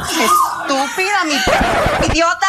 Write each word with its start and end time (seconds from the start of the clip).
¡Estúpida, 0.00 1.24
mi 1.26 1.34
idiota! 2.10 2.46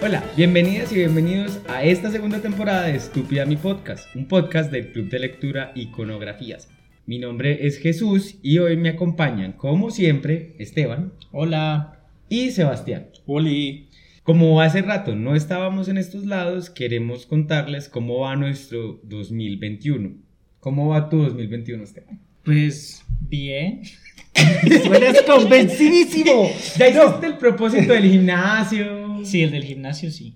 Hola, 0.00 0.22
bienvenidas 0.36 0.92
y 0.92 0.94
bienvenidos 0.94 1.58
a 1.68 1.82
esta 1.82 2.12
segunda 2.12 2.40
temporada 2.40 2.82
de 2.82 2.94
Estúpida 2.94 3.44
Mi 3.44 3.56
Podcast, 3.56 4.14
un 4.14 4.28
podcast 4.28 4.70
del 4.70 4.92
Club 4.92 5.08
de 5.08 5.18
Lectura 5.18 5.72
Iconografías. 5.74 6.68
Mi 7.06 7.18
nombre 7.18 7.66
es 7.66 7.78
Jesús 7.78 8.36
y 8.42 8.58
hoy 8.58 8.76
me 8.76 8.90
acompañan, 8.90 9.52
como 9.52 9.90
siempre, 9.90 10.54
Esteban. 10.60 11.12
Hola. 11.32 12.04
Y 12.28 12.52
Sebastián. 12.52 13.08
Oli. 13.26 13.88
Como 14.22 14.60
hace 14.60 14.82
rato 14.82 15.16
no 15.16 15.34
estábamos 15.34 15.88
en 15.88 15.98
estos 15.98 16.24
lados, 16.24 16.70
queremos 16.70 17.26
contarles 17.26 17.88
cómo 17.88 18.20
va 18.20 18.36
nuestro 18.36 19.00
2021. 19.02 20.25
¿Cómo 20.66 20.88
va 20.88 21.08
tu 21.08 21.18
2021, 21.22 21.84
Esteban? 21.84 22.18
Pues 22.44 23.04
bien. 23.20 23.82
Suenas 24.82 25.22
convencidísimo. 25.22 26.50
¿Ya 26.76 26.88
hiciste 26.88 27.26
el 27.28 27.38
propósito 27.38 27.92
del 27.92 28.02
gimnasio? 28.10 29.24
Sí, 29.24 29.42
el 29.42 29.52
del 29.52 29.62
gimnasio 29.62 30.10
sí. 30.10 30.34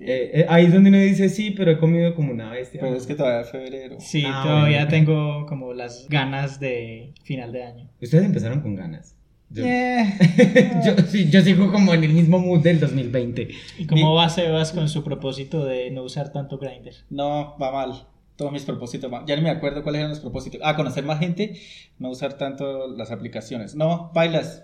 Eh, 0.00 0.30
eh, 0.34 0.46
ahí 0.48 0.64
es 0.66 0.72
donde 0.72 0.88
uno 0.88 0.98
dice 0.98 1.28
sí, 1.28 1.52
pero 1.52 1.70
he 1.70 1.78
comido 1.78 2.12
como 2.16 2.32
una 2.32 2.50
bestia. 2.50 2.80
Pero 2.80 2.96
es 2.96 3.06
que 3.06 3.14
todavía 3.14 3.42
es 3.42 3.50
febrero. 3.52 3.98
Sí, 4.00 4.24
Ah, 4.26 4.40
todavía 4.42 4.78
bueno. 4.78 4.90
tengo 4.90 5.46
como 5.46 5.72
las 5.72 6.08
ganas 6.08 6.58
de 6.58 7.12
final 7.22 7.52
de 7.52 7.62
año. 7.62 7.88
Ustedes 8.02 8.24
empezaron 8.24 8.60
con 8.60 8.74
ganas. 8.74 9.14
Yo, 9.48 9.62
Eh. 9.64 10.12
yo, 10.84 10.96
sí, 11.06 11.30
yo 11.30 11.40
sigo 11.42 11.70
como 11.70 11.94
en 11.94 12.02
el 12.02 12.14
mismo 12.14 12.40
mood 12.40 12.64
del 12.64 12.80
2020. 12.80 13.46
¿Y 13.78 13.86
cómo 13.86 14.12
va 14.14 14.28
Sebas 14.28 14.72
con 14.72 14.88
su 14.88 15.04
propósito 15.04 15.64
de 15.64 15.92
no 15.92 16.02
usar 16.02 16.32
tanto 16.32 16.58
Grindr? 16.58 16.94
No, 17.10 17.56
va 17.62 17.70
mal. 17.70 18.02
Todos 18.38 18.52
mis 18.52 18.62
propósitos. 18.62 19.10
Ya 19.26 19.34
ni 19.34 19.42
me 19.42 19.50
acuerdo 19.50 19.82
cuáles 19.82 19.98
eran 19.98 20.10
los 20.12 20.20
propósitos. 20.20 20.60
Ah, 20.62 20.76
conocer 20.76 21.02
más 21.04 21.18
gente, 21.18 21.54
no 21.98 22.08
usar 22.08 22.38
tanto 22.38 22.86
las 22.96 23.10
aplicaciones. 23.10 23.74
No, 23.74 24.12
bailas. 24.14 24.62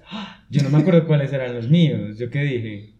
Yo 0.49 0.63
no 0.63 0.71
me 0.71 0.79
acuerdo 0.79 1.09
cuáles 1.09 1.33
eran 1.33 1.53
los 1.53 1.69
míos. 1.69 2.17
¿Yo 2.17 2.31
qué 2.31 2.45
dije? 2.45 2.95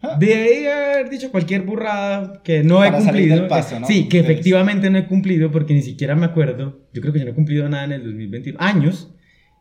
Ah. 0.00 0.16
Debí 0.20 0.64
haber 0.68 1.10
dicho 1.10 1.32
cualquier 1.32 1.62
burrada 1.62 2.40
que 2.44 2.62
no 2.62 2.84
he 2.84 2.90
Para 2.92 3.00
salir 3.00 3.22
cumplido. 3.22 3.36
del 3.40 3.48
paso, 3.48 3.80
¿no? 3.80 3.86
Sí, 3.88 4.08
que 4.08 4.20
efectivamente 4.20 4.90
no 4.90 4.98
he 4.98 5.06
cumplido 5.08 5.50
porque 5.50 5.74
ni 5.74 5.82
siquiera 5.82 6.14
me 6.14 6.26
acuerdo. 6.26 6.86
Yo 6.92 7.00
creo 7.00 7.12
que 7.12 7.18
yo 7.18 7.24
no 7.24 7.32
he 7.32 7.34
cumplido 7.34 7.68
nada 7.68 7.82
en 7.86 7.92
el 7.92 8.04
2021. 8.04 8.60
Años. 8.60 9.12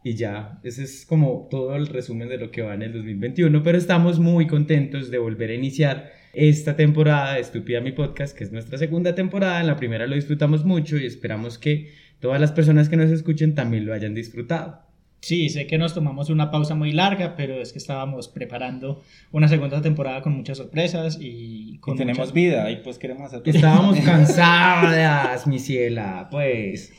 Y 0.04 0.14
ya, 0.14 0.60
ese 0.64 0.84
es 0.84 1.08
como 1.08 1.48
todo 1.50 1.76
el 1.76 1.88
resumen 1.88 2.30
de 2.30 2.38
lo 2.38 2.52
que 2.52 2.62
va 2.62 2.76
en 2.76 2.84
el 2.84 2.94
2021. 2.94 3.64
Pero 3.64 3.80
estamos 3.80 4.20
muy 4.20 4.46
contentos 4.46 5.10
de 5.10 5.18
volver 5.18 5.50
a 5.50 5.56
iniciar 5.56 6.12
esta 6.34 6.76
temporada 6.76 7.34
de 7.36 7.42
Estúpida 7.42 7.82
Mi 7.82 7.92
Podcast, 7.92 8.38
que 8.38 8.44
es 8.44 8.52
nuestra 8.52 8.78
segunda 8.78 9.16
temporada. 9.16 9.60
En 9.60 9.68
la 9.68 9.76
primera 9.76 10.08
lo 10.08 10.16
disfrutamos 10.16 10.66
mucho 10.66 10.98
y 10.98 11.06
esperamos 11.06 11.58
que 11.58 11.92
todas 12.20 12.40
las 12.40 12.52
personas 12.52 12.90
que 12.90 12.98
nos 12.98 13.12
escuchen 13.12 13.56
también 13.56 13.86
lo 13.86 13.94
hayan 13.94 14.14
disfrutado. 14.14 14.82
Sí, 15.24 15.50
sé 15.50 15.68
que 15.68 15.78
nos 15.78 15.94
tomamos 15.94 16.32
una 16.32 16.50
pausa 16.50 16.74
muy 16.74 16.92
larga, 16.94 17.36
pero 17.36 17.62
es 17.62 17.72
que 17.74 17.78
estábamos 17.78 18.28
preparando 18.28 19.04
una 19.32 19.48
segunda 19.48 19.80
temporada 19.82 20.22
con 20.24 20.34
muchas 20.34 20.58
sorpresas 20.58 21.20
y 21.22 21.78
con 21.78 21.94
Y 21.94 21.98
tenemos 22.00 22.18
muchas- 22.20 22.34
vida 22.34 22.72
y 22.72 22.78
pues 22.78 22.98
queremos 22.98 23.32
hacer. 23.32 23.44
Estábamos 23.46 24.00
cansadas, 24.06 25.46
mi 25.46 25.60
ciela, 25.60 26.28
pues. 26.32 26.94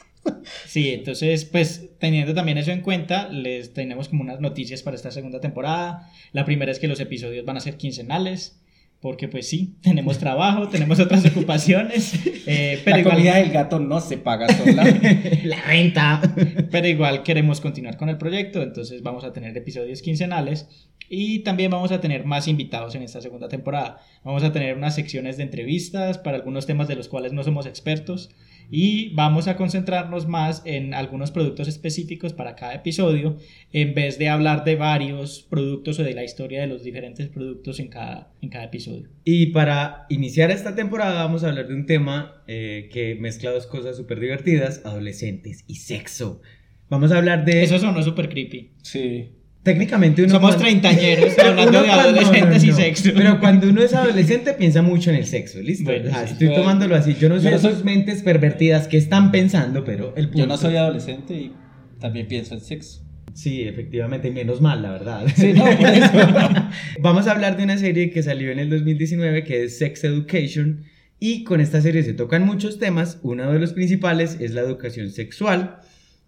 Sí, 0.66 0.90
entonces, 0.90 1.44
pues 1.44 1.88
teniendo 1.98 2.32
también 2.32 2.56
eso 2.58 2.70
en 2.70 2.80
cuenta, 2.82 3.28
les 3.28 3.72
tenemos 3.74 4.08
como 4.08 4.22
unas 4.22 4.38
noticias 4.40 4.84
para 4.84 4.94
esta 4.94 5.10
segunda 5.10 5.40
temporada. 5.40 6.08
La 6.32 6.44
primera 6.44 6.70
es 6.70 6.78
que 6.78 6.86
los 6.86 7.00
episodios 7.00 7.44
van 7.44 7.56
a 7.56 7.60
ser 7.60 7.76
quincenales, 7.76 8.61
porque 9.02 9.26
pues 9.26 9.48
sí, 9.48 9.76
tenemos 9.82 10.16
trabajo, 10.18 10.68
tenemos 10.68 10.98
otras 11.00 11.26
ocupaciones, 11.26 12.14
eh, 12.46 12.80
pero, 12.84 12.98
La 12.98 13.02
comida 13.02 13.30
igual, 13.30 13.42
del 13.42 13.52
gato 13.52 13.80
no 13.80 14.00
se 14.00 14.16
paga 14.16 14.48
sola. 14.48 14.84
La 15.44 15.60
renta. 15.60 16.22
pero 16.70 16.86
igual 16.86 17.22
queremos 17.24 17.60
continuar 17.60 17.98
con 17.98 18.08
el 18.08 18.16
proyecto, 18.16 18.62
entonces 18.62 19.02
vamos 19.02 19.24
a 19.24 19.32
tener 19.32 19.54
episodios 19.56 20.00
quincenales 20.00 20.88
y 21.10 21.40
también 21.40 21.70
vamos 21.70 21.92
a 21.92 22.00
tener 22.00 22.24
más 22.24 22.48
invitados 22.48 22.94
en 22.94 23.02
esta 23.02 23.20
segunda 23.20 23.48
temporada. 23.48 24.00
Vamos 24.24 24.44
a 24.44 24.52
tener 24.52 24.76
unas 24.76 24.94
secciones 24.94 25.36
de 25.36 25.42
entrevistas 25.42 26.16
para 26.16 26.38
algunos 26.38 26.64
temas 26.64 26.88
de 26.88 26.94
los 26.94 27.08
cuales 27.08 27.32
no 27.32 27.42
somos 27.42 27.66
expertos 27.66 28.30
y 28.70 29.14
vamos 29.14 29.48
a 29.48 29.56
concentrarnos 29.56 30.26
más 30.26 30.62
en 30.64 30.94
algunos 30.94 31.30
productos 31.30 31.68
específicos 31.68 32.32
para 32.32 32.54
cada 32.54 32.74
episodio 32.74 33.36
en 33.72 33.94
vez 33.94 34.18
de 34.18 34.28
hablar 34.28 34.64
de 34.64 34.76
varios 34.76 35.46
productos 35.48 35.98
o 35.98 36.02
de 36.02 36.14
la 36.14 36.24
historia 36.24 36.60
de 36.60 36.66
los 36.66 36.82
diferentes 36.82 37.28
productos 37.28 37.80
en 37.80 37.88
cada, 37.88 38.32
en 38.40 38.48
cada 38.48 38.64
episodio. 38.64 39.08
Y 39.24 39.46
para 39.46 40.06
iniciar 40.08 40.50
esta 40.50 40.74
temporada 40.74 41.24
vamos 41.24 41.44
a 41.44 41.48
hablar 41.48 41.68
de 41.68 41.74
un 41.74 41.86
tema 41.86 42.42
eh, 42.46 42.88
que 42.92 43.14
mezcla 43.14 43.50
dos 43.50 43.66
cosas 43.66 43.96
súper 43.96 44.20
divertidas, 44.20 44.82
adolescentes 44.84 45.64
y 45.66 45.76
sexo. 45.76 46.40
Vamos 46.88 47.10
a 47.12 47.18
hablar 47.18 47.44
de... 47.44 47.62
Eso 47.62 47.78
sonó 47.78 48.02
súper 48.02 48.28
creepy. 48.28 48.72
Sí. 48.82 49.30
Técnicamente 49.62 50.22
uno... 50.24 50.32
Somos 50.34 50.56
treintañeros 50.58 51.38
hablando 51.44 51.78
Uno 51.78 51.82
de 51.82 51.90
adolescentes 51.90 52.62
no, 52.62 52.68
y 52.68 52.70
no. 52.72 52.76
sexo. 52.76 53.10
Pero 53.14 53.38
cuando 53.40 53.68
uno 53.68 53.80
es 53.82 53.94
adolescente 53.94 54.54
piensa 54.54 54.82
mucho 54.82 55.10
en 55.10 55.16
el 55.16 55.26
sexo, 55.26 55.60
¿listo? 55.60 55.84
Bueno, 55.84 56.10
sea, 56.10 56.26
sí. 56.26 56.32
estoy 56.32 56.48
Yo- 56.48 56.54
tomándolo 56.54 56.96
así. 56.96 57.14
Yo 57.20 57.28
no 57.28 57.38
sé 57.40 57.50
no 57.50 57.56
esas 57.56 57.74
soy- 57.74 57.84
mentes 57.84 58.22
pervertidas 58.22 58.88
que 58.88 58.96
están 58.96 59.30
pensando, 59.30 59.84
pero 59.84 60.14
el 60.16 60.24
punto... 60.26 60.38
Yo 60.38 60.46
no 60.46 60.56
soy 60.56 60.76
adolescente 60.76 61.34
y 61.34 61.52
también 62.00 62.26
pienso 62.26 62.54
en 62.54 62.60
sexo. 62.60 63.02
Sí, 63.34 63.62
efectivamente, 63.62 64.30
menos 64.30 64.60
mal, 64.60 64.82
la 64.82 64.90
verdad. 64.90 65.26
Sí, 65.36 65.52
no, 65.54 65.64
por 65.64 65.86
eso. 65.88 66.10
Vamos 67.00 67.26
a 67.28 67.30
hablar 67.32 67.56
de 67.56 67.62
una 67.64 67.78
serie 67.78 68.10
que 68.10 68.22
salió 68.22 68.50
en 68.50 68.58
el 68.58 68.68
2019 68.68 69.44
que 69.44 69.62
es 69.64 69.78
Sex 69.78 70.04
Education 70.04 70.82
y 71.18 71.44
con 71.44 71.60
esta 71.60 71.80
serie 71.80 72.02
se 72.02 72.12
tocan 72.14 72.44
muchos 72.44 72.78
temas. 72.78 73.20
Uno 73.22 73.50
de 73.52 73.58
los 73.60 73.72
principales 73.72 74.36
es 74.40 74.50
la 74.52 74.60
educación 74.62 75.10
sexual. 75.10 75.78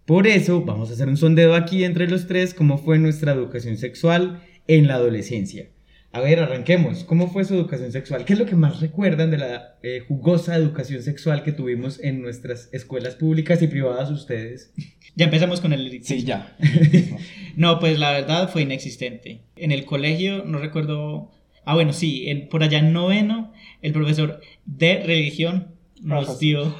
Por 0.05 0.27
eso 0.27 0.61
vamos 0.61 0.89
a 0.89 0.93
hacer 0.93 1.07
un 1.07 1.17
sondeo 1.17 1.55
aquí 1.55 1.83
entre 1.83 2.07
los 2.07 2.27
tres, 2.27 2.53
cómo 2.53 2.77
fue 2.77 2.99
nuestra 2.99 3.31
educación 3.33 3.77
sexual 3.77 4.43
en 4.67 4.87
la 4.87 4.95
adolescencia. 4.95 5.69
A 6.11 6.21
ver, 6.21 6.39
arranquemos. 6.39 7.03
¿Cómo 7.03 7.29
fue 7.29 7.43
su 7.43 7.55
educación 7.55 7.91
sexual? 7.91 8.23
¿Qué 8.23 8.33
es 8.33 8.39
lo 8.39 8.45
que 8.45 8.55
más 8.55 8.79
recuerdan 8.79 9.31
de 9.31 9.37
la 9.37 9.75
eh, 9.83 10.03
jugosa 10.07 10.55
educación 10.55 11.03
sexual 11.03 11.43
que 11.43 11.51
tuvimos 11.51 11.99
en 12.01 12.21
nuestras 12.21 12.69
escuelas 12.71 13.15
públicas 13.15 13.61
y 13.61 13.67
privadas 13.67 14.09
ustedes? 14.11 14.71
Ya 15.17 15.25
empezamos 15.25 15.59
con 15.59 15.73
el 15.73 16.01
Sí, 16.03 16.23
ya. 16.23 16.55
No, 17.57 17.79
pues 17.79 17.99
la 17.99 18.11
verdad 18.11 18.49
fue 18.49 18.61
inexistente. 18.61 19.41
En 19.55 19.71
el 19.71 19.85
colegio, 19.85 20.43
no 20.45 20.57
recuerdo. 20.59 21.31
Ah, 21.65 21.73
bueno, 21.73 21.91
sí, 21.93 22.29
en- 22.29 22.47
por 22.47 22.63
allá 22.63 22.79
en 22.79 22.93
noveno, 22.93 23.51
el 23.81 23.91
profesor 23.91 24.39
de 24.65 25.03
religión 25.03 25.69
nos 26.01 26.39
dio 26.39 26.75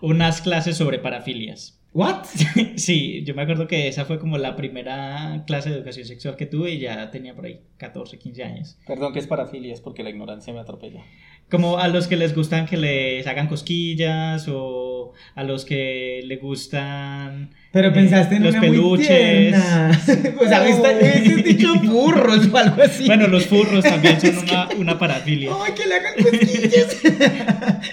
unas 0.00 0.40
clases 0.42 0.76
sobre 0.76 0.98
parafilias. 0.98 1.78
¿What? 1.94 2.24
Sí, 2.76 3.22
yo 3.24 3.34
me 3.34 3.42
acuerdo 3.42 3.66
que 3.68 3.86
esa 3.88 4.04
fue 4.06 4.18
como 4.18 4.38
la 4.38 4.56
primera 4.56 5.44
clase 5.46 5.68
de 5.70 5.76
educación 5.76 6.06
sexual 6.06 6.36
que 6.36 6.46
tuve 6.46 6.70
y 6.72 6.78
ya 6.78 7.10
tenía 7.10 7.34
por 7.34 7.44
ahí 7.44 7.60
14, 7.76 8.18
15 8.18 8.42
años. 8.44 8.78
Perdón 8.86 9.12
que 9.12 9.18
es 9.18 9.26
parafilias 9.26 9.80
porque 9.80 10.02
la 10.02 10.10
ignorancia 10.10 10.52
me 10.54 10.60
atropella. 10.60 11.02
Como 11.50 11.78
a 11.78 11.88
los 11.88 12.06
que 12.08 12.16
les 12.16 12.34
gustan 12.34 12.64
que 12.66 12.78
les 12.78 13.26
hagan 13.26 13.46
cosquillas 13.46 14.46
o 14.48 15.12
a 15.34 15.44
los 15.44 15.66
que 15.66 16.22
le 16.24 16.36
gustan 16.36 17.50
Pero 17.72 17.88
eh, 17.88 17.90
pensaste 17.90 18.36
en 18.36 18.44
los 18.44 18.54
una 18.54 18.62
muy 18.62 18.70
peluches. 18.70 19.06
tierna. 19.08 20.00
O 20.40 20.48
sea, 20.48 20.66
esta- 20.66 20.92
hubieses 20.96 21.44
dicho 21.44 21.74
burros 21.82 22.48
o 22.52 22.56
algo 22.56 22.82
así. 22.82 23.04
Bueno, 23.06 23.28
los 23.28 23.44
furros 23.46 23.84
también 23.84 24.18
son 24.18 24.38
una, 24.38 24.68
una 24.78 24.98
parafilia. 24.98 25.50
¡Ay, 25.62 25.72
que 25.74 25.86
le 25.86 25.94
hagan 25.94 26.14
cosquillas! 26.22 27.02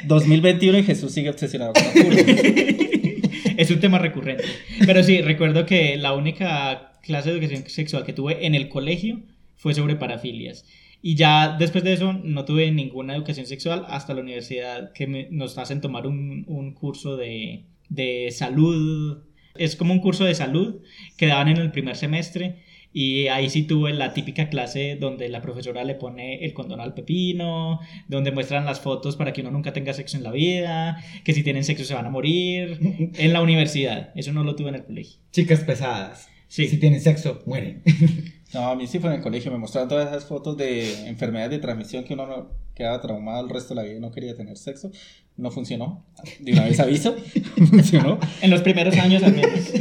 2021 0.06 0.78
y 0.78 0.84
Jesús 0.84 1.12
sigue 1.12 1.30
obsesionado 1.30 1.74
con 1.74 1.84
la 1.84 1.92
curva. 1.92 2.99
Es 3.62 3.72
un 3.72 3.80
tema 3.80 4.00
recurrente. 4.00 4.44
Pero 4.86 5.04
sí, 5.04 5.22
recuerdo 5.22 5.66
que 5.66 5.98
la 5.98 6.14
única 6.14 6.94
clase 7.04 7.30
de 7.32 7.38
educación 7.38 7.64
sexual 7.70 8.06
que 8.06 8.14
tuve 8.14 8.46
en 8.46 8.56
el 8.56 8.70
colegio 8.70 9.22
fue 9.56 9.74
sobre 9.74 9.96
parafilias. 9.96 10.66
Y 11.02 11.16
ya 11.16 11.56
después 11.58 11.84
de 11.84 11.94
eso 11.94 12.14
no 12.14 12.44
tuve 12.46 12.72
ninguna 12.72 13.16
educación 13.16 13.46
sexual 13.46 13.86
hasta 13.88 14.14
la 14.14 14.22
universidad 14.22 14.92
que 14.94 15.08
me- 15.08 15.28
nos 15.32 15.58
hacen 15.58 15.82
tomar 15.82 16.08
un, 16.08 16.44
un 16.48 16.74
curso 16.74 17.16
de, 17.18 17.66
de 17.90 18.30
salud. 18.32 19.24
Es 19.56 19.76
como 19.76 19.94
un 19.94 20.00
curso 20.02 20.26
de 20.26 20.36
salud 20.36 20.82
que 21.18 21.28
daban 21.28 21.48
en 21.50 21.58
el 21.58 21.72
primer 21.72 21.96
semestre. 21.96 22.64
Y 22.92 23.28
ahí 23.28 23.50
sí 23.50 23.64
tuve 23.64 23.94
la 23.94 24.14
típica 24.14 24.50
clase 24.50 24.98
donde 25.00 25.30
la 25.30 25.42
profesora 25.42 25.84
le 25.84 25.96
pone 25.96 26.44
el 26.44 26.54
condón 26.54 26.82
al 26.82 26.94
pepino, 26.94 27.80
donde 28.08 28.32
muestran 28.32 28.66
las 28.66 28.80
fotos 28.80 29.16
para 29.16 29.32
que 29.32 29.42
uno 29.42 29.52
nunca 29.52 29.74
tenga 29.74 29.94
sexo 29.94 30.18
en 30.18 30.24
la 30.24 30.32
vida, 30.32 31.04
que 31.24 31.34
si 31.34 31.44
tienen 31.44 31.64
sexo 31.64 31.86
se 31.86 31.94
van 31.94 32.06
a 32.06 32.10
morir. 32.10 32.80
En 33.20 33.34
la 33.34 33.42
universidad, 33.42 34.12
eso 34.16 34.32
no 34.34 34.44
lo 34.44 34.56
tuve 34.56 34.70
en 34.70 34.76
el 34.76 34.86
colegio. 34.86 35.20
Chicas 35.32 35.62
pesadas. 35.62 36.30
Sí. 36.48 36.68
Si 36.68 36.78
tienen 36.78 37.00
sexo, 37.02 37.42
mueren. 37.46 37.84
No, 38.52 38.62
a 38.62 38.76
mí 38.76 38.88
sí 38.88 38.98
fue 38.98 39.12
en 39.12 39.18
el 39.18 39.22
colegio. 39.22 39.52
Me 39.52 39.60
mostraron 39.60 39.90
todas 39.90 40.08
esas 40.08 40.26
fotos 40.26 40.58
de 40.58 41.08
enfermedades 41.08 41.52
de 41.52 41.60
transmisión 41.60 42.04
que 42.04 42.16
uno 42.16 42.26
no 42.26 42.50
quedaba 42.74 43.00
traumado 43.00 43.44
el 43.44 43.50
resto 43.50 43.76
de 43.76 43.76
la 43.76 43.84
vida 43.84 43.98
y 43.98 44.00
no 44.00 44.12
quería 44.12 44.36
tener 44.36 44.58
sexo. 44.58 44.92
No 45.40 45.52
funcionó. 45.52 46.06
De 46.40 46.52
una 46.52 46.66
vez 46.66 46.80
aviso. 46.82 47.16
funcionó. 47.70 48.20
En 48.42 48.52
los 48.52 48.62
primeros 48.62 48.98
años 48.98 49.24
al 49.24 49.36
menos. 49.36 49.52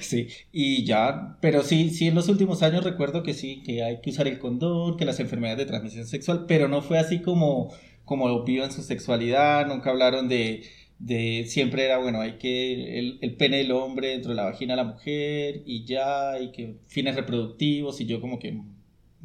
Sí, 0.00 0.28
y 0.52 0.84
ya, 0.84 1.36
pero 1.40 1.62
sí, 1.62 1.90
sí, 1.90 2.06
en 2.06 2.14
los 2.14 2.28
últimos 2.28 2.62
años 2.62 2.84
recuerdo 2.84 3.22
que 3.22 3.34
sí, 3.34 3.62
que 3.64 3.82
hay 3.82 4.00
que 4.00 4.10
usar 4.10 4.28
el 4.28 4.38
condón, 4.38 4.96
que 4.96 5.04
las 5.04 5.18
enfermedades 5.20 5.58
de 5.58 5.66
transmisión 5.66 6.06
sexual, 6.06 6.44
pero 6.46 6.68
no 6.68 6.80
fue 6.80 6.98
así 6.98 7.20
como, 7.20 7.72
como 8.04 8.44
en 8.46 8.72
su 8.72 8.82
sexualidad, 8.82 9.66
nunca 9.66 9.90
hablaron 9.90 10.28
de, 10.28 10.62
de 10.98 11.44
siempre 11.48 11.84
era, 11.84 11.98
bueno, 11.98 12.20
hay 12.20 12.38
que 12.38 12.98
el, 12.98 13.18
el 13.20 13.36
pene 13.36 13.58
del 13.58 13.72
hombre 13.72 14.08
dentro 14.08 14.30
de 14.30 14.36
la 14.36 14.44
vagina 14.44 14.74
de 14.74 14.82
la 14.82 14.88
mujer 14.88 15.62
y 15.66 15.84
ya, 15.84 16.38
y 16.40 16.52
que 16.52 16.76
fines 16.86 17.16
reproductivos 17.16 18.00
y 18.00 18.06
yo 18.06 18.20
como 18.20 18.38
que... 18.38 18.60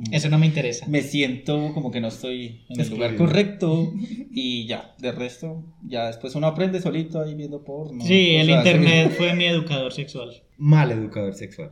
mm, 0.10 0.14
Eso 0.14 0.30
no 0.30 0.38
me 0.38 0.46
interesa. 0.46 0.86
Me 0.88 1.02
siento 1.02 1.74
como 1.74 1.92
que 1.92 2.02
no 2.02 2.08
estoy 2.10 2.62
en 2.70 2.76
el 2.76 2.80
Excluido. 2.82 3.10
lugar 3.10 3.16
correcto 3.18 3.94
y 4.32 4.66
ya, 4.68 4.94
de 5.00 5.12
resto, 5.12 5.64
ya 5.88 6.08
después 6.08 6.36
uno 6.36 6.48
aprende 6.48 6.82
solito 6.82 7.22
ahí 7.22 7.36
viendo 7.36 7.64
porno. 7.64 8.04
Sí, 8.06 8.36
el 8.36 8.50
así. 8.50 8.70
internet 8.70 9.14
fue 9.18 9.34
mi 9.36 9.46
educador 9.46 9.92
sexual. 9.94 10.30
Mal 10.58 10.92
educador 10.92 11.34
sexual. 11.34 11.72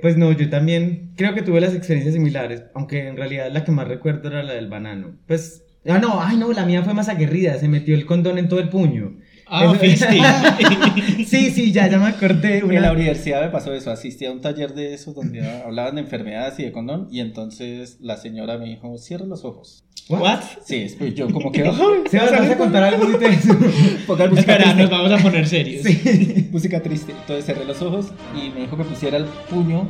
Pues 0.00 0.16
no, 0.16 0.32
yo 0.32 0.48
también 0.48 1.12
creo 1.16 1.34
que 1.34 1.42
tuve 1.42 1.60
las 1.60 1.74
experiencias 1.74 2.14
similares, 2.14 2.64
aunque 2.74 3.06
en 3.08 3.16
realidad 3.16 3.50
la 3.52 3.64
que 3.64 3.72
más 3.72 3.86
recuerdo 3.88 4.28
era 4.28 4.42
la 4.42 4.54
del 4.54 4.68
banano. 4.68 5.16
Pues, 5.26 5.64
ah, 5.86 5.98
no, 5.98 6.20
ay, 6.22 6.38
no, 6.38 6.50
la 6.52 6.64
mía 6.64 6.82
fue 6.82 6.94
más 6.94 7.08
aguerrida, 7.10 7.58
se 7.58 7.68
metió 7.68 7.94
el 7.94 8.06
condón 8.06 8.38
en 8.38 8.48
todo 8.48 8.60
el 8.60 8.70
puño. 8.70 9.18
Ah, 9.46 9.74
Eso- 9.82 10.06
sí, 11.26 11.50
sí, 11.50 11.72
ya, 11.72 11.88
ya 11.88 11.98
me 11.98 12.06
acordé. 12.06 12.58
En 12.58 12.68
la 12.74 12.80
Una... 12.80 12.92
universidad 12.92 13.42
me 13.42 13.48
pasó 13.50 13.72
eso, 13.74 13.90
asistí 13.90 14.24
a 14.24 14.32
un 14.32 14.40
taller 14.40 14.74
de 14.74 14.94
esos 14.94 15.14
donde 15.14 15.46
hablaban 15.62 15.96
de 15.96 16.02
enfermedades 16.02 16.58
y 16.58 16.64
de 16.64 16.72
condón 16.72 17.08
y 17.10 17.20
entonces 17.20 17.98
la 18.00 18.16
señora 18.16 18.58
me 18.58 18.66
dijo, 18.66 18.96
cierra 18.98 19.26
los 19.26 19.44
ojos. 19.44 19.84
¿What? 20.08 20.40
Sí, 20.64 20.80
después 20.80 21.14
yo 21.14 21.30
como 21.30 21.52
que... 21.52 21.60
¿Se 22.10 22.18
vas 22.18 22.32
a 22.32 22.56
contar 22.58 22.82
algo 22.82 23.08
Espera, 24.36 24.74
nos 24.74 24.90
vamos 24.90 25.12
a 25.12 25.18
poner 25.18 25.46
serios. 25.46 25.84
Sí. 25.84 26.48
música 26.50 26.82
triste. 26.82 27.12
Entonces 27.12 27.44
cerré 27.44 27.64
los 27.64 27.80
ojos 27.82 28.06
y 28.34 28.50
me 28.50 28.62
dijo 28.62 28.76
que 28.76 28.84
pusiera 28.84 29.16
el 29.16 29.24
puño 29.48 29.88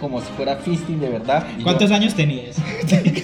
como 0.00 0.20
si 0.20 0.26
fuera 0.32 0.56
fisting 0.56 1.00
de 1.00 1.08
verdad. 1.10 1.46
Y 1.54 1.58
yo- 1.58 1.64
¿Cuántos 1.64 1.90
años 1.92 2.14
tenías? 2.14 2.56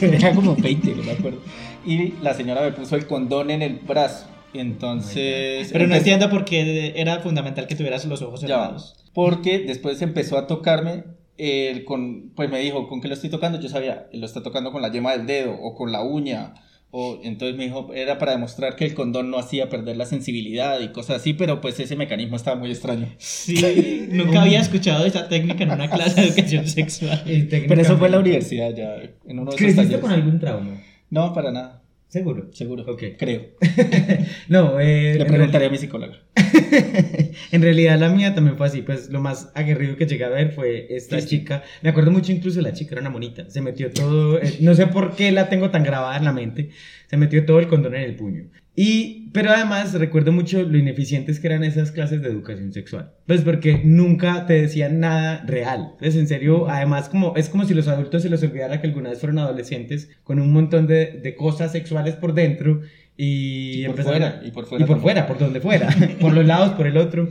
Era 0.01 0.33
como 0.33 0.55
20, 0.55 0.95
no 0.95 1.03
me 1.03 1.13
acuerdo. 1.13 1.39
Y 1.85 2.13
la 2.23 2.35
señora 2.35 2.61
me 2.63 2.71
puso 2.73 2.95
el 2.95 3.07
condón 3.07 3.51
en 3.51 3.63
el 3.63 3.75
brazo. 3.81 4.27
Entonces... 4.55 5.71
Pero 5.73 5.87
no 5.87 5.95
entiendo 5.95 6.31
por 6.31 6.45
qué 6.45 6.95
era 6.97 7.21
fundamental 7.21 7.67
que 7.67 7.75
tuvieras 7.75 8.05
los 8.07 8.23
ojos 8.23 8.41
Ya 8.41 8.49
cerrados. 8.49 8.95
Porque 9.15 9.61
después 9.61 10.01
empezó 10.03 10.39
a 10.39 10.47
tocarme, 10.47 11.05
el 11.37 11.85
con, 11.85 12.31
pues 12.35 12.51
me 12.51 12.61
dijo, 12.61 12.89
¿con 12.89 13.01
qué 13.01 13.09
lo 13.09 13.15
estoy 13.15 13.31
tocando? 13.31 13.61
Yo 13.61 13.69
sabía, 13.69 14.09
lo 14.13 14.27
está 14.27 14.43
tocando 14.43 14.73
con 14.73 14.83
la 14.83 14.91
yema 14.91 15.13
del 15.13 15.27
dedo 15.27 15.55
o 15.55 15.75
con 15.75 15.93
la 15.93 16.03
uña. 16.03 16.55
O, 16.91 17.21
entonces 17.23 17.55
me 17.57 17.65
dijo, 17.65 17.93
era 17.93 18.17
para 18.17 18.33
demostrar 18.33 18.75
que 18.75 18.87
el 18.87 18.95
condón 18.95 19.31
no 19.31 19.39
hacía 19.39 19.69
perder 19.69 19.99
la 19.99 20.07
sensibilidad 20.07 20.81
y 20.81 20.89
cosas 20.89 21.17
así, 21.17 21.35
pero 21.35 21.61
pues 21.61 21.79
ese 21.81 21.97
mecanismo 21.97 22.37
estaba 22.37 22.57
muy 22.57 22.71
extraño. 22.71 23.09
Sí, 23.19 24.09
nunca 24.11 24.41
había 24.41 24.61
escuchado 24.61 25.05
esa 25.05 25.29
técnica 25.29 25.65
en 25.65 25.73
una 25.73 25.91
clase 25.91 26.23
de 26.23 26.29
educación 26.29 26.67
sexual. 26.67 27.23
Pero 27.27 27.81
eso 27.83 27.99
fue 27.99 28.07
en 28.09 28.13
la 28.13 28.19
universidad 28.21 28.75
ya, 28.75 28.95
en 28.95 29.39
uno 29.39 29.51
de 29.51 29.57
esos 29.57 29.59
¿Creciste 29.59 29.83
talleres. 29.83 30.01
con 30.01 30.13
algún 30.13 30.41
trauma? 30.41 30.81
No, 31.11 31.35
para 31.35 31.53
nada, 31.53 31.78
Seguro. 32.09 32.49
seguro, 32.53 32.85
Ok. 32.91 33.03
creo. 33.19 33.43
No, 34.49 34.81
eh, 34.81 35.15
Le 35.19 35.25
preguntaré 35.27 35.67
a 35.67 35.71
mi 35.71 35.77
psicóloga. 35.77 36.19
en 37.53 37.63
realidad 37.63 37.99
la 37.99 38.09
mía 38.09 38.35
también 38.35 38.57
fue 38.57 38.67
así, 38.67 38.81
pues 38.83 39.11
lo 39.11 39.21
más 39.21 39.51
aguerrido 39.55 39.97
que 39.97 40.07
llegué 40.07 40.25
a 40.25 40.29
ver 40.31 40.53
fue 40.53 40.87
esta 40.95 41.21
Sí. 41.21 41.29
chica. 41.29 41.63
Me 41.83 41.91
acuerdo 41.91 42.11
mucho 42.11 42.33
incluso 42.33 42.57
de 42.57 42.63
la 42.63 42.73
chica, 42.73 42.95
era 42.95 43.03
una 43.03 43.11
monita. 43.11 43.51
Se 43.51 43.61
metió 43.61 43.91
todo, 43.91 44.41
eh, 44.41 44.57
no 44.61 44.75
sé 44.75 44.87
por 44.87 45.15
qué 45.17 45.31
la 45.33 45.49
tengo 45.51 45.71
tan 45.71 45.85
grabada 45.85 46.17
en 46.17 46.25
la 46.25 46.33
mente, 46.33 46.71
se 47.09 47.17
metió 47.19 47.45
todo 47.45 47.59
el 47.61 47.69
condón 47.69 47.95
en 47.95 48.03
el 48.03 48.17
puño. 48.17 48.45
Y, 48.81 49.31
pero 49.33 49.51
además 49.51 49.93
recuerdo 49.95 50.31
mucho 50.31 50.63
lo 50.63 50.79
ineficientes 50.79 51.41
que 51.41 51.49
eran 51.49 51.65
esas 51.65 51.91
clases 51.91 52.23
de 52.23 52.29
educación 52.29 52.73
sexual. 52.73 53.11
Pues 53.27 53.41
porque 53.41 53.81
nunca 53.85 54.47
te 54.47 54.53
decían 54.55 55.01
nada 55.01 55.43
real. 55.49 55.95
Pues 55.99 56.15
en 56.15 56.29
serio, 56.29 56.69
además 56.71 57.09
como, 57.09 57.35
es 57.35 57.49
como 57.49 57.65
si 57.65 57.75
los 57.75 57.89
adultos 57.89 58.23
se 58.23 58.31
les 58.31 58.41
olvidara 58.45 58.81
que 58.81 58.87
alguna 58.87 59.11
vez 59.11 59.19
fueron 59.19 59.41
adolescentes 59.41 60.11
con 60.23 60.39
un 60.39 60.53
montón 60.53 60.87
de, 60.87 61.19
de 61.21 61.35
cosas 61.35 61.73
sexuales 61.73 62.15
por 62.15 62.35
dentro 62.35 62.83
y, 63.17 63.81
Y 63.81 63.87
por 63.87 63.91
empezaron 63.99 64.23
a- 64.23 64.31
fuera, 64.31 64.47
y 64.47 64.51
por 64.53 64.67
fuera 64.67 64.85
y 64.85 64.87
por 64.87 65.01
fuera, 65.01 65.27
por 65.27 65.39
donde 65.41 65.61
fuera, 65.61 65.89
por 66.21 66.33
los 66.33 66.47
lados, 66.47 66.71
por 66.75 66.87
el 66.87 66.99
otro. 66.99 67.29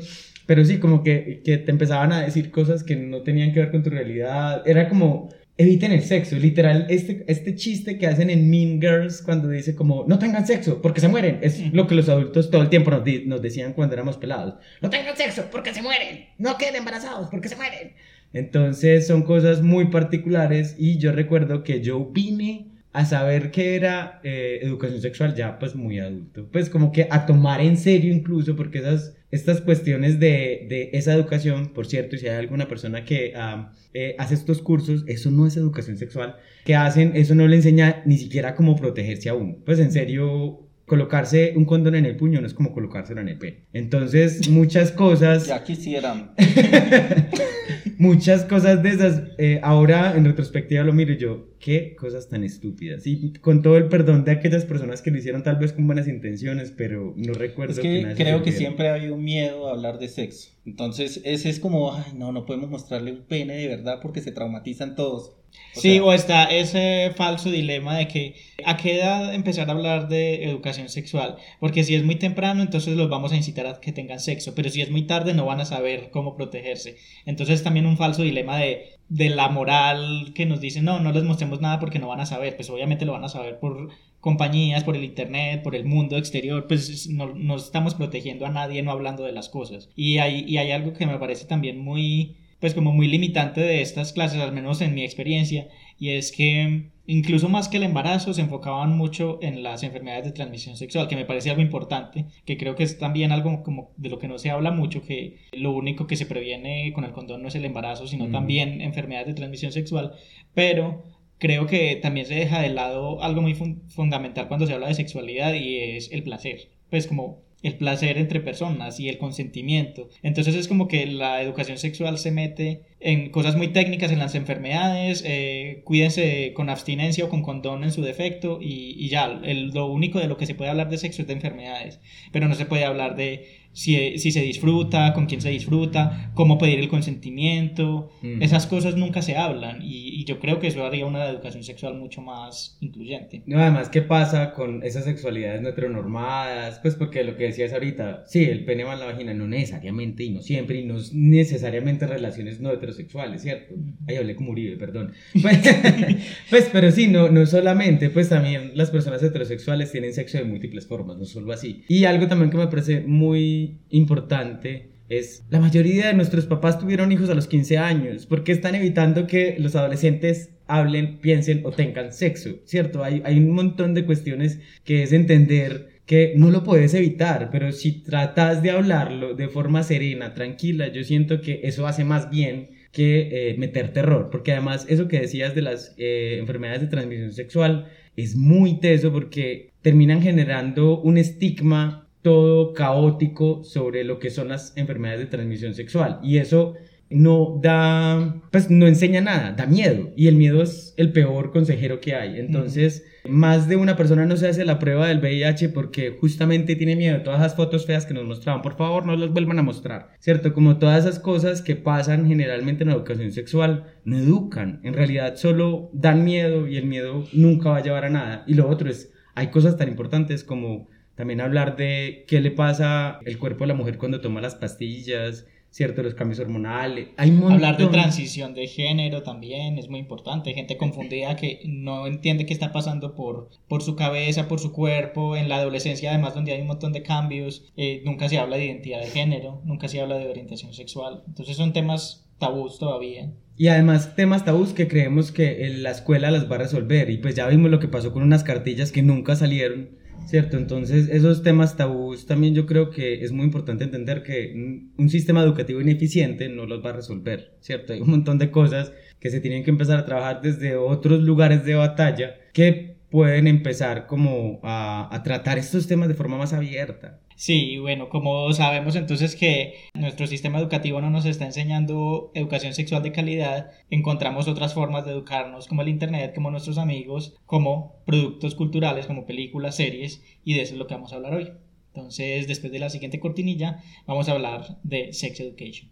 Pero 0.47 0.65
sí, 0.65 0.79
como 0.79 1.01
que, 1.01 1.41
que 1.45 1.57
te 1.59 1.71
empezaban 1.71 2.11
a 2.11 2.21
decir 2.23 2.51
cosas 2.51 2.83
que 2.83 2.97
no 2.97 3.21
tenían 3.21 3.53
que 3.53 3.61
ver 3.61 3.71
con 3.71 3.83
tu 3.83 3.89
realidad. 3.89 4.63
Era 4.65 4.89
como, 4.89 5.29
eviten 5.57 5.91
el 5.91 6.03
sexo. 6.03 6.35
Literal, 6.37 6.85
este, 6.89 7.23
este 7.27 7.55
chiste 7.55 7.97
que 7.97 8.07
hacen 8.07 8.29
en 8.29 8.49
Mean 8.49 8.79
Girls 8.81 9.21
cuando 9.21 9.49
dice 9.49 9.75
como, 9.75 10.05
no 10.07 10.19
tengan 10.19 10.45
sexo 10.45 10.81
porque 10.81 11.01
se 11.01 11.07
mueren. 11.07 11.39
Es 11.41 11.73
lo 11.73 11.87
que 11.87 11.95
los 11.95 12.09
adultos 12.09 12.51
todo 12.51 12.61
el 12.61 12.69
tiempo 12.69 12.91
nos, 12.91 13.03
di- 13.03 13.25
nos 13.25 13.41
decían 13.41 13.73
cuando 13.73 13.93
éramos 13.95 14.17
pelados. 14.17 14.55
No 14.81 14.89
tengan 14.89 15.15
sexo 15.17 15.45
porque 15.51 15.73
se 15.73 15.81
mueren. 15.81 16.25
No 16.37 16.57
queden 16.57 16.75
embarazados 16.75 17.29
porque 17.29 17.49
se 17.49 17.55
mueren. 17.55 17.93
Entonces 18.33 19.07
son 19.07 19.23
cosas 19.23 19.61
muy 19.61 19.85
particulares 19.87 20.75
y 20.77 20.97
yo 20.97 21.11
recuerdo 21.11 21.63
que 21.63 21.81
yo 21.81 22.05
vine 22.05 22.67
a 22.97 23.05
saber 23.05 23.51
que 23.51 23.75
era 23.75 24.19
eh, 24.23 24.57
educación 24.63 24.99
sexual 25.01 25.35
ya 25.35 25.59
pues 25.59 25.75
muy 25.75 25.99
adulto, 25.99 26.49
pues 26.51 26.67
como 26.67 26.91
que 26.91 27.07
a 27.11 27.27
tomar 27.27 27.61
en 27.61 27.77
serio 27.77 28.11
incluso 28.11 28.55
porque 28.55 28.79
esas, 28.79 29.15
estas 29.29 29.61
cuestiones 29.61 30.19
de, 30.19 30.65
de 30.67 30.89
esa 30.93 31.13
educación, 31.13 31.73
por 31.75 31.85
cierto, 31.85 32.15
y 32.15 32.19
si 32.19 32.27
hay 32.27 32.37
alguna 32.37 32.67
persona 32.67 33.05
que 33.05 33.33
ah, 33.35 33.71
eh, 33.93 34.15
hace 34.17 34.33
estos 34.33 34.63
cursos, 34.63 35.03
eso 35.05 35.29
no 35.29 35.45
es 35.45 35.55
educación 35.57 35.97
sexual, 35.97 36.37
que 36.65 36.75
hacen, 36.75 37.11
eso 37.13 37.35
no 37.35 37.47
le 37.47 37.57
enseña 37.57 38.01
ni 38.07 38.17
siquiera 38.17 38.55
cómo 38.55 38.75
protegerse 38.75 39.29
a 39.29 39.35
uno, 39.35 39.57
pues 39.63 39.77
en 39.79 39.91
serio... 39.91 40.63
Colocarse 40.87 41.51
un 41.57 41.65
condón 41.65 41.95
en 41.95 42.05
el 42.05 42.15
puño 42.15 42.39
no 42.39 42.47
es 42.47 42.53
como 42.53 42.71
colocárselo 42.71 43.19
en 43.19 43.27
el 43.27 43.37
pene. 43.37 43.65
Entonces, 43.73 44.47
muchas 44.47 44.93
cosas 44.93 45.45
Ya 45.45 45.61
quisieran. 45.61 46.31
muchas 47.97 48.45
cosas 48.45 48.83
de 48.83 48.89
esas, 48.89 49.23
eh, 49.37 49.59
ahora 49.63 50.15
en 50.15 50.25
retrospectiva 50.25 50.83
lo 50.83 50.93
miro 50.93 51.13
y 51.13 51.17
yo, 51.17 51.47
qué 51.59 51.95
cosas 51.95 52.29
tan 52.29 52.43
estúpidas. 52.43 53.05
Y 53.07 53.33
con 53.33 53.61
todo 53.61 53.77
el 53.77 53.87
perdón 53.87 54.23
de 54.25 54.31
aquellas 54.31 54.65
personas 54.65 55.01
que 55.01 55.11
lo 55.11 55.17
hicieron 55.17 55.43
tal 55.43 55.57
vez 55.57 55.73
con 55.73 55.85
buenas 55.87 56.07
intenciones, 56.07 56.73
pero 56.75 57.13
no 57.15 57.33
recuerdo 57.33 57.73
Es 57.73 57.79
que 57.79 58.01
eso 58.01 58.15
creo 58.15 58.43
que 58.43 58.51
siempre 58.51 58.89
ha 58.89 58.95
habido 58.95 59.17
miedo 59.17 59.67
a 59.67 59.71
hablar 59.71 59.99
de 59.99 60.07
sexo. 60.07 60.51
Entonces, 60.65 61.21
ese 61.23 61.49
es 61.49 61.59
como, 61.59 61.93
ay, 61.93 62.13
no, 62.15 62.31
no 62.31 62.45
podemos 62.45 62.69
mostrarle 62.69 63.11
un 63.11 63.23
pene 63.23 63.55
de 63.55 63.67
verdad 63.67 63.99
porque 64.01 64.21
se 64.21 64.31
traumatizan 64.31 64.95
todos. 64.95 65.36
O 65.75 65.79
Sí, 65.79 65.93
sea, 65.93 66.03
o 66.03 66.11
está 66.11 66.45
ese 66.45 67.11
falso 67.15 67.51
dilema 67.51 67.95
de 67.97 68.07
que 68.07 68.35
a 68.65 68.77
qué 68.77 68.95
edad 68.95 69.33
empezar 69.33 69.69
a 69.69 69.73
hablar 69.73 70.07
de 70.09 70.43
educación 70.45 70.89
sexual, 70.89 71.37
porque 71.59 71.83
si 71.83 71.93
es 71.93 72.03
muy 72.03 72.15
temprano, 72.15 72.63
entonces 72.63 72.97
los 72.97 73.09
vamos 73.09 73.31
a 73.31 73.35
incitar 73.35 73.67
a 73.67 73.79
que 73.79 73.91
tengan 73.91 74.19
sexo, 74.19 74.55
pero 74.55 74.69
si 74.71 74.81
es 74.81 74.89
muy 74.89 75.03
tarde 75.03 75.33
no 75.35 75.45
van 75.45 75.61
a 75.61 75.65
saber 75.65 76.09
cómo 76.11 76.35
protegerse. 76.35 76.97
Entonces 77.25 77.63
también 77.63 77.85
un 77.85 77.97
falso 77.97 78.23
dilema 78.23 78.57
de, 78.57 78.85
de 79.09 79.29
la 79.29 79.49
moral 79.49 80.31
que 80.33 80.45
nos 80.47 80.59
dice, 80.61 80.81
no, 80.81 80.99
no 80.99 81.11
les 81.11 81.23
mostremos 81.23 81.61
nada 81.61 81.79
porque 81.79 81.99
no 81.99 82.07
van 82.07 82.21
a 82.21 82.25
saber, 82.25 82.55
pues 82.55 82.69
obviamente 82.71 83.05
lo 83.05 83.13
van 83.13 83.23
a 83.25 83.29
saber 83.29 83.59
por 83.59 83.89
compañías, 84.19 84.83
por 84.83 84.95
el 84.95 85.03
internet, 85.03 85.61
por 85.63 85.75
el 85.75 85.85
mundo 85.85 86.17
exterior, 86.17 86.65
pues 86.67 87.07
no, 87.09 87.33
no 87.35 87.55
estamos 87.55 87.93
protegiendo 87.95 88.45
a 88.45 88.49
nadie 88.49 88.81
no 88.81 88.91
hablando 88.91 89.23
de 89.23 89.31
las 89.31 89.49
cosas. 89.49 89.89
Y 89.95 90.17
hay, 90.17 90.43
y 90.47 90.57
hay 90.57 90.71
algo 90.71 90.93
que 90.93 91.05
me 91.05 91.19
parece 91.19 91.45
también 91.45 91.77
muy 91.79 92.35
pues 92.59 92.73
como 92.73 92.91
muy 92.91 93.07
limitante 93.07 93.61
de 93.61 93.81
estas 93.81 94.13
clases, 94.13 94.39
al 94.41 94.51
menos 94.51 94.81
en 94.81 94.95
mi 94.95 95.03
experiencia, 95.03 95.67
y 95.99 96.09
es 96.09 96.31
que 96.31 96.89
incluso 97.05 97.47
más 97.49 97.69
que 97.69 97.77
el 97.77 97.83
embarazo 97.83 98.33
se 98.33 98.41
enfocaban 98.41 98.97
mucho 98.97 99.39
en 99.41 99.63
las 99.63 99.83
enfermedades 99.83 100.25
de 100.25 100.31
transmisión 100.31 100.75
sexual, 100.75 101.07
que 101.07 101.15
me 101.15 101.25
parece 101.25 101.49
algo 101.49 101.61
importante, 101.61 102.25
que 102.45 102.57
creo 102.57 102.75
que 102.75 102.83
es 102.83 102.97
también 102.97 103.31
algo 103.31 103.63
como 103.63 103.91
de 103.97 104.09
lo 104.09 104.19
que 104.19 104.27
no 104.27 104.37
se 104.39 104.49
habla 104.49 104.71
mucho, 104.71 105.01
que 105.03 105.37
lo 105.53 105.71
único 105.71 106.05
que 106.07 106.15
se 106.17 106.25
previene 106.25 106.91
con 106.93 107.03
el 107.05 107.11
condón 107.11 107.41
no 107.41 107.47
es 107.47 107.55
el 107.55 107.65
embarazo, 107.65 108.07
sino 108.07 108.27
Mm. 108.27 108.31
también 108.31 108.81
enfermedades 108.81 109.27
de 109.27 109.33
transmisión 109.35 109.71
sexual, 109.71 110.13
pero 110.53 111.03
creo 111.39 111.67
que 111.67 111.95
también 111.97 112.25
se 112.25 112.33
deja 112.35 112.61
de 112.61 112.69
lado 112.69 113.21
algo 113.21 113.41
muy 113.41 113.53
fun- 113.53 113.83
fundamental 113.87 114.47
cuando 114.47 114.65
se 114.65 114.73
habla 114.73 114.87
de 114.87 114.95
sexualidad 114.95 115.53
y 115.53 115.77
es 115.77 116.11
el 116.11 116.23
placer, 116.23 116.69
pues 116.89 117.07
como 117.07 117.43
el 117.63 117.75
placer 117.75 118.17
entre 118.17 118.39
personas 118.39 118.99
y 118.99 119.09
el 119.09 119.17
consentimiento. 119.17 120.09
Entonces 120.21 120.55
es 120.55 120.67
como 120.67 120.87
que 120.87 121.05
la 121.07 121.41
educación 121.41 121.77
sexual 121.77 122.17
se 122.19 122.31
mete 122.31 122.81
en 122.99 123.29
cosas 123.31 123.55
muy 123.55 123.69
técnicas, 123.69 124.11
en 124.11 124.19
las 124.19 124.35
enfermedades, 124.35 125.23
eh, 125.25 125.81
cuídense 125.83 126.53
con 126.53 126.69
abstinencia 126.69 127.25
o 127.25 127.29
con 127.29 127.41
condón 127.41 127.83
en 127.83 127.91
su 127.91 128.01
defecto 128.01 128.59
y, 128.61 128.95
y 128.97 129.09
ya, 129.09 129.39
el- 129.43 129.69
lo 129.69 129.87
único 129.87 130.19
de 130.19 130.27
lo 130.27 130.37
que 130.37 130.45
se 130.45 130.55
puede 130.55 130.69
hablar 130.71 130.89
de 130.89 130.97
sexo 130.97 131.21
es 131.23 131.27
de 131.27 131.33
enfermedades, 131.33 131.99
pero 132.31 132.47
no 132.47 132.55
se 132.55 132.65
puede 132.65 132.85
hablar 132.85 133.15
de 133.15 133.66
si, 133.77 134.17
si 134.17 134.31
se 134.31 134.41
disfruta, 134.41 135.13
con 135.13 135.27
quién 135.27 135.39
se 135.39 135.49
disfruta, 135.49 136.31
cómo 136.33 136.57
pedir 136.57 136.79
el 136.79 136.87
consentimiento, 136.89 138.09
Mm. 138.21 138.41
esas 138.41 138.65
cosas 138.65 138.95
nunca 138.95 139.21
se 139.21 139.37
hablan 139.37 139.81
y, 139.83 140.19
y 140.19 140.25
yo 140.25 140.39
creo 140.39 140.59
que 140.59 140.67
eso 140.67 140.83
haría 140.85 141.05
una 141.05 141.25
educación 141.29 141.63
sexual 141.63 141.93
mucho 141.95 142.21
más 142.21 142.77
incluyente. 142.81 143.43
No, 143.45 143.59
además, 143.59 143.89
¿qué 143.89 144.01
pasa 144.01 144.53
con 144.53 144.81
esas 144.83 145.03
sexualidades 145.05 145.61
no 145.61 145.69
heteronormadas? 145.69 146.79
Pues 146.79 146.95
porque 146.95 147.23
lo 147.23 147.35
que 147.37 147.43
decías 147.45 147.73
ahorita, 147.73 148.23
sí, 148.27 148.43
el 148.45 148.65
pene 148.65 148.83
va 148.83 148.93
en 148.93 148.99
la 148.99 149.05
vagina, 149.05 149.33
no 149.33 149.47
necesariamente 149.47 150.23
y 150.23 150.31
no 150.31 150.41
siempre, 150.41 150.79
y 150.79 150.85
no 150.85 150.97
es 150.97 151.13
necesariamente 151.13 152.07
relaciones 152.07 152.59
no 152.59 152.71
heterosexuales, 152.71 153.43
¿cierto? 153.43 153.75
Ay, 154.07 154.15
hablé 154.15 154.35
como 154.35 154.51
Uribe, 154.51 154.77
perdón. 154.77 155.13
Pues, 155.41 155.59
pues, 156.49 156.69
pero 156.71 156.91
sí, 156.91 157.07
no, 157.07 157.29
no 157.29 157.45
solamente, 157.45 158.09
pues 158.09 158.29
también 158.29 158.71
las 158.75 158.89
personas 158.89 159.21
heterosexuales 159.21 159.91
tienen 159.91 160.13
sexo 160.13 160.37
de 160.39 160.45
múltiples 160.45 160.87
formas, 160.87 161.17
no 161.17 161.25
solo 161.25 161.51
así. 161.53 161.83
Y 161.87 162.05
algo 162.05 162.27
también 162.27 162.49
que 162.49 162.57
me 162.57 162.67
parece 162.67 163.01
muy 163.01 163.66
importante 163.89 164.89
es 165.09 165.45
la 165.49 165.59
mayoría 165.59 166.07
de 166.07 166.13
nuestros 166.13 166.45
papás 166.45 166.79
tuvieron 166.79 167.11
hijos 167.11 167.29
a 167.29 167.35
los 167.35 167.47
15 167.47 167.77
años. 167.77 168.25
Porque 168.25 168.51
están 168.51 168.75
evitando 168.75 169.27
que 169.27 169.55
los 169.59 169.75
adolescentes 169.75 170.51
hablen, 170.67 171.19
piensen 171.19 171.61
o 171.65 171.71
tengan 171.71 172.11
sexo, 172.11 172.59
¿cierto? 172.65 173.03
Hay, 173.03 173.21
hay 173.25 173.37
un 173.37 173.51
montón 173.51 173.93
de 173.93 174.05
cuestiones 174.05 174.59
que 174.83 175.03
es 175.03 175.13
entender 175.13 175.97
que 176.05 176.33
no 176.37 176.51
lo 176.51 176.63
puedes 176.63 176.93
evitar, 176.93 177.49
pero 177.51 177.71
si 177.71 178.01
tratas 178.01 178.63
de 178.63 178.71
hablarlo 178.71 179.33
de 179.33 179.49
forma 179.49 179.83
serena, 179.83 180.33
tranquila, 180.33 180.87
yo 180.87 181.03
siento 181.03 181.41
que 181.41 181.61
eso 181.63 181.85
hace 181.85 182.05
más 182.05 182.29
bien 182.29 182.69
que 182.93 183.51
eh, 183.51 183.55
meter 183.57 183.91
terror, 183.91 184.29
porque 184.31 184.53
además 184.53 184.85
eso 184.89 185.09
que 185.09 185.19
decías 185.19 185.53
de 185.53 185.61
las 185.61 185.93
eh, 185.97 186.37
enfermedades 186.39 186.81
de 186.81 186.87
transmisión 186.87 187.33
sexual 187.33 187.91
es 188.15 188.35
muy 188.35 188.79
teso 188.79 189.11
porque 189.11 189.71
terminan 189.81 190.21
generando 190.21 190.99
un 190.99 191.17
estigma 191.17 192.06
todo 192.27 192.73
caótico 192.73 193.63
sobre 193.63 194.03
lo 194.03 194.19
que 194.19 194.31
son 194.31 194.49
las 194.49 194.75
enfermedades 194.75 195.21
de 195.21 195.27
transmisión 195.27 195.73
sexual 195.73 196.19
y 196.21 196.39
eso 196.39 196.75
no 197.09 197.57
da, 197.63 198.41
pues 198.51 198.69
no 198.69 198.85
enseña 198.85 199.21
nada, 199.21 199.53
da 199.53 199.65
miedo. 199.65 200.11
Y 200.17 200.27
el 200.27 200.35
miedo 200.35 200.61
es 200.61 200.93
el 200.97 201.13
peor 201.13 201.53
consejero 201.53 202.01
que 202.01 202.15
hay. 202.15 202.37
Entonces, 202.37 203.05
más 203.29 203.69
de 203.69 203.77
una 203.77 203.95
persona 203.95 204.25
no 204.25 204.35
se 204.35 204.49
hace 204.49 204.65
la 204.65 204.77
prueba 204.77 205.07
del 205.07 205.19
VIH 205.19 205.69
porque 205.69 206.17
justamente 206.19 206.75
tiene 206.75 206.97
miedo. 206.97 207.21
Todas 207.21 207.39
esas 207.39 207.55
fotos 207.55 207.85
feas 207.85 208.05
que 208.05 208.13
nos 208.13 208.25
mostraban, 208.25 208.61
por 208.61 208.75
favor, 208.75 209.05
no 209.05 209.15
las 209.15 209.31
vuelvan 209.31 209.59
a 209.59 209.63
mostrar. 209.63 210.09
¿Cierto? 210.19 210.53
Como 210.53 210.79
todas 210.79 211.05
esas 211.05 211.19
cosas 211.19 211.61
que 211.61 211.77
pasan 211.77 212.27
generalmente 212.27 212.83
en 212.83 212.89
la 212.89 212.95
educación 212.95 213.31
sexual, 213.31 213.85
no 214.03 214.17
educan. 214.17 214.81
En 214.83 214.93
realidad 214.93 215.37
solo 215.37 215.89
dan 215.93 216.25
miedo 216.25 216.67
y 216.67 216.75
el 216.75 216.87
miedo 216.87 217.23
nunca 217.31 217.69
va 217.69 217.77
a 217.77 217.83
llevar 217.83 218.03
a 218.03 218.09
nada. 218.09 218.43
Y 218.47 218.55
lo 218.55 218.67
otro 218.67 218.89
es, 218.89 219.13
hay 219.33 219.47
cosas 219.47 219.77
tan 219.77 219.87
importantes 219.87 220.43
como 220.43 220.89
también 221.17 221.41
hablar 221.41 221.75
de 221.75 222.25
qué 222.27 222.39
le 222.39 222.51
pasa 222.51 223.19
el 223.25 223.39
cuerpo 223.39 223.63
a 223.63 223.67
la 223.67 223.73
mujer 223.73 223.97
cuando 223.97 224.21
toma 224.21 224.39
las 224.39 224.53
pastillas, 224.53 225.47
¿cierto? 225.71 226.03
Los 226.03 226.13
cambios 226.13 226.39
hormonales. 226.39 227.09
Hay 227.17 227.31
un 227.31 227.51
Hablar 227.51 227.75
de 227.75 227.87
transición 227.87 228.53
de 228.53 228.67
género 228.67 229.23
también 229.23 229.79
es 229.79 229.89
muy 229.89 229.99
importante. 229.99 230.53
Gente 230.53 230.77
confundida 230.77 231.35
que 231.35 231.61
no 231.65 232.05
entiende 232.05 232.45
qué 232.45 232.53
está 232.53 232.71
pasando 232.71 233.15
por, 233.15 233.49
por 233.67 233.81
su 233.81 233.95
cabeza, 233.95 234.47
por 234.47 234.59
su 234.59 234.71
cuerpo. 234.71 235.35
En 235.35 235.49
la 235.49 235.55
adolescencia, 235.55 236.11
además, 236.11 236.35
donde 236.35 236.53
hay 236.53 236.61
un 236.61 236.67
montón 236.67 236.93
de 236.93 237.01
cambios, 237.01 237.65
eh, 237.75 238.03
nunca 238.05 238.29
se 238.29 238.37
habla 238.37 238.57
de 238.57 238.65
identidad 238.65 239.01
de 239.01 239.07
género, 239.07 239.61
nunca 239.65 239.87
se 239.87 239.99
habla 239.99 240.19
de 240.19 240.27
orientación 240.27 240.75
sexual. 240.75 241.23
Entonces 241.27 241.57
son 241.57 241.73
temas 241.73 242.27
tabús 242.37 242.77
todavía. 242.77 243.33
Y 243.57 243.69
además 243.69 244.15
temas 244.15 244.45
tabús 244.45 244.73
que 244.73 244.87
creemos 244.87 245.31
que 245.31 245.65
en 245.65 245.81
la 245.81 245.89
escuela 245.89 246.29
las 246.29 246.49
va 246.49 246.57
a 246.57 246.59
resolver. 246.59 247.09
Y 247.09 247.17
pues 247.17 247.33
ya 247.33 247.47
vimos 247.47 247.71
lo 247.71 247.79
que 247.79 247.87
pasó 247.87 248.13
con 248.13 248.21
unas 248.21 248.43
cartillas 248.43 248.91
que 248.91 249.01
nunca 249.01 249.35
salieron, 249.35 249.96
¿cierto? 250.27 250.57
Entonces 250.57 251.07
esos 251.09 251.41
temas 251.41 251.77
tabús 251.77 252.25
también 252.27 252.53
yo 252.53 252.65
creo 252.65 252.89
que 252.89 253.23
es 253.23 253.31
muy 253.31 253.45
importante 253.45 253.85
entender 253.85 254.23
que 254.23 254.51
un- 254.97 255.09
sistema 255.09 255.41
educativo 255.41 255.79
ineficiente 255.81 256.49
no 256.49 256.65
los 256.65 256.83
va 256.85 256.89
a 256.89 256.93
resolver, 256.93 257.55
¿cierto? 257.61 257.93
Hay 257.93 258.01
un 258.01 258.09
montón 258.11 258.37
de 258.37 258.51
cosas 258.51 258.91
que 259.21 259.29
se 259.29 259.39
tienen 259.39 259.63
que 259.63 259.71
empezar 259.71 259.97
a 259.99 260.05
trabajar 260.05 260.41
desde 260.41 260.75
otros 260.75 261.21
lugares 261.23 261.63
de 261.65 261.75
batalla 261.75 262.35
que 262.53 262.97
pueden 263.09 263.47
empezar 263.47 264.05
como 264.05 264.59
a, 264.63 265.07
a 265.15 265.23
tratar 265.23 265.57
estos 265.57 265.87
temas 265.87 266.09
de 266.09 266.13
forma 266.15 266.37
más 266.37 266.51
abierta. 266.53 267.21
Sí, 267.37 267.77
bueno, 267.77 268.09
como 268.09 268.51
sabemos 268.51 268.95
entonces 268.95 269.35
que 269.35 269.75
nuestro 269.93 270.25
sistema 270.25 270.57
educativo 270.57 271.01
no 271.01 271.11
nos 271.11 271.23
está 271.25 271.45
enseñando 271.45 272.31
educación 272.33 272.73
sexual 272.73 273.03
de 273.03 273.11
calidad, 273.11 273.69
encontramos 273.91 274.47
otras 274.47 274.73
formas 274.73 275.05
de 275.05 275.11
educarnos 275.11 275.67
como 275.67 275.83
el 275.83 275.89
Internet, 275.89 276.33
como 276.33 276.49
nuestros 276.49 276.79
amigos, 276.79 277.35
como 277.45 278.01
productos 278.07 278.55
culturales, 278.55 279.05
como 279.05 279.27
películas, 279.27 279.75
series, 279.75 280.23
y 280.43 280.55
de 280.55 280.63
eso 280.63 280.73
es 280.73 280.79
lo 280.79 280.87
que 280.87 280.95
vamos 280.95 281.13
a 281.13 281.17
hablar 281.17 281.35
hoy. 281.35 281.51
Entonces, 281.93 282.47
después 282.47 282.73
de 282.73 282.79
la 282.79 282.89
siguiente 282.89 283.19
cortinilla, 283.19 283.83
vamos 284.07 284.27
a 284.29 284.31
hablar 284.31 284.79
de 284.81 285.13
Sex 285.13 285.39
Education. 285.39 285.91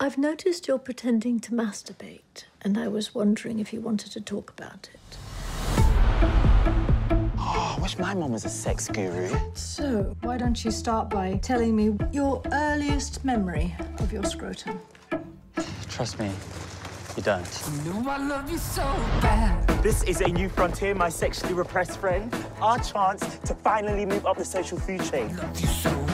I've 0.00 0.16
noticed 0.16 0.68
you're 0.68 0.82
pretending 0.82 1.40
to 1.40 1.52
masturbate, 1.52 2.46
and 2.64 2.78
I 2.78 2.86
was 2.86 3.16
wondering 3.16 3.58
if 3.58 3.72
you 3.72 3.80
wanted 3.80 4.12
to 4.12 4.20
talk 4.20 4.52
about 4.56 4.88
it. 4.94 5.31
I 7.82 7.84
wish 7.84 7.98
my 7.98 8.14
mom 8.14 8.30
was 8.30 8.44
a 8.44 8.48
sex 8.48 8.86
guru. 8.86 9.28
So, 9.54 10.14
why 10.22 10.38
don't 10.38 10.64
you 10.64 10.70
start 10.70 11.10
by 11.10 11.34
telling 11.42 11.74
me 11.74 11.98
your 12.12 12.40
earliest 12.52 13.24
memory 13.24 13.74
of 13.98 14.12
your 14.12 14.22
scrotum? 14.22 14.78
Trust 15.88 16.20
me, 16.20 16.30
you 17.16 17.24
don't. 17.24 17.62
You 17.84 17.92
know 17.92 18.08
I 18.08 18.18
love 18.18 18.48
you 18.48 18.58
so 18.58 18.84
bad. 19.20 19.66
This 19.82 20.04
is 20.04 20.20
a 20.20 20.28
new 20.28 20.48
frontier, 20.48 20.94
my 20.94 21.08
sexually 21.08 21.54
repressed 21.54 21.98
friend. 21.98 22.32
Our 22.60 22.78
chance 22.78 23.38
to 23.38 23.52
finally 23.52 24.06
move 24.06 24.26
up 24.26 24.36
the 24.36 24.44
social 24.44 24.78
food 24.78 25.02
chain. 25.02 25.36
Love 25.36 25.60
you 25.60 25.66
so 25.66 26.06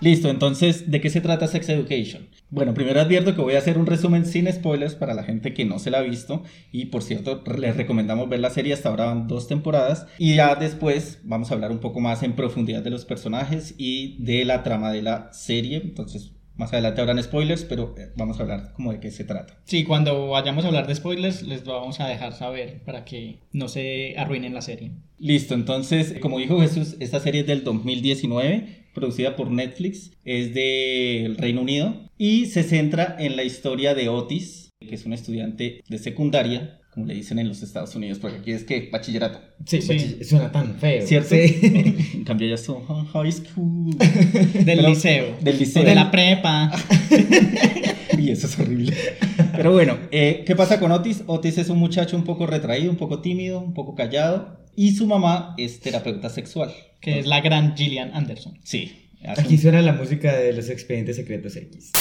Listo, 0.00 0.28
entonces, 0.28 0.88
¿de 0.88 1.00
qué 1.00 1.10
se 1.10 1.20
trata 1.20 1.48
Sex 1.48 1.68
Education? 1.68 2.28
Bueno, 2.54 2.72
primero 2.72 3.00
advierto 3.00 3.34
que 3.34 3.40
voy 3.40 3.54
a 3.54 3.58
hacer 3.58 3.78
un 3.78 3.86
resumen 3.86 4.24
sin 4.24 4.46
spoilers 4.46 4.94
para 4.94 5.12
la 5.12 5.24
gente 5.24 5.52
que 5.52 5.64
no 5.64 5.80
se 5.80 5.90
la 5.90 5.98
ha 5.98 6.02
visto. 6.02 6.44
Y 6.70 6.84
por 6.84 7.02
cierto, 7.02 7.42
les 7.58 7.76
recomendamos 7.76 8.28
ver 8.28 8.38
la 8.38 8.50
serie, 8.50 8.72
hasta 8.72 8.90
ahora 8.90 9.06
van 9.06 9.26
dos 9.26 9.48
temporadas. 9.48 10.06
Y 10.18 10.36
ya 10.36 10.54
después 10.54 11.18
vamos 11.24 11.50
a 11.50 11.54
hablar 11.54 11.72
un 11.72 11.80
poco 11.80 11.98
más 11.98 12.22
en 12.22 12.36
profundidad 12.36 12.82
de 12.82 12.90
los 12.90 13.06
personajes 13.06 13.74
y 13.76 14.22
de 14.22 14.44
la 14.44 14.62
trama 14.62 14.92
de 14.92 15.02
la 15.02 15.32
serie. 15.32 15.80
Entonces, 15.82 16.30
más 16.54 16.72
adelante 16.72 17.00
habrán 17.00 17.20
spoilers, 17.20 17.64
pero 17.64 17.92
eh, 17.98 18.12
vamos 18.14 18.38
a 18.38 18.44
hablar 18.44 18.72
como 18.74 18.92
de 18.92 19.00
qué 19.00 19.10
se 19.10 19.24
trata. 19.24 19.58
Sí, 19.64 19.82
cuando 19.82 20.28
vayamos 20.28 20.64
a 20.64 20.68
hablar 20.68 20.86
de 20.86 20.94
spoilers, 20.94 21.42
les 21.42 21.64
vamos 21.64 21.98
a 21.98 22.06
dejar 22.06 22.34
saber 22.34 22.84
para 22.84 23.04
que 23.04 23.40
no 23.50 23.66
se 23.66 24.14
arruinen 24.16 24.54
la 24.54 24.62
serie. 24.62 24.92
Listo, 25.18 25.54
entonces, 25.54 26.14
como 26.20 26.38
dijo 26.38 26.60
Jesús, 26.60 26.94
esta 27.00 27.18
serie 27.18 27.40
es 27.40 27.48
del 27.48 27.64
2019, 27.64 28.84
producida 28.94 29.34
por 29.34 29.50
Netflix, 29.50 30.12
es 30.24 30.54
del 30.54 31.36
Reino 31.36 31.60
Unido 31.60 32.03
y 32.18 32.46
se 32.46 32.62
centra 32.62 33.16
en 33.18 33.36
la 33.36 33.44
historia 33.44 33.94
de 33.94 34.08
Otis, 34.08 34.70
que 34.80 34.94
es 34.94 35.04
un 35.06 35.12
estudiante 35.12 35.82
de 35.88 35.98
secundaria, 35.98 36.80
como 36.92 37.06
le 37.06 37.14
dicen 37.14 37.38
en 37.40 37.48
los 37.48 37.62
Estados 37.62 37.94
Unidos, 37.96 38.18
porque 38.20 38.38
aquí 38.38 38.52
es 38.52 38.62
que 38.64 38.88
bachillerato, 38.92 39.40
Sí, 39.66 39.82
Sí. 39.82 40.24
suena 40.24 40.52
tan 40.52 40.76
feo. 40.76 41.04
¿cierto? 41.06 41.30
Sí. 41.34 41.58
en 42.14 42.24
cambio 42.24 42.48
ya 42.48 42.56
son 42.56 42.84
high 43.06 43.32
school. 43.32 43.96
Del 43.98 44.64
Pero- 44.64 44.88
liceo. 44.88 45.36
del 45.40 45.58
liceo. 45.58 45.82
O 45.82 45.86
de 45.86 45.94
la 45.94 46.10
prepa. 46.12 46.70
Y 48.16 48.30
eso 48.30 48.46
es 48.46 48.58
horrible. 48.58 48.94
Pero 49.56 49.72
bueno, 49.72 49.98
eh, 50.12 50.44
¿qué 50.46 50.54
pasa 50.54 50.78
con 50.78 50.92
Otis? 50.92 51.24
Otis 51.26 51.58
es 51.58 51.68
un 51.68 51.78
muchacho 51.78 52.16
un 52.16 52.24
poco 52.24 52.46
retraído, 52.46 52.90
un 52.90 52.96
poco 52.96 53.20
tímido, 53.20 53.60
un 53.60 53.74
poco 53.74 53.94
callado, 53.96 54.56
y 54.76 54.92
su 54.92 55.06
mamá 55.06 55.54
es 55.58 55.80
terapeuta 55.80 56.28
sexual. 56.30 56.72
que 57.00 57.18
es 57.18 57.26
la 57.26 57.42
gran 57.42 57.76
Gillian 57.76 58.12
Anderson. 58.14 58.56
Sí. 58.64 58.92
Aquí 59.26 59.56
suena 59.58 59.80
la 59.82 59.92
música 59.92 60.34
de 60.36 60.52
los 60.52 60.68
expedientes 60.68 61.16
secretos 61.16 61.56
X. 61.56 61.92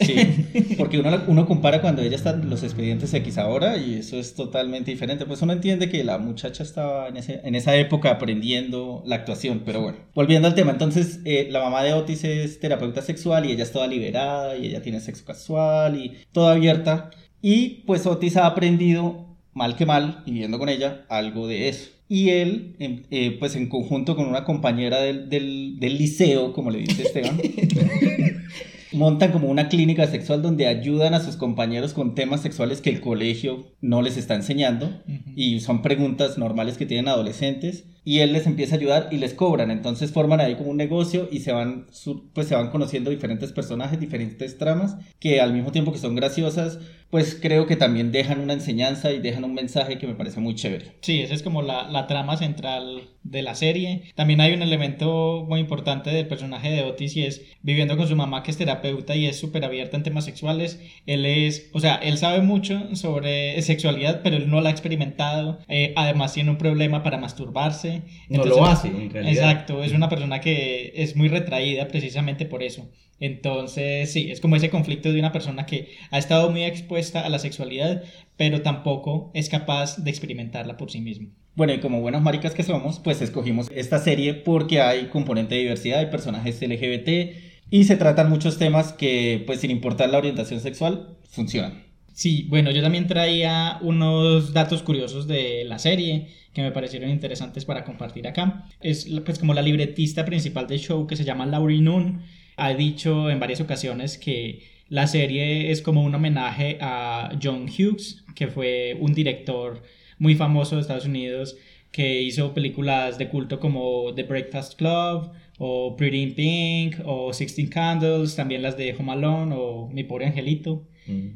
Sí, 0.00 0.74
porque 0.78 0.98
uno, 0.98 1.22
uno 1.28 1.46
compara 1.46 1.80
cuando 1.80 2.02
ella 2.02 2.16
está 2.16 2.30
en 2.30 2.50
los 2.50 2.62
expedientes 2.62 3.14
X 3.14 3.38
ahora 3.38 3.76
y 3.78 3.94
eso 3.94 4.18
es 4.18 4.34
totalmente 4.34 4.90
diferente. 4.90 5.24
Pues 5.24 5.40
uno 5.40 5.52
entiende 5.54 5.88
que 5.88 6.04
la 6.04 6.18
muchacha 6.18 6.62
estaba 6.62 7.08
en, 7.08 7.16
ese- 7.16 7.40
en 7.44 7.54
esa 7.54 7.74
época 7.76 8.10
aprendiendo 8.10 9.02
la 9.06 9.16
actuación, 9.16 9.62
pero 9.64 9.80
bueno. 9.80 9.98
Volviendo 10.14 10.48
al 10.48 10.54
tema, 10.54 10.72
entonces 10.72 11.20
eh, 11.24 11.48
la 11.50 11.62
mamá 11.62 11.82
de 11.82 11.94
Otis 11.94 12.24
es 12.24 12.60
terapeuta 12.60 13.00
sexual 13.02 13.46
y 13.46 13.52
ella 13.52 13.62
es 13.62 13.72
toda 13.72 13.86
liberada 13.86 14.56
y 14.58 14.66
ella 14.66 14.82
tiene 14.82 15.00
sexo 15.00 15.24
casual 15.24 15.96
y 15.96 16.18
toda 16.32 16.52
abierta. 16.52 17.10
Y 17.40 17.82
pues 17.86 18.04
Otis 18.06 18.36
ha 18.36 18.46
aprendido, 18.46 19.36
mal 19.54 19.76
que 19.76 19.86
mal, 19.86 20.22
viviendo 20.26 20.58
con 20.58 20.68
ella, 20.68 21.06
algo 21.08 21.46
de 21.46 21.68
eso. 21.68 21.90
Y 22.08 22.28
él, 22.30 22.76
en- 22.78 23.06
eh, 23.10 23.36
pues 23.38 23.56
en 23.56 23.68
conjunto 23.68 24.14
con 24.16 24.26
una 24.28 24.44
compañera 24.44 25.00
del, 25.00 25.28
del, 25.30 25.78
del 25.80 25.96
liceo, 25.98 26.52
como 26.52 26.70
le 26.70 26.80
dice 26.80 27.02
Esteban, 27.02 27.38
montan 28.92 29.32
como 29.32 29.48
una 29.48 29.68
clínica 29.68 30.06
sexual 30.06 30.42
donde 30.42 30.66
ayudan 30.66 31.14
a 31.14 31.20
sus 31.20 31.36
compañeros 31.36 31.94
con 31.94 32.14
temas 32.14 32.42
sexuales 32.42 32.80
que 32.80 32.90
el 32.90 33.00
colegio 33.00 33.66
no 33.80 34.02
les 34.02 34.16
está 34.16 34.34
enseñando 34.34 35.02
y 35.34 35.60
son 35.60 35.82
preguntas 35.82 36.38
normales 36.38 36.76
que 36.78 36.86
tienen 36.86 37.08
adolescentes 37.08 37.84
y 38.04 38.20
él 38.20 38.32
les 38.32 38.46
empieza 38.46 38.74
a 38.74 38.78
ayudar 38.78 39.08
y 39.10 39.18
les 39.18 39.34
cobran 39.34 39.70
entonces 39.70 40.12
forman 40.12 40.40
ahí 40.40 40.54
como 40.54 40.70
un 40.70 40.76
negocio 40.76 41.28
y 41.30 41.40
se 41.40 41.52
van 41.52 41.86
pues 42.32 42.48
se 42.48 42.54
van 42.54 42.70
conociendo 42.70 43.10
diferentes 43.10 43.52
personajes 43.52 43.98
diferentes 44.00 44.58
tramas 44.58 44.96
que 45.18 45.40
al 45.40 45.52
mismo 45.52 45.72
tiempo 45.72 45.92
que 45.92 45.98
son 45.98 46.14
graciosas 46.14 46.78
pues 47.10 47.38
creo 47.40 47.66
que 47.66 47.76
también 47.76 48.12
dejan 48.12 48.40
una 48.40 48.54
enseñanza 48.54 49.12
y 49.12 49.20
dejan 49.20 49.44
un 49.44 49.54
mensaje 49.54 49.98
que 49.98 50.06
me 50.06 50.14
parece 50.14 50.40
muy 50.40 50.54
chévere 50.54 50.96
Sí, 51.00 51.20
esa 51.20 51.34
es 51.34 51.42
como 51.42 51.62
la, 51.62 51.88
la 51.88 52.06
trama 52.06 52.36
central 52.36 53.14
de 53.24 53.42
la 53.42 53.54
serie. 53.54 54.02
También 54.14 54.40
hay 54.40 54.52
un 54.52 54.62
elemento 54.62 55.44
muy 55.48 55.58
importante 55.58 56.10
del 56.10 56.28
personaje 56.28 56.70
de 56.70 56.82
Otis 56.82 57.16
y 57.16 57.24
es 57.24 57.42
viviendo 57.62 57.96
con 57.96 58.06
su 58.06 58.14
mamá 58.14 58.42
que 58.42 58.50
es 58.50 58.58
terapeuta 58.58 59.16
y 59.16 59.26
es 59.26 59.38
súper 59.38 59.64
abierta 59.64 59.96
en 59.96 60.02
temas 60.02 60.26
sexuales. 60.26 60.80
Él 61.06 61.24
es, 61.24 61.70
o 61.72 61.80
sea, 61.80 61.96
él 61.96 62.18
sabe 62.18 62.42
mucho 62.42 62.94
sobre 62.94 63.60
sexualidad, 63.62 64.20
pero 64.22 64.36
él 64.36 64.50
no 64.50 64.60
la 64.60 64.68
ha 64.68 64.72
experimentado. 64.72 65.58
Eh, 65.68 65.94
además 65.96 66.34
tiene 66.34 66.50
un 66.50 66.58
problema 66.58 67.02
para 67.02 67.18
masturbarse. 67.18 67.93
No 68.28 68.44
lo 68.44 68.64
hace, 68.64 68.88
en 68.88 69.10
realidad. 69.10 69.50
Exacto, 69.50 69.82
es 69.82 69.92
una 69.92 70.08
persona 70.08 70.40
que 70.40 70.92
es 70.96 71.16
muy 71.16 71.28
retraída 71.28 71.88
precisamente 71.88 72.46
por 72.46 72.62
eso. 72.62 72.90
Entonces, 73.20 74.12
sí, 74.12 74.30
es 74.30 74.40
como 74.40 74.56
ese 74.56 74.70
conflicto 74.70 75.12
de 75.12 75.18
una 75.18 75.32
persona 75.32 75.66
que 75.66 75.88
ha 76.10 76.18
estado 76.18 76.50
muy 76.50 76.64
expuesta 76.64 77.20
a 77.20 77.28
la 77.28 77.38
sexualidad, 77.38 78.02
pero 78.36 78.62
tampoco 78.62 79.30
es 79.34 79.48
capaz 79.48 80.02
de 80.02 80.10
experimentarla 80.10 80.76
por 80.76 80.90
sí 80.90 81.00
mismo. 81.00 81.28
Bueno, 81.54 81.72
y 81.72 81.78
como 81.78 82.00
buenos 82.00 82.22
maricas 82.22 82.54
que 82.54 82.64
somos, 82.64 82.98
pues 82.98 83.22
escogimos 83.22 83.70
esta 83.72 84.00
serie 84.00 84.34
porque 84.34 84.80
hay 84.80 85.06
componente 85.06 85.54
de 85.54 85.62
diversidad, 85.62 86.00
hay 86.00 86.06
personajes 86.06 86.60
LGBT 86.60 87.36
y 87.70 87.84
se 87.84 87.96
tratan 87.96 88.28
muchos 88.28 88.58
temas 88.58 88.92
que, 88.92 89.42
pues 89.46 89.60
sin 89.60 89.70
importar 89.70 90.10
la 90.10 90.18
orientación 90.18 90.60
sexual, 90.60 91.16
funcionan. 91.28 91.84
Sí, 92.12 92.46
bueno, 92.48 92.70
yo 92.70 92.82
también 92.82 93.06
traía 93.06 93.78
unos 93.82 94.52
datos 94.52 94.82
curiosos 94.82 95.26
de 95.26 95.64
la 95.64 95.78
serie 95.78 96.28
que 96.54 96.62
me 96.62 96.72
parecieron 96.72 97.10
interesantes 97.10 97.64
para 97.64 97.84
compartir 97.84 98.26
acá. 98.26 98.66
Es 98.80 99.06
pues 99.24 99.38
como 99.38 99.54
la 99.54 99.62
libretista 99.62 100.24
principal 100.24 100.66
del 100.66 100.78
show 100.78 101.06
que 101.06 101.16
se 101.16 101.24
llama 101.24 101.46
Laurie 101.46 101.82
Noon 101.82 102.22
ha 102.56 102.72
dicho 102.72 103.30
en 103.30 103.40
varias 103.40 103.60
ocasiones 103.60 104.16
que 104.16 104.62
la 104.88 105.06
serie 105.06 105.70
es 105.70 105.82
como 105.82 106.02
un 106.02 106.14
homenaje 106.14 106.78
a 106.80 107.36
John 107.42 107.64
Hughes, 107.64 108.24
que 108.34 108.46
fue 108.46 108.96
un 109.00 109.12
director 109.12 109.82
muy 110.18 110.36
famoso 110.36 110.76
de 110.76 110.82
Estados 110.82 111.06
Unidos 111.06 111.56
que 111.90 112.22
hizo 112.22 112.54
películas 112.54 113.18
de 113.18 113.28
culto 113.28 113.60
como 113.60 114.12
The 114.14 114.24
Breakfast 114.24 114.76
Club 114.76 115.30
o 115.58 115.94
Pretty 115.96 116.22
in 116.22 116.34
Pink 116.34 116.96
o 117.04 117.32
Sixteen 117.32 117.68
Candles, 117.68 118.34
también 118.34 118.62
las 118.62 118.76
de 118.76 118.94
Home 118.98 119.12
Alone 119.12 119.54
o 119.56 119.88
Mi 119.92 120.02
pobre 120.02 120.26
angelito, 120.26 120.88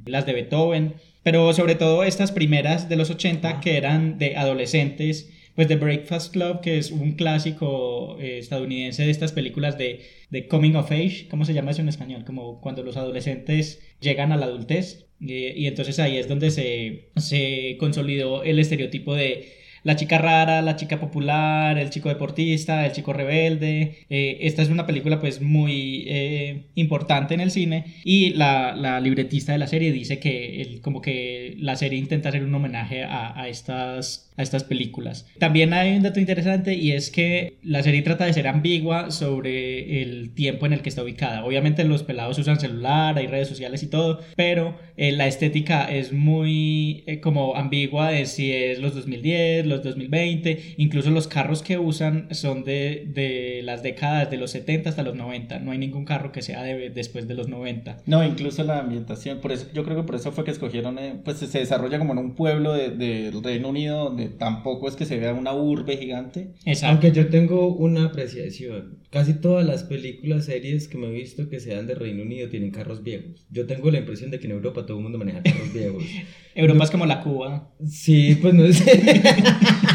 las 0.04 0.26
de 0.26 0.32
Beethoven, 0.32 0.94
pero 1.22 1.52
sobre 1.52 1.74
todo 1.74 2.04
estas 2.04 2.32
primeras 2.32 2.88
de 2.88 2.96
los 2.96 3.10
80 3.10 3.60
que 3.60 3.76
eran 3.76 4.18
de 4.18 4.36
adolescentes, 4.36 5.30
pues 5.54 5.66
The 5.66 5.74
Breakfast 5.74 6.32
Club, 6.32 6.60
que 6.60 6.78
es 6.78 6.92
un 6.92 7.14
clásico 7.14 8.16
eh, 8.20 8.38
estadounidense 8.38 9.04
de 9.04 9.10
estas 9.10 9.32
películas 9.32 9.76
de, 9.76 10.02
de 10.30 10.46
Coming 10.46 10.76
of 10.76 10.92
Age, 10.92 11.26
¿cómo 11.28 11.44
se 11.44 11.52
llama 11.52 11.72
eso 11.72 11.82
en 11.82 11.88
español? 11.88 12.24
Como 12.24 12.60
cuando 12.60 12.84
los 12.84 12.96
adolescentes 12.96 13.80
llegan 14.00 14.30
a 14.30 14.36
la 14.36 14.46
adultez. 14.46 15.06
Eh, 15.20 15.54
y 15.56 15.66
entonces 15.66 15.98
ahí 15.98 16.16
es 16.16 16.28
donde 16.28 16.52
se, 16.52 17.10
se 17.16 17.76
consolidó 17.80 18.44
el 18.44 18.60
estereotipo 18.60 19.16
de 19.16 19.57
la 19.82 19.96
chica 19.96 20.18
rara, 20.18 20.62
la 20.62 20.76
chica 20.76 21.00
popular, 21.00 21.78
el 21.78 21.90
chico 21.90 22.08
deportista, 22.08 22.86
el 22.86 22.92
chico 22.92 23.12
rebelde. 23.12 24.06
Eh, 24.10 24.38
esta 24.42 24.62
es 24.62 24.68
una 24.68 24.86
película 24.86 25.20
pues 25.20 25.40
muy 25.40 26.04
eh, 26.08 26.66
importante 26.74 27.34
en 27.34 27.40
el 27.40 27.50
cine 27.50 27.84
y 28.04 28.30
la, 28.34 28.74
la, 28.74 29.00
libretista 29.00 29.52
de 29.52 29.58
la 29.58 29.66
serie 29.66 29.92
dice 29.92 30.18
que 30.18 30.60
el, 30.62 30.80
como 30.80 31.00
que 31.00 31.54
la 31.58 31.76
serie 31.76 31.98
intenta 31.98 32.28
hacer 32.30 32.44
un 32.44 32.54
homenaje 32.54 33.04
a, 33.04 33.40
a, 33.40 33.48
estas, 33.48 34.30
a 34.36 34.42
estas 34.42 34.64
películas. 34.64 35.26
También 35.38 35.72
hay 35.72 35.96
un 35.96 36.02
dato 36.02 36.20
interesante 36.20 36.74
y 36.74 36.92
es 36.92 37.10
que 37.10 37.58
la 37.62 37.82
serie 37.82 38.02
trata 38.02 38.24
de 38.24 38.32
ser 38.32 38.48
ambigua 38.48 39.10
sobre 39.10 40.02
el 40.02 40.34
tiempo 40.34 40.66
en 40.66 40.72
el 40.72 40.82
que 40.82 40.88
está 40.88 41.02
ubicada. 41.02 41.44
Obviamente 41.44 41.84
los 41.84 42.02
pelados 42.02 42.38
usan 42.38 42.60
celular, 42.60 43.16
hay 43.16 43.26
redes 43.26 43.48
sociales 43.48 43.82
y 43.82 43.86
todo, 43.88 44.20
pero 44.36 44.76
eh, 44.98 45.12
la 45.12 45.26
estética 45.26 45.84
es 45.84 46.12
muy 46.12 47.04
como 47.22 47.56
ambigua 47.56 48.10
de 48.10 48.26
si 48.26 48.52
es 48.52 48.80
los 48.80 48.94
2010, 48.94 49.66
los 49.66 49.82
2020, 49.82 50.74
incluso 50.76 51.10
los 51.10 51.28
carros 51.28 51.62
que 51.62 51.78
usan 51.78 52.26
son 52.32 52.64
de, 52.64 53.04
de, 53.06 53.60
las 53.62 53.82
décadas 53.82 54.30
de 54.30 54.36
los 54.36 54.50
70 54.50 54.90
hasta 54.90 55.02
los 55.02 55.14
90, 55.14 55.60
no 55.60 55.70
hay 55.70 55.78
ningún 55.78 56.04
carro 56.04 56.32
que 56.32 56.42
sea 56.42 56.62
de, 56.62 56.90
después 56.90 57.28
de 57.28 57.34
los 57.34 57.48
90. 57.48 58.02
No, 58.06 58.24
incluso 58.24 58.64
la 58.64 58.80
ambientación, 58.80 59.38
por 59.38 59.52
eso, 59.52 59.66
yo 59.72 59.84
creo 59.84 59.96
que 59.96 60.02
por 60.02 60.16
eso 60.16 60.32
fue 60.32 60.44
que 60.44 60.50
escogieron, 60.50 60.98
eh, 60.98 61.20
pues 61.24 61.38
se 61.38 61.58
desarrolla 61.58 61.98
como 61.98 62.12
en 62.12 62.18
un 62.18 62.34
pueblo 62.34 62.72
del 62.74 62.98
de, 62.98 63.30
Reino 63.42 63.68
Unido 63.68 64.04
donde 64.04 64.28
tampoco 64.28 64.88
es 64.88 64.96
que 64.96 65.04
se 65.04 65.18
vea 65.18 65.32
una 65.32 65.54
urbe 65.54 65.96
gigante. 65.96 66.54
Exacto. 66.64 66.86
Aunque 66.88 67.12
yo 67.12 67.28
tengo 67.28 67.68
una 67.68 68.06
apreciación, 68.06 68.98
casi 69.10 69.34
todas 69.34 69.64
las 69.64 69.84
películas, 69.84 70.46
series 70.46 70.88
que 70.88 70.98
me 70.98 71.06
he 71.06 71.12
visto 71.12 71.48
que 71.48 71.60
sean 71.60 71.86
de 71.86 71.94
Reino 71.94 72.22
Unido 72.22 72.48
tienen 72.48 72.70
carros 72.70 73.02
viejos. 73.02 73.46
Yo 73.50 73.66
tengo 73.66 73.90
la 73.90 73.98
impresión 73.98 74.30
de 74.30 74.38
que 74.38 74.46
en 74.46 74.52
Europa 74.52 74.86
todo 74.88 74.96
el 74.96 75.02
mundo 75.04 75.18
maneja 75.18 75.42
carros 75.42 75.72
viejos. 75.72 76.02
Europa 76.54 76.78
no, 76.78 76.84
es 76.84 76.90
como 76.90 77.06
la 77.06 77.20
Cuba. 77.20 77.70
Sí, 77.86 78.36
pues 78.40 78.52
no 78.52 78.72
sé. 78.72 79.22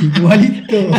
Igualito. 0.18 0.92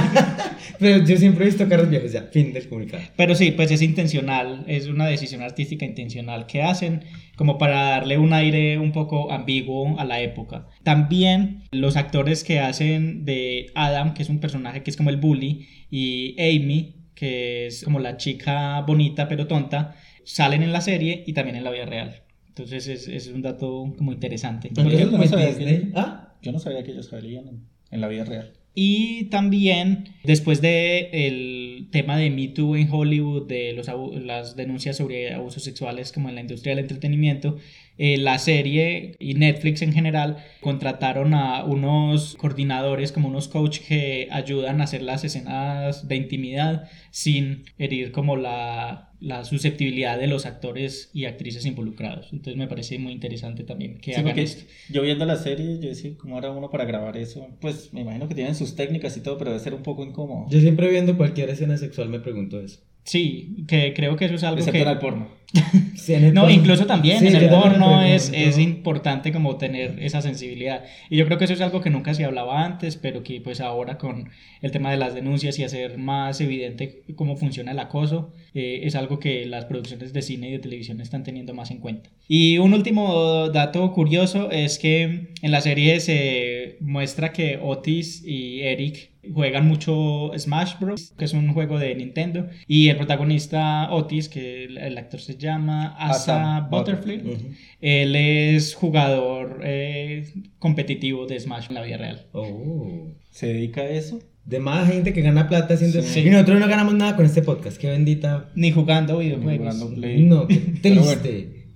Pero 0.79 1.05
yo 1.07 1.17
siempre 1.17 1.45
he 1.45 1.47
visto 1.47 1.67
carros 1.69 1.89
viejos, 1.89 2.13
ya, 2.13 2.25
fin 2.25 2.53
del 2.53 2.69
comunicado. 2.69 3.03
Pero 3.17 3.35
sí, 3.35 3.53
pues 3.53 3.71
es 3.71 3.81
intencional, 3.81 4.65
es 4.67 4.89
una 4.89 5.07
decisión 5.07 5.41
artística 5.43 5.87
intencional 5.87 6.47
que 6.47 6.63
hacen 6.63 7.05
como 7.37 7.57
para 7.57 7.83
darle 7.85 8.19
un 8.19 8.35
aire 8.35 8.79
un 8.79 8.93
poco 8.93 9.33
ambiguo 9.33 9.99
a 9.99 10.05
la 10.05 10.21
época. 10.21 10.67
También 10.83 11.63
los 11.71 11.97
actores 11.97 12.45
que 12.45 12.61
hacen 12.61 13.25
de 13.25 13.71
Adam, 13.75 14.13
que 14.13 14.23
es 14.23 14.29
un 14.29 14.41
personaje 14.41 14.83
que 14.83 14.91
es 14.91 14.97
como 14.97 15.11
el 15.11 15.17
bully, 15.17 15.67
y 15.91 16.37
Amy, 16.39 16.97
que 17.15 17.69
es 17.69 17.85
como 17.85 18.01
la 18.01 18.17
chica 18.19 18.81
bonita 18.81 19.29
pero 19.29 19.47
tonta, 19.47 19.97
salen 20.25 20.63
en 20.63 20.73
la 20.73 20.81
serie 20.81 21.23
y 21.27 21.33
también 21.33 21.57
en 21.57 21.65
la 21.65 21.71
vida 21.71 21.87
real. 21.87 22.24
Entonces 22.57 22.87
es, 22.87 23.09
es 23.09 23.27
un 23.27 23.43
dato 23.43 23.93
como 23.99 24.13
interesante. 24.13 24.71
Yo 24.73 24.85
no, 24.85 25.27
sabía 25.27 25.59
que, 25.59 25.91
¿Ah? 25.97 26.35
yo 26.41 26.53
no 26.53 26.61
sabía 26.61 26.85
que 26.85 26.93
ellos 26.93 27.07
salían 27.07 27.49
en, 27.49 27.65
en 27.91 28.01
la 28.01 28.07
vida 28.07 28.25
real. 28.25 28.53
Y 28.77 29.25
también, 29.25 30.05
después 30.23 30.61
del 30.61 31.09
el 31.13 31.89
tema 31.91 32.17
de 32.17 32.31
Me 32.31 32.49
Too 32.49 32.77
en 32.77 32.89
Hollywood, 32.93 33.49
de 33.49 33.73
los, 33.73 33.89
las 34.25 34.55
denuncias 34.55 34.97
sobre 34.97 35.35
abusos 35.35 35.65
sexuales 35.65 36.13
como 36.13 36.29
en 36.29 36.37
la 36.37 36.41
industria 36.43 36.77
del 36.77 36.85
entretenimiento, 36.85 37.57
eh, 37.97 38.19
la 38.19 38.39
serie 38.39 39.17
y 39.21 39.35
Netflix 39.35 39.83
en 39.83 39.93
general 39.93 40.39
contrataron 40.61 41.35
a 41.35 41.65
unos 41.65 42.37
coordinadores 42.37 43.13
como 43.13 43.29
unos 43.29 43.49
coaches 43.49 43.87
que 43.87 44.29
ayudan 44.31 44.81
a 44.81 44.85
hacer 44.85 45.03
las 45.03 45.25
escenas 45.25 46.09
de 46.09 46.17
intimidad 46.17 46.89
sin 47.11 47.65
herir 47.79 48.11
como 48.11 48.37
la, 48.37 49.13
la 49.21 49.45
susceptibilidad 49.45 50.19
de 50.19 50.27
los 50.27 50.45
actores 50.45 51.11
y 51.15 51.25
actrices 51.27 51.65
involucrados. 51.67 52.29
Entonces 52.33 52.57
me 52.57 52.67
parece 52.67 52.99
muy 52.99 53.13
interesante 53.13 53.65
también 53.65 53.99
que 53.99 54.13
sí, 54.13 54.21
hagan 54.21 54.39
esto. 54.39 54.65
Yo 54.91 55.03
viendo 55.03 55.25
la 55.25 55.37
serie, 55.37 55.79
yo 55.81 55.89
decía, 55.89 56.13
¿cómo 56.19 56.39
era 56.39 56.51
uno 56.51 56.71
para 56.71 56.85
grabar 56.85 57.17
eso? 57.17 57.47
Pues 57.61 57.93
me 57.93 58.01
imagino 58.01 58.29
que 58.29 58.35
tienen 58.35 58.55
sus 58.55 58.75
técnicas 58.75 59.17
y 59.17 59.21
todo, 59.21 59.39
pero 59.39 59.51
debe 59.51 59.63
ser 59.63 59.75
un 59.75 59.83
poco 59.83 60.05
incómodo. 60.05 60.47
Yo 60.51 60.61
siempre 60.61 60.89
viendo 60.89 61.17
cualquier 61.17 61.49
escena 61.51 61.77
sexual 61.77 62.09
me 62.09 62.21
pregunto 62.21 62.61
eso. 62.61 62.81
Sí, 63.05 63.65
que 63.69 63.93
creo 63.95 64.17
que 64.17 64.25
eso 64.25 64.35
es 64.35 64.45
algo 64.45 64.59
Excepto 64.59 64.79
que... 64.79 64.83
en 64.83 64.89
el 64.89 64.99
porno. 64.99 65.29
Sí, 65.95 66.13
en 66.15 66.25
el 66.25 66.35
no, 66.35 66.43
porno. 66.43 66.55
incluso 66.57 66.85
también 66.85 67.21
Sí, 67.21 67.29
en 67.29 67.37
el 67.37 67.49
porno 67.49 68.03
es, 68.03 68.31
es 68.35 68.59
importante 68.59 69.33
como 69.33 69.57
tener 69.57 69.97
esa 70.01 70.21
sensibilidad. 70.21 70.85
Y 71.09 71.17
yo 71.17 71.25
creo 71.27 71.39
que 71.39 71.45
eso 71.45 71.55
es 71.55 71.61
algo 71.61 71.81
que 71.81 71.91
nunca 71.91 72.13
se 72.13 72.25
hablaba 72.25 72.65
antes, 72.65 72.97
pero 72.97 73.23
que 73.23 73.41
pues 73.41 73.61
ahora 73.61 73.97
con 73.97 74.31
el 74.61 74.71
tema 74.71 74.91
de 74.91 74.97
las 74.97 75.15
denuncias 75.15 75.59
y 75.59 75.65
hacer 75.65 75.97
más 75.97 76.41
evidente 76.41 77.05
cómo 77.15 77.37
funciona 77.37 77.73
el 77.73 77.79
acoso, 77.79 78.33
eh, 78.53 78.81
es 78.83 78.97
algo 78.97 79.19
que 79.19 79.47
las 79.47 79.65
producciones 79.65 80.13
de 80.13 80.23
cine 80.23 80.49
y 80.49 80.53
de 80.53 80.59
televisión 80.59 81.01
están 81.01 81.23
teniendo 81.23 81.55
más 81.55 81.71
en 81.71 81.79
cuenta. 81.79 82.11
Y 82.29 82.59
un 82.59 82.75
último 82.75 83.49
dato 83.49 83.93
curioso 83.93 84.51
es 84.51 84.79
que 84.79 85.29
en 85.41 85.51
la 85.51 85.61
serie 85.61 86.01
se 86.01 86.77
muestra 86.81 87.33
que 87.33 87.59
Otis 87.63 88.23
y 88.27 88.61
Eric 88.63 89.14
juegan 89.33 89.67
mucho 89.69 90.31
Smash 90.37 90.75
Bros, 90.81 91.13
que 91.17 91.25
es 91.25 91.33
un 91.33 91.53
juego 91.55 91.79
de 91.79 91.95
Nintendo, 91.95 92.49
y 92.67 92.89
el 92.89 92.97
protagonista 92.97 93.89
Otis, 93.93 94.29
que 94.29 94.65
el, 94.65 94.79
el 94.79 94.99
actor 94.99 95.21
se 95.21 95.37
llama 95.37 95.95
Asa 95.99 96.59
Asa 96.59 96.69
Butterfly, 96.71 97.17
Ujú. 97.19 97.49
él 97.81 98.17
es 98.17 98.75
jugador 98.75 99.61
eh, 99.65 100.25
competitivo 100.59 101.27
de 101.27 101.39
Smash 101.41 101.67
en 101.69 101.75
la 101.75 101.83
vida 101.83 101.97
real. 101.97 102.27
Oh. 102.33 103.09
¿Se 103.31 103.47
dedica 103.49 103.81
a 103.83 103.89
eso? 103.89 104.21
De 104.45 104.61
más 104.61 104.91
gente 104.91 105.13
que 105.15 105.23
gana 105.23 105.49
plata 105.49 105.75
haciendo 105.75 106.03
Sí. 106.03 106.21
Y 106.21 106.31
nosotros 106.31 106.61
no 106.61 106.69
ganamos 106.69 106.93
nada 106.95 107.17
con 107.17 107.25
este 107.25 107.41
podcast. 107.41 107.79
Qué 107.79 107.89
bendita. 107.89 108.51
Ni 108.55 108.73
jugando 108.73 109.19
Ni 109.19 109.27
videojuegos. 109.27 109.75
jugando 109.75 109.95
Play. 109.95 110.23
No, 110.23 110.47
qué 110.47 110.61
Pero 110.83 111.03
bueno. 111.03 111.21
triste. 111.23 111.67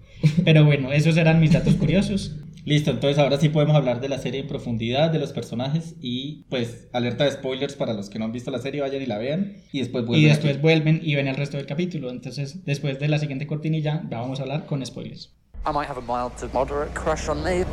Pero 0.44 0.64
bueno, 0.64 0.92
esos 0.92 1.16
eran 1.16 1.40
mis 1.40 1.52
datos 1.52 1.74
curiosos. 1.76 2.37
Listo, 2.68 2.90
entonces 2.90 3.18
ahora 3.18 3.38
sí 3.38 3.48
podemos 3.48 3.74
hablar 3.74 3.98
de 3.98 4.11
la 4.11 4.18
serie 4.18 4.40
en 4.40 4.46
profundidad, 4.46 5.09
de 5.09 5.18
los 5.18 5.33
personajes 5.33 5.94
y 6.02 6.44
pues 6.50 6.88
alerta 6.92 7.24
de 7.24 7.31
spoilers 7.33 7.74
para 7.76 7.94
los 7.94 8.11
que 8.11 8.18
no 8.18 8.26
han 8.26 8.33
visto 8.33 8.50
la 8.50 8.59
serie, 8.59 8.83
vayan 8.83 9.00
y 9.00 9.07
la 9.07 9.16
vean 9.16 9.57
y 9.72 9.78
después 9.78 10.04
y 10.04 10.07
vuelven 10.07 10.28
después 10.28 10.52
aquí. 10.52 10.61
vuelven 10.61 11.00
y 11.02 11.14
ven 11.14 11.28
el 11.28 11.37
resto 11.37 11.57
del 11.57 11.64
capítulo. 11.64 12.11
Entonces, 12.11 12.66
después 12.66 12.98
de 12.98 13.09
la 13.09 13.18
siguiente 13.18 13.46
cortinilla, 13.46 14.02
ya 14.11 14.20
vamos 14.20 14.38
a 14.40 14.42
hablar 14.42 14.66
con 14.66 14.85
spoilers. 14.85 15.35
I 15.66 15.72
might 15.72 15.88
have 15.88 15.96
a 15.96 16.02
mild 16.02 16.37
to 16.40 16.48
moderate 16.52 16.92
crush 16.92 17.31
on 17.31 17.42
me. 17.42 17.64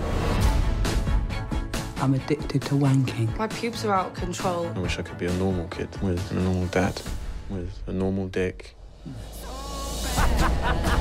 I'm 2.01 2.13
addicted 2.13 2.61
to 2.69 2.77
wanking. 2.77 3.27
My 3.37 3.49
pubes 3.49 3.83
are 3.83 3.93
out 3.93 4.13
of 4.13 4.13
control. 4.13 4.67
I 4.77 4.79
wish 4.79 4.97
I 4.97 5.03
could 5.03 5.17
be 5.17 5.25
a 5.25 5.33
normal 5.33 5.67
kid 5.67 5.89
with 6.01 6.21
a 6.31 6.35
normal 6.35 6.67
dad, 6.71 7.01
with 7.49 7.69
a 7.87 7.91
normal 7.91 8.29
dick. 8.29 8.77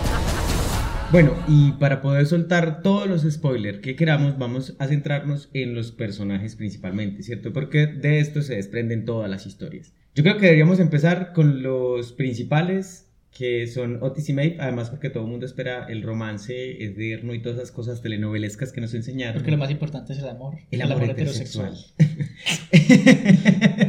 Bueno, 1.15 1.33
y 1.47 1.71
para 1.79 2.03
poder 2.03 2.27
soltar 2.27 2.83
todos 2.83 3.07
los 3.07 3.23
spoilers 3.23 3.79
que 3.79 3.95
queramos, 3.95 4.37
vamos 4.37 4.75
a 4.81 4.89
centrarnos 4.89 5.49
en 5.53 5.73
los 5.73 5.93
personajes 5.93 6.57
principalmente, 6.57 7.23
¿cierto? 7.23 7.53
Porque 7.53 7.87
de 7.87 8.19
esto 8.19 8.43
se 8.43 8.57
desprenden 8.57 9.05
todas 9.05 9.31
las 9.31 9.47
historias. 9.47 9.93
Yo 10.17 10.25
creo 10.25 10.39
que 10.39 10.47
deberíamos 10.47 10.81
empezar 10.81 11.33
con 11.33 11.63
los 11.63 12.13
principales, 12.15 13.13
que 13.31 13.69
son 13.69 14.03
Otis 14.03 14.29
y 14.29 14.33
Maeve, 14.33 14.57
además 14.59 14.91
porque 14.91 15.09
todo 15.09 15.23
el 15.23 15.31
mundo 15.31 15.47
espera 15.47 15.87
el 15.89 16.03
romance 16.03 16.85
eterno 16.85 17.33
y 17.33 17.41
todas 17.41 17.59
esas 17.59 17.71
cosas 17.71 18.03
telenovelescas 18.03 18.73
que 18.73 18.81
nos 18.81 18.93
enseñaron. 18.93 19.35
Porque 19.35 19.53
lo 19.53 19.59
más 19.59 19.71
importante 19.71 20.15
es 20.15 20.19
el 20.19 20.29
amor. 20.29 20.57
El 20.73 20.83
amor 20.83 21.05
heterosexual. 21.11 21.77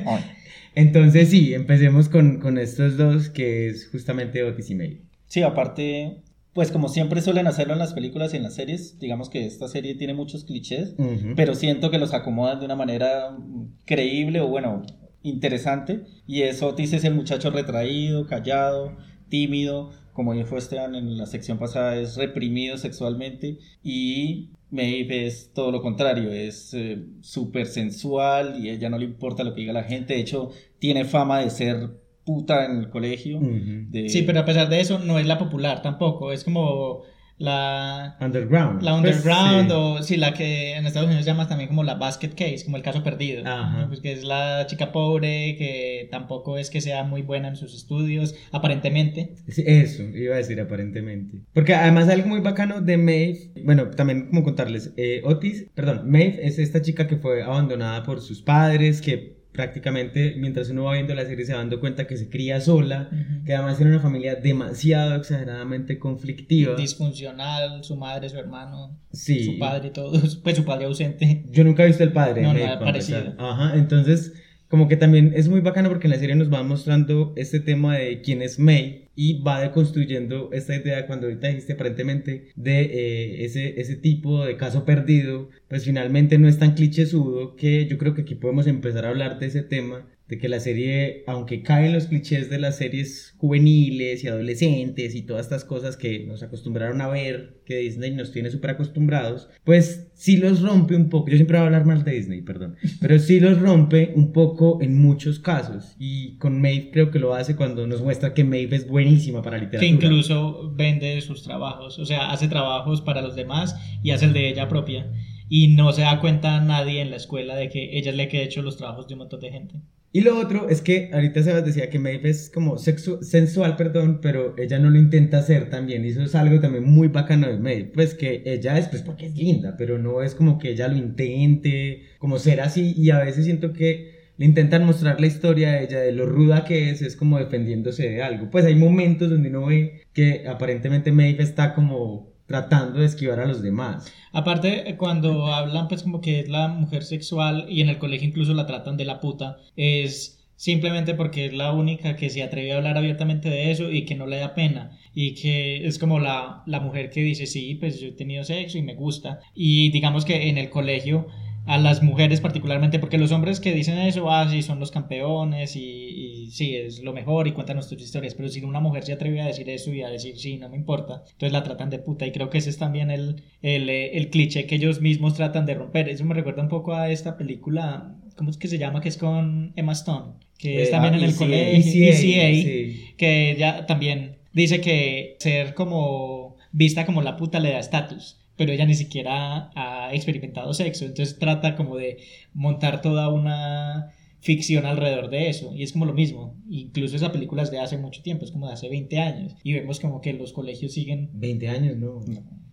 Ay. 0.06 0.22
Entonces 0.76 1.30
sí, 1.30 1.56
empecemos 1.56 2.08
con, 2.08 2.40
con 2.40 2.60
estos 2.60 2.98
dos, 2.98 3.30
que 3.30 3.68
es 3.68 3.88
justamente 3.88 4.44
Otis 4.44 4.70
y 4.70 4.76
Maeve. 4.76 5.02
Sí, 5.26 5.42
aparte, 5.42 6.22
pues 6.56 6.72
como 6.72 6.88
siempre 6.88 7.22
suelen 7.22 7.48
hacerlo 7.48 7.74
en 7.74 7.80
las 7.80 7.94
películas 7.94 8.34
y 8.34 8.38
en 8.38 8.44
las 8.44 8.56
series, 8.56 8.98
digamos 8.98 9.30
que 9.30 9.46
esta 9.46 9.68
serie 9.68 9.96
tiene 9.96 10.14
muchos 10.14 10.46
clichés, 10.46 10.96
pero 11.36 11.54
siento 11.54 11.92
que 11.92 12.00
los 12.00 12.14
acomodan 12.14 12.60
de 12.60 12.66
una 12.66 12.78
manera 12.78 13.38
creíble 13.84 14.40
o 14.40 14.48
bueno, 14.48 14.82
interesante. 15.22 16.06
Y 16.26 16.44
es 16.44 16.64
Otis 16.64 16.94
es 16.94 17.04
el 17.04 17.14
muchacho 17.14 17.52
retraído, 17.52 18.26
callado, 18.26 18.96
tímido, 19.28 19.92
como 20.14 20.34
dijo 20.34 20.56
Esteban 20.56 20.96
en 20.96 21.18
la 21.18 21.26
sección 21.26 21.60
pasada, 21.60 21.98
es 21.98 22.16
reprimido 22.16 22.78
sexualmente 22.78 23.58
y 23.84 24.52
Maeve 24.72 25.28
es 25.28 25.52
todo 25.54 25.74
lo 25.74 25.82
contrario, 25.82 26.32
es 26.32 26.74
eh, 26.74 27.04
súper 27.20 27.68
sensual 27.68 28.64
y 28.64 28.70
a 28.70 28.74
ella 28.76 28.90
no 28.90 28.98
le 28.98 29.04
importa 29.04 29.44
lo 29.44 29.54
que 29.54 29.60
diga 29.60 29.74
la 29.74 29.84
gente. 29.84 30.14
De 30.14 30.22
hecho, 30.22 30.52
tiene 30.80 31.04
fama 31.04 31.42
de 31.42 31.50
ser 31.50 32.05
puta 32.26 32.66
en 32.66 32.80
el 32.80 32.90
colegio. 32.90 33.38
Ujú. 33.38 33.86
de- 33.90 34.10
Sí, 34.10 34.24
pero 34.24 34.40
a 34.42 34.46
pesar 34.46 34.68
de 34.70 34.80
eso, 34.82 35.00
no 35.00 35.20
es 35.20 35.26
la 35.28 35.38
popular 35.38 35.82
tampoco. 35.82 36.32
Es 36.32 36.44
como 36.44 37.04
la. 37.38 38.16
Underground. 38.22 38.82
La 38.82 39.00
Pues, 39.02 39.18
underground 39.18 39.70
sí. 39.70 39.76
o 39.76 40.04
sí, 40.04 40.16
la 40.18 40.34
que 40.34 40.76
en 40.76 40.86
Estados 40.86 41.08
Unidos 41.08 41.26
llamas 41.26 41.50
también 41.50 41.68
como 41.68 41.84
la 41.84 41.96
basket 41.96 42.30
case, 42.30 42.64
como 42.64 42.78
el 42.78 42.84
caso 42.84 43.04
perdido. 43.04 43.44
Ajá. 43.46 43.88
Pues 43.88 44.00
que 44.00 44.14
es 44.14 44.24
la 44.24 44.66
chica 44.68 44.92
pobre 44.94 45.56
que 45.58 46.08
tampoco 46.12 46.58
es 46.58 46.70
que 46.70 46.80
sea 46.82 47.04
muy 47.04 47.22
buena 47.24 47.50
en 47.50 47.58
sus 47.58 47.76
estudios, 47.76 48.36
aparentemente. 48.52 49.34
Eso, 49.48 50.04
iba 50.04 50.36
a 50.36 50.38
decir 50.38 50.60
aparentemente. 50.62 51.40
Porque 51.54 51.74
además 51.76 52.08
algo 52.10 52.28
muy 52.30 52.40
bacano 52.40 52.80
de 52.82 52.98
Maeve, 52.98 53.52
bueno, 53.66 53.90
también 53.92 54.28
como 54.28 54.44
contarles, 54.44 54.94
eh, 54.98 55.22
Otis, 55.26 55.68
perdón, 55.76 56.10
Maeve 56.10 56.40
es 56.48 56.58
esta 56.58 56.82
chica 56.82 57.06
que 57.08 57.18
fue 57.18 57.44
abandonada 57.44 58.04
por 58.04 58.22
sus 58.22 58.42
padres, 58.42 59.02
que 59.02 59.35
prácticamente 59.56 60.36
mientras 60.38 60.70
uno 60.70 60.84
va 60.86 60.94
viendo 60.94 61.16
la 61.16 61.26
serie 61.26 61.46
se 61.46 61.54
va 61.54 61.60
dando 61.60 61.80
cuenta 61.80 62.06
que 62.08 62.18
se 62.18 62.30
cría 62.30 62.60
sola, 62.62 63.10
que 63.46 63.54
además 63.54 63.78
tiene 63.78 63.92
una 63.94 64.02
familia 64.02 64.36
demasiado 64.36 65.16
exageradamente 65.16 65.98
conflictiva. 66.00 66.76
Disfuncional, 66.76 67.84
su 67.84 67.96
madre, 67.96 68.30
su 68.30 68.38
hermano, 68.38 69.00
Sí. 69.12 69.44
su 69.46 69.58
padre, 69.60 69.90
todos. 69.92 70.36
Pues 70.44 70.58
su 70.58 70.66
padre 70.66 70.86
ausente. 70.86 71.46
Yo 71.52 71.64
nunca 71.64 71.84
he 71.84 71.88
visto 71.88 72.04
el 72.04 72.12
padre. 72.12 72.42
No, 72.42 72.54
para 72.54 72.80
parecido. 72.80 73.34
Ajá, 73.38 73.76
entonces 73.76 74.34
como 74.68 74.88
que 74.88 74.98
también 74.98 75.32
es 75.36 75.48
muy 75.48 75.62
bacano 75.62 75.90
porque 75.90 76.08
en 76.08 76.12
la 76.12 76.20
serie 76.20 76.36
nos 76.36 76.50
van 76.50 76.68
mostrando 76.68 77.34
este 77.36 77.60
tema 77.60 77.98
de 77.98 78.22
quién 78.22 78.42
es 78.42 78.60
May 78.60 79.05
y 79.16 79.42
va 79.42 79.62
deconstruyendo 79.62 80.50
esta 80.52 80.76
idea 80.76 81.08
cuando 81.08 81.28
ahorita 81.28 81.48
dijiste 81.48 81.74
aparentemente 81.74 82.52
de 82.56 82.82
eh, 82.82 83.46
ese, 83.46 83.80
ese 83.80 83.96
tipo 83.96 84.46
de 84.46 84.58
caso 84.58 84.86
perdido, 84.86 85.50
pues 85.68 85.86
finalmente 85.86 86.38
no 86.38 86.48
es 86.48 86.60
tan 86.60 86.74
clichésudo 86.76 87.56
que 87.56 87.86
yo 87.88 87.98
creo 87.98 88.14
que 88.14 88.22
aquí 88.24 88.36
podemos 88.36 88.68
empezar 88.68 89.06
a 89.06 89.10
hablar 89.10 89.40
de 89.40 89.48
ese 89.48 89.64
tema 89.64 90.08
de 90.28 90.40
que 90.40 90.50
la 90.50 90.60
serie, 90.60 91.24
aunque 91.28 91.62
cae 91.62 91.88
en 91.88 91.94
los 91.94 92.08
clichés 92.08 92.50
de 92.50 92.58
las 92.58 92.78
series 92.78 93.36
juveniles 93.38 94.24
y 94.24 94.28
adolescentes 94.28 95.14
y 95.14 95.22
todas 95.22 95.46
estas 95.46 95.66
cosas 95.66 95.98
que 95.98 96.26
nos 96.26 96.42
acostumbraron 96.42 97.00
a 97.02 97.08
ver, 97.08 97.62
que 97.66 97.78
Disney 97.78 98.12
nos 98.12 98.32
tiene 98.32 98.50
súper 98.50 98.72
acostumbrados, 98.72 99.50
pues 99.64 100.08
sí 100.16 100.38
los 100.38 100.62
rompe 100.62 100.96
un 100.96 101.10
poco. 101.10 101.30
Yo 101.30 101.36
siempre 101.36 101.58
voy 101.58 101.64
a 101.64 101.66
hablar 101.68 101.86
mal 101.86 102.04
de 102.04 102.12
Disney, 102.14 102.42
perdón, 102.42 102.76
pero 103.02 103.20
sí 103.20 103.40
los 103.40 103.60
rompe 103.60 104.14
un 104.16 104.32
poco 104.32 104.82
en 104.82 105.00
muchos 105.00 105.40
casos. 105.40 105.96
Y 106.00 106.38
con 106.38 106.60
Maeve 106.60 106.90
creo 106.92 107.12
que 107.12 107.20
lo 107.20 107.36
hace 107.36 107.56
cuando 107.56 107.86
nos 107.86 108.02
muestra 108.02 108.34
que 108.34 108.44
Maeve 108.44 108.78
es 108.78 108.88
buenísima 108.88 109.44
para 109.44 109.58
literatura. 109.58 109.80
Que 109.80 109.88
incluso 109.88 110.74
vende 110.76 111.22
sus 111.22 111.44
trabajos. 111.44 112.00
O 112.00 112.06
sea, 112.06 112.32
hace 112.32 112.48
trabajos 112.48 113.02
para 113.02 113.22
los 113.22 113.36
demás 113.36 113.76
y 114.02 114.12
hace 114.12 114.26
el 114.26 114.34
de 114.34 114.50
ella 114.50 114.68
propia. 114.68 115.12
Y 115.48 115.76
no 115.76 115.92
se 115.94 116.02
da 116.02 116.20
cuenta 116.20 116.60
nadie 116.62 117.02
en 117.02 117.12
la 117.12 117.18
escuela 117.18 117.56
de 117.56 117.70
que 117.70 117.98
ella 117.98 118.12
es 118.12 118.18
la 118.18 118.28
que 118.28 118.40
ha 118.40 118.44
hecho 118.44 118.62
los 118.62 118.78
trabajos 118.78 119.08
de 119.08 119.14
un 119.14 119.20
montón 119.20 119.40
de 119.42 119.52
gente. 119.52 119.82
Y 120.16 120.22
lo 120.22 120.40
otro 120.40 120.70
es 120.70 120.82
que 120.82 121.10
ahorita 121.12 121.44
Sebas 121.44 121.66
decía 121.66 121.90
que 121.90 122.00
Maeve 122.00 122.30
es 122.30 122.50
como 122.50 122.78
sensual, 122.78 123.76
perdón, 123.76 124.20
pero 124.22 124.56
ella 124.58 124.80
no 124.80 124.90
lo 124.90 124.98
intenta 124.98 125.40
hacer 125.40 125.70
también. 125.70 126.06
Y 126.06 126.08
eso 126.08 126.24
es 126.24 126.36
algo 126.36 126.62
también 126.62 126.86
muy 126.86 127.10
bacano 127.10 127.50
de 127.50 127.58
Maeve. 127.58 127.92
Pues 127.94 128.14
que 128.14 128.42
ella 128.46 128.78
es, 128.78 128.88
pues 128.88 129.02
porque 129.02 129.26
es 129.26 129.36
linda, 129.36 129.76
pero 129.78 130.00
no 130.00 130.24
es 130.24 130.34
como 130.34 130.58
que 130.58 130.70
ella 130.70 130.88
lo 130.88 130.96
intente, 130.96 132.04
como 132.18 132.40
ser 132.40 132.62
así. 132.62 132.94
Y 132.96 133.10
a 133.10 133.20
veces 133.20 133.44
siento 133.44 133.74
que 133.74 134.16
le 134.38 134.46
intentan 134.46 134.86
mostrar 134.86 135.20
la 135.20 135.28
historia 135.28 135.74
de 135.74 135.84
ella, 135.84 136.00
de 136.00 136.14
lo 136.14 136.26
ruda 136.26 136.64
que 136.64 136.92
es, 136.92 137.02
es 137.02 137.18
como 137.18 137.38
defendiéndose 137.38 138.10
de 138.10 138.24
algo. 138.24 138.50
Pues 138.50 138.64
hay 138.64 138.76
momentos 138.76 139.30
donde 139.30 139.50
uno 139.50 139.66
ve 139.66 140.04
que 140.14 140.48
aparentemente 140.48 141.12
Maeve 141.12 141.44
está 141.44 141.74
como 141.74 142.35
tratando 142.48 143.00
de 143.00 143.06
esquivar 143.06 143.40
a 143.40 143.46
los 143.46 143.62
demás. 143.62 144.12
Aparte, 144.32 144.90
eh, 144.90 144.98
cuando 144.98 145.48
hablan, 145.48 145.88
pues 145.88 146.04
como 146.04 146.22
que 146.22 146.40
es 146.40 146.50
la 146.50 146.68
mujer 146.68 147.04
sexual 147.04 147.66
y 147.70 147.82
en 147.82 147.90
el 147.90 147.98
colegio 147.98 148.28
incluso 148.28 148.54
la 148.54 148.68
tratan 148.68 148.98
de 148.98 149.06
la 149.06 149.20
puta, 149.20 149.58
es 149.76 150.44
simplemente 150.56 151.14
porque 151.16 151.48
es 151.48 151.54
la 151.54 151.74
única 151.74 152.16
que 152.16 152.30
se 152.30 152.44
atreve 152.44 152.72
a 152.72 152.78
hablar 152.78 152.98
abiertamente 152.98 153.50
de 153.50 153.72
eso 153.72 153.92
y 153.92 154.06
que 154.06 154.16
no 154.16 154.28
le 154.28 154.38
da 154.38 154.54
pena. 154.54 154.98
Y 155.14 155.36
que 155.36 155.86
es 155.88 156.00
como 156.00 156.20
la, 156.20 156.64
la 156.66 156.80
mujer 156.80 157.10
que 157.10 157.22
dice, 157.22 157.46
sí, 157.46 157.76
pues 157.76 158.00
yo 158.00 158.10
he 158.10 158.12
tenido 158.12 158.44
sexo 158.44 158.78
y 158.78 158.82
me 158.82 158.96
gusta. 158.96 159.40
Y 159.54 159.92
digamos 159.92 160.26
que 160.26 160.50
en 160.50 160.58
el 160.58 160.70
colegio 160.70 161.28
a 161.66 161.78
las 161.78 162.04
mujeres 162.04 162.42
particularmente, 162.42 163.00
porque 163.00 163.18
los 163.18 163.32
hombres 163.32 163.60
que 163.60 163.74
dicen 163.74 163.98
eso, 163.98 164.30
ah, 164.30 164.48
sí, 164.50 164.62
son 164.62 164.80
los 164.80 164.92
campeones 164.92 165.76
y, 165.76 165.82
y 165.82 166.35
sí, 166.52 166.76
es 166.76 167.04
lo 167.04 167.14
mejor 167.14 167.48
y 167.48 167.52
cuentan 167.52 167.78
nuestras 167.78 168.02
historias, 168.02 168.34
pero 168.36 168.50
si 168.50 168.62
una 168.62 168.80
mujer 168.80 169.04
se 169.04 169.14
atreve 169.14 169.42
a 169.42 169.46
decir 169.46 169.70
eso 169.70 169.94
y 169.94 170.02
a 170.02 170.10
decir, 170.10 170.38
sí, 170.38 170.58
no 170.58 170.70
me 170.70 170.78
importa, 170.78 171.24
entonces 171.26 171.52
la 171.52 171.64
tratan 171.64 171.90
de 171.90 172.00
puta 172.00 172.26
y 172.26 172.32
creo 172.32 172.50
que 172.50 172.58
ese 172.58 172.70
es 172.70 172.78
también 172.78 173.12
el, 173.12 173.44
el, 173.62 173.90
eh, 173.90 174.18
el 174.18 174.30
cliché 174.30 174.66
que 174.66 174.76
ellos 174.76 175.02
mismos 175.02 175.36
tratan 175.36 175.66
de 175.66 175.76
romper. 175.76 176.10
Eso 176.10 176.26
me 176.26 176.34
recuerda 176.34 176.62
un 176.64 176.70
poco 176.70 176.94
a 176.94 177.10
esta 177.10 177.38
película, 177.38 178.16
¿cómo 178.36 178.50
es 178.50 178.58
que 178.58 178.68
se 178.68 178.78
llama? 178.78 179.02
Que 179.02 179.10
es 179.10 179.18
con 179.18 179.74
Emma 179.76 179.94
Stone, 179.94 180.34
que 180.58 180.82
es 180.82 180.90
Eh, 180.90 180.92
también 180.92 181.14
ah, 181.16 181.18
en 181.18 181.24
el 181.24 181.30
ECA, 181.32 181.40
colegio, 181.40 182.10
ECA, 182.10 182.18
ECA, 182.18 182.64
sí. 182.64 183.14
que 183.18 183.52
ella 183.52 183.86
también 183.86 184.38
dice 184.54 184.82
que 184.82 185.36
ser 185.40 185.74
como 185.74 186.56
vista 186.72 187.06
como 187.06 187.22
la 187.22 187.38
puta 187.38 187.60
le 187.60 187.72
da 187.72 187.80
estatus 187.80 188.38
pero 188.58 188.72
ella 188.72 188.86
ni 188.86 188.96
siquiera 188.96 189.72
ha 189.76 190.14
experimentado 190.14 190.74
sexo, 190.74 191.06
entonces 191.06 191.38
trata 191.38 191.76
como 191.76 191.98
de 191.98 192.20
montar 192.54 193.02
toda 193.02 193.30
una 193.30 194.14
ficción 194.46 194.86
alrededor 194.86 195.32
de 195.32 195.50
eso 195.50 195.74
y 195.76 195.82
es 195.82 195.92
como 195.92 196.06
lo 196.06 196.14
mismo, 196.14 196.56
incluso 196.70 197.16
esa 197.16 197.32
película 197.32 197.64
es 197.64 197.72
de 197.72 197.80
hace 197.80 197.98
mucho 197.98 198.22
tiempo, 198.22 198.46
es 198.46 198.52
como 198.52 198.68
de 198.68 198.74
hace 198.74 198.88
20 198.88 199.20
años 199.20 199.56
y 199.64 199.74
vemos 199.74 200.00
como 200.00 200.22
que 200.22 200.34
los 200.34 200.54
colegios 200.54 200.94
siguen 200.94 201.32
20 201.34 201.68
años, 201.68 201.98
no. 201.98 202.22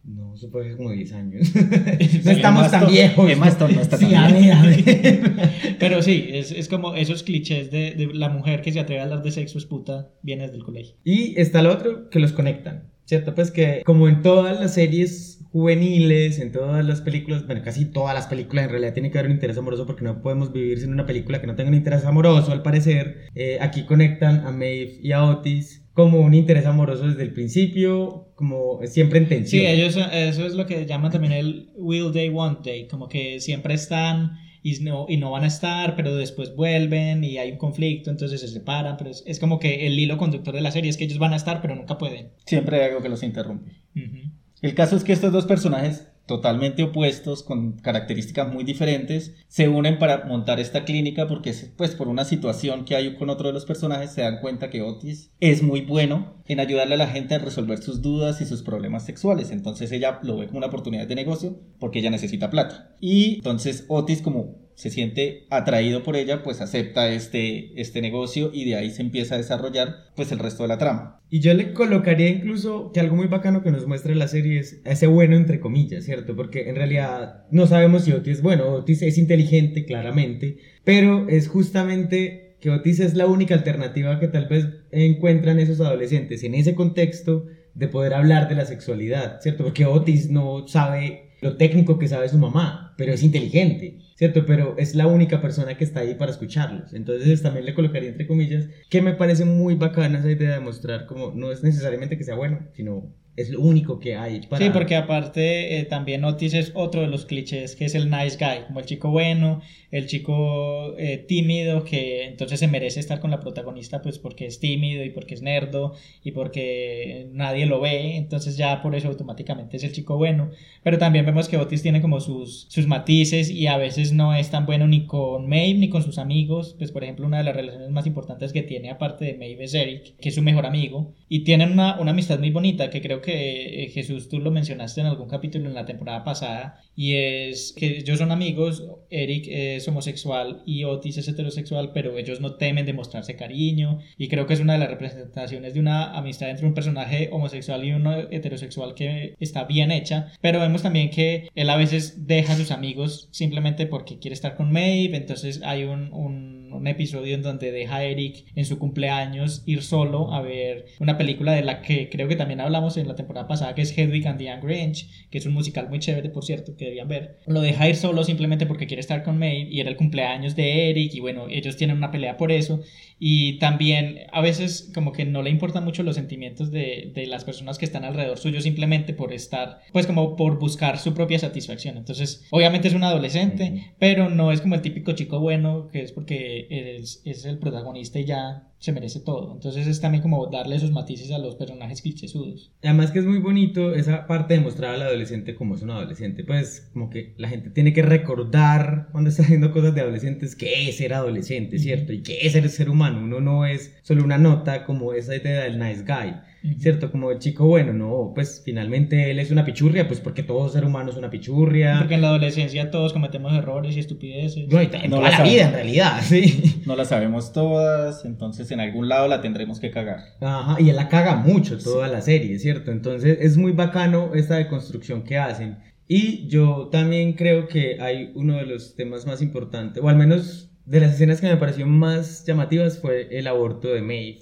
No, 0.05 0.35
eso 0.35 0.51
puede 0.51 0.67
ser 0.67 0.77
como 0.77 0.91
10 0.91 1.13
años. 1.13 1.53
No 2.25 2.31
estamos 2.33 2.71
tan 2.73 2.89
viejos. 2.89 3.39
No 3.39 3.45
está 3.47 3.97
Sí, 3.97 4.11
tan 4.11 4.15
a 4.17 4.33
ver, 4.33 4.53
a 4.53 4.63
ver. 4.63 5.77
pero 5.79 6.03
sí, 6.03 6.27
es, 6.33 6.51
es 6.51 6.67
como 6.69 6.97
esos 6.97 7.23
clichés 7.23 7.71
de, 7.71 7.93
de 7.93 8.09
la 8.13 8.29
mujer 8.29 8.63
que 8.63 8.73
se 8.73 8.81
atreve 8.81 9.01
a 9.01 9.05
hablar 9.05 9.23
de 9.23 9.31
sexo 9.31 9.59
es 9.59 9.65
puta, 9.65 10.11
viene 10.23 10.43
desde 10.43 10.57
el 10.57 10.65
colegio. 10.65 10.97
Y 11.05 11.41
está 11.41 11.63
lo 11.63 11.73
otro 11.73 12.11
que 12.11 12.19
los 12.19 12.33
conectan, 12.33 12.91
¿cierto? 13.05 13.33
Pues 13.37 13.53
que 13.53 13.83
como 13.87 14.09
en 14.09 14.23
todas 14.23 14.59
las 14.59 14.75
series 14.75 15.32
juveniles, 15.53 16.39
en 16.39 16.51
todas 16.51 16.85
las 16.85 17.03
películas, 17.03 17.47
bueno, 17.47 17.61
casi 17.63 17.85
todas 17.85 18.15
las 18.15 18.27
películas 18.27 18.65
en 18.65 18.71
realidad 18.71 18.95
tiene 18.95 19.11
que 19.11 19.19
haber 19.19 19.31
un 19.31 19.37
interés 19.37 19.59
amoroso 19.59 19.87
porque 19.87 20.03
no 20.03 20.23
podemos 20.23 20.51
vivir 20.51 20.81
sin 20.81 20.91
una 20.91 21.05
película 21.05 21.41
que 21.41 21.47
no 21.47 21.55
tenga 21.55 21.69
un 21.69 21.77
interés 21.77 22.07
amoroso, 22.07 22.53
al 22.53 22.63
parecer. 22.63 23.29
Eh, 23.35 23.59
aquí 23.61 23.85
conectan 23.85 24.47
a 24.47 24.51
Maeve 24.51 24.99
y 25.03 25.13
a 25.13 25.25
Otis 25.25 25.85
como 25.93 26.21
un 26.21 26.33
interés 26.33 26.65
amoroso 26.65 27.07
desde 27.07 27.23
el 27.23 27.35
principio, 27.35 28.33
como 28.35 28.81
siempre 28.87 29.19
en 29.19 29.29
tensión. 29.29 29.63
Sí, 29.63 29.67
ellos, 29.67 29.99
eso 30.13 30.47
es 30.47 30.55
lo 30.55 30.65
que 30.65 30.87
llaman 30.87 31.13
también 31.13 31.35
el 31.35 31.71
will 31.77 32.13
they, 32.13 32.31
won't 32.31 32.63
they, 32.63 32.89
como 32.89 33.09
que 33.09 33.39
siempre 33.41 33.75
están 33.75 34.39
y 34.63 34.81
no, 34.81 35.05
y 35.07 35.19
no 35.19 35.33
van 35.33 35.45
a 35.45 35.49
estar, 35.49 35.97
pero 35.97 36.17
después 36.17 36.57
vuelven 36.57 37.25
y 37.25 37.37
hay 37.37 37.51
un 37.51 37.59
conflicto, 37.59 38.11
entonces 38.11 38.41
se 38.41 38.49
separan, 38.49 38.97
pero 38.97 39.11
es, 39.11 39.23
es 39.27 39.39
como 39.39 39.59
que 39.59 39.87
el 39.87 39.99
hilo 39.99 40.17
conductor 40.17 40.55
de 40.55 40.63
la 40.63 40.71
serie 40.71 40.89
es 40.89 40.97
que 40.97 41.05
ellos 41.05 41.19
van 41.19 41.35
a 41.35 41.37
estar, 41.37 41.61
pero 41.61 41.75
nunca 41.75 41.99
pueden. 41.99 42.31
Siempre 42.47 42.81
hay 42.81 42.89
algo 42.89 43.03
que 43.03 43.11
los 43.11 43.23
interrumpe. 43.23 43.73
Ujú. 43.95 44.33
El 44.63 44.77
caso 44.77 44.95
es 44.95 45.03
que 45.03 45.13
estos 45.13 45.33
dos 45.33 45.47
personajes 45.47 46.07
totalmente 46.27 46.85
opuestos, 46.85 47.43
con 47.43 47.73
características 47.73 48.53
muy 48.53 48.63
diferentes, 48.63 49.35
se 49.49 49.69
unen 49.69 49.99
para 49.99 50.25
montar 50.25 50.61
esta 50.61 50.85
clínica 50.85 51.27
porque 51.27 51.53
pues 51.77 51.97
por 51.97 52.07
una 52.07 52.25
situación 52.25 52.85
que 52.85 52.95
hay 52.95 53.17
con 53.17 53.29
otro 53.29 53.49
de 53.49 53.55
los 53.55 53.67
personajes 53.67 54.13
se 54.13 54.23
dan 54.23 54.41
cuenta 54.41 54.71
que 54.71 54.83
Otis 54.83 55.33
es 55.41 55.65
muy 55.65 55.81
bueno 55.81 56.37
en 56.47 56.61
ayudarle 56.61 56.95
a 56.95 56.99
la 56.99 57.09
gente 57.09 57.35
a 57.35 57.39
resolver 57.39 57.83
sus 57.83 58.03
dudas 58.03 58.41
y 58.41 58.47
sus 58.47 58.63
problemas 58.63 59.05
sexuales. 59.05 59.51
Entonces 59.51 59.91
ella 59.91 60.21
lo 60.23 60.37
ve 60.37 60.47
como 60.47 60.59
una 60.59 60.69
oportunidad 60.69 61.09
de 61.09 61.17
negocio 61.17 61.59
porque 61.81 61.99
ella 61.99 62.11
necesita 62.11 62.51
plata. 62.51 62.95
Y 63.01 63.37
entonces 63.37 63.85
Otis 63.89 64.23
como 64.23 64.62
se 64.75 64.91
siente 64.91 65.47
atraído 65.51 66.03
por 66.03 66.17
ella, 66.17 66.43
pues 66.43 66.61
acepta 66.61 67.13
este, 67.13 67.81
este 67.81 68.01
negocio 68.01 68.51
y 68.53 68.65
de 68.65 68.77
ahí 68.77 68.91
se 68.91 69.03
empieza 69.03 69.35
a 69.35 69.39
desarrollar 69.39 69.97
pues 70.17 70.33
el 70.33 70.39
resto 70.39 70.65
de 70.65 70.69
la 70.69 70.79
trama. 70.79 71.21
Y 71.31 71.41
yo 71.41 71.55
le 71.55 71.73
colocaría 71.73 72.29
incluso 72.29 72.93
que 72.93 73.01
algo 73.01 73.17
muy 73.17 73.27
bacano 73.27 73.63
que 73.63 73.71
nos 73.71 73.87
muestra 73.87 74.15
la 74.15 74.29
serie 74.29 74.61
es 74.61 74.81
ese 74.85 75.07
bueno 75.07 75.37
entre 75.37 75.61
comillas, 75.61 76.05
¿cierto? 76.05 76.37
Porque 76.37 76.69
en 76.69 76.77
realidad 76.77 77.45
no 77.51 77.67
sabemos 77.67 78.05
si 78.05 78.13
Otis 78.13 78.39
es 78.39 78.43
bueno, 78.43 78.67
Otis 78.73 79.03
es 79.03 79.19
inteligente, 79.19 79.85
claramente, 79.85 80.59
pero 80.85 81.29
es 81.29 81.49
justamente 81.49 82.57
que 82.61 82.71
Otis 82.71 83.01
es 83.01 83.15
la 83.15 83.27
única 83.27 83.55
alternativa 83.55 84.21
que 84.21 84.29
tal 84.29 84.47
vez 84.47 84.69
encuentran 84.91 85.59
esos 85.59 85.81
adolescentes 85.81 86.45
en 86.45 86.55
ese 86.55 86.75
contexto 86.75 87.47
de 87.75 87.89
poder 87.89 88.15
hablar 88.15 88.49
de 88.49 88.55
la 88.55 88.67
sexualidad, 88.67 89.41
¿cierto? 89.41 89.65
Porque 89.65 89.87
Otis 89.87 90.31
no 90.31 90.69
sabe 90.69 91.32
lo 91.43 91.57
técnico 91.57 91.99
que 91.99 92.09
sabe 92.09 92.29
su 92.29 92.39
mamá, 92.39 92.95
pero 92.97 93.13
es 93.13 93.23
inteligente, 93.23 93.99
¿cierto? 94.15 94.47
Pero 94.47 94.77
es 94.79 94.95
la 94.95 95.09
única 95.09 95.43
persona 95.43 95.77
que 95.77 95.85
está 95.85 96.01
ahí 96.01 96.15
para 96.15 96.31
escucharlos. 96.31 96.95
Entonces 96.95 97.43
también 97.43 97.67
le 97.67 97.75
colocaría 97.75 98.11
entre 98.11 98.29
comillas 98.29 98.69
que 98.89 99.03
me 99.03 99.13
parece 99.13 99.45
muy 99.45 99.75
bacana 99.75 100.21
esa 100.21 100.31
idea 100.31 100.55
de 100.55 100.61
mostrar 100.61 101.07
como 101.07 101.33
no 101.35 101.51
es 101.51 101.63
necesariamente 101.65 102.17
que 102.17 102.25
sea 102.25 102.37
bueno, 102.37 102.69
sino 102.75 103.13
es 103.35 103.49
lo 103.49 103.61
único 103.61 103.99
que 103.99 104.15
hay. 104.15 104.43
Sí, 104.59 104.71
porque 104.73 104.95
aparte 104.95 105.79
eh, 105.79 105.85
también 105.85 106.25
Otis 106.25 106.53
es 106.53 106.73
otro 106.75 107.01
de 107.01 107.07
los 107.07 107.25
clichés, 107.25 107.77
que 107.77 107.87
es 107.87 107.95
el 107.95 108.11
nice 108.11 108.37
guy, 108.39 108.67
como 108.67 108.81
el 108.81 108.87
chico 108.87 109.11
bueno, 109.11 109.63
el 109.91 110.07
chico 110.07 110.95
eh, 110.99 111.17
tímido, 111.17 111.83
que 111.85 112.25
entonces 112.25 112.61
se 112.61 112.69
merece 112.69 113.01
estar 113.01 113.21
con 113.21 113.31
la 113.31 113.41
protagonista 113.41 114.03
pues 114.03 114.19
porque 114.19 114.47
es 114.47 114.61
tímido 114.61 115.03
y 115.03 115.11
porque 115.11 115.35
es 115.35 115.43
nerdo 115.43 115.95
y 116.23 116.33
porque 116.33 117.29
nadie 117.33 117.65
lo 117.65 117.81
ve, 117.81 118.17
entonces 118.17 118.59
ya 118.59 118.83
por 118.83 118.95
eso 118.95 119.09
automáticamente 119.09 119.79
es 119.79 119.85
el 119.85 119.93
chico 119.93 120.19
bueno. 120.19 120.51
Pero 120.83 120.99
también 120.99 121.25
vemos 121.25 121.49
que 121.49 121.57
Otis 121.57 121.83
tiene 121.83 122.03
como 122.03 122.21
sus, 122.21 122.67
sus 122.69 122.87
matices 122.87 123.49
y 123.49 123.67
a 123.67 123.79
veces 123.79 124.13
no 124.13 124.35
es 124.35 124.51
tan 124.51 124.67
bueno 124.67 124.87
ni 124.87 125.07
con 125.07 125.49
Maeve 125.49 125.79
ni 125.79 125.89
con 125.89 126.03
sus 126.03 126.19
amigos, 126.19 126.75
pues 126.77 126.93
por 126.93 127.03
ejemplo 127.03 127.27
una 127.27 127.39
de 127.39 127.45
las 127.45 127.57
relaciones 127.57 127.91
más 127.91 128.07
importantes 128.07 128.53
que 128.53 128.63
tiene 128.63 128.91
aparte 128.91 129.25
de 129.25 129.35
Maeve 129.39 129.65
es 129.65 129.73
Eric, 129.73 130.17
que 130.21 130.29
es 130.29 130.35
su 130.35 130.43
mejor 130.43 130.67
amigo, 130.67 131.15
y 131.31 131.45
tienen 131.45 131.73
una, 131.73 131.99
una 131.99 132.11
amistad 132.11 132.39
muy 132.39 132.51
bonita 132.51 132.91
que 132.91 133.01
creo 133.01 133.22
que 133.23 133.85
eh, 133.85 133.89
Jesús 133.89 134.29
tú 134.29 134.39
lo 134.39 134.51
mencionaste 134.51 135.01
en 135.01 135.07
algún 135.07 135.29
capítulo 135.29 135.69
en 135.69 135.75
la 135.75 135.87
temporada 135.87 136.25
pasada 136.25 136.81
y 136.95 137.15
es 137.15 137.73
que 137.77 137.99
ellos 137.99 138.19
son 138.19 138.33
amigos, 138.33 138.85
Eric 139.09 139.47
es 139.49 139.89
homosexual 139.89 140.63
y 140.67 140.85
Otis 140.85 141.17
es 141.17 141.29
heterosexual, 141.29 141.93
pero 141.95 142.19
ellos 142.19 142.41
no 142.41 142.57
temen 142.57 142.85
de 142.85 142.93
mostrarse 142.93 143.37
cariño 143.37 144.01
y 144.19 144.29
creo 144.29 144.47
que 144.47 144.55
es 144.55 144.61
una 144.61 144.75
de 144.75 144.81
las 144.81 144.91
representaciones 144.91 145.75
de 145.75 145.81
una 145.81 146.13
amistad 146.17 146.51
entre 146.51 146.67
un 146.67 146.75
personaje 146.75 147.31
homosexual 147.33 147.85
y 147.85 147.93
uno 147.93 148.15
heterosexual 148.31 148.95
que 148.95 149.35
está 149.41 149.65
bien 149.65 149.91
hecha, 149.91 150.33
pero 150.41 150.61
vemos 150.61 150.83
también 150.83 151.11
que 151.11 151.49
él 151.55 151.71
a 151.71 151.77
veces 151.77 152.27
deja 152.27 152.53
a 152.53 152.57
sus 152.57 152.71
amigos 152.71 153.29
simplemente 153.31 153.87
porque 153.87 154.19
quiere 154.19 154.35
estar 154.35 154.57
con 154.57 154.73
Maeve, 154.73 155.17
entonces 155.17 155.63
hay 155.65 155.85
un, 155.85 156.62
un 156.75 156.87
episodio 156.87 157.35
en 157.35 157.43
donde 157.43 157.73
deja 157.73 157.97
a 157.97 158.05
Eric 158.05 158.45
en 158.55 158.65
su 158.65 158.79
cumpleaños 158.79 159.63
ir 159.67 159.83
solo 159.83 160.33
a 160.33 160.41
ver 160.43 160.87
una 161.01 161.19
película 161.19 161.53
de 161.53 161.63
la 161.63 161.83
que 161.83 162.09
creo 162.09 162.29
que 162.29 162.37
también 162.37 162.61
hablamos 162.61 162.97
en 162.97 163.09
la 163.09 163.15
temporada 163.15 163.47
pasada, 163.47 163.75
que 163.75 163.83
es 163.83 163.97
Hedwig 163.97 164.27
and 164.27 164.39
the 164.39 164.51
Angry 164.51 164.81
Inch, 164.81 165.07
que 165.31 165.39
es 165.39 165.47
un 165.47 165.53
musical 165.53 165.89
muy 165.89 165.99
chévere, 165.99 166.31
por 166.31 166.45
cierto, 166.45 166.77
que 166.77 166.87
debían 166.87 167.09
ver. 167.09 167.39
Lo 167.47 167.61
deja 167.61 167.89
ir 167.89 167.97
solo 167.97 168.25
simplemente 168.25 168.67
porque 168.67 168.87
quiere 168.87 169.01
estar 169.01 169.23
con 169.23 169.39
Maeve 169.39 169.69
y 169.71 169.81
era 169.81 169.91
el 169.91 169.97
cumpleaños 169.97 170.57
de 170.57 170.91
Eric 170.91 171.15
y 171.15 171.21
bueno, 171.21 171.47
ellos 171.49 171.77
tienen 171.77 171.97
una 171.97 172.11
pelea 172.11 172.37
por 172.37 172.53
eso 172.53 172.83
y 173.25 173.61
también 173.61 174.19
a 174.33 174.41
veces 174.41 174.91
como 174.93 175.13
que 175.13 175.25
no 175.25 175.43
le 175.43 175.51
importan 175.51 175.85
mucho 175.85 176.03
los 176.03 176.17
sentimientos 176.17 176.73
de, 176.73 177.13
de 177.15 177.29
las 177.29 177.45
personas 177.45 177.79
que 177.79 177.85
están 177.85 178.05
alrededor 178.05 178.37
suyo 178.37 178.61
simplemente 178.61 179.15
por 179.15 179.33
estar, 179.33 179.79
pues 179.93 180.09
como 180.09 180.35
por 180.35 180.59
buscar 180.59 180.99
su 180.99 181.15
propia 181.15 181.39
satisfacción. 181.39 181.97
Entonces, 181.97 182.45
obviamente 182.51 182.89
es 182.89 182.95
un 182.95 183.05
adolescente, 183.05 183.95
pero 184.01 184.29
no 184.29 184.51
es 184.51 184.61
como 184.61 184.75
el 184.75 184.83
típico 184.83 185.13
chico 185.13 185.39
bueno 185.39 185.87
que 185.93 186.03
es 186.03 186.11
porque 186.11 186.67
es, 186.69 187.23
es 187.25 187.45
el 187.45 187.61
protagonista 187.61 188.19
y 188.19 188.25
ya 188.25 188.72
se 188.83 188.91
merece 188.91 189.21
todo. 189.21 189.53
Entonces 189.55 189.87
es 189.87 190.01
también 190.01 190.23
como 190.23 190.49
darle 190.49 190.75
esos 190.75 190.91
matices 190.91 191.31
a 191.31 191.39
los 191.39 191.55
personajes 191.55 192.03
clichésudos. 192.03 192.73
Además 192.83 193.13
que 193.13 193.21
es 193.21 193.25
muy 193.25 193.39
bonito 193.39 193.95
esa 193.95 194.27
parte 194.27 194.55
de 194.55 194.61
mostrar 194.61 194.97
al 194.97 195.03
adolescente 195.03 195.55
como 195.55 195.77
es 195.77 195.83
un 195.83 195.91
adolescente. 195.91 196.43
Pues 196.43 196.91
como 196.93 197.09
que 197.09 197.33
la 197.39 197.49
gente 197.49 197.71
tiene 197.71 197.93
que 197.93 198.03
recordar 198.03 199.09
cuando 199.13 199.31
está 199.31 199.45
haciendo 199.45 199.71
cosas 199.71 199.95
de 199.95 200.01
adolescentes 200.01 200.57
que 200.57 200.89
es 200.89 200.97
ser 200.97 201.15
adolescente, 201.15 201.79
¿cierto? 201.79 202.13
Y 202.13 202.25
que 202.25 202.45
es 202.45 202.55
ser 202.55 202.69
ser 202.71 202.91
humano. 202.91 203.21
Uno 203.23 203.41
no 203.41 203.67
es 203.67 203.95
solo 204.03 204.25
una 204.25 204.37
nota 204.37 204.85
como 204.85 205.13
esa 205.13 205.37
idea 205.37 205.63
del 205.63 205.79
nice 205.79 206.03
guy. 206.03 206.35
¿Cierto? 206.79 207.11
Como 207.11 207.31
el 207.33 207.39
chico 207.39 207.67
bueno, 207.67 207.93
no, 207.93 208.33
pues 208.35 208.63
finalmente 208.65 209.31
él 209.31 209.39
es 209.39 209.51
una 209.51 209.65
pichurria, 209.65 210.07
pues 210.07 210.21
porque 210.21 210.43
todo 210.43 210.69
ser 210.69 210.85
humano 210.85 211.11
es 211.11 211.17
una 211.17 211.31
pichurria. 211.31 211.97
Porque 211.99 212.15
en 212.15 212.23
la 212.23 212.29
adolescencia 212.29 212.91
todos 212.91 213.13
cometemos 213.13 213.53
errores 213.53 213.97
y 213.97 214.01
estupideces. 214.01 214.69
No, 214.69 214.81
y 214.81 214.89
en 214.93 215.11
toda 215.11 215.31
la, 215.31 215.43
vida 215.43 215.69
en 215.69 215.73
realidad, 215.73 216.21
sí. 216.23 216.83
No 216.87 216.95
la 216.95 217.05
sabemos 217.05 217.53
todas, 217.53 218.25
entonces 218.25 218.71
en 218.71 218.81
algún 218.81 219.09
lado 219.09 219.27
la 219.29 219.41
tendremos 219.41 219.81
que 219.81 219.91
cagar. 219.91 220.21
Ajá, 220.41 220.81
y 220.81 220.89
él 220.89 220.97
la 220.97 221.09
caga 221.09 221.37
mucho 221.37 221.79
toda 221.79 222.09
la 222.09 222.21
serie, 222.21 222.59
¿cierto? 222.59 222.93
Entonces 222.93 223.39
es 223.41 223.57
muy 223.57 223.73
bacano 223.73 224.35
esta 224.35 224.57
deconstrucción 224.57 225.23
que 225.23 225.39
hacen. 225.39 225.79
Y 226.07 226.47
yo 226.49 226.89
también 226.93 227.33
creo 227.33 227.69
que 227.69 228.01
hay 228.01 228.33
uno 228.35 228.57
de 228.57 228.67
los 228.67 228.95
temas 228.97 229.27
más 229.27 229.41
importantes, 229.41 230.03
o 230.03 230.09
al 230.09 230.17
menos 230.17 230.72
de 230.85 231.01
las 231.01 231.15
escenas 231.15 231.41
que 231.41 231.47
me 231.47 231.57
pareció 231.57 231.87
más 231.87 232.45
llamativas 232.47 232.99
fue 233.01 233.29
el 233.31 233.47
aborto 233.47 233.89
de 233.89 234.03
Maeve, 234.03 234.39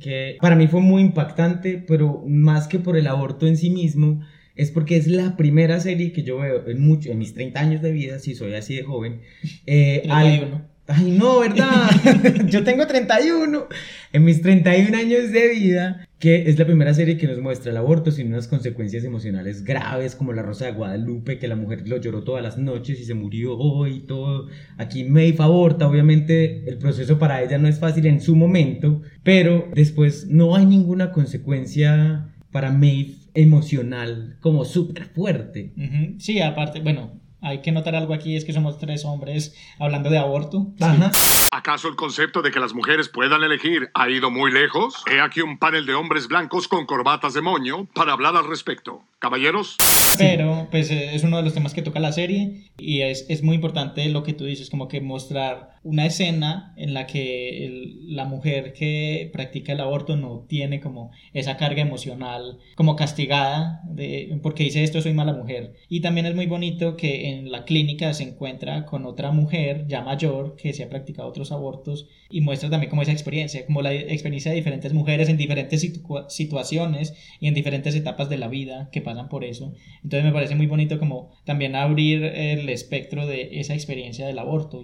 que 0.00 0.36
para 0.40 0.56
mí 0.56 0.66
fue 0.66 0.80
muy 0.80 1.02
impactante, 1.02 1.82
pero 1.86 2.24
más 2.26 2.66
que 2.68 2.78
por 2.78 2.96
el 2.96 3.06
aborto 3.06 3.46
en 3.46 3.56
sí 3.56 3.70
mismo, 3.70 4.20
es 4.56 4.70
porque 4.70 4.96
es 4.96 5.06
la 5.06 5.36
primera 5.36 5.78
serie 5.80 6.12
que 6.12 6.22
yo 6.22 6.38
veo 6.38 6.66
en, 6.66 6.80
mucho, 6.80 7.10
en 7.10 7.18
mis 7.18 7.34
30 7.34 7.60
años 7.60 7.82
de 7.82 7.92
vida, 7.92 8.18
si 8.18 8.34
soy 8.34 8.54
así 8.54 8.74
de 8.76 8.82
joven, 8.82 9.20
eh, 9.66 10.02
al- 10.08 10.66
Ay, 10.88 11.10
no, 11.18 11.40
¿verdad? 11.40 11.90
Yo 12.48 12.62
tengo 12.62 12.86
31. 12.86 13.66
En 14.12 14.24
mis 14.24 14.40
31 14.40 14.96
años 14.96 15.32
de 15.32 15.48
vida, 15.48 16.05
que 16.18 16.48
es 16.48 16.58
la 16.58 16.64
primera 16.64 16.94
serie 16.94 17.18
que 17.18 17.26
nos 17.26 17.40
muestra 17.40 17.70
el 17.70 17.76
aborto 17.76 18.10
sin 18.10 18.28
unas 18.28 18.48
consecuencias 18.48 19.04
emocionales 19.04 19.64
graves, 19.64 20.14
como 20.14 20.32
La 20.32 20.42
Rosa 20.42 20.64
de 20.64 20.72
Guadalupe, 20.72 21.38
que 21.38 21.46
la 21.46 21.56
mujer 21.56 21.86
lo 21.86 21.98
lloró 21.98 22.22
todas 22.22 22.42
las 22.42 22.56
noches 22.56 22.98
y 22.98 23.04
se 23.04 23.14
murió 23.14 23.56
hoy 23.58 23.96
y 23.96 24.00
todo. 24.00 24.48
Aquí 24.78 25.04
Maeve 25.04 25.36
aborta, 25.40 25.86
obviamente 25.86 26.68
el 26.68 26.78
proceso 26.78 27.18
para 27.18 27.42
ella 27.42 27.58
no 27.58 27.68
es 27.68 27.78
fácil 27.78 28.06
en 28.06 28.22
su 28.22 28.34
momento, 28.34 29.02
pero 29.22 29.68
después 29.74 30.26
no 30.28 30.56
hay 30.56 30.64
ninguna 30.64 31.12
consecuencia 31.12 32.32
para 32.50 32.72
Maeve 32.72 33.16
emocional 33.34 34.38
como 34.40 34.64
súper 34.64 35.04
fuerte. 35.04 35.74
Sí, 36.18 36.40
aparte, 36.40 36.80
bueno, 36.80 37.20
hay 37.40 37.60
que 37.62 37.72
notar 37.72 37.94
algo 37.94 38.14
aquí, 38.14 38.36
es 38.36 38.44
que 38.44 38.52
somos 38.52 38.78
tres 38.78 39.04
hombres 39.04 39.54
hablando 39.78 40.10
de 40.10 40.18
aborto. 40.18 40.68
Ajá. 40.80 41.10
¿Acaso 41.52 41.88
el 41.88 41.96
concepto 41.96 42.42
de 42.42 42.50
que 42.50 42.60
las 42.60 42.74
mujeres 42.74 43.08
puedan 43.08 43.42
elegir 43.42 43.90
ha 43.94 44.08
ido 44.08 44.30
muy 44.30 44.52
lejos? 44.52 45.02
He 45.10 45.20
aquí 45.20 45.40
un 45.40 45.58
panel 45.58 45.86
de 45.86 45.94
hombres 45.94 46.28
blancos 46.28 46.68
con 46.68 46.86
corbatas 46.86 47.34
de 47.34 47.40
moño 47.40 47.86
para 47.94 48.12
hablar 48.12 48.36
al 48.36 48.48
respecto. 48.48 49.02
Caballeros. 49.18 49.76
Pero 50.18 50.68
pues 50.70 50.90
eh, 50.90 51.14
es 51.14 51.24
uno 51.24 51.38
de 51.38 51.42
los 51.42 51.54
temas 51.54 51.72
que 51.72 51.82
toca 51.82 52.00
la 52.00 52.12
serie 52.12 52.70
y 52.78 53.00
es, 53.02 53.26
es 53.28 53.42
muy 53.42 53.54
importante 53.54 54.08
lo 54.08 54.22
que 54.22 54.34
tú 54.34 54.44
dices, 54.44 54.70
como 54.70 54.88
que 54.88 55.00
mostrar 55.00 55.75
una 55.86 56.04
escena 56.06 56.74
en 56.76 56.94
la 56.94 57.06
que 57.06 57.94
la 58.08 58.24
mujer 58.24 58.72
que 58.72 59.30
practica 59.32 59.72
el 59.72 59.80
aborto 59.80 60.16
no 60.16 60.44
tiene 60.48 60.80
como 60.80 61.12
esa 61.32 61.56
carga 61.56 61.80
emocional 61.82 62.58
como 62.74 62.96
castigada 62.96 63.82
de, 63.88 64.38
porque 64.42 64.64
dice 64.64 64.82
esto 64.82 65.00
soy 65.00 65.12
mala 65.14 65.32
mujer. 65.32 65.74
Y 65.88 66.00
también 66.00 66.26
es 66.26 66.34
muy 66.34 66.46
bonito 66.46 66.96
que 66.96 67.30
en 67.30 67.52
la 67.52 67.64
clínica 67.64 68.12
se 68.14 68.24
encuentra 68.24 68.84
con 68.84 69.06
otra 69.06 69.30
mujer 69.30 69.86
ya 69.86 70.02
mayor 70.02 70.56
que 70.56 70.72
se 70.72 70.82
ha 70.82 70.88
practicado 70.88 71.28
otros 71.28 71.52
abortos 71.52 72.08
y 72.30 72.40
muestra 72.40 72.68
también 72.68 72.90
como 72.90 73.02
esa 73.02 73.12
experiencia, 73.12 73.64
como 73.64 73.80
la 73.82 73.94
experiencia 73.94 74.50
de 74.50 74.56
diferentes 74.56 74.92
mujeres 74.92 75.28
en 75.28 75.36
diferentes 75.36 75.82
situ- 75.84 76.26
situaciones 76.28 77.14
y 77.40 77.46
en 77.46 77.54
diferentes 77.54 77.94
etapas 77.94 78.28
de 78.28 78.38
la 78.38 78.48
vida 78.48 78.88
que 78.90 79.00
pasan 79.02 79.28
por 79.28 79.44
eso. 79.44 79.72
Entonces 80.02 80.24
me 80.24 80.32
parece 80.32 80.56
muy 80.56 80.66
bonito 80.66 80.98
como 80.98 81.30
también 81.44 81.76
abrir 81.76 82.24
el 82.24 82.68
espectro 82.68 83.26
de 83.26 83.60
esa 83.60 83.74
experiencia 83.74 84.26
del 84.26 84.38
aborto 84.40 84.82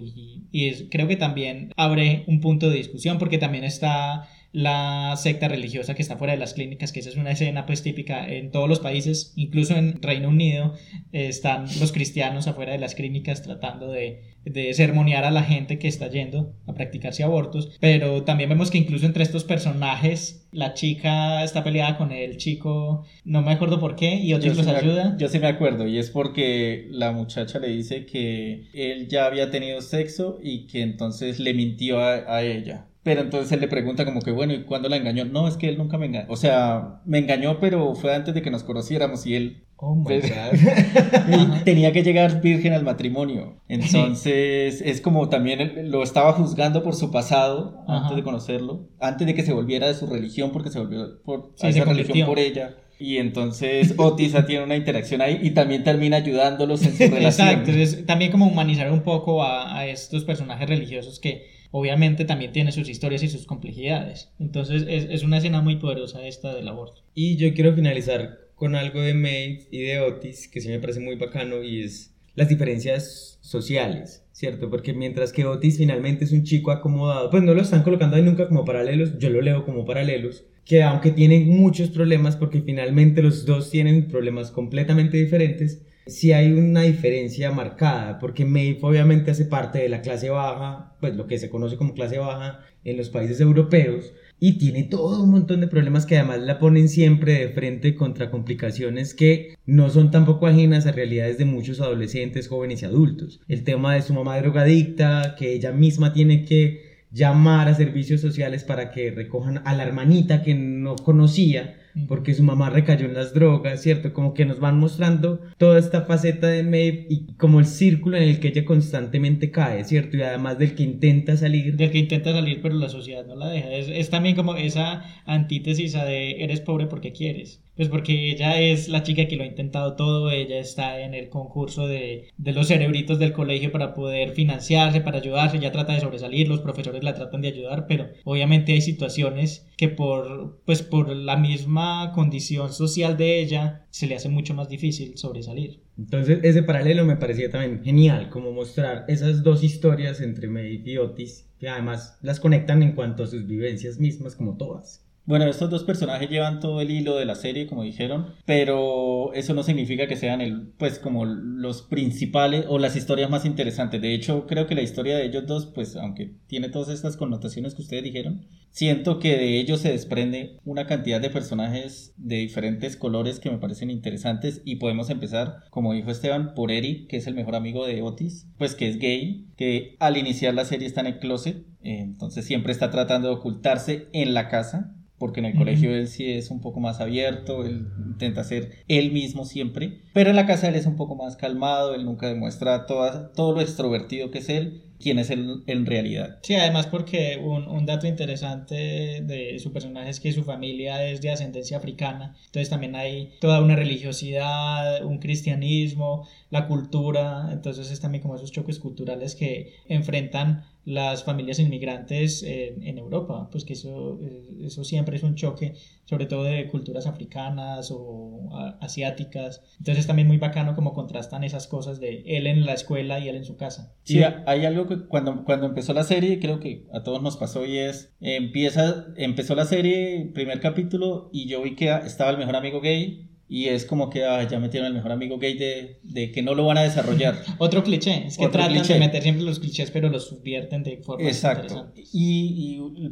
y 0.51 0.67
es- 0.67 0.83
creo 0.93 1.07
que 1.07 1.15
también 1.15 1.73
abre 1.75 2.23
un 2.27 2.39
punto 2.39 2.69
de 2.69 2.77
discusión 2.77 3.17
porque 3.17 3.39
también 3.39 3.63
está 3.63 4.29
la 4.53 5.15
secta 5.17 5.47
religiosa 5.47 5.95
que 5.95 6.03
está 6.03 6.15
fuera 6.15 6.33
de 6.33 6.39
las 6.39 6.53
clínicas, 6.53 6.91
que 6.91 6.99
esa 6.99 7.09
es 7.09 7.17
una 7.17 7.31
escena 7.31 7.65
pues 7.65 7.81
típica 7.81 8.31
en 8.31 8.51
todos 8.51 8.69
los 8.69 8.79
países, 8.79 9.33
incluso 9.35 9.75
en 9.75 10.01
Reino 10.01 10.29
Unido 10.29 10.75
están 11.11 11.65
los 11.79 11.91
cristianos 11.91 12.47
afuera 12.47 12.71
de 12.71 12.77
las 12.77 12.93
clínicas 12.93 13.41
tratando 13.41 13.91
de, 13.91 14.21
de 14.45 14.73
sermonear 14.75 15.25
a 15.25 15.31
la 15.31 15.43
gente 15.43 15.79
que 15.79 15.87
está 15.87 16.07
yendo 16.07 16.53
a 16.67 16.73
practicarse 16.73 17.23
abortos, 17.23 17.71
pero 17.79 18.23
también 18.23 18.49
vemos 18.49 18.69
que 18.69 18.77
incluso 18.77 19.07
entre 19.07 19.23
estos 19.23 19.43
personajes 19.43 20.47
la 20.51 20.75
chica 20.75 21.43
está 21.43 21.63
peleada 21.63 21.97
con 21.97 22.11
el 22.11 22.37
chico, 22.37 23.05
no 23.25 23.41
me 23.41 23.53
acuerdo 23.53 23.79
por 23.79 23.95
qué, 23.95 24.15
y 24.17 24.35
otros 24.35 24.55
los 24.55 24.67
ayuda. 24.67 25.15
Yo 25.17 25.29
sí 25.29 25.39
me 25.39 25.47
acuerdo, 25.47 25.87
y 25.87 25.97
es 25.97 26.11
porque 26.11 26.87
la 26.91 27.11
muchacha 27.11 27.57
le 27.57 27.69
dice 27.69 28.05
que 28.05 28.67
él 28.73 29.07
ya 29.07 29.25
había 29.25 29.49
tenido 29.49 29.81
sexo 29.81 30.39
y 30.43 30.67
que 30.67 30.83
entonces 30.83 31.39
le 31.39 31.55
mintió 31.55 31.99
a, 31.99 32.35
a 32.35 32.43
ella. 32.43 32.85
Pero 33.03 33.21
entonces 33.21 33.51
él 33.51 33.59
le 33.59 33.67
pregunta 33.67 34.05
como 34.05 34.21
que, 34.21 34.31
bueno, 34.31 34.53
¿y 34.53 34.63
cuándo 34.63 34.87
la 34.87 34.95
engañó? 34.95 35.25
No, 35.25 35.47
es 35.47 35.57
que 35.57 35.67
él 35.67 35.77
nunca 35.77 35.97
me 35.97 36.05
engañó. 36.05 36.25
O 36.29 36.37
sea, 36.37 37.01
me 37.05 37.19
engañó, 37.19 37.59
pero 37.59 37.95
fue 37.95 38.15
antes 38.15 38.33
de 38.33 38.41
que 38.41 38.49
nos 38.49 38.63
conociéramos 38.63 39.25
y 39.25 39.35
él 39.35 39.63
Oh 39.85 39.95
my 39.95 40.03
pues, 40.05 40.29
God. 40.29 41.59
y 41.59 41.63
tenía 41.65 41.91
que 41.91 42.03
llegar 42.03 42.41
virgen 42.41 42.71
al 42.71 42.83
matrimonio. 42.83 43.57
Entonces, 43.67 44.81
es 44.81 45.01
como 45.01 45.27
también 45.27 45.59
él 45.59 45.91
lo 45.91 46.03
estaba 46.03 46.31
juzgando 46.31 46.83
por 46.83 46.95
su 46.95 47.11
pasado 47.11 47.83
Ajá. 47.85 48.03
antes 48.03 48.15
de 48.15 48.23
conocerlo, 48.23 48.87
antes 49.01 49.27
de 49.27 49.35
que 49.35 49.43
se 49.43 49.51
volviera 49.51 49.87
de 49.87 49.93
su 49.93 50.07
religión, 50.07 50.51
porque 50.51 50.69
se 50.69 50.79
volvió 50.79 51.21
por 51.23 51.51
Sí, 51.55 51.67
a 51.67 51.69
esa 51.71 51.83
religión 51.83 52.25
por 52.25 52.39
ella. 52.39 52.77
Y 52.97 53.17
entonces 53.17 53.93
Otisa 53.97 54.45
tiene 54.45 54.63
una 54.63 54.77
interacción 54.77 55.21
ahí 55.21 55.39
y 55.41 55.51
también 55.51 55.83
termina 55.83 56.15
ayudándolos 56.15 56.85
en 56.85 56.93
su 56.93 57.13
relación. 57.13 57.49
Exacto, 57.49 57.71
es 57.71 58.05
también 58.05 58.31
como 58.31 58.47
humanizar 58.47 58.89
un 58.89 59.01
poco 59.01 59.43
a, 59.43 59.77
a 59.77 59.85
estos 59.85 60.23
personajes 60.23 60.69
religiosos 60.69 61.19
que 61.19 61.52
obviamente 61.73 62.23
también 62.23 62.51
tienen 62.51 62.71
sus 62.71 62.87
historias 62.87 63.23
y 63.23 63.29
sus 63.29 63.47
complejidades. 63.47 64.29
Entonces 64.39 64.85
es, 64.87 65.07
es 65.09 65.23
una 65.23 65.39
escena 65.39 65.59
muy 65.59 65.77
poderosa 65.77 66.25
esta 66.25 66.53
del 66.53 66.67
aborto. 66.67 67.01
Y 67.15 67.35
yo 67.35 67.51
quiero 67.55 67.73
finalizar 67.73 68.37
con 68.53 68.75
algo 68.75 69.01
de 69.01 69.15
Maeve 69.15 69.67
y 69.71 69.81
de 69.81 69.99
Otis 69.99 70.47
que 70.47 70.61
sí 70.61 70.69
me 70.69 70.79
parece 70.79 70.99
muy 70.99 71.15
bacano 71.15 71.63
y 71.63 71.81
es 71.81 72.13
las 72.35 72.47
diferencias 72.47 73.39
sociales, 73.41 74.23
¿cierto? 74.31 74.69
Porque 74.69 74.93
mientras 74.93 75.33
que 75.33 75.45
Otis 75.45 75.77
finalmente 75.77 76.25
es 76.25 76.31
un 76.31 76.43
chico 76.43 76.71
acomodado, 76.71 77.31
pues 77.31 77.41
no 77.41 77.55
lo 77.55 77.61
están 77.61 77.81
colocando 77.81 78.17
ahí 78.17 78.21
nunca 78.21 78.47
como 78.47 78.65
paralelos, 78.65 79.17
yo 79.17 79.31
lo 79.31 79.41
leo 79.41 79.65
como 79.65 79.83
paralelos, 79.83 80.45
que 80.65 80.83
aunque 80.83 81.11
tienen 81.11 81.49
muchos 81.49 81.89
problemas, 81.89 82.35
porque 82.35 82.61
finalmente 82.61 83.23
los 83.23 83.45
dos 83.45 83.71
tienen 83.71 84.07
problemas 84.07 84.51
completamente 84.51 85.17
diferentes, 85.17 85.81
sí 86.05 86.33
hay 86.33 86.51
una 86.51 86.81
diferencia 86.81 87.51
marcada, 87.51 88.19
porque 88.19 88.45
Maeve 88.45 88.79
obviamente 88.81 89.31
hace 89.31 89.45
parte 89.45 89.79
de 89.79 89.89
la 89.89 90.01
clase 90.01 90.29
baja, 90.29 90.95
pues 90.99 91.15
lo 91.15 91.27
que 91.27 91.37
se 91.37 91.49
conoce 91.49 91.77
como 91.77 91.93
clase 91.93 92.17
baja 92.17 92.59
en 92.83 92.97
los 92.97 93.09
países 93.09 93.39
europeos, 93.39 94.13
y 94.39 94.57
tiene 94.57 94.83
todo 94.83 95.23
un 95.23 95.31
montón 95.31 95.61
de 95.61 95.67
problemas 95.67 96.05
que 96.05 96.17
además 96.17 96.41
la 96.41 96.59
ponen 96.59 96.89
siempre 96.89 97.39
de 97.39 97.49
frente 97.49 97.95
contra 97.95 98.29
complicaciones 98.29 99.13
que 99.13 99.55
no 99.65 99.89
son 99.89 100.11
tampoco 100.11 100.47
ajenas 100.47 100.85
a 100.85 100.91
realidades 100.91 101.37
de 101.37 101.45
muchos 101.45 101.79
adolescentes, 101.79 102.49
jóvenes 102.49 102.81
y 102.81 102.85
adultos. 102.85 103.39
El 103.47 103.63
tema 103.63 103.93
de 103.95 104.01
su 104.01 104.13
mamá 104.13 104.37
drogadicta, 104.37 105.35
que 105.37 105.53
ella 105.53 105.71
misma 105.71 106.11
tiene 106.11 106.43
que 106.43 106.93
llamar 107.11 107.69
a 107.69 107.75
servicios 107.75 108.19
sociales 108.19 108.63
para 108.63 108.91
que 108.91 109.11
recojan 109.11 109.61
a 109.65 109.75
la 109.75 109.83
hermanita 109.83 110.43
que 110.43 110.55
no 110.55 110.95
conocía 110.95 111.77
porque 112.07 112.33
su 112.33 112.43
mamá 112.43 112.69
recayó 112.69 113.05
en 113.05 113.13
las 113.13 113.33
drogas, 113.33 113.81
¿cierto? 113.81 114.13
Como 114.13 114.33
que 114.33 114.45
nos 114.45 114.59
van 114.59 114.79
mostrando 114.79 115.41
toda 115.57 115.79
esta 115.79 116.03
faceta 116.03 116.47
de 116.47 116.63
Maeve 116.63 117.07
y 117.09 117.33
como 117.35 117.59
el 117.59 117.65
círculo 117.65 118.17
en 118.17 118.23
el 118.23 118.39
que 118.39 118.49
ella 118.49 118.65
constantemente 118.65 119.51
cae, 119.51 119.83
¿cierto? 119.83 120.17
Y 120.17 120.21
además 120.21 120.57
del 120.57 120.75
que 120.75 120.83
intenta 120.83 121.37
salir. 121.37 121.75
Del 121.75 121.91
que 121.91 121.99
intenta 121.99 122.31
salir, 122.31 122.61
pero 122.61 122.75
la 122.75 122.89
sociedad 122.89 123.25
no 123.25 123.35
la 123.35 123.49
deja. 123.49 123.71
Es, 123.71 123.87
es 123.89 124.09
también 124.09 124.35
como 124.35 124.55
esa 124.55 125.03
antítesis 125.25 125.95
a 125.95 126.05
de 126.05 126.43
eres 126.43 126.61
pobre 126.61 126.87
porque 126.87 127.11
quieres. 127.11 127.61
Pues 127.75 127.89
porque 127.89 128.29
ella 128.29 128.59
es 128.59 128.87
la 128.87 129.01
chica 129.01 129.27
que 129.27 129.35
lo 129.35 129.43
ha 129.43 129.47
intentado 129.47 129.95
todo, 129.95 130.29
ella 130.29 130.59
está 130.59 131.01
en 131.01 131.15
el 131.15 131.29
concurso 131.29 131.87
de, 131.87 132.29
de, 132.37 132.53
los 132.53 132.67
cerebritos 132.67 133.17
del 133.17 133.33
colegio 133.33 133.71
para 133.71 133.95
poder 133.95 134.33
financiarse, 134.33 135.01
para 135.01 135.17
ayudarse, 135.17 135.57
ella 135.57 135.71
trata 135.71 135.93
de 135.93 136.01
sobresalir, 136.01 136.47
los 136.47 136.61
profesores 136.61 137.03
la 137.03 137.15
tratan 137.15 137.41
de 137.41 137.47
ayudar, 137.47 137.87
pero 137.87 138.09
obviamente 138.25 138.73
hay 138.73 138.81
situaciones 138.81 139.67
que 139.75 139.89
por, 139.89 140.61
pues 140.65 140.83
por 140.83 141.15
la 141.15 141.35
misma 141.35 141.82
condición 142.13 142.71
social 142.73 143.17
de 143.17 143.39
ella 143.39 143.85
se 143.89 144.07
le 144.07 144.15
hace 144.15 144.29
mucho 144.29 144.53
más 144.53 144.69
difícil 144.69 145.17
sobresalir. 145.17 145.81
Entonces 145.97 146.39
ese 146.43 146.63
paralelo 146.63 147.05
me 147.05 147.17
parecía 147.17 147.49
también 147.49 147.83
genial, 147.83 148.29
como 148.29 148.51
mostrar 148.51 149.05
esas 149.07 149.43
dos 149.43 149.63
historias 149.63 150.21
entre 150.21 150.47
Maeve 150.47 150.81
y 150.85 150.97
Otis, 150.97 151.47
que 151.59 151.69
además 151.69 152.17
las 152.21 152.39
conectan 152.39 152.83
en 152.83 152.93
cuanto 152.93 153.23
a 153.23 153.27
sus 153.27 153.45
vivencias 153.47 153.99
mismas 153.99 154.35
como 154.35 154.57
todas. 154.57 155.05
Bueno, 155.25 155.45
estos 155.45 155.69
dos 155.69 155.85
personajes 155.85 156.29
llevan 156.29 156.59
todo 156.59 156.81
el 156.81 156.91
hilo 156.91 157.15
de 157.15 157.23
la 157.23 157.35
serie, 157.35 157.65
como 157.65 157.83
dijeron, 157.83 158.33
pero 158.45 159.33
eso 159.33 159.53
no 159.53 159.63
significa 159.63 160.05
que 160.05 160.17
sean 160.17 160.41
el, 160.41 160.73
pues 160.77 160.99
como 160.99 161.23
los 161.23 161.81
principales 161.83 162.65
o 162.67 162.77
las 162.77 162.97
historias 162.97 163.29
más 163.29 163.45
interesantes. 163.45 164.01
De 164.01 164.13
hecho, 164.13 164.45
creo 164.47 164.67
que 164.67 164.75
la 164.75 164.81
historia 164.81 165.15
de 165.15 165.25
ellos 165.25 165.47
dos, 165.47 165.67
pues 165.67 165.95
aunque 165.95 166.33
tiene 166.47 166.67
todas 166.67 166.89
estas 166.89 167.15
connotaciones 167.15 167.73
que 167.73 167.83
ustedes 167.83 168.03
dijeron, 168.03 168.47
siento 168.69 169.19
que 169.19 169.37
de 169.37 169.59
ellos 169.59 169.79
se 169.79 169.91
desprende 169.91 170.57
una 170.65 170.87
cantidad 170.87 171.21
de 171.21 171.29
personajes 171.29 172.13
de 172.17 172.39
diferentes 172.39 172.97
colores 172.97 173.39
que 173.39 173.49
me 173.49 173.59
parecen 173.59 173.91
interesantes 173.91 174.61
y 174.65 174.75
podemos 174.75 175.09
empezar, 175.09 175.59
como 175.69 175.93
dijo 175.93 176.11
Esteban, 176.11 176.53
por 176.53 176.69
Eric, 176.69 177.07
que 177.07 177.15
es 177.15 177.27
el 177.27 177.35
mejor 177.35 177.55
amigo 177.55 177.87
de 177.87 178.01
Otis, 178.01 178.49
pues 178.57 178.75
que 178.75 178.89
es 178.89 178.99
gay, 178.99 179.47
que 179.55 179.95
al 179.99 180.17
iniciar 180.17 180.53
la 180.53 180.65
serie 180.65 180.85
está 180.85 180.99
en 180.99 181.07
el 181.07 181.19
closet, 181.19 181.63
entonces 181.81 182.43
siempre 182.43 182.73
está 182.73 182.91
tratando 182.91 183.29
de 183.29 183.35
ocultarse 183.35 184.07
en 184.11 184.33
la 184.33 184.49
casa 184.49 184.97
porque 185.23 185.39
en 185.39 185.45
el 185.45 185.55
colegio 185.55 185.95
él 185.95 186.09
sí 186.09 186.29
es 186.29 186.51
un 186.51 186.59
poco 186.59 186.81
más 186.81 186.99
abierto, 186.99 187.63
él 187.63 187.87
intenta 188.07 188.43
ser 188.43 188.71
él 188.89 189.13
mismo 189.13 189.45
siempre, 189.45 190.01
pero 190.11 190.31
en 190.31 190.35
la 190.35 190.45
casa 190.45 190.67
él 190.67 190.75
es 190.75 190.85
un 190.85 190.97
poco 190.97 191.15
más 191.15 191.37
calmado, 191.37 191.95
él 191.95 192.03
nunca 192.03 192.27
demuestra 192.27 192.85
todo 192.85 193.53
lo 193.53 193.61
extrovertido 193.61 194.31
que 194.31 194.39
es 194.39 194.49
él, 194.49 194.83
quién 194.99 195.19
es 195.19 195.29
él 195.29 195.63
en 195.65 195.85
realidad. 195.85 196.39
Sí, 196.41 196.55
además 196.55 196.87
porque 196.87 197.39
un, 197.41 197.69
un, 197.69 197.85
dato 197.85 198.05
interesante 198.05 199.21
de 199.23 199.59
su 199.59 199.71
personaje 199.71 200.09
es 200.09 200.19
que 200.19 200.33
su 200.33 200.43
familia 200.43 201.05
es 201.07 201.21
de 201.21 201.31
ascendencia 201.31 201.77
africana, 201.77 202.35
entonces 202.47 202.69
también 202.69 202.97
hay 202.97 203.31
toda 203.39 203.61
una 203.61 203.77
religiosidad, 203.77 205.05
un 205.05 205.19
cristianismo, 205.19 206.27
la 206.49 206.67
cultura, 206.67 207.47
entonces 207.53 207.91
es 207.91 208.01
también 208.01 208.21
como 208.21 208.35
esos 208.35 208.51
choques 208.51 208.77
culturales 208.77 209.35
que 209.35 209.73
enfrentan 209.87 210.65
las 210.85 211.23
familias 211.23 211.59
inmigrantes 211.59 212.43
en, 212.43 212.83
en, 212.83 212.97
Europa, 212.97 213.47
pues 213.51 213.63
que 213.63 213.73
eso, 213.73 214.19
eh, 214.21 214.65
eso 214.65 214.83
siempre 214.83 215.15
es 215.15 215.23
un 215.23 215.35
choque, 215.35 215.75
sobre 216.05 216.25
todo 216.25 216.43
de 216.43 216.67
culturas 216.67 217.07
africanas 217.07 217.89
o 217.91 218.49
asiáticas. 218.81 219.61
Entonces 219.77 220.01
es 220.01 220.07
también 220.07 220.27
muy 220.27 220.37
bacano 220.37 220.75
como 220.75 220.93
contrastan 220.93 221.43
esas 221.43 221.67
cosas 221.67 221.99
de 221.99 222.23
él 222.25 222.47
en 222.47 222.65
la 222.65 222.73
escuela 222.73 223.19
y 223.19 223.29
él 223.29 223.35
en 223.35 223.45
su 223.45 223.55
casa. 223.55 223.95
Sí, 224.03 224.21
hay 224.45 224.65
algo 224.65 224.87
que 224.87 225.05
cuando, 225.07 225.43
cuando 225.45 225.67
empezó 225.67 225.93
la 225.93 226.03
serie, 226.03 226.39
creo 226.39 226.59
que 226.59 226.85
a 226.93 227.03
todos 227.03 227.21
nos 227.21 227.37
pasó 227.37 227.65
y 227.65 227.77
es, 227.77 228.13
empieza, 228.19 229.07
empezó 229.15 229.55
la 229.55 229.65
serie, 229.65 230.31
primer 230.33 230.59
capítulo, 230.59 231.29
y 231.31 231.47
yo 231.47 231.61
vi 231.61 231.75
que 231.75 231.89
estaba 232.05 232.31
el 232.31 232.37
mejor 232.37 232.55
amigo 232.55 232.81
gay 232.81 233.32
y 233.49 233.67
es 233.67 233.85
como 233.85 234.09
que 234.09 234.23
ah, 234.23 234.47
ya 234.47 234.57
metieron 234.59 234.87
el 234.87 234.93
mejor 234.93 235.11
amigo 235.11 235.37
gay 235.37 235.55
de, 235.55 235.99
de, 236.01 236.31
que 236.31 236.41
no 236.41 236.55
lo 236.55 236.65
van 236.65 236.77
a 236.77 236.83
desarrollar. 236.83 237.35
Otro 237.59 237.83
cliché, 237.83 238.25
es 238.25 238.37
que 238.37 238.47
tratan 238.47 238.81
de 238.81 238.99
meter 238.99 239.21
siempre 239.21 239.43
los 239.43 239.59
clichés, 239.59 239.91
pero 239.91 240.09
los 240.09 240.27
subvierten 240.27 240.81
de 240.83 240.97
forma 240.97 241.27
Exacto. 241.27 241.91
Y, 242.13 242.79
y, 242.79 243.09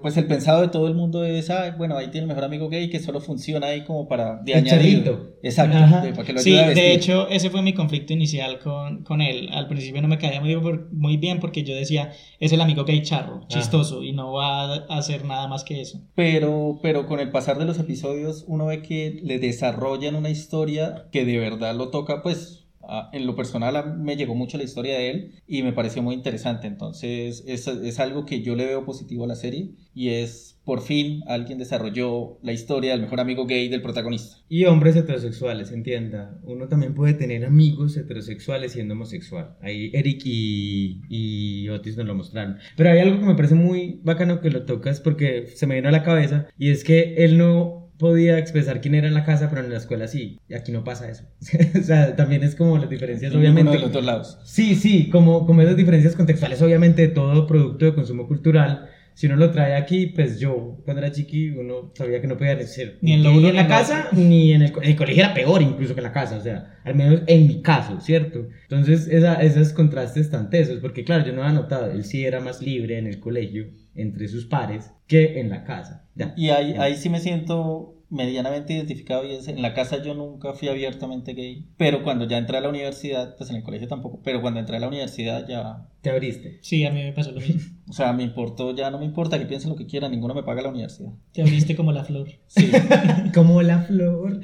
pues 0.00 0.16
el 0.16 0.26
pensado 0.26 0.62
de 0.62 0.68
todo 0.68 0.88
el 0.88 0.94
mundo 0.94 1.24
es, 1.24 1.50
ah, 1.50 1.74
bueno, 1.76 1.96
ahí 1.96 2.08
tiene 2.08 2.22
el 2.22 2.28
mejor 2.28 2.44
amigo 2.44 2.68
gay 2.70 2.88
que 2.88 2.98
solo 2.98 3.20
funciona 3.20 3.68
ahí 3.68 3.84
como 3.84 4.08
para 4.08 4.36
de 4.42 4.54
añadir. 4.54 5.04
Exacto, 5.42 5.78
para 6.14 6.24
que 6.24 6.32
lo 6.32 6.40
Sí, 6.40 6.52
de 6.52 6.94
hecho, 6.94 7.28
ese 7.28 7.50
fue 7.50 7.60
mi 7.60 7.74
conflicto 7.74 8.14
inicial 8.14 8.58
con, 8.60 9.04
con 9.04 9.20
él. 9.20 9.50
Al 9.52 9.68
principio 9.68 10.00
no 10.00 10.08
me 10.08 10.18
caía 10.18 10.40
muy, 10.40 10.56
muy 10.92 11.18
bien 11.18 11.40
porque 11.40 11.62
yo 11.62 11.74
decía, 11.74 12.12
es 12.40 12.52
el 12.52 12.60
amigo 12.62 12.84
gay 12.84 13.02
charro, 13.02 13.46
chistoso, 13.48 14.02
y 14.02 14.12
no 14.12 14.32
va 14.32 14.74
a 14.74 14.98
hacer 14.98 15.24
nada 15.26 15.46
más 15.46 15.62
que 15.62 15.82
eso. 15.82 16.00
Pero, 16.14 16.78
pero 16.82 17.06
con 17.06 17.20
el 17.20 17.30
pasar 17.30 17.58
de 17.58 17.66
los 17.66 17.78
episodios, 17.78 18.44
uno 18.48 18.66
ve 18.66 18.82
que 18.82 19.20
le 19.22 19.38
desarrolla 19.38 19.73
en 20.02 20.14
una 20.14 20.30
historia 20.30 21.08
que 21.12 21.24
de 21.24 21.38
verdad 21.38 21.74
lo 21.74 21.90
toca, 21.90 22.22
pues 22.22 22.64
en 23.12 23.26
lo 23.26 23.34
personal 23.34 23.98
me 23.98 24.16
llegó 24.16 24.34
mucho 24.34 24.58
la 24.58 24.64
historia 24.64 24.98
de 24.98 25.10
él 25.10 25.32
y 25.46 25.62
me 25.62 25.72
pareció 25.72 26.02
muy 26.02 26.14
interesante. 26.14 26.66
Entonces 26.66 27.44
es, 27.46 27.66
es, 27.66 28.00
algo 28.00 28.26
que 28.26 28.42
yo 28.42 28.54
le 28.54 28.66
veo 28.66 28.84
positivo 28.84 29.24
a 29.24 29.28
la 29.28 29.36
serie 29.36 29.70
y 29.94 30.10
es 30.10 30.60
por 30.64 30.80
fin 30.80 31.22
alguien 31.26 31.58
desarrolló 31.58 32.38
la 32.42 32.52
historia 32.52 32.92
del 32.92 33.02
mejor 33.02 33.20
amigo 33.20 33.46
gay 33.46 33.68
del 33.68 33.82
protagonista. 33.82 34.38
Y 34.48 34.64
hombres 34.64 34.96
heterosexuales, 34.96 35.72
entienda. 35.72 36.38
Uno 36.42 36.68
también 36.68 36.94
puede 36.94 37.14
tener 37.14 37.44
amigos 37.44 37.96
heterosexuales 37.96 38.72
siendo 38.72 38.94
homosexual. 38.94 39.56
Ahí 39.60 39.90
Eric 39.94 40.22
y, 40.24 41.02
y 41.08 41.68
Otis 41.68 41.96
nos 41.96 42.06
lo 42.06 42.14
mostraron. 42.14 42.58
Pero 42.76 42.90
hay 42.90 42.98
algo 42.98 43.20
que 43.20 43.26
me 43.26 43.34
parece 43.34 43.54
muy 43.54 44.00
bacano 44.02 44.40
que 44.40 44.50
lo 44.50 44.64
tocas 44.64 45.00
porque 45.00 45.46
se 45.48 45.66
me 45.66 45.76
vino 45.76 45.88
a 45.88 45.92
la 45.92 46.02
cabeza 46.02 46.48
y 46.58 46.70
es 46.70 46.84
que 46.84 47.14
él 47.24 47.38
no 47.38 47.83
podía 48.04 48.38
expresar 48.38 48.82
quién 48.82 48.94
era 48.94 49.08
en 49.08 49.14
la 49.14 49.24
casa, 49.24 49.48
pero 49.48 49.62
en 49.62 49.70
la 49.70 49.78
escuela 49.78 50.06
sí. 50.08 50.38
Y 50.46 50.52
aquí 50.52 50.72
no 50.72 50.84
pasa 50.84 51.08
eso. 51.08 51.24
o 51.80 51.82
sea, 51.82 52.14
también 52.16 52.42
es 52.42 52.54
como 52.54 52.76
las 52.76 52.90
diferencias, 52.90 53.34
obviamente. 53.34 53.72
de 53.72 53.78
los 53.78 53.92
dos 53.92 54.04
lados. 54.04 54.38
Sí, 54.44 54.74
sí, 54.74 55.08
como, 55.08 55.46
como 55.46 55.62
esas 55.62 55.74
diferencias 55.74 56.14
contextuales, 56.14 56.60
obviamente, 56.60 57.00
de 57.00 57.08
todo 57.08 57.46
producto 57.46 57.86
de 57.86 57.94
consumo 57.94 58.28
cultural. 58.28 58.90
Si 59.14 59.26
uno 59.26 59.36
lo 59.36 59.50
trae 59.50 59.74
aquí, 59.74 60.08
pues 60.08 60.38
yo, 60.38 60.82
cuando 60.84 61.00
era 61.02 61.12
chiqui, 61.12 61.48
uno 61.52 61.92
sabía 61.94 62.20
que 62.20 62.26
no 62.26 62.36
podía 62.36 62.60
ser 62.66 62.98
ni 63.00 63.14
en, 63.14 63.54
la 63.54 63.68
casa, 63.68 64.08
ni 64.12 64.52
en 64.52 64.60
el, 64.60 64.72
el, 64.82 64.96
colegio 64.96 65.24
era 65.24 65.32
peor 65.32 65.62
incluso 65.62 65.94
que 65.94 66.00
en 66.00 66.04
la 66.04 66.12
casa, 66.12 66.36
o 66.36 66.40
sea, 66.42 66.80
al 66.84 66.96
menos 66.96 67.22
en 67.26 67.46
mi 67.46 67.62
caso, 67.62 68.00
¿cierto? 68.00 68.48
Entonces, 68.64 69.06
esa, 69.06 69.40
esos 69.40 69.72
contrastes 69.72 70.30
tan 70.30 70.50
tesos, 70.50 70.80
porque 70.80 71.04
claro, 71.04 71.24
yo 71.24 71.32
no 71.32 71.42
había 71.42 71.54
notado, 71.54 71.92
él 71.92 72.04
sí 72.04 72.26
era 72.26 72.40
más 72.40 72.60
libre 72.60 72.98
en 72.98 73.06
el 73.06 73.20
colegio, 73.20 73.68
entre 73.94 74.26
sus 74.26 74.46
pares, 74.46 74.90
que 75.06 75.38
en 75.38 75.48
la 75.48 75.62
casa. 75.62 76.06
Y 76.36 76.50
ahí, 76.50 76.74
ahí 76.76 76.96
sí 76.96 77.08
me 77.08 77.20
siento 77.20 77.93
medianamente 78.14 78.72
identificado 78.72 79.26
y 79.26 79.32
es 79.32 79.48
en 79.48 79.60
la 79.60 79.74
casa 79.74 80.02
yo 80.02 80.14
nunca 80.14 80.52
fui 80.54 80.68
abiertamente 80.68 81.34
gay, 81.34 81.66
pero 81.76 82.02
cuando 82.02 82.26
ya 82.26 82.38
entré 82.38 82.56
a 82.56 82.60
la 82.60 82.68
universidad, 82.68 83.36
pues 83.36 83.50
en 83.50 83.56
el 83.56 83.62
colegio 83.62 83.88
tampoco, 83.88 84.20
pero 84.22 84.40
cuando 84.40 84.60
entré 84.60 84.76
a 84.76 84.80
la 84.80 84.88
universidad 84.88 85.46
ya... 85.46 85.88
¿Te 86.00 86.10
abriste? 86.10 86.58
Sí, 86.62 86.84
a 86.84 86.90
mí 86.90 87.02
me 87.02 87.12
pasó 87.12 87.32
lo 87.32 87.40
mismo. 87.40 87.62
o 87.88 87.92
sea, 87.92 88.12
me 88.12 88.22
importó, 88.22 88.74
ya 88.74 88.90
no 88.90 88.98
me 88.98 89.04
importa 89.04 89.38
que 89.38 89.46
piensen 89.46 89.70
lo 89.70 89.76
que 89.76 89.86
quieran, 89.86 90.12
ninguno 90.12 90.34
me 90.34 90.42
paga 90.42 90.62
la 90.62 90.68
universidad. 90.68 91.10
Te 91.32 91.42
abriste 91.42 91.76
como 91.76 91.92
la 91.92 92.04
flor. 92.04 92.28
Sí. 92.46 92.70
como 93.34 93.62
la 93.62 93.80
flor. 93.80 94.40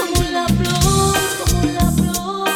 Como 0.00 0.30
la 0.30 0.46
flor, 0.46 1.16
como 1.44 1.72
la 1.72 1.90
flor. 1.92 2.48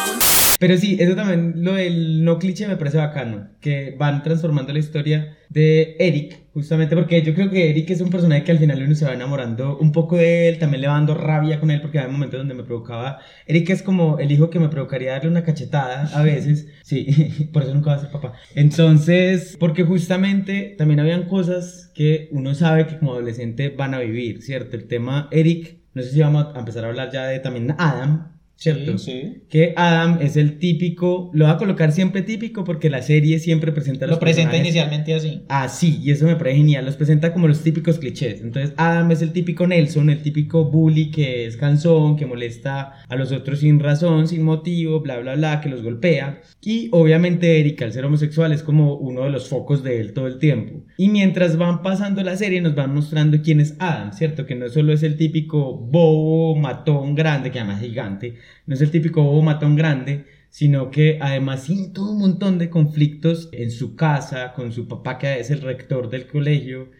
Pero 0.58 0.76
sí, 0.76 0.96
eso 0.98 1.14
también, 1.14 1.52
lo 1.62 1.74
del 1.74 2.24
no 2.24 2.38
cliché 2.38 2.66
me 2.66 2.76
parece 2.76 2.98
bacano, 2.98 3.48
que 3.60 3.94
van 3.98 4.22
transformando 4.22 4.72
la 4.72 4.80
historia 4.80 5.36
de 5.48 5.96
Eric, 5.98 6.47
justamente 6.58 6.96
porque 6.96 7.22
yo 7.22 7.34
creo 7.34 7.50
que 7.50 7.70
Eric 7.70 7.90
es 7.90 8.00
un 8.00 8.10
personaje 8.10 8.42
que 8.42 8.50
al 8.50 8.58
final 8.58 8.82
uno 8.82 8.92
se 8.96 9.04
va 9.04 9.14
enamorando 9.14 9.78
un 9.78 9.92
poco 9.92 10.16
de 10.16 10.48
él, 10.48 10.58
también 10.58 10.80
le 10.80 10.88
va 10.88 10.94
dando 10.94 11.14
rabia 11.14 11.60
con 11.60 11.70
él, 11.70 11.80
porque 11.80 12.00
hay 12.00 12.10
momentos 12.10 12.40
donde 12.40 12.54
me 12.54 12.64
provocaba, 12.64 13.20
Eric 13.46 13.70
es 13.70 13.82
como 13.84 14.18
el 14.18 14.32
hijo 14.32 14.50
que 14.50 14.58
me 14.58 14.68
provocaría 14.68 15.12
darle 15.12 15.30
una 15.30 15.44
cachetada 15.44 16.10
a 16.12 16.22
veces, 16.24 16.66
sí, 16.82 17.48
por 17.52 17.62
eso 17.62 17.72
nunca 17.72 17.90
va 17.90 17.96
a 17.96 18.00
ser 18.00 18.10
papá. 18.10 18.32
Entonces, 18.56 19.56
porque 19.60 19.84
justamente 19.84 20.74
también 20.76 20.98
habían 20.98 21.28
cosas 21.28 21.92
que 21.94 22.28
uno 22.32 22.56
sabe 22.56 22.88
que 22.88 22.98
como 22.98 23.12
adolescente 23.12 23.68
van 23.68 23.94
a 23.94 24.00
vivir, 24.00 24.42
¿cierto? 24.42 24.76
El 24.76 24.88
tema 24.88 25.28
Eric, 25.30 25.78
no 25.94 26.02
sé 26.02 26.10
si 26.10 26.20
vamos 26.20 26.48
a 26.56 26.58
empezar 26.58 26.84
a 26.84 26.88
hablar 26.88 27.12
ya 27.12 27.26
de 27.26 27.38
también 27.38 27.76
Adam, 27.78 28.37
¿cierto? 28.58 28.98
Sí. 28.98 29.44
Que 29.48 29.72
Adam 29.76 30.18
es 30.20 30.36
el 30.36 30.58
típico, 30.58 31.30
lo 31.32 31.44
va 31.44 31.52
a 31.52 31.56
colocar 31.58 31.92
siempre 31.92 32.22
típico 32.22 32.64
porque 32.64 32.90
la 32.90 33.02
serie 33.02 33.38
siempre 33.38 33.70
presenta 33.70 34.04
a 34.04 34.08
los 34.08 34.16
Lo 34.16 34.20
presenta 34.20 34.56
inicialmente 34.56 35.14
así. 35.14 35.44
así, 35.48 36.00
y 36.02 36.10
eso 36.10 36.26
me 36.26 36.34
parece 36.34 36.56
genial, 36.56 36.84
los 36.84 36.96
presenta 36.96 37.32
como 37.32 37.46
los 37.46 37.62
típicos 37.62 38.00
clichés. 38.00 38.40
Entonces 38.40 38.74
Adam 38.76 39.12
es 39.12 39.22
el 39.22 39.32
típico 39.32 39.64
Nelson, 39.64 40.10
el 40.10 40.22
típico 40.22 40.64
bully 40.64 41.12
que 41.12 41.46
es 41.46 41.56
cansón, 41.56 42.16
que 42.16 42.26
molesta 42.26 42.94
a 43.08 43.14
los 43.14 43.30
otros 43.30 43.60
sin 43.60 43.78
razón, 43.78 44.26
sin 44.26 44.42
motivo, 44.42 45.00
bla, 45.00 45.20
bla, 45.20 45.36
bla, 45.36 45.60
que 45.60 45.68
los 45.68 45.84
golpea. 45.84 46.40
Y 46.60 46.88
obviamente 46.90 47.60
Eric, 47.60 47.80
al 47.82 47.92
ser 47.92 48.06
homosexual, 48.06 48.52
es 48.52 48.64
como 48.64 48.96
uno 48.96 49.22
de 49.22 49.30
los 49.30 49.48
focos 49.48 49.84
de 49.84 50.00
él 50.00 50.12
todo 50.12 50.26
el 50.26 50.40
tiempo. 50.40 50.84
Y 50.96 51.10
mientras 51.10 51.56
van 51.56 51.82
pasando 51.82 52.24
la 52.24 52.36
serie 52.36 52.60
nos 52.60 52.74
van 52.74 52.92
mostrando 52.92 53.40
quién 53.40 53.60
es 53.60 53.76
Adam, 53.78 54.12
¿cierto? 54.12 54.46
Que 54.46 54.56
no 54.56 54.68
solo 54.68 54.92
es 54.92 55.04
el 55.04 55.16
típico 55.16 55.74
bobo 55.74 56.56
matón 56.56 57.14
grande, 57.14 57.52
que 57.52 57.60
además 57.60 57.80
es 57.80 57.88
gigante, 57.88 58.34
no 58.66 58.74
es 58.74 58.80
el 58.80 58.90
típico 58.90 59.22
bobo 59.22 59.42
matón 59.42 59.76
grande, 59.76 60.26
sino 60.50 60.90
que 60.90 61.18
además 61.20 61.64
tiene 61.64 61.88
todo 61.88 62.12
un 62.12 62.18
montón 62.18 62.58
de 62.58 62.70
conflictos 62.70 63.48
en 63.52 63.70
su 63.70 63.96
casa, 63.96 64.52
con 64.54 64.72
su 64.72 64.88
papá 64.88 65.18
que 65.18 65.38
es 65.40 65.50
el 65.50 65.60
rector 65.60 66.08
del 66.10 66.26
colegio, 66.26 66.90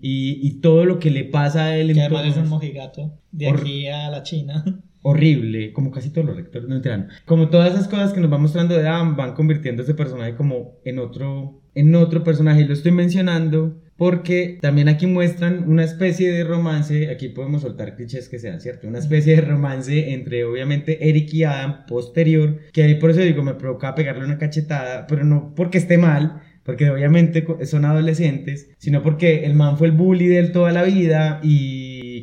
y, 0.00 0.46
y 0.46 0.60
todo 0.60 0.84
lo 0.84 0.98
que 0.98 1.10
le 1.10 1.24
pasa 1.24 1.66
a 1.66 1.76
él 1.76 1.92
Que 1.94 2.02
además 2.02 2.26
es 2.26 2.36
un 2.36 2.48
mojigato. 2.48 3.18
De 3.32 3.48
aquí 3.48 3.88
a 3.88 4.10
la 4.10 4.22
China. 4.22 4.82
Horrible, 5.10 5.72
como 5.72 5.90
casi 5.90 6.10
todos 6.10 6.26
los 6.26 6.36
rectores, 6.36 6.68
no 6.68 6.76
entiendo. 6.76 7.06
Como 7.24 7.48
todas 7.48 7.72
esas 7.72 7.88
cosas 7.88 8.12
que 8.12 8.20
nos 8.20 8.32
va 8.32 8.38
mostrando 8.38 8.76
de 8.76 8.86
Adam 8.86 9.16
van 9.16 9.34
convirtiendo 9.34 9.82
a 9.82 9.84
ese 9.84 9.94
personaje 9.94 10.34
como 10.34 10.78
en 10.84 10.98
otro, 10.98 11.62
en 11.74 11.94
otro 11.94 12.22
personaje. 12.22 12.60
Y 12.60 12.64
lo 12.64 12.74
estoy 12.74 12.92
mencionando 12.92 13.80
porque 13.96 14.58
también 14.60 14.88
aquí 14.88 15.06
muestran 15.06 15.68
una 15.68 15.82
especie 15.82 16.30
de 16.30 16.44
romance, 16.44 17.10
aquí 17.10 17.30
podemos 17.30 17.62
soltar 17.62 17.96
clichés 17.96 18.28
que 18.28 18.38
sean, 18.38 18.60
¿cierto? 18.60 18.86
Una 18.86 19.00
especie 19.00 19.34
de 19.34 19.40
romance 19.40 20.12
entre 20.12 20.44
obviamente 20.44 21.08
Eric 21.08 21.32
y 21.34 21.44
Adam 21.44 21.86
posterior, 21.86 22.58
que 22.72 22.82
ahí 22.82 22.94
por 22.94 23.10
eso 23.10 23.20
digo, 23.20 23.42
me 23.42 23.54
provoca 23.54 23.94
pegarle 23.94 24.24
una 24.24 24.38
cachetada, 24.38 25.06
pero 25.08 25.24
no 25.24 25.52
porque 25.56 25.78
esté 25.78 25.98
mal, 25.98 26.42
porque 26.68 26.90
obviamente 26.90 27.46
son 27.64 27.86
adolescentes, 27.86 28.68
sino 28.76 29.02
porque 29.02 29.46
el 29.46 29.54
man 29.54 29.78
fue 29.78 29.86
el 29.86 29.94
bully 29.94 30.26
de 30.26 30.38
él 30.38 30.52
toda 30.52 30.70
la 30.70 30.82
vida 30.82 31.40
y 31.42 31.77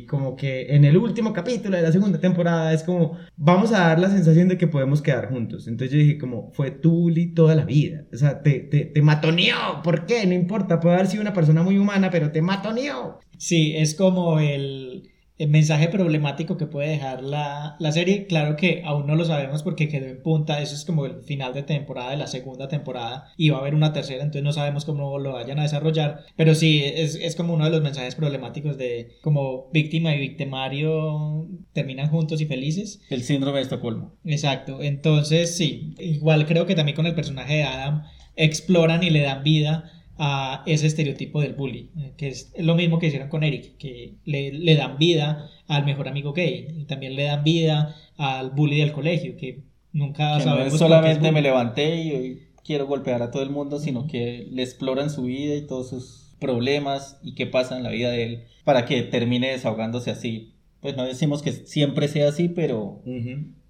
como 0.06 0.36
que 0.36 0.74
en 0.74 0.84
el 0.84 0.96
último 0.96 1.32
capítulo 1.32 1.76
de 1.76 1.82
la 1.82 1.92
segunda 1.92 2.18
temporada 2.18 2.72
es 2.72 2.82
como 2.82 3.18
vamos 3.36 3.72
a 3.72 3.80
dar 3.80 3.98
la 3.98 4.10
sensación 4.10 4.48
de 4.48 4.58
que 4.58 4.66
podemos 4.66 5.02
quedar 5.02 5.28
juntos. 5.28 5.68
Entonces 5.68 5.92
yo 5.92 5.98
dije 5.98 6.18
como 6.18 6.52
fue 6.52 6.70
tu 6.70 6.90
bully 6.90 7.34
toda 7.34 7.54
la 7.54 7.64
vida, 7.64 8.04
o 8.12 8.16
sea, 8.16 8.42
te, 8.42 8.60
te, 8.60 8.86
te 8.86 9.02
matoneó, 9.02 9.82
¿por 9.82 10.06
qué? 10.06 10.26
No 10.26 10.34
importa, 10.34 10.80
puede 10.80 10.96
haber 10.96 11.08
sido 11.08 11.22
una 11.22 11.32
persona 11.32 11.62
muy 11.62 11.78
humana, 11.78 12.10
pero 12.10 12.30
te 12.32 12.42
matoneó. 12.42 13.18
Sí, 13.38 13.74
es 13.76 13.94
como 13.94 14.38
el, 14.40 15.10
el 15.38 15.48
mensaje 15.48 15.88
problemático 15.88 16.56
que 16.56 16.66
puede 16.66 16.88
dejar 16.88 17.22
la, 17.22 17.76
la 17.78 17.92
serie. 17.92 18.26
Claro 18.26 18.56
que 18.56 18.82
aún 18.84 19.06
no 19.06 19.16
lo 19.16 19.24
sabemos 19.24 19.62
porque 19.62 19.88
quedó 19.88 20.06
en 20.06 20.22
punta. 20.22 20.62
Eso 20.62 20.74
es 20.74 20.84
como 20.84 21.06
el 21.06 21.22
final 21.22 21.52
de 21.52 21.62
temporada 21.62 22.10
de 22.10 22.16
la 22.16 22.26
segunda 22.26 22.68
temporada 22.68 23.32
y 23.36 23.50
va 23.50 23.58
a 23.58 23.60
haber 23.60 23.74
una 23.74 23.92
tercera, 23.92 24.22
entonces 24.22 24.42
no 24.42 24.52
sabemos 24.52 24.84
cómo 24.84 25.18
lo 25.18 25.34
vayan 25.34 25.58
a 25.58 25.62
desarrollar. 25.62 26.20
Pero 26.36 26.54
sí, 26.54 26.82
es, 26.84 27.16
es 27.16 27.36
como 27.36 27.54
uno 27.54 27.64
de 27.64 27.70
los 27.70 27.82
mensajes 27.82 28.14
problemáticos 28.14 28.78
de 28.78 29.16
como 29.22 29.70
víctima 29.72 30.14
y 30.14 30.20
victimario 30.20 31.46
terminan 31.72 32.08
juntos 32.08 32.40
y 32.40 32.46
felices. 32.46 33.00
El 33.10 33.22
síndrome 33.22 33.58
de 33.58 33.64
Estocolmo. 33.64 34.14
Exacto, 34.24 34.82
entonces 34.82 35.56
sí, 35.56 35.94
igual 35.98 36.46
creo 36.46 36.66
que 36.66 36.74
también 36.74 36.96
con 36.96 37.06
el 37.06 37.14
personaje 37.14 37.54
de 37.54 37.64
Adam 37.64 38.02
exploran 38.36 39.02
y 39.02 39.10
le 39.10 39.22
dan 39.22 39.42
vida 39.42 39.95
a 40.18 40.62
ese 40.66 40.86
estereotipo 40.86 41.40
del 41.40 41.54
bully, 41.54 41.90
eh, 41.98 42.12
que 42.16 42.28
es 42.28 42.52
lo 42.58 42.74
mismo 42.74 42.98
que 42.98 43.06
hicieron 43.08 43.28
con 43.28 43.42
Eric, 43.44 43.76
que 43.76 44.14
le, 44.24 44.52
le 44.52 44.74
dan 44.74 44.98
vida 44.98 45.50
al 45.66 45.84
mejor 45.84 46.08
amigo 46.08 46.32
gay 46.32 46.66
y 46.78 46.84
también 46.84 47.16
le 47.16 47.24
dan 47.24 47.44
vida 47.44 47.94
al 48.16 48.50
bully 48.50 48.78
del 48.80 48.92
colegio, 48.92 49.36
que 49.36 49.62
nunca 49.92 50.38
Que 50.38 50.44
no 50.44 50.50
sabemos 50.50 50.66
es 50.68 50.72
qué 50.74 50.78
solamente 50.78 51.32
me 51.32 51.42
levanté 51.42 52.02
y 52.02 52.12
hoy 52.12 52.42
quiero 52.64 52.86
golpear 52.86 53.22
a 53.22 53.30
todo 53.30 53.42
el 53.42 53.50
mundo, 53.50 53.78
sino 53.78 54.06
que 54.06 54.46
le 54.50 54.62
exploran 54.62 55.10
su 55.10 55.24
vida 55.24 55.54
y 55.54 55.66
todos 55.66 55.90
sus 55.90 56.34
problemas 56.40 57.18
y 57.22 57.34
qué 57.34 57.46
pasa 57.46 57.76
en 57.76 57.82
la 57.82 57.90
vida 57.90 58.10
de 58.10 58.24
él 58.24 58.44
para 58.64 58.84
que 58.84 59.02
termine 59.02 59.50
desahogándose 59.50 60.10
así. 60.10 60.54
Pues 60.80 60.96
no 60.96 61.04
decimos 61.04 61.42
que 61.42 61.52
siempre 61.52 62.08
sea 62.08 62.28
así, 62.28 62.48
pero, 62.48 63.02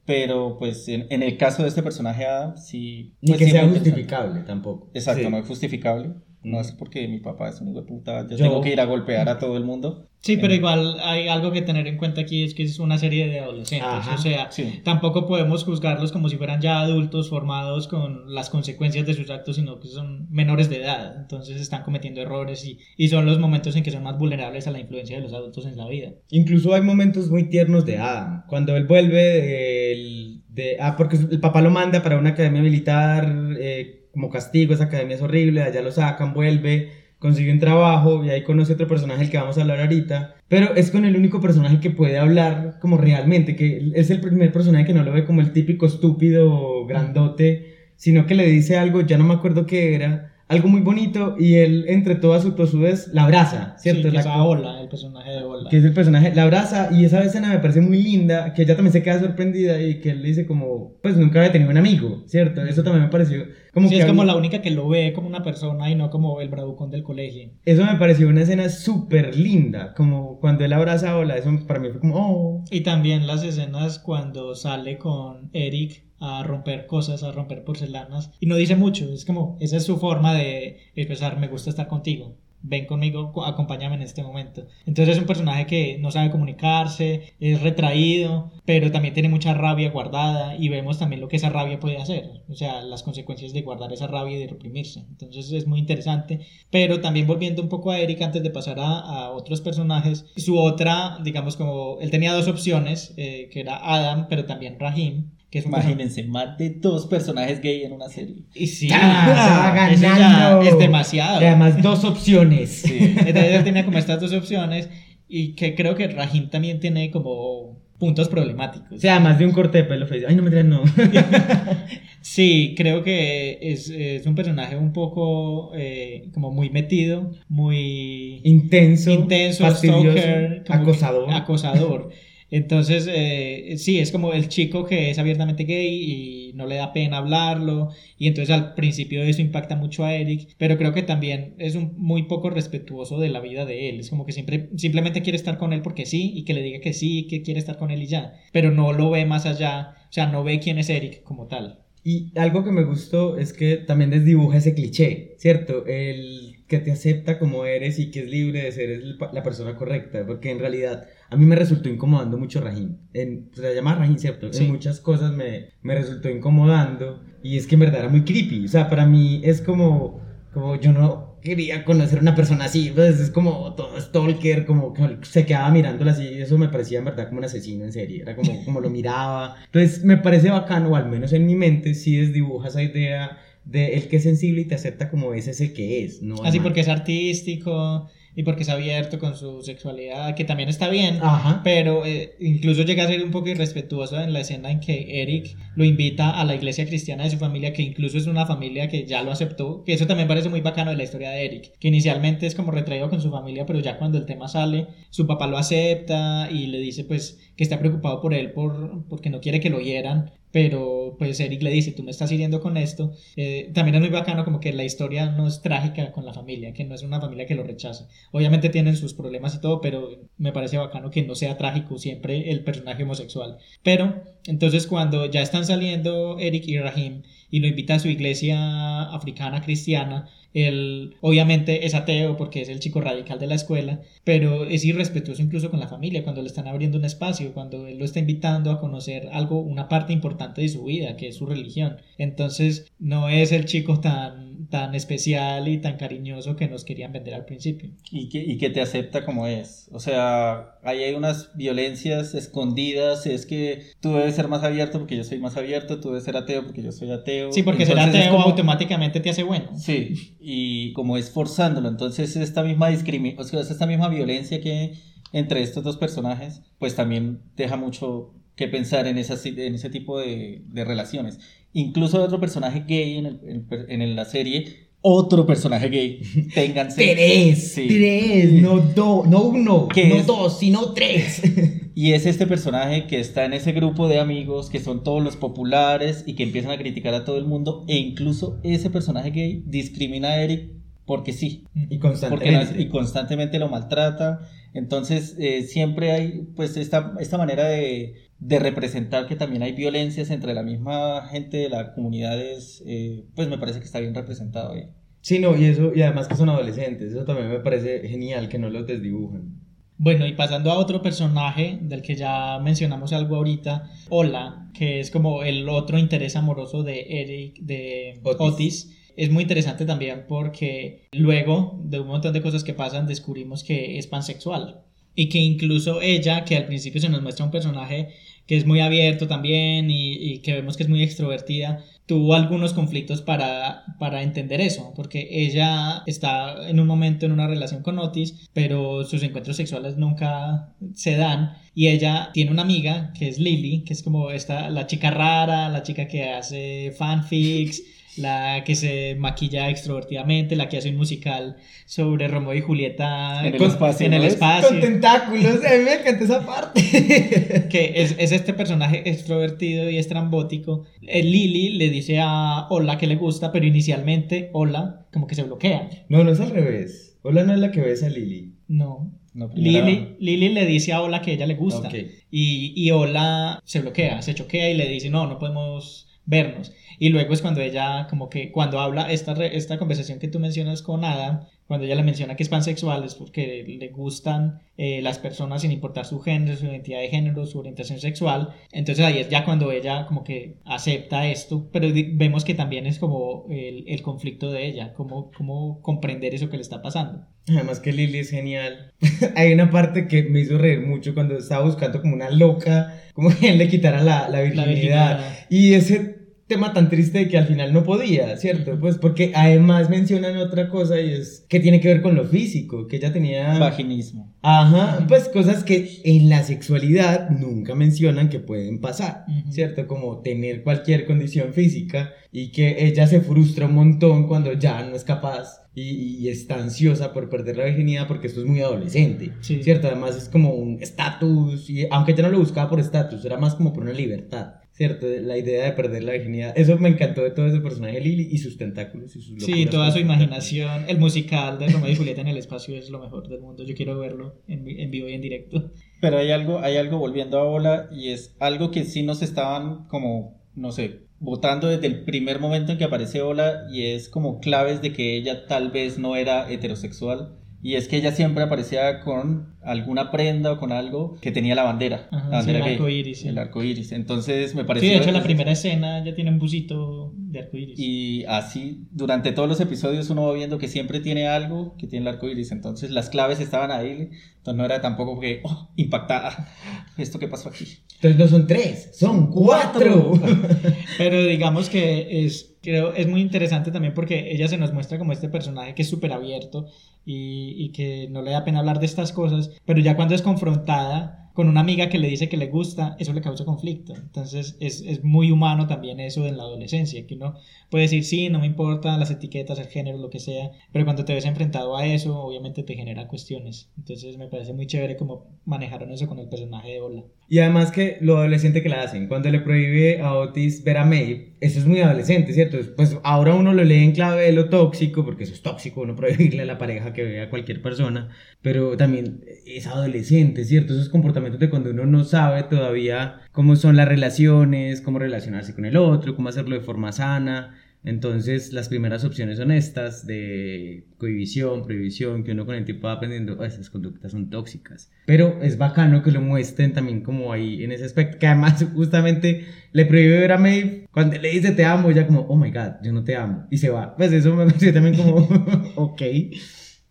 pero 0.04 0.56
pues 0.58 0.88
en, 0.88 1.06
en 1.10 1.22
el 1.22 1.36
caso 1.36 1.62
de 1.62 1.68
este 1.68 1.82
personaje 1.82 2.24
Adam, 2.24 2.56
sí. 2.56 3.14
Ni 3.20 3.28
pues, 3.28 3.38
que 3.38 3.44
sí, 3.46 3.50
sea 3.52 3.68
justificable 3.68 4.40
tampoco. 4.42 4.90
Exacto, 4.94 5.22
Sí. 5.24 5.30
no 5.30 5.38
es 5.38 5.46
justificable. 5.46 6.10
No 6.46 6.60
es 6.60 6.70
porque 6.72 7.08
mi 7.08 7.18
papá 7.18 7.48
es 7.48 7.60
un 7.60 7.68
hijo 7.70 7.80
de 7.80 7.86
puta, 7.88 8.22
yo, 8.28 8.36
Yo- 8.36 8.44
tengo 8.44 8.60
que 8.60 8.72
ir 8.72 8.80
a 8.80 8.84
golpear 8.84 9.28
a 9.28 9.38
todo 9.38 9.56
el 9.56 9.64
mundo. 9.64 10.06
Sí, 10.20 10.38
pero 10.38 10.54
igual 10.54 10.96
hay 11.02 11.28
algo 11.28 11.52
que 11.52 11.62
tener 11.62 11.86
en 11.86 11.98
cuenta 11.98 12.20
aquí, 12.20 12.42
es 12.42 12.54
que 12.54 12.64
es 12.64 12.80
una 12.80 12.98
serie 12.98 13.28
de 13.28 13.38
adolescentes, 13.40 13.86
Ajá, 13.88 14.14
o 14.14 14.18
sea, 14.18 14.50
sí. 14.50 14.80
tampoco 14.82 15.24
podemos 15.26 15.62
juzgarlos 15.64 16.10
como 16.10 16.28
si 16.28 16.36
fueran 16.36 16.60
ya 16.60 16.80
adultos 16.80 17.28
formados 17.30 17.86
con 17.86 18.34
las 18.34 18.50
consecuencias 18.50 19.06
de 19.06 19.14
sus 19.14 19.30
actos, 19.30 19.54
sino 19.56 19.78
que 19.78 19.86
son 19.86 20.26
menores 20.30 20.68
de 20.68 20.78
edad, 20.82 21.14
entonces 21.20 21.60
están 21.60 21.84
cometiendo 21.84 22.20
errores 22.22 22.64
y, 22.64 22.78
y 22.96 23.06
son 23.08 23.24
los 23.26 23.38
momentos 23.38 23.76
en 23.76 23.84
que 23.84 23.92
son 23.92 24.02
más 24.02 24.18
vulnerables 24.18 24.66
a 24.66 24.72
la 24.72 24.80
influencia 24.80 25.16
de 25.16 25.22
los 25.22 25.32
adultos 25.32 25.64
en 25.66 25.76
la 25.76 25.86
vida. 25.86 26.10
Incluso 26.30 26.74
hay 26.74 26.80
momentos 26.82 27.30
muy 27.30 27.48
tiernos 27.48 27.86
de 27.86 27.98
Adam. 27.98 28.42
Cuando 28.48 28.76
él 28.76 28.86
vuelve 28.86 29.22
del- 29.22 30.42
de... 30.48 30.76
Ah, 30.80 30.94
porque 30.96 31.16
el 31.16 31.40
papá 31.40 31.60
lo 31.60 31.70
manda 31.70 32.02
para 32.02 32.18
una 32.18 32.30
academia 32.30 32.62
militar 32.62 33.32
eh, 33.60 34.05
como 34.16 34.30
castigo. 34.30 34.72
Esa 34.72 34.84
academia 34.84 35.16
es 35.16 35.22
horrible. 35.22 35.62
Allá 35.62 35.82
lo 35.82 35.92
sacan, 35.92 36.32
vuelve, 36.32 36.88
consigue 37.18 37.52
un 37.52 37.58
trabajo 37.58 38.24
y 38.24 38.30
ahí 38.30 38.42
conoce 38.42 38.72
otro 38.72 38.88
personaje 38.88 39.20
del 39.20 39.30
que 39.30 39.36
vamos 39.36 39.58
a 39.58 39.60
hablar 39.60 39.80
ahorita. 39.80 40.36
Pero 40.48 40.74
es 40.74 40.90
con 40.90 41.04
el 41.04 41.16
único 41.16 41.40
personaje 41.40 41.80
que 41.80 41.90
puede 41.90 42.18
hablar 42.18 42.78
como 42.80 42.96
realmente, 42.96 43.56
que 43.56 43.92
es 43.94 44.10
el 44.10 44.20
primer 44.20 44.52
personaje 44.52 44.86
que 44.86 44.94
no 44.94 45.04
lo 45.04 45.12
ve 45.12 45.26
como 45.26 45.42
el 45.42 45.52
típico 45.52 45.84
estúpido 45.84 46.86
grandote, 46.86 47.92
sino 47.96 48.26
que 48.26 48.34
le 48.34 48.46
dice 48.46 48.78
algo, 48.78 49.02
ya 49.02 49.18
no 49.18 49.24
me 49.24 49.34
acuerdo 49.34 49.66
qué 49.66 49.94
era, 49.94 50.32
algo 50.48 50.68
muy 50.68 50.80
bonito 50.80 51.34
y 51.38 51.56
él 51.56 51.86
entre 51.88 52.14
toda 52.14 52.40
su 52.40 52.52
tosudez 52.52 53.08
la 53.12 53.24
abraza, 53.24 53.74
¿cierto? 53.78 54.02
Sí, 54.02 54.08
que 54.08 54.14
La 54.14 54.20
es 54.20 54.26
a 54.26 54.42
Ola, 54.44 54.80
el 54.80 54.88
personaje 54.88 55.30
de 55.30 55.42
Ola. 55.42 55.68
que 55.68 55.78
es 55.78 55.84
el 55.84 55.92
personaje, 55.92 56.32
la 56.34 56.44
abraza 56.44 56.88
y 56.92 57.04
esa 57.04 57.24
escena 57.24 57.48
me 57.48 57.58
parece 57.58 57.80
muy 57.80 58.00
linda, 58.00 58.52
que 58.54 58.62
ella 58.62 58.76
también 58.76 58.92
se 58.92 59.02
queda 59.02 59.18
sorprendida 59.18 59.80
y 59.80 60.00
que 60.00 60.10
él 60.10 60.22
le 60.22 60.28
dice 60.28 60.46
como, 60.46 60.94
pues 61.02 61.16
nunca 61.16 61.40
había 61.40 61.50
tenido 61.50 61.70
un 61.70 61.78
amigo, 61.78 62.22
¿cierto? 62.26 62.62
Eso 62.64 62.84
también 62.84 63.04
me 63.04 63.10
pareció 63.10 63.44
como 63.76 63.90
Sí, 63.90 63.96
que 63.96 64.00
es 64.00 64.06
como 64.06 64.24
la 64.24 64.36
única 64.36 64.62
que 64.62 64.70
lo 64.70 64.88
ve 64.88 65.12
como 65.12 65.28
una 65.28 65.42
persona 65.42 65.90
y 65.90 65.94
no 65.94 66.08
como 66.08 66.40
el 66.40 66.48
bravucón 66.48 66.90
del 66.90 67.02
colegio. 67.02 67.50
Eso 67.66 67.84
me 67.84 67.96
pareció 67.96 68.26
una 68.26 68.40
escena 68.40 68.70
súper 68.70 69.36
linda, 69.36 69.92
como 69.92 70.40
cuando 70.40 70.64
él 70.64 70.72
abraza 70.72 71.10
a 71.10 71.18
Ola, 71.18 71.36
eso 71.36 71.50
para 71.66 71.78
mí 71.78 71.90
fue 71.90 72.00
como, 72.00 72.14
oh, 72.16 72.64
Y 72.70 72.80
también 72.80 73.26
las 73.26 73.42
escenas 73.42 73.98
cuando 73.98 74.54
sale 74.54 74.96
con 74.96 75.50
Eric 75.52 76.04
a 76.20 76.42
romper 76.42 76.86
cosas, 76.86 77.22
a 77.22 77.32
romper 77.32 77.64
porcelanas. 77.64 78.30
Y 78.40 78.46
no 78.46 78.56
dice 78.56 78.76
mucho, 78.76 79.12
es 79.12 79.26
como, 79.26 79.58
esa 79.60 79.76
es 79.76 79.84
su 79.84 79.98
forma 79.98 80.32
de 80.32 80.78
expresar, 80.94 81.38
me 81.38 81.48
gusta 81.48 81.68
estar 81.68 81.86
contigo. 81.86 82.34
Ven 82.72 82.86
conmigo, 82.86 83.32
co- 83.32 83.44
acompáñame 83.46 83.94
en 83.96 84.02
este 84.02 84.22
momento. 84.22 84.66
Entonces 84.86 85.14
es 85.16 85.20
un 85.20 85.26
personaje 85.26 85.66
que 85.66 85.98
no 85.98 86.10
sabe 86.10 86.30
comunicarse, 86.30 87.34
es 87.40 87.62
retraído, 87.62 88.50
pero 88.64 88.90
también 88.90 89.14
tiene 89.14 89.28
mucha 89.28 89.54
rabia 89.54 89.90
guardada 89.90 90.56
y 90.56 90.68
vemos 90.68 90.98
también 90.98 91.20
lo 91.20 91.28
que 91.28 91.36
esa 91.36 91.50
rabia 91.50 91.78
puede 91.78 91.98
hacer, 91.98 92.42
o 92.48 92.54
sea, 92.54 92.82
las 92.82 93.02
consecuencias 93.04 93.52
de 93.52 93.62
guardar 93.62 93.92
esa 93.92 94.06
rabia 94.08 94.36
y 94.36 94.40
de 94.40 94.48
reprimirse. 94.48 95.00
Entonces 95.08 95.52
es 95.52 95.66
muy 95.66 95.78
interesante, 95.78 96.40
pero 96.70 97.00
también 97.00 97.26
volviendo 97.26 97.62
un 97.62 97.68
poco 97.68 97.90
a 97.90 97.98
Eric 98.00 98.22
antes 98.22 98.42
de 98.42 98.50
pasar 98.50 98.80
a, 98.80 98.98
a 99.00 99.30
otros 99.30 99.60
personajes, 99.60 100.26
su 100.36 100.58
otra, 100.58 101.18
digamos 101.22 101.56
como, 101.56 101.98
él 102.00 102.10
tenía 102.10 102.32
dos 102.32 102.48
opciones, 102.48 103.14
eh, 103.16 103.48
que 103.52 103.60
era 103.60 103.76
Adam, 103.76 104.26
pero 104.28 104.44
también 104.44 104.78
Rahim, 104.80 105.30
que 105.50 105.60
Imagínense, 105.60 106.24
más 106.24 106.58
de 106.58 106.70
dos 106.70 107.06
personajes 107.06 107.60
gay 107.60 107.82
en 107.84 107.92
una 107.92 108.08
serie. 108.08 108.36
Y 108.54 108.66
sí, 108.66 108.88
Ah, 108.92 109.92
se 109.94 110.04
va 110.04 110.10
eso 110.10 110.18
ya 110.18 110.60
es 110.68 110.78
demasiado. 110.78 111.40
Y 111.40 111.44
además 111.44 111.80
dos 111.82 112.04
opciones. 112.04 112.84
Entonces 112.90 113.54
él 113.54 113.64
tenía 113.64 113.84
como 113.84 113.98
estas 113.98 114.20
dos 114.20 114.32
opciones 114.32 114.88
y 115.28 115.54
que 115.54 115.74
creo 115.74 115.94
que 115.94 116.08
Rahim 116.08 116.50
también 116.50 116.80
tiene 116.80 117.10
como 117.10 117.78
puntos 117.98 118.28
problemáticos. 118.28 118.92
O 118.92 118.98
sea, 118.98 119.14
además 119.16 119.38
de 119.38 119.46
un 119.46 119.52
corte 119.52 119.78
de 119.78 119.84
pelo 119.84 120.06
feo. 120.06 120.28
Ay, 120.28 120.36
no 120.36 120.42
me 120.42 120.50
digas 120.50 120.64
no. 120.66 120.82
Sí, 122.20 122.74
creo 122.76 123.04
que 123.04 123.58
es, 123.62 123.88
es 123.88 124.26
un 124.26 124.34
personaje 124.34 124.76
un 124.76 124.92
poco 124.92 125.70
eh, 125.76 126.28
como 126.34 126.50
muy 126.50 126.70
metido, 126.70 127.30
muy 127.48 128.40
Intenso, 128.42 129.12
intenso, 129.12 129.64
stalker, 129.70 130.64
como 130.66 130.84
que- 130.84 131.32
acosador. 131.32 132.08
Entonces, 132.50 133.08
eh, 133.12 133.74
sí, 133.78 133.98
es 133.98 134.12
como 134.12 134.32
el 134.32 134.48
chico 134.48 134.84
que 134.84 135.10
es 135.10 135.18
abiertamente 135.18 135.64
gay 135.64 136.50
y 136.50 136.52
no 136.54 136.66
le 136.66 136.76
da 136.76 136.92
pena 136.92 137.18
hablarlo. 137.18 137.90
Y 138.18 138.28
entonces 138.28 138.54
al 138.54 138.74
principio 138.74 139.22
eso 139.22 139.42
impacta 139.42 139.76
mucho 139.76 140.04
a 140.04 140.14
Eric. 140.14 140.48
Pero 140.58 140.78
creo 140.78 140.92
que 140.92 141.02
también 141.02 141.54
es 141.58 141.76
muy 141.76 142.24
poco 142.24 142.50
respetuoso 142.50 143.18
de 143.18 143.28
la 143.28 143.40
vida 143.40 143.64
de 143.64 143.88
él. 143.88 144.00
Es 144.00 144.10
como 144.10 144.26
que 144.26 144.32
siempre, 144.32 144.70
simplemente 144.76 145.22
quiere 145.22 145.36
estar 145.36 145.58
con 145.58 145.72
él 145.72 145.82
porque 145.82 146.06
sí 146.06 146.32
y 146.34 146.44
que 146.44 146.54
le 146.54 146.62
diga 146.62 146.80
que 146.80 146.92
sí, 146.92 147.26
que 147.28 147.42
quiere 147.42 147.60
estar 147.60 147.78
con 147.78 147.90
él 147.90 148.02
y 148.02 148.06
ya. 148.06 148.34
Pero 148.52 148.70
no 148.70 148.92
lo 148.92 149.10
ve 149.10 149.24
más 149.26 149.46
allá. 149.46 149.96
O 150.08 150.12
sea, 150.12 150.26
no 150.26 150.44
ve 150.44 150.60
quién 150.60 150.78
es 150.78 150.88
Eric 150.88 151.22
como 151.22 151.46
tal. 151.46 151.80
Y 152.04 152.30
algo 152.38 152.62
que 152.62 152.70
me 152.70 152.84
gustó 152.84 153.36
es 153.36 153.52
que 153.52 153.78
también 153.78 154.10
desdibuja 154.10 154.58
ese 154.58 154.74
cliché, 154.74 155.34
¿cierto? 155.38 155.84
El, 155.86 156.45
que 156.66 156.78
te 156.78 156.90
acepta 156.90 157.38
como 157.38 157.64
eres 157.64 157.98
y 157.98 158.10
que 158.10 158.20
es 158.20 158.30
libre 158.30 158.62
de 158.62 158.72
ser 158.72 159.02
la 159.32 159.42
persona 159.42 159.76
correcta, 159.76 160.24
porque 160.26 160.50
en 160.50 160.58
realidad 160.58 161.06
a 161.30 161.36
mí 161.36 161.46
me 161.46 161.56
resultó 161.56 161.88
incomodando 161.88 162.38
mucho 162.38 162.60
Rahim. 162.60 162.96
En, 163.12 163.50
se 163.52 163.74
llama 163.74 163.94
Rahim, 163.94 164.18
¿cierto? 164.18 164.52
Sí. 164.52 164.64
En 164.64 164.72
muchas 164.72 165.00
cosas 165.00 165.32
me, 165.32 165.70
me 165.82 165.94
resultó 165.94 166.28
incomodando 166.28 167.22
y 167.42 167.56
es 167.56 167.66
que 167.66 167.76
en 167.76 167.82
verdad 167.82 168.00
era 168.00 168.08
muy 168.08 168.24
creepy. 168.24 168.64
O 168.64 168.68
sea, 168.68 168.90
para 168.90 169.06
mí 169.06 169.40
es 169.44 169.60
como, 169.60 170.20
como 170.52 170.76
yo 170.76 170.92
no 170.92 171.36
quería 171.40 171.84
conocer 171.84 172.18
a 172.18 172.22
una 172.22 172.34
persona 172.34 172.64
así, 172.64 172.90
pues 172.92 173.20
es 173.20 173.30
como 173.30 173.74
todo 173.74 174.00
stalker, 174.00 174.66
como 174.66 174.92
que 174.92 175.18
se 175.22 175.46
quedaba 175.46 175.70
mirándola 175.70 176.10
así, 176.10 176.24
y 176.24 176.42
eso 176.42 176.58
me 176.58 176.68
parecía 176.68 176.98
en 176.98 177.04
verdad 177.04 177.28
como 177.28 177.38
un 177.38 177.44
asesino 177.44 177.84
en 177.84 177.92
serie, 177.92 178.22
era 178.22 178.34
como, 178.34 178.64
como 178.64 178.80
lo 178.80 178.90
miraba. 178.90 179.54
Entonces 179.66 180.04
me 180.04 180.16
parece 180.16 180.50
bacano, 180.50 180.90
o 180.90 180.96
al 180.96 181.08
menos 181.08 181.32
en 181.32 181.46
mi 181.46 181.54
mente, 181.54 181.94
sí 181.94 182.16
desdibuja 182.16 182.66
esa 182.66 182.82
idea 182.82 183.38
de 183.66 183.94
el 183.94 184.08
que 184.08 184.16
es 184.16 184.22
sensible 184.22 184.62
y 184.62 184.64
te 184.64 184.76
acepta 184.76 185.10
como 185.10 185.34
es 185.34 185.48
ese 185.48 185.72
que 185.72 186.04
es, 186.04 186.22
¿no? 186.22 186.36
Así 186.44 186.58
Al 186.58 186.62
porque 186.62 186.80
es 186.80 186.88
artístico 186.88 188.08
y 188.36 188.42
porque 188.42 188.64
es 188.64 188.68
abierto 188.68 189.18
con 189.18 189.34
su 189.34 189.62
sexualidad, 189.62 190.34
que 190.34 190.44
también 190.44 190.68
está 190.68 190.90
bien, 190.90 191.18
Ajá. 191.22 191.62
pero 191.64 192.04
eh, 192.04 192.36
incluso 192.38 192.82
llega 192.82 193.04
a 193.04 193.08
ser 193.08 193.24
un 193.24 193.30
poco 193.30 193.48
irrespetuoso 193.48 194.20
en 194.20 194.34
la 194.34 194.40
escena 194.40 194.70
en 194.70 194.80
que 194.80 195.22
Eric 195.22 195.56
lo 195.74 195.84
invita 195.84 196.38
a 196.38 196.44
la 196.44 196.54
iglesia 196.54 196.86
cristiana 196.86 197.24
de 197.24 197.30
su 197.30 197.38
familia, 197.38 197.72
que 197.72 197.80
incluso 197.80 198.18
es 198.18 198.26
una 198.26 198.44
familia 198.44 198.88
que 198.88 199.06
ya 199.06 199.22
lo 199.22 199.32
aceptó, 199.32 199.82
que 199.84 199.94
eso 199.94 200.06
también 200.06 200.28
parece 200.28 200.50
muy 200.50 200.60
bacano 200.60 200.90
de 200.90 200.98
la 200.98 201.04
historia 201.04 201.30
de 201.30 201.46
Eric, 201.46 201.78
que 201.80 201.88
inicialmente 201.88 202.46
es 202.46 202.54
como 202.54 202.72
retraído 202.72 203.08
con 203.08 203.22
su 203.22 203.30
familia, 203.30 203.64
pero 203.64 203.80
ya 203.80 203.96
cuando 203.96 204.18
el 204.18 204.26
tema 204.26 204.48
sale, 204.48 204.88
su 205.08 205.26
papá 205.26 205.46
lo 205.46 205.56
acepta 205.56 206.50
y 206.50 206.66
le 206.66 206.78
dice 206.78 207.04
pues 207.04 207.40
que 207.56 207.64
está 207.64 207.78
preocupado 207.78 208.20
por 208.20 208.34
él 208.34 208.52
por, 208.52 209.06
porque 209.08 209.30
no 209.30 209.40
quiere 209.40 209.60
que 209.60 209.70
lo 209.70 209.80
hieran, 209.80 210.30
pero 210.56 211.16
pues 211.18 211.38
Eric 211.38 211.62
le 211.62 211.68
dice, 211.68 211.92
tú 211.92 212.02
me 212.02 212.10
estás 212.10 212.32
hiriendo 212.32 212.62
con 212.62 212.78
esto. 212.78 213.12
Eh, 213.36 213.70
también 213.74 213.96
es 213.96 214.00
muy 214.00 214.08
bacano 214.08 214.42
como 214.42 214.58
que 214.58 214.72
la 214.72 214.84
historia 214.84 215.26
no 215.28 215.46
es 215.46 215.60
trágica 215.60 216.12
con 216.12 216.24
la 216.24 216.32
familia, 216.32 216.72
que 216.72 216.82
no 216.86 216.94
es 216.94 217.02
una 217.02 217.20
familia 217.20 217.44
que 217.44 217.54
lo 217.54 217.62
rechaza. 217.62 218.08
Obviamente 218.32 218.70
tienen 218.70 218.96
sus 218.96 219.12
problemas 219.12 219.54
y 219.54 219.60
todo, 219.60 219.82
pero 219.82 220.08
me 220.38 220.52
parece 220.52 220.78
bacano 220.78 221.10
que 221.10 221.22
no 221.24 221.34
sea 221.34 221.58
trágico 221.58 221.98
siempre 221.98 222.50
el 222.50 222.64
personaje 222.64 223.02
homosexual. 223.02 223.58
Pero 223.82 224.22
entonces 224.46 224.86
cuando 224.86 225.26
ya 225.26 225.42
están 225.42 225.66
saliendo 225.66 226.38
Eric 226.38 226.66
y 226.68 226.78
Rahim 226.78 227.24
y 227.50 227.60
lo 227.60 227.66
invita 227.66 227.96
a 227.96 227.98
su 227.98 228.08
iglesia 228.08 229.02
africana 229.12 229.60
cristiana, 229.60 230.30
él 230.56 231.16
obviamente 231.20 231.86
es 231.86 231.94
ateo 231.94 232.36
porque 232.36 232.62
es 232.62 232.68
el 232.68 232.80
chico 232.80 233.00
radical 233.00 233.38
de 233.38 233.46
la 233.46 233.54
escuela, 233.54 234.00
pero 234.24 234.64
es 234.64 234.84
irrespetuoso 234.84 235.42
incluso 235.42 235.70
con 235.70 235.80
la 235.80 235.88
familia 235.88 236.24
cuando 236.24 236.40
le 236.40 236.48
están 236.48 236.66
abriendo 236.66 236.98
un 236.98 237.04
espacio, 237.04 237.52
cuando 237.52 237.86
él 237.86 237.98
lo 237.98 238.04
está 238.04 238.20
invitando 238.20 238.70
a 238.70 238.80
conocer 238.80 239.28
algo, 239.32 239.60
una 239.60 239.88
parte 239.88 240.12
importante 240.12 240.62
de 240.62 240.68
su 240.68 240.84
vida, 240.84 241.16
que 241.16 241.28
es 241.28 241.36
su 241.36 241.46
religión. 241.46 241.98
Entonces 242.16 242.92
no 242.98 243.28
es 243.28 243.52
el 243.52 243.66
chico 243.66 244.00
tan, 244.00 244.45
tan 244.70 244.94
especial 244.94 245.68
y 245.68 245.78
tan 245.80 245.96
cariñoso 245.96 246.56
que 246.56 246.68
nos 246.68 246.84
querían 246.84 247.12
vender 247.12 247.34
al 247.34 247.44
principio. 247.44 247.90
y 248.10 248.28
que, 248.28 248.38
y 248.44 248.58
que 248.58 248.70
te 248.70 248.80
acepta 248.80 249.24
como 249.24 249.46
es. 249.46 249.88
O 249.92 250.00
sea, 250.00 250.76
ahí 250.82 251.02
hay 251.02 251.14
unas 251.14 251.50
violencias 251.56 252.34
escondidas, 252.34 253.26
es 253.26 253.46
que 253.46 253.82
tú 254.00 254.12
debes 254.14 254.34
ser 254.34 254.48
más 254.48 254.62
abierto 254.64 254.98
porque 254.98 255.16
yo 255.16 255.24
soy 255.24 255.38
más 255.38 255.56
abierto, 255.56 256.00
tú 256.00 256.08
debes 256.10 256.24
ser 256.24 256.36
ateo 256.36 256.64
porque 256.64 256.82
yo 256.82 256.92
soy 256.92 257.10
ateo. 257.10 257.52
Sí, 257.52 257.62
porque 257.62 257.86
ser 257.86 257.96
Entonces 257.98 258.22
ateo 258.22 258.32
como- 258.36 258.44
automáticamente 258.46 259.20
te 259.20 259.30
hace 259.30 259.42
bueno. 259.42 259.70
Sí, 259.78 260.34
y 260.40 260.92
como 260.94 261.16
es 261.16 261.30
forzándolo, 261.30 261.88
entonces 261.88 262.34
esta 262.36 262.62
misma 262.62 262.88
discriminación, 262.88 263.44
o 263.46 263.48
sea, 263.48 263.60
es 263.60 263.70
esta 263.70 263.86
misma 263.86 264.08
violencia 264.08 264.60
que 264.60 264.94
entre 265.32 265.60
estos 265.62 265.82
dos 265.84 265.96
personajes, 265.96 266.62
pues 266.78 266.94
también 266.94 267.40
deja 267.56 267.76
mucho 267.76 268.32
que 268.56 268.68
pensar 268.68 269.06
en, 269.06 269.18
esas, 269.18 269.44
en 269.46 269.74
ese 269.74 269.90
tipo 269.90 270.18
de, 270.18 270.62
de 270.66 270.84
relaciones. 270.84 271.38
Incluso 271.72 272.22
otro 272.22 272.40
personaje 272.40 272.84
gay 272.88 273.18
en, 273.18 273.26
el- 273.26 273.40
en- 273.88 274.02
en 274.02 274.16
la 274.16 274.24
serie, 274.24 274.86
otro 275.02 275.46
personaje 275.46 275.88
gay, 275.90 276.20
ténganse. 276.54 276.96
Tres, 277.14 277.72
Sí. 277.74 277.86
tres, 277.86 278.52
no 278.54 278.78
dos, 278.78 279.28
no 279.28 279.42
uno, 279.42 279.86
¿Qué 279.88 280.08
no 280.08 280.16
es? 280.16 280.26
dos, 280.26 280.58
sino 280.58 280.92
tres. 280.94 281.42
Y 281.98 282.12
es 282.12 282.26
este 282.26 282.46
personaje 282.46 283.06
que 283.06 283.18
está 283.20 283.46
en 283.46 283.54
ese 283.54 283.72
grupo 283.72 284.06
de 284.06 284.18
amigos 284.20 284.68
que 284.68 284.80
son 284.80 285.02
todos 285.02 285.22
los 285.24 285.36
populares 285.36 286.24
y 286.26 286.34
que 286.34 286.42
empiezan 286.42 286.72
a 286.72 286.76
criticar 286.76 287.14
a 287.14 287.24
todo 287.24 287.38
el 287.38 287.46
mundo. 287.46 287.86
E 287.88 287.96
incluso 287.96 288.60
ese 288.62 288.90
personaje 288.90 289.30
gay 289.30 289.62
discrimina 289.64 290.28
a 290.28 290.42
Eric 290.42 290.72
porque 291.06 291.32
sí. 291.32 291.64
y 291.74 291.96
Porque 291.96 291.96
no- 291.96 292.00
constantemente. 292.02 292.82
y 292.82 292.88
constantemente 292.90 293.58
lo 293.58 293.70
maltrata. 293.70 294.40
Entonces 294.74 295.36
eh, 295.38 295.62
siempre 295.62 296.12
hay 296.12 296.42
pues 296.54 296.76
esta, 296.76 297.14
esta 297.18 297.38
manera 297.38 297.66
de, 297.66 298.25
de 298.38 298.58
representar 298.58 299.26
que 299.26 299.36
también 299.36 299.62
hay 299.62 299.72
violencias 299.72 300.30
entre 300.30 300.54
la 300.54 300.62
misma 300.62 301.26
gente 301.28 301.56
de 301.56 301.68
las 301.68 301.90
comunidades. 301.90 302.82
eh, 302.86 303.24
pues 303.34 303.48
me 303.48 303.58
parece 303.58 303.78
que 303.78 303.86
está 303.86 304.00
bien 304.00 304.14
representado 304.14 304.72
ahí. 304.72 304.88
Sí, 305.20 305.40
no, 305.40 305.56
y 305.56 305.64
eso, 305.64 305.92
y 305.94 306.02
además 306.02 306.28
que 306.28 306.36
son 306.36 306.50
adolescentes, 306.50 307.12
eso 307.12 307.24
también 307.24 307.48
me 307.48 307.58
parece 307.58 308.06
genial 308.08 308.48
que 308.48 308.58
no 308.60 308.70
los 308.70 308.86
desdibujan. 308.86 309.60
Bueno, 309.98 310.26
y 310.26 310.34
pasando 310.34 310.70
a 310.70 310.78
otro 310.78 311.02
personaje 311.02 311.78
del 311.80 312.02
que 312.02 312.16
ya 312.16 312.58
mencionamos 312.60 313.12
algo 313.12 313.36
ahorita, 313.36 313.90
Ola, 314.10 314.70
que 314.74 315.00
es 315.00 315.10
como 315.10 315.42
el 315.42 315.68
otro 315.68 315.98
interés 315.98 316.36
amoroso 316.36 316.82
de 316.82 317.22
Eric, 317.22 317.58
de 317.60 318.20
Otis. 318.22 318.40
Otis. 318.40 318.96
Es 319.16 319.30
muy 319.30 319.42
interesante 319.42 319.86
también 319.86 320.26
porque 320.28 321.08
luego 321.12 321.80
de 321.82 322.00
un 322.00 322.08
montón 322.08 322.34
de 322.34 322.42
cosas 322.42 322.62
que 322.62 322.74
pasan 322.74 323.06
descubrimos 323.06 323.64
que 323.64 323.98
es 323.98 324.06
pansexual. 324.06 324.82
Y 325.14 325.30
que 325.30 325.38
incluso 325.38 326.02
ella, 326.02 326.44
que 326.44 326.56
al 326.56 326.66
principio 326.66 327.00
se 327.00 327.08
nos 327.08 327.22
muestra 327.22 327.46
un 327.46 327.50
personaje 327.50 328.10
que 328.46 328.56
es 328.56 328.66
muy 328.66 328.80
abierto 328.80 329.26
también 329.26 329.90
y, 329.90 330.38
que 330.38 330.52
vemos 330.52 330.76
que 330.76 330.84
es 330.84 330.88
muy 330.88 331.02
extrovertida, 331.02 331.84
tuvo 332.06 332.34
algunos 332.34 332.72
conflictos 332.72 333.20
para, 333.20 333.84
para 333.98 334.22
entender 334.22 334.60
eso, 334.60 334.92
porque 334.94 335.28
ella 335.30 336.02
está 336.06 336.68
en 336.68 336.78
un 336.78 336.86
momento 336.86 337.26
en 337.26 337.32
una 337.32 337.48
relación 337.48 337.82
con 337.82 337.98
Otis, 337.98 338.48
pero 338.52 339.04
sus 339.04 339.22
encuentros 339.22 339.56
sexuales 339.56 339.96
nunca 339.96 340.74
se 340.94 341.16
dan, 341.16 341.56
y 341.74 341.88
ella 341.88 342.30
tiene 342.32 342.52
una 342.52 342.62
amiga 342.62 343.12
que 343.18 343.28
es 343.28 343.38
Lily, 343.38 343.82
que 343.84 343.92
es 343.92 344.02
como 344.02 344.30
esta, 344.30 344.70
la 344.70 344.86
chica 344.86 345.10
rara, 345.10 345.68
la 345.68 345.82
chica 345.82 346.06
que 346.06 346.30
hace 346.30 346.92
fanfics, 346.96 347.82
la 348.18 348.64
que 348.64 348.74
se 348.74 349.14
maquilla 349.18 349.68
extrovertidamente, 349.70 350.56
la 350.56 350.68
que 350.68 350.78
hace 350.78 350.90
un 350.90 350.96
musical 350.96 351.56
sobre 351.84 352.28
Romeo 352.28 352.54
y 352.54 352.60
Julieta 352.60 353.40
En 353.46 353.54
el 353.54 353.58
con- 353.58 353.68
espacio, 353.70 354.06
en 354.06 354.12
el 354.14 354.24
espacio 354.24 354.68
Con 354.68 354.80
tentáculos, 354.80 355.64
a 355.64 355.70
mí 355.76 355.84
me 355.84 355.94
encanta 355.94 356.24
esa 356.24 356.46
parte. 356.46 356.80
que 357.70 357.92
es, 357.96 358.14
es 358.18 358.32
este 358.32 358.54
personaje 358.54 359.08
extrovertido 359.08 359.90
y 359.90 359.98
estrambótico. 359.98 360.84
Eh, 361.02 361.22
Lily 361.22 361.70
le 361.70 361.90
dice 361.90 362.18
a 362.22 362.66
Hola 362.70 362.98
que 362.98 363.06
le 363.06 363.16
gusta, 363.16 363.52
pero 363.52 363.66
inicialmente 363.66 364.50
Hola 364.52 365.06
como 365.12 365.26
que 365.26 365.34
se 365.34 365.42
bloquea. 365.42 365.88
No, 366.08 366.24
no 366.24 366.30
es 366.32 366.40
al 366.40 366.50
revés. 366.50 367.18
Hola 367.22 367.44
no 367.44 367.52
es 367.52 367.58
la 367.58 367.70
que 367.70 367.80
ves 367.80 368.02
a 368.02 368.08
Lily. 368.08 368.54
No. 368.68 369.12
No, 369.34 369.50
Lily, 369.54 370.16
Lily 370.18 370.48
le 370.48 370.64
dice 370.64 370.94
a 370.94 371.02
Hola 371.02 371.20
que 371.20 371.34
ella 371.34 371.46
le 371.46 371.56
gusta. 371.56 371.88
Ok. 371.88 371.94
Y, 372.30 372.72
y 372.74 372.90
Hola 372.90 373.60
se 373.64 373.80
bloquea, 373.80 374.22
se 374.22 374.34
choquea 374.34 374.70
y 374.70 374.74
le 374.76 374.88
dice, 374.88 375.10
no, 375.10 375.26
no 375.26 375.38
podemos 375.38 376.08
vernos. 376.26 376.72
Y 376.98 377.10
luego 377.10 377.32
es 377.32 377.42
cuando 377.42 377.60
ella, 377.60 378.06
como 378.08 378.28
que 378.28 378.50
cuando 378.52 378.80
habla 378.80 379.10
esta, 379.10 379.32
esta 379.46 379.78
conversación 379.78 380.18
que 380.18 380.28
tú 380.28 380.38
mencionas 380.38 380.82
con 380.82 381.04
Adam, 381.04 381.46
cuando 381.66 381.84
ella 381.84 381.96
le 381.96 382.04
menciona 382.04 382.36
que 382.36 382.44
es 382.44 382.48
pansexual 382.48 383.04
es 383.04 383.16
porque 383.16 383.64
le 383.66 383.88
gustan 383.88 384.60
eh, 384.76 385.00
las 385.02 385.18
personas 385.18 385.62
sin 385.62 385.72
importar 385.72 386.06
su 386.06 386.20
género, 386.20 386.56
su 386.56 386.66
identidad 386.66 387.00
de 387.00 387.08
género, 387.08 387.44
su 387.44 387.58
orientación 387.58 387.98
sexual. 387.98 388.50
Entonces 388.70 389.04
ahí 389.04 389.18
es 389.18 389.28
ya 389.28 389.44
cuando 389.44 389.72
ella 389.72 390.06
como 390.06 390.22
que 390.22 390.58
acepta 390.64 391.28
esto, 391.28 391.68
pero 391.72 391.88
vemos 391.92 392.44
que 392.44 392.54
también 392.54 392.86
es 392.86 392.98
como 392.98 393.46
el, 393.50 393.84
el 393.88 394.02
conflicto 394.02 394.52
de 394.52 394.66
ella, 394.66 394.92
como, 394.94 395.32
como 395.32 395.82
comprender 395.82 396.34
eso 396.34 396.48
que 396.48 396.56
le 396.56 396.62
está 396.62 396.82
pasando. 396.82 397.26
Además 397.48 397.80
que 397.80 397.92
Lily 397.92 398.18
es 398.18 398.30
genial. 398.30 398.92
Hay 399.36 399.52
una 399.52 399.70
parte 399.70 400.06
que 400.06 400.22
me 400.22 400.40
hizo 400.40 400.58
reír 400.58 400.80
mucho 400.80 401.14
cuando 401.14 401.36
estaba 401.36 401.64
buscando 401.64 402.00
como 402.00 402.14
una 402.14 402.30
loca, 402.30 403.02
como 403.12 403.30
que 403.30 403.50
él 403.50 403.58
le 403.58 403.68
quitara 403.68 404.02
la, 404.02 404.28
la 404.28 404.40
virginidad. 404.40 404.68
virginidad. 404.68 405.20
Y 405.50 405.74
ese 405.74 406.15
tema 406.46 406.72
tan 406.72 406.88
triste 406.88 407.18
de 407.18 407.28
que 407.28 407.38
al 407.38 407.46
final 407.46 407.72
no 407.72 407.82
podía, 407.82 408.36
¿cierto? 408.36 408.78
Pues 408.78 408.98
porque 408.98 409.32
además 409.34 409.90
mencionan 409.90 410.36
otra 410.36 410.68
cosa 410.68 411.00
y 411.00 411.12
es 411.12 411.44
que 411.48 411.60
tiene 411.60 411.80
que 411.80 411.88
ver 411.88 412.02
con 412.02 412.14
lo 412.14 412.24
físico, 412.24 412.86
que 412.86 412.96
ella 412.96 413.12
tenía... 413.12 413.58
Vaginismo. 413.58 414.32
Ajá, 414.42 415.04
pues 415.08 415.28
cosas 415.28 415.64
que 415.64 416.00
en 416.04 416.28
la 416.28 416.44
sexualidad 416.44 417.30
nunca 417.30 417.74
mencionan 417.74 418.28
que 418.28 418.38
pueden 418.38 418.80
pasar. 418.80 419.24
¿cierto? 419.50 419.86
Como 419.86 420.20
tener 420.20 420.62
cualquier 420.62 421.06
condición 421.06 421.52
física 421.52 422.12
y 422.30 422.52
que 422.52 422.86
ella 422.86 423.06
se 423.06 423.20
frustra 423.20 423.66
un 423.66 423.74
montón 423.74 424.28
cuando 424.28 424.52
ya 424.52 424.84
no 424.84 424.94
es 424.94 425.04
capaz 425.04 425.62
y, 425.74 425.82
y 426.20 426.28
está 426.28 426.56
ansiosa 426.62 427.12
por 427.12 427.28
perder 427.28 427.56
la 427.56 427.64
virginidad 427.64 428.06
porque 428.06 428.28
esto 428.28 428.40
es 428.40 428.46
muy 428.46 428.60
adolescente, 428.60 429.32
Sí. 429.40 429.62
¿cierto? 429.62 429.88
Además 429.88 430.16
es 430.16 430.28
como 430.28 430.54
un 430.54 430.78
estatus, 430.80 431.68
y 431.68 431.86
aunque 431.90 432.12
ella 432.12 432.22
no 432.22 432.30
lo 432.30 432.38
buscaba 432.38 432.70
por 432.70 432.80
estatus, 432.80 433.24
era 433.24 433.36
más 433.36 433.54
como 433.56 433.72
por 433.72 433.82
una 433.82 433.92
libertad. 433.92 434.54
¿Cierto? 434.76 435.06
La 435.22 435.38
idea 435.38 435.64
de 435.64 435.72
perder 435.72 436.04
la 436.04 436.12
virginidad. 436.12 436.52
Eso 436.54 436.76
me 436.76 436.90
encantó 436.90 437.22
de 437.22 437.30
todo 437.30 437.46
ese 437.46 437.60
personaje 437.60 437.98
Lily 437.98 438.28
y 438.30 438.36
sus 438.36 438.58
tentáculos 438.58 439.16
y 439.16 439.22
sus 439.22 439.42
Sí, 439.42 439.50
locuras 439.50 439.70
toda 439.70 439.90
su 439.90 439.98
imaginación. 440.00 440.84
El 440.86 440.98
musical 440.98 441.58
de 441.58 441.68
Romeo 441.68 441.90
y 441.90 441.96
Julieta 441.96 442.20
en 442.20 442.28
el 442.28 442.36
espacio 442.36 442.76
es 442.76 442.90
lo 442.90 442.98
mejor 442.98 443.26
del 443.26 443.40
mundo. 443.40 443.64
Yo 443.64 443.74
quiero 443.74 443.98
verlo 443.98 444.42
en 444.46 444.90
vivo 444.90 445.08
y 445.08 445.14
en 445.14 445.22
directo. 445.22 445.72
Pero 446.02 446.18
hay 446.18 446.30
algo, 446.30 446.58
hay 446.58 446.76
algo 446.76 446.98
volviendo 446.98 447.38
a 447.38 447.44
Ola 447.44 447.88
y 447.90 448.10
es 448.10 448.36
algo 448.38 448.70
que 448.70 448.84
sí 448.84 449.02
nos 449.02 449.22
estaban 449.22 449.86
como, 449.86 450.42
no 450.54 450.72
sé, 450.72 451.06
votando 451.20 451.68
desde 451.68 451.86
el 451.86 452.04
primer 452.04 452.38
momento 452.38 452.72
en 452.72 452.78
que 452.78 452.84
aparece 452.84 453.22
Ola 453.22 453.66
y 453.72 453.86
es 453.86 454.10
como 454.10 454.40
claves 454.40 454.82
de 454.82 454.92
que 454.92 455.16
ella 455.16 455.46
tal 455.46 455.70
vez 455.70 455.98
no 455.98 456.16
era 456.16 456.50
heterosexual. 456.50 457.38
Y 457.62 457.74
es 457.76 457.88
que 457.88 457.96
ella 457.96 458.12
siempre 458.12 458.44
aparecía 458.44 459.00
con 459.00 459.55
alguna 459.66 460.10
prenda 460.10 460.52
o 460.52 460.58
con 460.58 460.72
algo 460.72 461.16
que 461.20 461.32
tenía 461.32 461.54
la 461.54 461.64
bandera. 461.64 462.08
Ajá, 462.10 462.28
la 462.30 462.40
sí, 462.42 462.46
bandera 462.46 462.58
el 462.58 462.64
gay, 462.64 462.72
arco 462.74 462.88
iris, 462.88 463.20
sí. 463.20 463.28
El 463.28 463.38
arco 463.38 463.62
iris. 463.62 463.92
Entonces 463.92 464.54
me 464.54 464.62
Sí, 464.62 464.66
pareció. 464.66 464.90
de 464.90 464.96
hecho, 464.96 465.12
la 465.12 465.22
primera 465.22 465.52
escena 465.52 466.04
ya 466.04 466.14
tiene 466.14 466.30
un 466.30 466.38
busito 466.38 467.12
de 467.16 467.40
arcoíris. 467.40 467.78
Y 467.78 468.24
así, 468.28 468.86
durante 468.92 469.32
todos 469.32 469.48
los 469.48 469.60
episodios 469.60 470.08
uno 470.10 470.26
va 470.26 470.32
viendo 470.34 470.58
que 470.58 470.68
siempre 470.68 471.00
tiene 471.00 471.26
algo 471.28 471.74
que 471.78 471.86
tiene 471.86 472.08
el 472.08 472.14
arco 472.14 472.28
iris. 472.28 472.52
Entonces 472.52 472.90
las 472.90 473.10
claves 473.10 473.40
estaban 473.40 473.70
ahí. 473.70 474.10
Entonces 474.38 474.58
no 474.58 474.64
era 474.64 474.80
tampoco 474.80 475.18
que, 475.20 475.40
oh, 475.44 475.68
impactada. 475.76 476.48
¿Esto 476.96 477.18
qué 477.18 477.28
pasó 477.28 477.48
aquí? 477.48 477.66
Entonces 477.96 478.18
no 478.18 478.28
son 478.28 478.46
tres, 478.46 478.90
son 478.94 479.30
cuatro. 479.30 480.12
Pero 480.98 481.24
digamos 481.24 481.68
que 481.68 482.24
es, 482.24 482.54
creo, 482.62 482.92
es 482.94 483.08
muy 483.08 483.20
interesante 483.20 483.70
también 483.70 483.94
porque 483.94 484.32
ella 484.32 484.48
se 484.48 484.56
nos 484.58 484.72
muestra 484.72 484.98
como 484.98 485.12
este 485.12 485.28
personaje 485.28 485.74
que 485.74 485.82
es 485.82 485.88
súper 485.88 486.12
abierto 486.12 486.66
y, 487.04 487.54
y 487.56 487.70
que 487.70 488.08
no 488.10 488.22
le 488.22 488.32
da 488.32 488.44
pena 488.44 488.60
hablar 488.60 488.80
de 488.80 488.86
estas 488.86 489.12
cosas, 489.12 489.50
pero 489.64 489.80
ya 489.80 489.96
cuando 489.96 490.14
es 490.14 490.22
confrontada 490.22 491.25
con 491.36 491.50
una 491.50 491.60
amiga 491.60 491.90
que 491.90 491.98
le 491.98 492.08
dice 492.08 492.30
que 492.30 492.38
le 492.38 492.46
gusta, 492.46 492.96
eso 492.98 493.12
le 493.12 493.20
causa 493.20 493.44
conflicto. 493.44 493.94
Entonces 493.94 494.56
es, 494.58 494.80
es 494.80 495.04
muy 495.04 495.30
humano 495.30 495.66
también 495.66 496.00
eso 496.00 496.26
en 496.26 496.38
la 496.38 496.44
adolescencia, 496.44 497.06
que 497.06 497.14
uno 497.14 497.34
puede 497.70 497.82
decir, 497.82 498.04
sí, 498.04 498.30
no 498.30 498.40
me 498.40 498.46
importan 498.46 498.98
las 498.98 499.10
etiquetas, 499.10 499.58
el 499.58 499.66
género, 499.66 499.98
lo 499.98 500.08
que 500.08 500.18
sea, 500.18 500.50
pero 500.72 500.86
cuando 500.86 501.04
te 501.04 501.12
ves 501.12 501.26
enfrentado 501.26 501.76
a 501.76 501.86
eso, 501.86 502.18
obviamente 502.18 502.62
te 502.62 502.74
genera 502.74 503.06
cuestiones. 503.06 503.70
Entonces 503.76 504.16
me 504.16 504.28
parece 504.28 504.54
muy 504.54 504.66
chévere 504.66 504.96
cómo 504.96 505.26
manejaron 505.44 505.92
eso 505.92 506.06
con 506.06 506.18
el 506.18 506.28
personaje 506.30 506.72
de 506.72 506.80
Ola. 506.80 507.04
Y 507.28 507.40
además 507.40 507.70
que 507.70 507.98
lo 508.00 508.16
adolescente 508.16 508.62
que 508.62 508.70
la 508.70 508.82
hacen, 508.82 509.06
cuando 509.06 509.28
le 509.28 509.40
prohíbe 509.40 510.00
a 510.00 510.14
Otis 510.14 510.64
ver 510.64 510.78
a 510.78 510.86
Maeve, 510.86 511.34
eso 511.40 511.58
es 511.58 511.66
muy 511.66 511.80
adolescente, 511.80 512.32
¿cierto? 512.32 512.56
Pues 512.76 512.96
ahora 513.02 513.34
uno 513.34 513.52
lo 513.52 513.62
lee 513.62 513.84
en 513.84 513.92
clave 513.92 514.22
de 514.22 514.32
lo 514.32 514.48
tóxico, 514.48 515.04
porque 515.04 515.24
eso 515.24 515.34
es 515.34 515.42
tóxico, 515.42 515.82
uno 515.82 515.96
prohibirle 515.96 516.42
a 516.42 516.46
la 516.46 516.56
pareja 516.56 516.94
que 516.94 517.02
vea 517.02 517.24
a 517.24 517.30
cualquier 517.30 517.60
persona, 517.60 518.08
pero 518.40 518.76
también 518.76 519.24
es 519.44 519.66
adolescente, 519.66 520.44
¿cierto? 520.44 520.72
Esos 520.72 520.88
comportamientos 520.88 521.25
de 521.30 521.50
cuando 521.50 521.70
uno 521.70 521.86
no 521.86 522.04
sabe 522.04 522.42
todavía 522.44 523.20
cómo 523.32 523.56
son 523.56 523.76
las 523.76 523.88
relaciones, 523.88 524.80
cómo 524.80 524.98
relacionarse 524.98 525.54
con 525.54 525.64
el 525.64 525.76
otro, 525.76 526.16
cómo 526.16 526.28
hacerlo 526.28 526.54
de 526.54 526.62
forma 526.62 526.92
sana. 526.92 527.54
Entonces, 527.84 528.52
las 528.52 528.68
primeras 528.68 529.04
opciones 529.04 529.38
son 529.38 529.52
estas 529.52 530.08
de 530.08 530.86
cohibición, 530.98 531.62
prohibición, 531.62 532.24
que 532.24 532.32
uno 532.32 532.44
con 532.44 532.56
el 532.56 532.64
tiempo 532.64 532.88
va 532.88 532.94
aprendiendo, 532.94 533.36
"Oh, 533.38 533.44
esas 533.44 533.70
conductas 533.70 534.10
son 534.10 534.28
tóxicas. 534.28 534.90
Pero 535.06 535.38
es 535.40 535.56
bacano 535.56 536.02
que 536.02 536.10
lo 536.10 536.20
muestren 536.20 536.72
también 536.72 537.02
como 537.02 537.32
ahí 537.32 537.62
en 537.62 537.70
ese 537.70 537.84
aspecto, 537.84 538.18
que 538.18 538.26
además 538.26 538.66
justamente 538.74 539.46
le 539.72 539.86
prohíbe 539.86 540.18
ver 540.18 540.32
a 540.32 540.38
Maeve, 540.38 540.88
cuando 540.90 541.16
le 541.16 541.28
dice 541.30 541.52
te 541.52 541.64
amo, 541.64 541.90
ella 541.90 542.08
como, 542.08 542.22
oh 542.22 542.36
my 542.36 542.50
god, 542.50 542.82
yo 542.82 542.92
no 542.92 543.04
te 543.04 543.14
amo, 543.14 543.46
y 543.52 543.58
se 543.58 543.70
va. 543.70 543.94
Pues 543.96 544.10
eso 544.12 544.34
me 544.34 544.44
parece 544.46 544.72
también 544.72 544.96
como, 544.96 545.18
ok. 545.76 546.02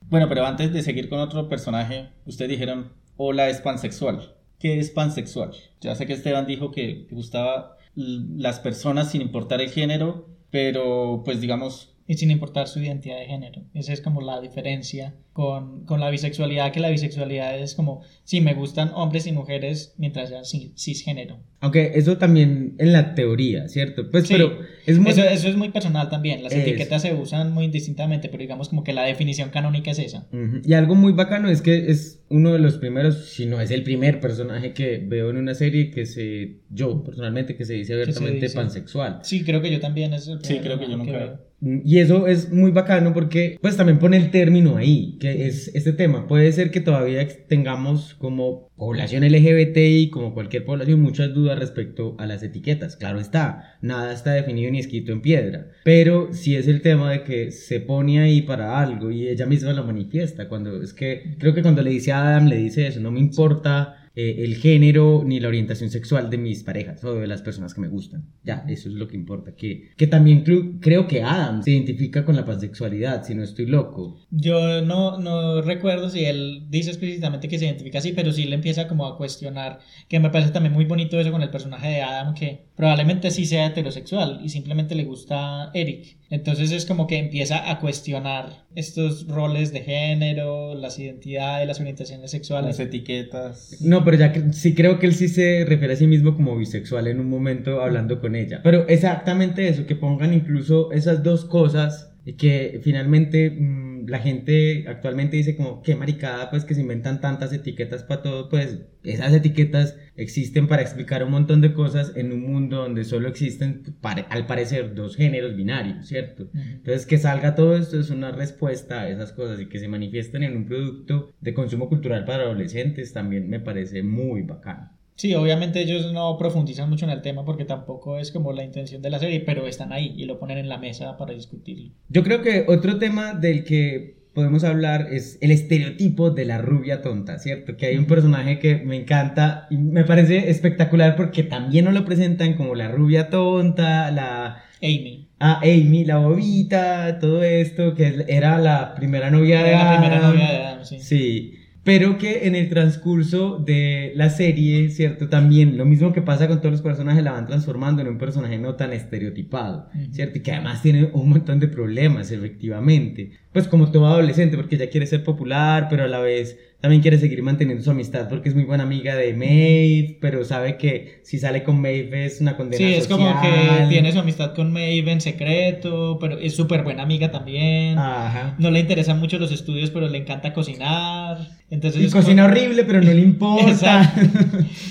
Bueno, 0.07 0.29
pero 0.29 0.45
antes 0.45 0.71
de 0.71 0.81
seguir 0.81 1.09
con 1.09 1.19
otro 1.19 1.49
personaje, 1.49 2.09
ustedes 2.25 2.51
dijeron, 2.51 2.91
Ola 3.17 3.49
es 3.49 3.61
pansexual. 3.61 4.33
¿Qué 4.59 4.79
es 4.79 4.89
pansexual? 4.89 5.51
Ya 5.81 5.95
sé 5.95 6.05
que 6.05 6.13
Esteban 6.13 6.47
dijo 6.47 6.71
que 6.71 7.05
le 7.09 7.15
gustaba 7.15 7.77
las 7.95 8.59
personas 8.59 9.11
sin 9.11 9.21
importar 9.21 9.61
el 9.61 9.69
género, 9.69 10.27
pero 10.49 11.21
pues 11.23 11.41
digamos, 11.41 11.91
y 12.07 12.15
sin 12.15 12.29
importar 12.29 12.67
su 12.67 12.79
identidad 12.79 13.17
de 13.17 13.25
género. 13.25 13.63
Esa 13.73 13.91
es 13.91 13.99
como 14.01 14.21
la 14.21 14.39
diferencia 14.39 15.15
con, 15.33 15.85
con 15.85 15.99
la 15.99 16.09
bisexualidad, 16.11 16.71
que 16.71 16.79
la 16.79 16.89
bisexualidad 16.89 17.57
es 17.57 17.73
como, 17.73 18.01
sí, 18.23 18.41
me 18.41 18.53
gustan 18.53 18.91
hombres 18.93 19.25
y 19.27 19.31
mujeres 19.31 19.95
mientras 19.97 20.29
sean 20.29 20.43
cis- 20.43 20.71
cisgénero. 20.77 21.39
Aunque 21.61 21.93
eso 21.95 22.17
también 22.19 22.75
en 22.77 22.93
la 22.93 23.15
teoría, 23.15 23.67
¿cierto? 23.69 24.11
Pues, 24.11 24.27
Sí. 24.27 24.33
pero 24.35 24.59
es 24.85 24.99
muy... 24.99 25.11
Eso, 25.11 25.23
eso 25.23 25.47
es 25.47 25.55
muy 25.55 25.69
personal 25.69 26.09
también. 26.09 26.43
Las 26.43 26.53
Es. 26.53 26.59
etiquetas 26.67 27.01
se 27.01 27.13
usan 27.13 27.51
muy 27.53 27.65
indistintamente, 27.65 28.29
pero 28.29 28.41
digamos 28.41 28.69
como 28.69 28.83
que 28.83 28.93
la 28.93 29.03
definición 29.03 29.49
canónica 29.49 29.91
es 29.91 29.99
esa. 29.99 30.27
Ujú. 30.31 30.61
Y 30.65 30.73
algo 30.73 30.95
muy 30.95 31.13
bacano 31.13 31.49
es 31.49 31.61
que 31.61 31.91
es 31.91 32.21
uno 32.29 32.53
de 32.53 32.59
los 32.59 32.77
primeros, 32.77 33.29
si 33.29 33.45
no 33.45 33.61
es 33.61 33.71
el 33.71 33.83
primer 33.83 34.19
personaje 34.19 34.73
que 34.73 34.97
veo 35.05 35.29
en 35.29 35.37
una 35.37 35.53
serie 35.55 35.91
que 35.91 36.05
se, 36.05 36.57
yo 36.69 37.03
personalmente, 37.03 37.55
que 37.55 37.65
se 37.65 37.73
dice 37.73 37.93
abiertamente 37.93 38.39
dice. 38.41 38.55
pansexual. 38.55 39.19
Sí, 39.23 39.43
creo 39.43 39.61
que 39.61 39.71
yo 39.71 39.79
también. 39.79 40.13
Es 40.13 40.27
el 40.27 40.43
Sí, 40.43 40.59
creo 40.61 40.79
que 40.79 40.89
yo 40.89 40.97
nunca- 40.97 41.11
veo. 41.11 41.45
Y 41.83 41.99
eso 41.99 42.27
es 42.27 42.51
muy 42.51 42.71
bacano 42.71 43.13
porque 43.13 43.57
pues 43.61 43.75
también 43.77 43.97
pone 43.97 44.17
el 44.17 44.29
término 44.29 44.75
ahí, 44.77 45.17
que 45.19 45.47
es 45.47 45.69
este 45.73 45.93
tema. 45.93 46.27
Puede 46.27 46.51
ser 46.51 46.69
que 46.69 46.81
todavía 46.81 47.25
tengamos 47.47 48.13
como 48.15 48.67
población 48.75 49.23
LGBTI, 49.23 50.09
como 50.09 50.33
cualquier 50.33 50.65
población, 50.65 51.01
muchas 51.01 51.33
dudas 51.33 51.57
respecto 51.57 52.15
a 52.19 52.25
las 52.27 52.43
etiquetas. 52.43 52.97
Claro 52.97 53.19
está, 53.19 53.77
nada 53.81 54.13
está 54.13 54.33
definido 54.33 54.67
ni 54.75 54.81
escrito 54.81 55.11
en 55.11 55.21
piedra. 55.21 55.67
Pero 55.83 56.29
sí 56.31 56.55
es 56.55 56.67
el 56.67 56.81
tema 56.81 57.11
de 57.11 57.23
que 57.23 57.51
se 57.51 57.79
pone 57.79 58.19
ahí 58.19 58.41
para 58.41 58.79
algo 58.79 59.09
y 59.09 59.27
ella 59.27 59.45
misma 59.45 59.73
lo 59.73 59.83
manifiesta. 59.83 60.47
Cuando 60.47 60.81
es 60.81 60.93
que 60.93 61.35
creo 61.39 61.53
que 61.53 61.61
cuando 61.61 61.81
le 61.81 61.91
dice 61.91 62.11
a 62.11 62.27
Adam, 62.27 62.47
le 62.47 62.57
dice 62.57 62.87
eso, 62.87 62.99
no 62.99 63.11
me 63.11 63.19
importa 63.19 64.04
eh, 64.15 64.35
el 64.39 64.55
género 64.55 65.23
ni 65.25 65.39
la 65.39 65.49
orientación 65.49 65.89
sexual 65.89 66.29
de 66.29 66.37
mis 66.37 66.63
parejas 66.63 67.03
o 67.03 67.15
de 67.15 67.27
las 67.27 67.41
personas 67.41 67.73
que 67.73 67.81
me 67.81 67.87
gustan. 67.87 68.29
Ya, 68.43 68.65
eso 68.67 68.89
es 68.89 68.95
lo 68.95 69.07
que 69.07 69.15
importa. 69.15 69.55
Que, 69.55 69.91
que 69.97 70.07
también 70.07 70.43
creo 70.79 71.07
que 71.07 71.23
Adam 71.23 71.61
se 71.63 71.71
identifica 71.71 72.23
con 72.23 72.35
la 72.35 72.45
pansexualidad, 72.45 73.23
si 73.23 73.35
no 73.35 73.43
estoy 73.43 73.65
loco. 73.65 74.21
Yo 74.31 74.81
no, 74.81 75.17
no 75.19 75.61
recuerdo 75.61 76.09
si 76.09 76.25
él 76.25 76.65
dice 76.69 76.89
explícitamente 76.89 77.47
que 77.47 77.59
se 77.59 77.65
identifica 77.65 77.99
así, 77.99 78.13
pero 78.13 78.31
sí 78.31 78.45
le 78.45 78.55
empieza 78.55 78.87
como 78.87 79.05
a 79.05 79.17
cuestionar, 79.17 79.79
que 80.07 80.19
me 80.19 80.29
parece 80.29 80.51
también 80.51 80.73
muy 80.73 80.85
bonito 80.85 81.19
eso 81.19 81.31
con 81.31 81.41
el 81.41 81.49
personaje 81.49 81.87
de 81.87 82.01
Adam, 82.01 82.33
que 82.33 82.65
probablemente 82.75 83.31
sí 83.31 83.45
sea 83.45 83.67
heterosexual 83.67 84.39
y 84.43 84.49
simplemente 84.49 84.95
le 84.95 85.05
gusta 85.05 85.71
Eric. 85.73 86.17
Entonces 86.29 86.71
es 86.71 86.85
como 86.85 87.05
que 87.07 87.17
empieza 87.17 87.69
a 87.69 87.79
cuestionar 87.79 88.65
estos 88.75 89.27
roles 89.27 89.71
de 89.71 89.81
género, 89.81 90.73
las 90.75 90.97
identidades, 90.99 91.67
las 91.67 91.79
orientaciones 91.79 92.31
sexuales. 92.31 92.77
las 92.77 92.79
etiquetas. 92.79 93.77
No, 93.81 94.03
pero 94.03 94.17
ya 94.17 94.31
que- 94.33 94.51
sí 94.53 94.73
creo 94.73 94.97
que 94.99 95.05
él 95.05 95.13
sí 95.13 95.27
se 95.27 95.65
refiere 95.67 95.93
a 95.93 95.97
sí 95.97 96.07
mismo 96.07 96.35
como 96.35 96.57
bisexual 96.57 97.07
en 97.07 97.19
un 97.19 97.29
momento 97.29 97.81
hablando 97.81 98.19
con 98.19 98.35
ella. 98.35 98.61
Pero 98.63 98.87
exactamente 98.87 99.67
eso, 99.67 99.85
que 99.85 99.95
pongan 99.95 100.33
incluso 100.33 100.91
esas 100.91 101.23
dos 101.23 101.45
cosas 101.45 102.11
y 102.25 102.33
que 102.33 102.79
finalmente 102.83 103.51
mm, 103.51 103.84
la 104.07 104.19
gente 104.19 104.85
actualmente 104.87 105.37
dice 105.37 105.55
como 105.55 105.81
qué 105.81 105.95
maricada 105.95 106.49
pues 106.49 106.65
que 106.65 106.75
se 106.75 106.81
inventan 106.81 107.21
tantas 107.21 107.53
etiquetas 107.53 108.03
para 108.03 108.21
todo, 108.21 108.49
pues 108.49 108.79
esas 109.03 109.33
etiquetas 109.33 109.97
existen 110.15 110.67
para 110.67 110.81
explicar 110.81 111.23
un 111.23 111.31
montón 111.31 111.61
de 111.61 111.73
cosas 111.73 112.13
en 112.15 112.31
un 112.31 112.41
mundo 112.41 112.77
donde 112.77 113.03
solo 113.03 113.27
existen 113.27 113.83
al 114.29 114.47
parecer 114.47 114.95
dos 114.95 115.15
géneros 115.15 115.55
binarios, 115.55 116.07
¿cierto? 116.07 116.49
Entonces 116.53 117.05
que 117.05 117.17
salga 117.17 117.55
todo 117.55 117.75
esto 117.77 117.99
es 117.99 118.09
una 118.09 118.31
respuesta 118.31 119.01
a 119.01 119.09
esas 119.09 119.31
cosas 119.31 119.59
y 119.59 119.67
que 119.67 119.79
se 119.79 119.87
manifiesten 119.87 120.43
en 120.43 120.57
un 120.57 120.65
producto 120.65 121.33
de 121.41 121.53
consumo 121.53 121.89
cultural 121.89 122.25
para 122.25 122.43
adolescentes 122.43 123.13
también 123.13 123.49
me 123.49 123.59
parece 123.59 124.03
muy 124.03 124.41
bacano. 124.41 124.91
Sí, 125.15 125.33
obviamente 125.33 125.79
ellos 125.81 126.11
no 126.11 126.37
profundizan 126.37 126.89
mucho 126.89 127.05
en 127.05 127.11
el 127.11 127.21
tema 127.21 127.45
porque 127.45 127.63
tampoco 127.65 128.19
es 128.19 128.31
como 128.31 128.51
la 128.51 128.63
intención 128.63 129.01
de 129.01 129.09
la 129.09 129.19
serie, 129.19 129.39
pero 129.39 129.65
están 129.65 129.93
ahí 129.93 130.13
y 130.17 130.25
lo 130.25 130.39
ponen 130.39 130.57
en 130.57 130.67
la 130.67 130.77
mesa 130.77 131.15
para 131.17 131.33
discutirlo. 131.33 131.91
Yo 132.09 132.23
creo 132.23 132.41
que 132.41 132.65
otro 132.67 132.97
tema 132.99 133.33
del 133.33 133.63
que 133.63 134.15
podemos 134.33 134.65
hablar 134.65 135.07
es 135.13 135.37
el 135.39 135.51
estereotipo 135.51 136.29
de 136.31 136.43
la 136.43 136.57
rubia 136.57 137.01
tonta, 137.01 137.39
¿cierto? 137.39 137.77
Que 137.77 137.85
hay 137.85 137.97
un 137.97 138.05
personaje 138.05 138.59
que 138.59 138.75
me 138.75 138.97
encanta 138.97 139.67
y 139.69 139.77
me 139.77 140.03
parece 140.03 140.49
espectacular 140.49 141.15
porque 141.15 141.43
también 141.43 141.85
nos 141.85 141.93
lo 141.93 142.03
presentan 142.03 142.55
como 142.55 142.75
la 142.75 142.89
rubia 142.89 143.29
tonta, 143.29 144.11
la... 144.11 144.63
Amy. 144.83 145.29
Ah, 145.39 145.61
Amy, 145.63 146.03
la 146.03 146.17
bobita, 146.17 147.19
todo 147.19 147.41
esto, 147.43 147.95
que 147.95 148.25
era 148.27 148.57
la 148.59 148.93
primera 148.95 149.29
novia 149.31 149.63
de 149.63 149.69
Era 149.69 149.83
la 149.85 149.91
primera 149.97 150.17
Adam. 150.17 150.33
novia 150.33 150.51
de 150.51 150.57
Adam, 150.57 150.83
sí. 150.85 150.99
Sí. 150.99 151.53
Pero 151.85 152.17
que 152.17 152.47
en 152.47 152.55
el 152.55 152.67
transcurso 152.67 153.59
de 153.59 154.11
la 154.15 154.31
serie, 154.31 154.89
¿cierto? 154.89 155.29
También 155.29 155.77
lo 155.77 155.85
mismo 155.85 156.13
que 156.13 156.23
pasa 156.23 156.47
con 156.47 156.57
todos 156.57 156.71
los 156.71 156.81
personajes, 156.81 157.23
la 157.23 157.33
van 157.33 157.45
transformando 157.45 158.01
en 158.01 158.07
un 158.07 158.17
personaje 158.17 158.57
no 158.57 158.73
tan 158.73 158.91
estereotipado. 158.91 159.87
¿cierto? 160.11 160.39
Y 160.39 160.41
que 160.41 160.51
además 160.51 160.81
tiene 160.81 161.11
un 161.13 161.29
montón 161.29 161.59
de 161.59 161.67
problemas, 161.67 162.31
efectivamente. 162.31 163.33
Pues 163.53 163.67
como 163.67 163.91
todo 163.91 164.07
adolescente, 164.07 164.57
porque 164.57 164.77
ella 164.77 164.89
quiere 164.89 165.05
ser 165.05 165.23
popular, 165.23 165.85
pero 165.87 166.05
a 166.05 166.07
la 166.07 166.19
vez 166.19 166.57
también 166.85 167.01
quiere 167.01 167.17
seguir 167.17 167.41
manteniendo 167.41 167.83
su 167.83 167.89
amistad 167.89 168.29
porque 168.29 168.47
es 168.49 168.53
muy 168.53 168.63
buena 168.63 168.83
amiga 168.83 169.15
de 169.15 169.33
Maeve, 169.33 170.17
pero 170.21 170.45
sabe 170.45 170.77
que 170.77 171.19
si 171.23 171.39
sale 171.39 171.63
con 171.63 171.81
Maeve 171.81 172.25
es 172.27 172.41
una 172.41 172.55
condena 172.55 172.77
Sí, 172.77 172.93
es 172.93 173.07
como 173.07 173.25
que 173.41 173.47
social. 173.47 173.89
tiene 173.89 174.11
su 174.11 174.19
amistad 174.19 174.53
con 174.53 174.71
Maeve 174.71 175.11
en 175.11 175.19
secreto, 175.19 176.19
pero 176.21 176.37
es 176.37 176.55
súper 176.55 176.83
buena 176.83 177.01
amiga 177.01 177.31
también. 177.31 177.97
Ajá. 177.97 178.55
No 178.59 178.69
le 178.69 178.81
interesan 178.81 179.19
mucho 179.19 179.39
los 179.39 179.51
estudios, 179.51 179.89
pero 179.89 180.07
le 180.09 180.19
encanta 180.19 180.53
cocinar. 180.53 181.39
Entonces 181.71 182.03
Y 182.03 182.11
cocina 182.11 182.43
como- 182.43 182.53
horrible, 182.53 182.83
pero 182.83 183.01
no 183.01 183.11
le 183.11 183.21
importa. 183.21 184.13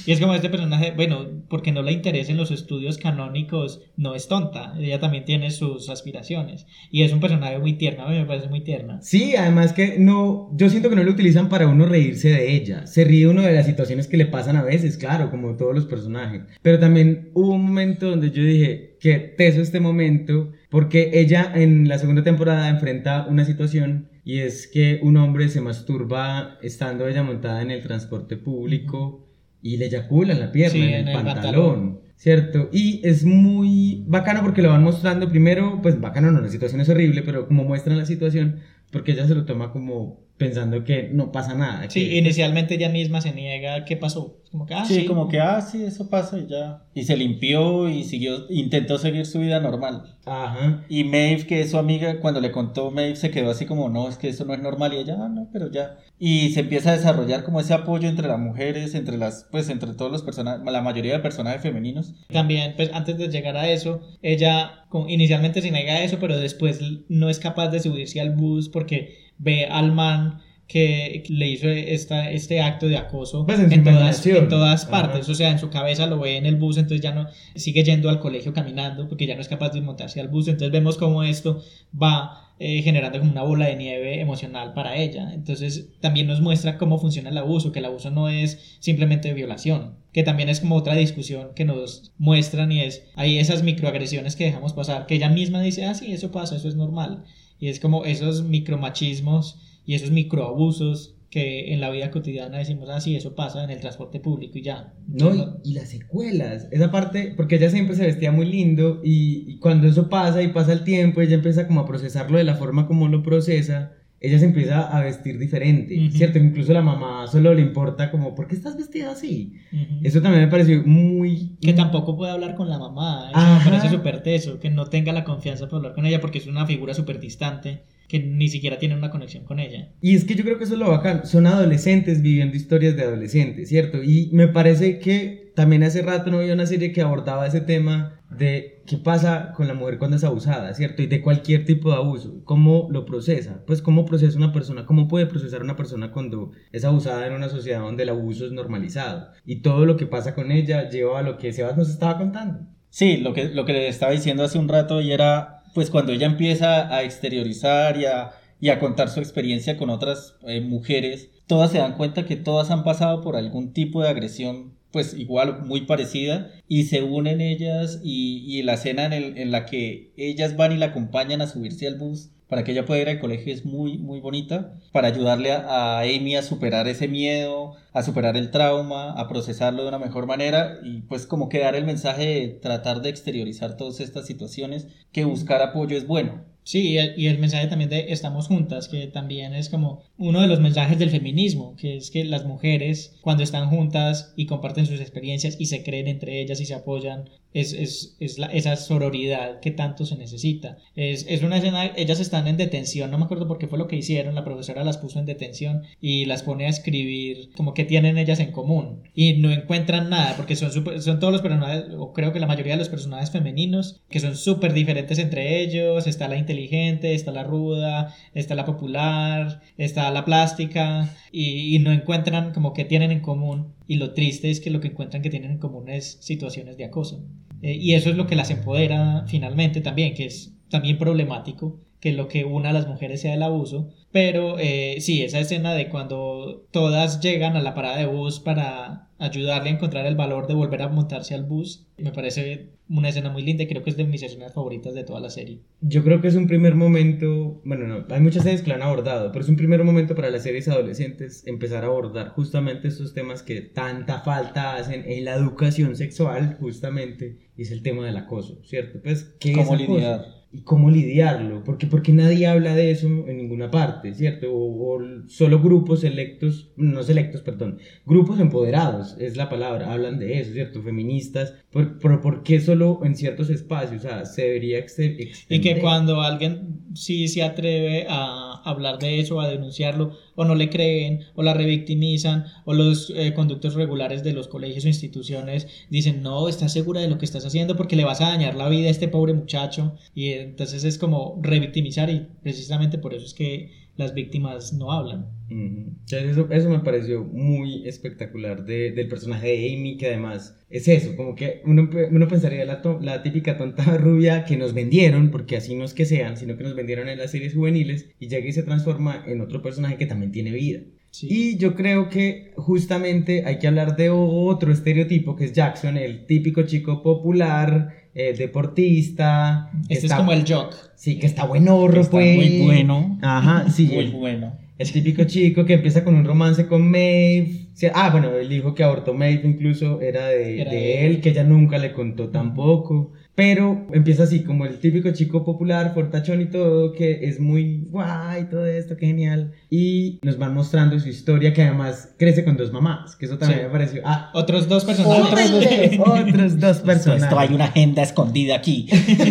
Y 0.05 0.11
es 0.11 0.19
como 0.21 0.35
este 0.35 0.51
personaje, 0.51 0.93
bueno, 0.97 1.27
porque 1.49 1.71
no 1.71 1.83
le 1.83 1.93
interesen 1.93 2.37
los 2.37 2.51
estudios 2.51 2.99
canónicos, 2.99 3.81
no 3.97 4.17
es 4.17 4.27
tonta. 4.27 4.75
Ella 4.81 4.99
también 4.99 5.25
tiene 5.25 5.53
sus 5.53 5.89
aspiraciones. 5.89 6.67
Y 6.91 7.03
es 7.03 7.13
un 7.13 7.21
personaje 7.21 7.59
muy 7.61 7.75
tierno, 7.75 8.05
a 8.05 8.09
mí 8.11 8.17
me 8.17 8.25
parece 8.25 8.49
muy 8.49 8.63
tierna. 8.63 9.01
Sí, 9.03 9.37
además 9.37 9.73
que 9.73 9.99
no, 10.01 10.51
yo 10.57 10.69
siento 10.69 10.91
que 10.91 10.97
no 10.97 11.05
lo 11.05 11.13
utilizan 11.13 11.49
para 11.49 11.69
uno 11.69 11.84
uno 11.85 11.93
reírse 11.93 12.29
de 12.31 12.55
ella. 12.55 12.87
Se 12.87 13.05
ríe 13.05 13.29
uno 13.29 13.43
de 13.43 13.53
las 13.53 13.67
situaciones 13.67 14.09
que 14.09 14.17
le 14.17 14.27
pasan 14.27 14.57
a 14.57 14.63
veces, 14.63 14.97
claro, 14.97 15.31
como 15.31 15.57
todos 15.57 15.75
los 15.75 15.87
personajes. 15.87 16.43
Pero 16.63 16.79
también 16.79 17.31
hubo 17.35 17.55
un 17.55 17.65
momento 17.67 18.11
donde 18.11 18.31
yo 18.31 18.43
dije 18.43 18.97
que 19.01 19.19
teso 19.19 19.61
este 19.61 19.81
momento, 19.81 20.53
porque 20.71 21.11
ella 21.15 21.51
en 21.55 21.89
la 21.89 21.99
segunda 21.99 22.23
temporada 22.25 22.69
enfrenta 22.69 23.27
una 23.29 23.45
situación 23.45 24.09
y 24.25 24.39
es 24.39 24.67
que 24.67 25.01
un 25.03 25.17
hombre 25.19 25.49
se 25.49 25.61
masturba 25.61 26.59
estando 26.63 27.07
ella 27.07 27.23
montada 27.23 27.63
en 27.63 27.71
el 27.71 27.83
transporte 27.83 28.37
público 28.37 29.29
y 29.63 29.77
le 29.77 29.87
eyacula 29.87 30.33
en 30.33 30.41
la 30.41 30.53
pierna, 30.53 30.73
Sí, 30.73 30.83
en, 30.83 30.89
en 30.89 30.95
el, 30.95 31.09
el 31.09 31.15
pantalón. 31.15 31.35
pantalón. 31.45 32.01
¿Cierto? 32.17 32.71
Y 32.73 33.01
es 33.05 33.25
muy 33.25 34.05
bacano 34.07 34.41
porque 34.43 34.63
lo 34.63 34.71
van 34.71 34.83
mostrando 34.83 35.29
primero, 35.29 35.81
pues 35.83 36.01
bacano 36.01 36.31
no, 36.31 36.41
la 36.41 36.49
situación 36.49 36.81
es 36.81 36.89
horrible, 36.89 37.23
pero 37.23 37.47
como 37.47 37.65
muestran 37.65 37.99
la 37.99 38.07
situación, 38.07 38.61
porque 38.93 39.13
ella 39.13 39.27
se 39.27 39.35
lo 39.35 39.45
toma 39.45 39.73
como 39.73 40.23
pensando 40.37 40.83
que 40.85 41.11
no 41.13 41.31
pasa 41.33 41.55
nada. 41.55 41.89
Sí, 41.89 42.09
que- 42.09 42.17
inicialmente 42.19 42.75
ella 42.75 42.89
misma 42.89 43.21
se 43.21 43.33
niega 43.33 43.85
qué 43.85 43.97
pasó. 43.97 44.41
Como 44.51 44.67
que, 44.67 44.75
ah, 44.75 44.85
sí, 44.85 44.95
sí, 44.95 45.05
como 45.07 45.29
que, 45.29 45.41
ah, 45.41 45.61
sí, 45.61 45.83
eso 45.83 46.09
pasa 46.09 46.39
y 46.39 46.47
ya. 46.47 46.85
Y 46.95 47.03
se 47.05 47.17
limpió 47.17 47.89
y 47.89 48.05
siguió, 48.05 48.47
intentó 48.51 48.99
seguir 48.99 49.27
su 49.27 49.41
vida 49.41 49.59
normal. 49.59 50.17
Ajá. 50.27 50.85
Y 50.89 51.03
Maeve, 51.05 51.45
que 51.47 51.61
es 51.61 51.73
su 51.73 51.79
amiga, 51.79 52.21
cuando 52.21 52.41
le 52.41 52.53
contó, 52.53 52.93
Maeve 52.93 53.17
se 53.17 53.33
quedó 53.33 53.51
así 53.51 53.67
como, 53.67 53.89
no, 53.91 54.09
es 54.09 54.17
que 54.17 54.29
eso 54.29 54.45
no 54.45 54.55
es 54.55 54.61
normal. 54.61 54.93
Y 54.95 54.99
ella, 54.99 55.17
ah, 55.19 55.29
no, 55.29 55.49
pero 55.53 55.73
ya. 55.73 55.97
Y 56.21 56.51
se 56.51 56.61
empieza 56.61 56.91
a 56.91 56.97
desarrollar 56.97 57.43
como 57.43 57.59
ese 57.59 57.75
apoyo 57.75 58.09
entre 58.09 58.29
las 58.29 58.39
mujeres, 58.39 58.95
entre 58.95 59.19
las, 59.19 59.49
pues 59.51 59.69
entre 59.71 59.93
todos 59.95 60.13
los 60.13 60.23
personajes, 60.23 60.61
la 60.65 60.83
mayoría 60.83 61.15
de 61.15 61.19
personajes 61.19 61.61
femeninos. 61.61 62.15
También, 62.33 62.75
pues 62.77 62.91
antes 62.93 63.19
de 63.19 63.29
llegar 63.29 63.57
a 63.57 63.69
eso, 63.69 64.03
ella 64.23 64.85
inicialmente 65.09 65.63
se 65.63 65.73
niega 65.73 65.95
a 65.95 66.05
eso, 66.05 66.19
pero 66.21 66.37
después 66.37 66.81
no 67.09 67.29
es 67.29 67.41
capaz 67.41 67.71
de 67.71 67.81
subirse 67.81 68.21
al 68.21 68.31
bus 68.37 68.69
porque 68.69 69.25
ve 69.39 69.67
al 69.67 69.93
man 69.93 70.41
que 70.67 71.25
le 71.29 71.49
hizo 71.49 71.69
esta, 71.69 72.31
este 72.31 72.61
acto 72.63 72.89
de 72.89 72.97
acoso 72.97 73.45
Pues 73.45 73.61
en 73.61 73.85
todas, 73.85 74.27
en 74.27 74.49
todas 74.49 74.83
Ajá. 74.85 74.91
partes. 74.91 75.29
O 75.29 75.35
sea, 75.35 75.51
en 75.51 75.59
su 75.59 75.69
cabeza 75.69 76.07
lo 76.07 76.19
ve 76.19 76.37
en 76.37 76.47
el 76.47 76.57
bus, 76.57 76.79
entonces 76.79 77.03
ya 77.03 77.13
no 77.13 77.29
sigue 77.55 77.85
yendo 77.85 78.09
al 78.09 78.19
colegio 78.19 78.55
caminando 78.55 79.07
porque 79.07 79.27
ya 79.27 79.35
no 79.35 79.43
es 79.43 79.49
capaz 79.49 79.71
de 79.71 79.83
montarse 79.83 80.21
al 80.21 80.29
bus. 80.29 80.49
Entonces 80.49 80.73
vemos 80.73 80.97
cómo 80.97 81.23
esto 81.23 81.63
va 81.95 82.45
eh, 82.59 82.83
generando 82.83 83.19
como 83.19 83.33
una 83.33 83.43
bola 83.43 83.67
de 83.67 83.77
nieve 83.77 84.21
emocional 84.21 84.73
para 84.73 84.97
ella. 84.97 85.35
Entonces 85.35 85.89
también 86.01 86.27
nos 86.29 86.41
muestra 86.41 86.79
cómo 86.79 86.99
funciona 86.99 87.31
el 87.31 87.39
abuso, 87.39 87.71
que 87.71 87.81
el 87.81 87.85
abuso 87.85 88.11
no 88.11 88.29
es 88.29 88.79
simplemente 88.79 89.35
violación, 89.35 89.97
que 90.13 90.23
también 90.23 90.49
es 90.49 90.61
como 90.61 90.77
otra 90.77 90.95
discusión 90.95 91.49
que 91.55 91.65
nos 91.65 92.13
muestran 92.17 92.73
y 92.73 92.81
es 92.81 93.05
hay 93.17 93.39
esas 93.39 93.63
microagresiones 93.65 94.35
que 94.35 94.45
dejamos 94.45 94.73
pasar, 94.73 95.07
que 95.07 95.17
ella 95.17 95.29
misma 95.29 95.61
dice, 95.61 95.85
ah, 95.85 95.95
sí, 95.95 96.13
eso 96.13 96.31
pasa, 96.31 96.57
eso 96.57 96.69
es 96.69 96.77
normal. 96.77 97.25
Y 97.59 97.69
es 97.69 97.81
como 97.81 98.05
esos 98.05 98.45
micromachismos 98.45 99.61
y 99.87 99.95
esos 99.95 100.11
microabusos 100.11 101.15
que 101.31 101.73
en 101.73 101.81
la 101.81 101.91
vida 101.91 102.13
cotidiana 102.13 102.59
decimos, 102.59 102.89
ah, 102.91 103.01
sí, 103.01 103.17
eso 103.17 103.35
pasa 103.35 103.65
en 103.65 103.71
el 103.71 103.81
transporte 103.81 104.21
público 104.21 104.57
y 104.57 104.63
ya. 104.63 104.95
No, 105.09 105.35
y, 105.35 105.71
y 105.71 105.75
las 105.75 105.89
secuelas, 105.89 106.69
esa 106.71 106.93
parte, 106.93 107.35
porque 107.37 107.57
ella 107.57 107.71
siempre 107.71 107.97
se 107.97 108.07
vestía 108.07 108.31
muy 108.31 108.47
lindo 108.47 109.01
y, 109.03 109.45
y 109.49 109.59
cuando 109.59 109.89
eso 109.89 110.09
pasa 110.09 110.43
y 110.43 110.53
pasa 110.53 110.73
el 110.73 110.85
tiempo, 110.85 111.21
ella 111.21 111.35
empieza 111.35 111.67
como 111.67 111.81
a 111.81 111.87
procesarlo 111.87 112.39
de 112.39 112.45
la 112.45 112.55
forma 112.55 112.87
como 112.87 113.09
lo 113.09 113.25
procesa, 113.25 113.95
ella 114.27 114.39
se 114.39 114.47
empieza 114.47 114.83
a 114.97 115.01
vestir 115.03 115.39
diferente, 115.39 115.99
Ujú. 115.99 116.17
¿cierto? 116.17 116.39
Incluso 116.39 116.73
la 116.73 116.83
mamá 116.83 117.27
solo 117.27 117.53
le 117.55 117.63
importa 117.63 118.11
como, 118.11 118.35
¿por 118.35 118.47
qué 118.49 118.55
estás 118.55 118.77
vestida 118.77 119.13
así? 119.13 119.55
Eso 120.03 120.21
también 120.23 120.45
me 120.45 120.51
pareció 120.51 120.83
muy... 120.85 121.57
Que 121.61 121.73
tampoco 121.73 122.17
puede 122.17 122.33
hablar 122.33 122.55
con 122.55 122.69
la 122.69 122.79
mamá. 122.79 123.29
Eso 123.31 123.39
Ajá. 123.39 123.59
me 123.65 123.71
parece 123.71 123.95
súper 123.95 124.23
teso. 124.23 124.59
Que 124.61 124.71
no 124.71 124.87
tenga 124.87 125.13
la 125.13 125.25
confianza 125.25 125.67
para 125.67 125.77
hablar 125.79 125.95
con 125.95 126.07
ella 126.07 126.21
porque 126.21 126.39
es 126.39 126.47
una 126.47 126.67
figura 126.67 126.95
súper 126.95 127.21
distante. 127.21 127.83
Que 128.09 128.21
ni 128.21 128.49
siquiera 128.49 128.79
tiene 128.79 128.95
una 128.97 129.11
conexión 129.11 129.45
con 129.45 129.61
ella. 129.61 129.89
Y 130.01 130.15
es 130.15 130.25
que 130.25 130.35
yo 130.35 130.45
creo 130.45 130.59
que 130.59 130.65
eso 130.65 130.75
es 130.75 130.81
lo 130.81 130.91
bacán. 130.91 131.27
Son 131.27 131.47
adolescentes 131.47 132.21
viviendo 132.23 132.57
historias 132.57 132.97
de 132.97 133.03
adolescentes, 133.03 133.69
¿cierto? 133.69 134.03
Y 134.03 134.29
me 134.33 134.49
parece 134.49 134.99
que 134.99 135.53
también 135.55 135.83
hace 135.85 136.03
rato 136.03 136.31
no 136.31 136.39
había 136.39 136.55
una 136.55 136.67
serie 136.67 136.93
que 136.93 137.01
abordaba 137.01 137.47
ese 137.47 137.61
tema 137.61 138.21
de 138.31 138.74
qué 138.87 138.99
pasa 138.99 139.53
con 139.57 139.69
la 139.69 139.75
mujer 139.75 139.99
cuando 139.99 140.17
es 140.17 140.25
abusada, 140.25 140.73
¿cierto? 140.75 141.03
Y 141.03 141.07
de 141.07 141.23
cualquier 141.23 141.65
tipo 141.65 141.91
de 141.91 141.97
abuso. 141.97 142.43
¿Cómo 142.45 142.89
lo 142.91 143.05
procesa? 143.05 143.63
Pues 143.67 143.83
cómo 143.83 144.05
procesa 144.05 144.37
una 144.37 144.53
persona, 144.53 144.87
cómo 144.87 145.09
puede 145.09 145.27
procesar 145.27 145.63
una 145.63 145.77
persona 145.77 146.13
cuando 146.13 146.53
es 146.73 146.85
abusada 146.85 147.27
en 147.27 147.33
una 147.33 147.49
sociedad 147.49 147.81
donde 147.81 148.03
el 148.03 148.11
abuso 148.11 148.47
es 148.47 148.53
normalizado. 148.53 149.29
Y 149.45 149.63
todo 149.63 149.87
lo 149.87 149.97
que 149.97 150.07
pasa 150.07 150.35
con 150.35 150.53
ella 150.53 150.89
lleva 150.89 151.19
a 151.19 151.23
lo 151.23 151.39
que 151.39 151.53
Sebas 151.53 151.77
nos 151.77 151.91
estaba 151.91 152.19
contando. 152.19 152.61
Sí, 152.91 153.17
lo 153.17 153.33
que, 153.33 153.49
lo 153.49 153.65
que 153.65 153.73
le 153.73 153.89
estaba 153.89 154.13
diciendo 154.13 154.45
hace 154.45 154.59
un 154.59 154.69
rato 154.69 155.01
y 155.01 155.13
era, 155.13 155.65
pues 155.75 155.91
cuando 155.91 156.13
ella 156.13 156.27
empieza 156.27 156.95
a 156.95 157.03
exteriorizar 157.03 157.97
y 157.97 158.05
a, 158.05 158.31
y 158.61 158.69
a 158.69 158.79
contar 158.79 159.09
su 159.09 159.21
experiencia 159.21 159.77
con 159.77 159.91
otras 159.91 160.37
eh, 160.47 160.61
mujeres, 160.61 161.31
todas 161.47 161.73
se 161.73 161.79
dan 161.79 161.97
cuenta 161.97 162.25
que 162.25 162.37
todas 162.37 162.71
han 162.71 162.85
pasado 162.85 163.21
por 163.21 163.37
algún 163.37 163.73
tipo 163.73 164.03
de 164.03 164.11
agresión, 164.11 164.75
pues 164.95 165.13
igual, 165.15 165.63
muy 165.67 165.83
parecida, 165.83 166.51
y 166.69 166.85
se 166.85 167.03
unen 167.03 167.43
ellas 167.43 168.01
y, 168.03 168.45
y 168.47 168.63
la 168.63 168.75
escena 168.75 169.05
en, 169.07 169.13
el- 169.13 169.39
en 169.39 169.51
la 169.53 169.67
que 169.67 170.13
ellas 170.17 170.57
van 170.57 170.73
y 170.73 170.79
la 170.79 170.87
acompañan 170.87 171.43
a 171.43 171.47
subirse 171.49 171.87
al 171.87 171.97
bus 171.99 172.31
para 172.49 172.65
que 172.65 172.73
ella 172.73 172.85
pueda 172.87 173.01
ir 173.03 173.09
al 173.09 173.21
colegio 173.21 173.53
es 173.53 173.65
muy, 173.65 173.99
muy 173.99 174.21
bonita, 174.21 174.81
para 174.93 175.09
ayudarle 175.09 175.53
a, 175.53 175.99
a 175.99 176.01
Amy 176.03 176.37
a 176.37 176.43
superar 176.43 176.87
ese 176.89 177.09
miedo, 177.09 177.75
a 177.93 178.03
superar 178.03 178.37
el 178.37 178.51
trauma, 178.51 179.13
a 179.13 179.29
procesarlo 179.29 179.83
de 179.83 179.89
una 179.89 179.99
mejor 179.99 180.27
manera 180.27 180.79
y 180.85 181.01
pues 181.03 181.27
como 181.27 181.49
que 181.49 181.59
dar 181.61 181.75
el 181.75 181.85
mensaje 181.87 182.25
de 182.27 182.49
tratar 182.49 183.03
de 183.03 183.11
exteriorizar 183.11 183.77
todas 183.77 184.01
estas 184.01 184.27
situaciones, 184.27 184.89
que 185.13 185.25
buscar 185.25 185.63
apoyo 185.63 185.97
es 185.97 186.07
bueno. 186.07 186.45
Sí, 186.65 186.97
y 187.17 187.27
el, 187.27 187.39
mensaje 187.39 187.67
también 187.67 187.91
de 187.91 188.07
estamos 188.09 188.47
juntas, 188.47 188.89
que 188.89 189.07
también 189.07 189.55
es 189.55 189.69
como 189.69 190.03
uno 190.17 190.41
de 190.41 190.47
los 190.47 190.61
mensajes 190.61 190.99
del 190.99 191.11
feminismo, 191.11 191.77
que 191.77 191.97
es 191.97 192.11
que 192.11 192.25
las 192.25 192.47
mujeres 192.47 193.19
cuando 193.21 193.43
están 193.43 193.69
juntas 193.69 194.33
y 194.35 194.47
comparten 194.47 194.87
sus 194.87 194.99
experiencias 194.99 195.57
y 195.61 195.67
se 195.67 195.83
creen 195.85 196.09
entre 196.09 196.41
ellas 196.41 196.61
y 196.63 196.65
se 196.65 196.73
apoyan, 196.73 197.29
es, 197.55 197.73
es, 197.73 198.17
es 198.21 198.39
la- 198.39 198.49
esa 198.49 198.77
sororidad 198.77 199.61
que 199.61 199.71
tanto 199.71 200.05
se 200.05 200.17
necesita. 200.17 200.77
Es, 200.97 201.25
es 201.29 201.43
una 201.43 201.57
escena, 201.57 201.87
ellas 201.97 202.21
están 202.21 202.47
en 202.49 202.57
detención, 202.59 203.11
no 203.11 203.17
me 203.19 203.25
acuerdo 203.25 203.49
por 203.49 203.57
qué 203.59 203.69
fue 203.69 203.79
lo 203.79 203.89
que 203.89 203.97
hicieron, 203.97 204.35
la 204.35 204.45
profesora 204.45 204.85
las 204.85 204.99
puso 204.99 205.19
en 205.19 205.25
detención 205.27 205.85
y 206.01 206.27
las 206.27 206.43
pone 206.43 206.67
a 206.67 206.69
escribir 206.69 207.51
como 207.57 207.73
que 207.73 207.85
tienen 207.85 208.19
ellas 208.19 208.41
en 208.41 208.53
común 208.53 209.05
y 209.15 209.35
no 209.35 209.51
encuentran 209.53 210.11
nada 210.11 210.35
porque 210.37 210.57
son, 210.57 210.71
son 211.01 211.21
todos 211.21 211.33
los 211.33 211.43
personajes, 211.43 211.85
o 211.97 212.13
creo 212.13 212.33
que 212.33 212.41
la 212.41 212.47
mayoría 212.47 212.73
de 212.75 212.79
los 212.81 212.89
personajes 212.91 213.31
femeninos 213.31 214.03
que 214.11 214.21
son 214.21 214.37
súper 214.37 214.73
diferentes 214.75 215.19
entre 215.19 215.63
ellos, 215.63 216.07
está 216.07 216.29
la 216.29 216.37
inteligente, 216.37 217.15
está 217.15 217.31
la 217.31 217.45
ruda, 217.45 218.15
está 218.35 218.55
la 218.57 218.65
popular, 218.65 219.63
está 219.79 220.11
la 220.11 220.25
plástica 220.25 221.15
y 221.31 221.79
no 221.81 221.93
encuentran 221.93 222.53
como 222.53 222.73
que 222.73 222.85
tienen 222.85 223.13
en 223.13 223.21
común 223.21 223.74
y 223.87 223.97
lo 223.97 224.13
triste 224.15 224.51
es 224.51 224.61
que 224.61 224.71
lo 224.71 224.81
que 224.81 224.89
encuentran 224.89 225.23
que 225.23 225.31
tienen 225.31 225.53
en 225.53 225.59
común 225.59 225.89
es 225.89 226.19
situaciones 226.21 226.77
de 226.77 226.85
acoso. 226.85 227.25
Eh, 227.63 227.75
y 227.75 227.95
eso 227.95 228.11
es 228.11 228.17
lo 228.17 228.27
que 228.27 228.37
las 228.37 228.51
empodera 228.51 229.25
finalmente 229.27 229.81
también, 229.81 230.15
que 230.15 230.27
es 230.27 230.55
también 230.69 230.99
problemático 230.99 231.81
que 232.01 232.13
lo 232.13 232.29
que 232.29 232.45
una 232.45 232.69
a 232.69 232.73
las 232.75 232.87
mujeres 232.87 233.23
sea 233.23 233.33
el 233.33 233.43
abuso. 233.43 233.89
Pero 234.15 234.61
eh, 234.61 234.99
sí, 235.01 235.25
esa 235.25 235.41
escena 235.41 235.75
de 235.75 235.89
cuando 235.89 236.69
todas 236.71 237.19
llegan 237.19 237.57
a 237.57 237.61
la 237.61 237.75
parada 237.75 237.97
de 237.97 238.07
bus 238.07 238.39
para 238.39 239.09
ayudarle 239.19 239.71
a 239.71 239.73
encontrar 239.73 240.07
el 240.07 240.15
valor 240.15 240.47
de 240.47 240.55
volver 240.55 240.83
a 240.83 240.89
montarse 240.89 241.35
al 241.35 241.43
bus, 241.43 241.89
me 241.99 242.13
parece 242.13 242.69
una 242.89 243.09
escena 243.09 243.31
muy 243.31 243.43
linda 243.43 243.65
y 243.65 243.67
creo 243.67 243.83
que 243.83 243.91
es 243.91 243.97
de 243.97 244.05
mis 244.05 244.23
escenas 244.23 244.55
favoritas 244.55 244.95
de 244.95 245.03
toda 245.03 245.19
la 245.19 245.31
serie. 245.31 245.63
Yo 245.81 246.05
creo 246.05 246.21
que 246.21 246.29
es 246.29 246.37
un 246.37 246.47
primer 246.47 246.77
momento, 246.77 247.61
bueno, 247.65 247.89
no, 247.89 248.07
hay 248.09 248.21
muchas 248.21 248.45
series 248.45 248.63
que 248.63 248.69
lo 248.69 248.77
han 248.77 248.83
abordado, 248.83 249.33
pero 249.33 249.43
es 249.43 249.49
un 249.49 249.57
primer 249.57 249.83
momento 249.83 250.15
para 250.15 250.31
las 250.31 250.45
series 250.45 250.69
adolescentes 250.69 251.45
empezar 251.45 251.83
a 251.83 251.89
abordar 251.89 252.29
justamente 252.29 252.87
estos 252.87 253.15
temas 253.15 253.43
que 253.43 253.63
tanta 253.63 254.21
falta 254.21 254.77
hacen 254.77 255.03
en 255.11 255.25
la 255.25 255.35
educación 255.35 255.97
sexual, 255.97 256.57
justamente, 256.61 257.39
y 257.57 257.63
es 257.63 257.73
el 257.73 257.83
tema 257.83 258.07
del 258.07 258.17
acoso, 258.17 258.61
¿cierto? 258.63 259.01
Pues, 259.03 259.35
¿qué 259.41 259.55
¿Cómo 259.55 259.75
es 259.75 259.83
acoso? 259.83 260.44
Y 260.57 260.63
cómo 260.63 260.89
lidiarlo, 260.89 261.65
porque, 261.65 261.89
porque 261.89 262.13
nadie 262.13 262.47
habla 262.47 262.77
de 262.77 262.93
eso 262.93 263.09
en 263.27 263.37
ninguna 263.39 263.73
parte, 263.73 264.15
¿cierto? 264.15 264.53
O, 264.55 264.95
o 264.95 265.01
solo 265.27 265.61
grupos 265.61 266.03
selectos, 266.03 266.71
no 266.77 267.03
selectos, 267.03 267.41
perdón, 267.43 267.79
grupos 268.07 268.39
empoderados, 268.39 269.17
es 269.19 269.37
la 269.37 269.49
palabra, 269.49 269.93
hablan 269.93 270.21
de 270.21 270.39
eso, 270.39 270.53
¿cierto? 270.53 270.81
Feministas, 270.81 271.55
por- 271.73 271.99
pero 271.99 272.21
¿por 272.21 272.45
qué 272.45 272.61
solo 272.61 273.01
en 273.03 273.17
ciertos 273.17 273.51
espacios? 273.51 274.05
O 274.05 274.09
sea, 274.09 274.25
se 274.27 274.43
debería 274.43 274.79
exter- 274.79 275.17
Y 275.19 275.23
extender. 275.25 275.75
que 275.75 275.81
cuando 275.81 276.21
alguien 276.21 276.79
sí 276.95 277.27
se 277.27 277.43
atreve 277.43 278.07
a 278.09 278.54
hablar 278.65 278.99
de 278.99 279.21
eso, 279.21 279.41
a 279.41 279.49
denunciarlo, 279.49 280.17
o 280.35 280.45
no 280.45 280.55
le 280.55 280.71
creen, 280.71 281.25
o 281.35 281.43
la 281.43 281.55
revictimizan, 281.55 282.47
o 282.65 282.75
los 282.75 283.11
eh, 283.15 283.33
conductos 283.35 283.75
regulares 283.75 284.25
de 284.25 284.33
los 284.33 284.49
colegios 284.49 284.85
o 284.85 284.89
instituciones 284.89 285.67
dicen, 285.91 286.23
no, 286.23 286.49
estás 286.49 286.73
segura 286.73 287.01
de 287.01 287.09
lo 287.09 287.19
que 287.19 287.25
estás 287.25 287.45
haciendo 287.45 287.77
porque 287.77 287.97
le 287.97 288.05
vas 288.05 288.21
a 288.21 288.29
dañar 288.29 288.55
la 288.55 288.69
vida 288.69 288.89
a 288.89 288.91
este 288.91 289.09
pobre 289.09 289.33
muchacho. 289.35 289.95
Y 290.15 290.31
entonces 290.31 290.85
es 290.85 290.99
como 290.99 291.39
revictimizar 291.43 292.11
y 292.11 292.27
precisamente 292.43 292.99
por 292.99 293.15
eso 293.15 293.27
es 293.27 293.35
que 293.35 293.84
las 293.97 294.15
víctimas 294.15 294.73
no 294.75 294.91
hablan. 294.93 295.27
Ujú. 295.51 295.95
Entonces, 296.01 296.31
eso, 296.33 296.49
eso 296.51 296.71
me 296.71 296.81
pareció 296.81 297.23
muy 297.25 297.87
espectacular 297.87 298.65
de- 298.65 298.93
del 298.93 299.09
personaje 299.09 299.47
de 299.49 299.75
Amy, 299.77 299.97
que 299.97 300.07
además 300.09 300.59
es 300.71 300.89
eso, 300.89 301.15
como 301.17 301.35
que 301.35 301.61
uno, 301.65 301.89
uno 302.11 302.29
pensaría 302.29 302.65
la, 302.65 302.83
to- 302.83 302.99
la 303.01 303.23
típica 303.23 303.57
tonta 303.57 303.85
rubia 303.99 304.45
que 304.45 304.57
nos 304.57 304.75
vendieron, 304.75 305.31
porque 305.31 305.57
así 305.57 305.75
no 305.75 305.85
es 305.85 305.95
que 305.95 306.05
sean, 306.07 306.37
sino 306.37 306.57
que 306.57 306.65
nos 306.65 306.75
vendieron 306.75 307.09
en 307.09 307.19
las 307.19 307.31
series 307.31 307.55
juveniles, 307.55 308.11
y 308.19 308.29
llega 308.29 308.49
y 308.49 308.53
se 308.53 308.63
transforma 308.63 309.23
en 309.27 309.41
otro 309.41 309.63
personaje 309.63 309.97
que 309.99 310.07
también 310.07 310.33
tiene 310.33 310.51
vida. 310.53 310.81
Y 311.23 311.57
yo 311.59 311.75
creo 311.75 312.09
que 312.09 312.53
justamente 312.57 313.45
hay 313.47 313.59
que 313.59 313.69
hablar 313.69 313.97
de 313.97 314.11
otro 314.11 314.73
estereotipo 314.73 315.37
que 315.37 315.45
es 315.45 315.53
Jackson, 315.53 315.97
el 315.97 316.27
típico 316.27 316.63
chico 316.63 317.03
popular, 317.03 317.91
eh, 318.15 318.35
deportista. 318.37 319.71
Este 319.89 320.07
es 320.07 320.15
como 320.15 320.33
el 320.33 320.45
jock. 320.47 320.75
Sí, 320.97 321.19
que 321.19 321.27
está 321.27 321.45
buenorro, 321.45 322.01
Está 322.01 322.11
pues. 322.13 322.37
muy 322.37 322.61
bueno. 322.63 323.19
Ajá, 323.23 323.71
sí. 323.71 323.87
Muy 323.93 323.99
el- 324.07 324.11
bueno. 324.13 324.59
el 324.79 324.93
típico 324.93 325.25
chico 325.25 325.65
que 325.65 325.75
empieza 325.75 326.03
con 326.05 326.15
un 326.15 326.25
romance 326.25 326.67
con 326.67 326.91
Maeve. 326.91 327.61
Ah, 327.95 328.11
bueno, 328.11 328.33
el 328.37 328.53
hijo 328.53 328.75
que 328.75 328.83
abortó 328.85 329.15
Maeve 329.15 329.43
incluso 329.49 330.01
era 330.01 330.27
de, 330.29 330.61
Era 330.63 330.71
de 330.71 330.77
de 330.77 331.07
él, 331.07 331.21
que 331.21 331.31
ella 331.31 331.45
nunca 331.45 331.79
le 331.79 331.93
contó 331.93 332.29
tampoco. 332.31 333.13
Pero 333.37 333.85
empieza 333.93 334.23
así, 334.23 334.45
como 334.45 334.65
el 334.65 334.79
típico 334.79 335.11
chico 335.11 335.45
popular, 335.45 335.93
fortachón 335.93 336.41
y 336.41 336.45
todo, 336.47 336.93
que 336.93 337.27
es 337.27 337.41
muy 337.41 337.81
guay, 337.91 338.45
todo 338.49 338.65
esto, 338.65 338.97
qué 338.97 339.07
genial. 339.07 339.53
Y 339.71 340.21
nos 340.23 340.39
van 340.39 340.55
mostrando 340.55 341.01
su 341.01 341.09
historia, 341.09 341.53
que 341.53 341.63
además 341.63 342.15
crece 342.17 342.45
con 342.45 342.57
dos 342.57 342.73
mamás, 342.73 343.17
que 343.17 343.27
eso 343.27 343.37
también 343.37 343.59
Sí. 343.61 343.67
me 343.67 343.73
pareció. 343.73 344.03
Ah, 344.05 344.31
Otros 344.35 344.69
dos 344.69 344.85
personajes. 344.85 345.99
otros 345.99 346.61
dos 346.61 346.79
personajes. 346.85 347.23
Esto 347.25 347.39
hay 347.41 347.53
una 347.55 347.65
agenda 347.65 348.03
escondida 348.05 348.55
aquí. 348.55 348.87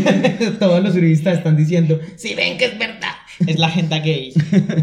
Todos 0.60 0.84
los 0.84 0.94
juristas 0.94 1.38
están 1.38 1.56
diciendo, 1.56 1.98
si 2.18 2.36
ven 2.36 2.58
que 2.58 2.66
es 2.66 2.78
verdad. 2.78 3.14
es 3.48 3.58
la 3.58 3.68
agenda 3.68 4.00
gay. 4.00 4.34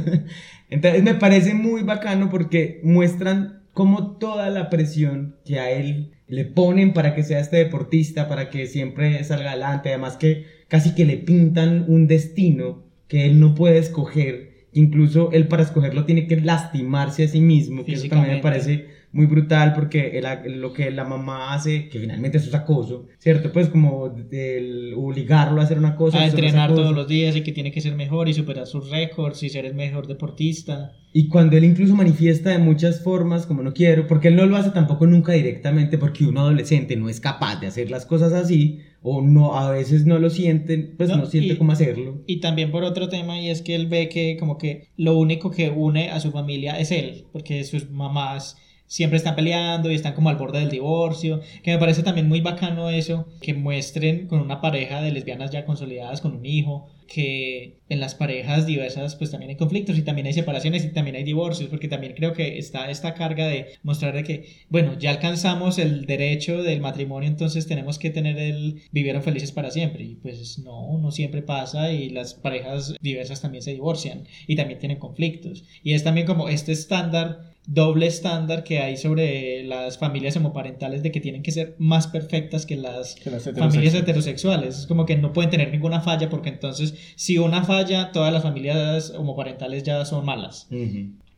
Entonces 0.70 1.02
me 1.02 1.14
parece 1.14 1.52
muy 1.54 1.82
bacano 1.82 2.30
porque 2.30 2.80
muestran 2.84 3.60
como 3.74 4.16
toda 4.18 4.50
la 4.50 4.70
presión 4.70 5.36
que 5.44 5.58
a 5.58 5.70
él 5.70 6.12
le 6.30 6.44
ponen 6.44 6.92
para 6.92 7.14
que 7.14 7.24
sea 7.24 7.40
este 7.40 7.56
deportista, 7.56 8.28
para 8.28 8.50
que 8.50 8.66
siempre 8.66 9.22
salga 9.24 9.50
adelante, 9.50 9.88
además 9.88 10.16
que 10.16 10.44
casi 10.68 10.94
que 10.94 11.04
le 11.04 11.16
pintan 11.16 11.84
un 11.88 12.06
destino 12.06 12.84
que 13.08 13.26
él 13.26 13.40
no 13.40 13.56
puede 13.56 13.78
escoger, 13.78 14.68
incluso 14.72 15.32
él 15.32 15.48
para 15.48 15.64
escogerlo 15.64 16.04
tiene 16.04 16.28
que 16.28 16.40
lastimarse 16.40 17.24
a 17.24 17.28
sí 17.28 17.40
mismo, 17.40 17.84
que 17.84 17.94
eso 17.94 18.08
también 18.08 18.36
me 18.36 18.42
parece 18.42 18.86
muy 19.12 19.26
brutal 19.26 19.72
porque 19.74 20.18
el- 20.18 20.60
lo 20.60 20.72
que 20.72 20.90
la 20.90 21.04
mamá 21.04 21.52
hace, 21.52 21.88
que 21.88 21.98
finalmente 21.98 22.38
eso 22.38 22.48
es 22.48 22.54
acoso, 22.54 23.06
¿cierto? 23.18 23.50
Pues 23.52 23.68
como 23.68 24.12
el 24.30 24.94
obligarlo 24.96 25.60
a 25.60 25.64
hacer 25.64 25.78
una 25.78 25.96
cosa. 25.96 26.20
a 26.20 26.26
entrenar 26.26 26.74
todos 26.74 26.94
los 26.94 27.08
días 27.08 27.34
y 27.36 27.42
que 27.42 27.52
tiene 27.52 27.72
que 27.72 27.80
ser 27.80 27.94
mejor 27.96 28.28
y 28.28 28.34
superar 28.34 28.66
sus 28.66 28.88
récords 28.90 29.42
y 29.42 29.48
ser 29.48 29.66
el 29.66 29.74
mejor 29.74 30.06
deportista. 30.06 30.92
Y 31.12 31.26
cuando 31.28 31.56
él 31.56 31.64
incluso 31.64 31.94
manifiesta 31.96 32.50
de 32.50 32.58
muchas 32.58 33.02
formas, 33.02 33.46
como 33.46 33.62
no 33.62 33.72
quiero, 33.74 34.06
porque 34.06 34.28
él 34.28 34.36
no 34.36 34.46
lo 34.46 34.56
hace 34.56 34.70
tampoco 34.70 35.06
nunca 35.08 35.32
directamente, 35.32 35.98
porque 35.98 36.24
un 36.24 36.38
adolescente 36.38 36.94
no 36.96 37.08
es 37.08 37.18
capaz 37.20 37.60
de 37.60 37.66
hacer 37.66 37.90
las 37.90 38.06
cosas 38.06 38.32
así, 38.32 38.78
o 39.02 39.20
no, 39.22 39.58
a 39.58 39.70
veces 39.72 40.06
no 40.06 40.18
lo 40.20 40.30
sienten, 40.30 40.94
pues 40.96 41.08
no, 41.08 41.16
No, 41.16 41.26
siente 41.26 41.54
y- 41.54 41.56
cómo 41.56 41.72
hacerlo. 41.72 42.22
Y 42.26 42.38
también 42.40 42.70
por 42.70 42.84
otro 42.84 43.08
tema, 43.08 43.40
y 43.40 43.48
es 43.50 43.60
que 43.62 43.74
él 43.74 43.86
ve 43.88 44.08
que 44.08 44.36
como 44.38 44.56
que 44.56 44.88
lo 44.96 45.18
único 45.18 45.50
que 45.50 45.70
une 45.70 46.10
a 46.10 46.20
su 46.20 46.30
familia 46.30 46.78
es 46.78 46.92
él, 46.92 47.24
porque 47.32 47.64
sus 47.64 47.90
mamás 47.90 48.56
siempre 48.90 49.18
están 49.18 49.36
peleando 49.36 49.88
y 49.88 49.94
están 49.94 50.14
como 50.14 50.30
al 50.30 50.36
borde 50.36 50.58
del 50.58 50.68
divorcio, 50.68 51.40
que 51.62 51.70
me 51.70 51.78
parece 51.78 52.02
también 52.02 52.28
muy 52.28 52.40
bacano 52.40 52.90
eso, 52.90 53.28
que 53.40 53.54
muestren 53.54 54.26
con 54.26 54.40
una 54.40 54.60
pareja 54.60 55.00
de 55.00 55.12
lesbianas 55.12 55.52
ya 55.52 55.64
consolidadas 55.64 56.20
con 56.20 56.34
un 56.34 56.44
hijo, 56.44 56.88
que 57.06 57.78
en 57.88 58.00
las 58.00 58.16
parejas 58.16 58.66
diversas 58.66 59.14
pues 59.14 59.30
también 59.30 59.50
hay 59.50 59.56
conflictos 59.56 59.96
y 59.96 60.02
también 60.02 60.26
hay 60.26 60.32
separaciones 60.32 60.84
y 60.84 60.92
también 60.92 61.14
hay 61.14 61.22
divorcios, 61.22 61.68
porque 61.68 61.86
también 61.86 62.14
creo 62.14 62.32
que 62.32 62.58
está 62.58 62.90
esta 62.90 63.14
carga 63.14 63.46
de 63.46 63.66
mostrar 63.84 64.12
de 64.12 64.24
que, 64.24 64.48
bueno, 64.70 64.98
ya 64.98 65.10
alcanzamos 65.10 65.78
el 65.78 66.06
derecho 66.06 66.60
del 66.60 66.80
matrimonio, 66.80 67.28
entonces 67.28 67.68
tenemos 67.68 67.96
que 68.00 68.10
tener 68.10 68.38
el 68.38 68.82
vivieron 68.90 69.22
felices 69.22 69.52
para 69.52 69.70
siempre. 69.70 70.02
Y 70.02 70.14
pues 70.16 70.58
no, 70.58 70.98
no 70.98 71.12
siempre 71.12 71.42
pasa 71.42 71.92
y 71.92 72.10
las 72.10 72.34
parejas 72.34 72.94
diversas 73.00 73.40
también 73.40 73.62
se 73.62 73.72
divorcian 73.72 74.24
y 74.48 74.56
también 74.56 74.80
tienen 74.80 74.98
conflictos. 74.98 75.64
Y 75.84 75.92
es 75.92 76.02
también 76.02 76.26
como 76.26 76.48
este 76.48 76.72
estándar 76.72 77.50
doble 77.66 78.06
estándar 78.06 78.64
que 78.64 78.80
hay 78.80 78.96
sobre 78.96 79.64
las 79.64 79.98
familias 79.98 80.36
homoparentales 80.36 81.02
de 81.02 81.12
que 81.12 81.20
tienen 81.20 81.42
que 81.42 81.52
ser 81.52 81.76
más 81.78 82.06
perfectas 82.06 82.66
que 82.66 82.76
las 82.76 83.14
Que 83.14 83.30
las 83.30 83.44
familias 83.44 83.94
heterosexuales. 83.94 84.80
Es 84.80 84.86
como 84.86 85.06
que 85.06 85.16
no 85.16 85.32
pueden 85.32 85.50
tener 85.50 85.70
ninguna 85.70 86.00
falla 86.00 86.30
porque 86.30 86.48
entonces 86.48 86.94
si 87.16 87.38
una 87.38 87.64
falla, 87.64 88.12
todas 88.12 88.32
las 88.32 88.42
familias 88.42 89.10
homoparentales 89.10 89.82
ya 89.82 90.04
son 90.04 90.24
malas. 90.24 90.68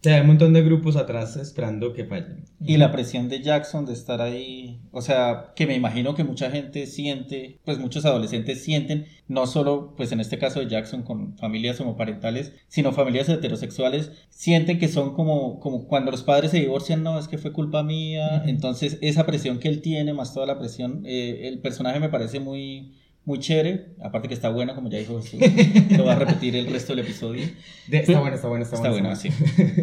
O 0.03 0.05
sea, 0.05 0.17
hay 0.17 0.23
un 0.23 0.27
montón 0.27 0.53
de 0.53 0.63
grupos 0.63 0.97
atrás 0.97 1.37
esperando 1.37 1.93
que 1.93 2.05
fallen. 2.05 2.45
Y 2.61 2.77
la 2.77 2.91
presión 2.91 3.29
de 3.29 3.41
Jackson 3.41 3.87
de 3.87 3.93
estar 3.93 4.21
ahí, 4.21 4.81
o 4.91 5.01
sea, 5.01 5.53
que 5.55 5.65
me 5.65 5.77
imagino 5.77 6.17
que 6.17 6.25
mucha 6.25 6.51
gente 6.51 6.87
siente, 6.87 7.61
pues 7.65 7.79
muchos 7.79 8.05
adolescentes 8.05 8.65
sienten, 8.65 9.07
no 9.29 9.47
solo, 9.47 9.95
pues 9.97 10.11
en 10.11 10.19
este 10.19 10.39
caso 10.39 10.59
de 10.59 10.67
Jackson 10.69 11.05
con 11.05 11.37
familias 11.39 11.81
homoparentales, 11.81 12.53
sino 12.67 12.91
familias 12.91 13.29
heterosexuales, 13.29 14.11
sienten 14.29 14.81
que 14.81 14.89
son 14.89 15.15
como, 15.15 15.61
como 15.61 15.87
cuando 15.87 16.11
los 16.11 16.25
padres 16.25 16.51
se 16.51 16.59
divorcian, 16.59 17.05
no, 17.05 17.17
es 17.17 17.29
que 17.29 17.39
fue 17.39 17.53
culpa 17.53 17.85
mía, 17.85 18.43
entonces 18.45 18.99
esa 19.03 19.25
presión 19.25 19.61
que 19.61 19.69
él 19.69 19.83
tiene, 19.83 20.15
más 20.15 20.35
toda 20.35 20.47
la 20.47 20.59
presión, 20.59 21.03
eh, 21.07 21.43
el 21.45 21.61
personaje 21.61 22.01
me 22.01 22.09
parece 22.09 22.41
muy... 22.41 23.01
Muy 23.25 23.39
chévere, 23.39 23.95
aparte 24.03 24.27
que 24.27 24.35
está 24.35 24.49
bueno, 24.49 24.75
como 24.75 24.91
ya 24.91 24.99
dijo 24.99 25.21
Jesús, 25.23 25.41
lo 25.97 26.05
va 26.07 26.15
a 26.15 26.19
repetir 26.19 26.57
el 26.57 26.67
resto 26.67 26.93
del 26.93 27.05
episodio. 27.05 27.47
De- 27.87 27.99
está 27.99 28.19
bueno, 28.19 28.35
está 28.35 28.49
bueno, 28.49 28.65
está, 28.65 28.75
Está 28.77 28.91
bueno. 28.91 29.11
bueno, 29.11 29.21
sí. 29.21 29.29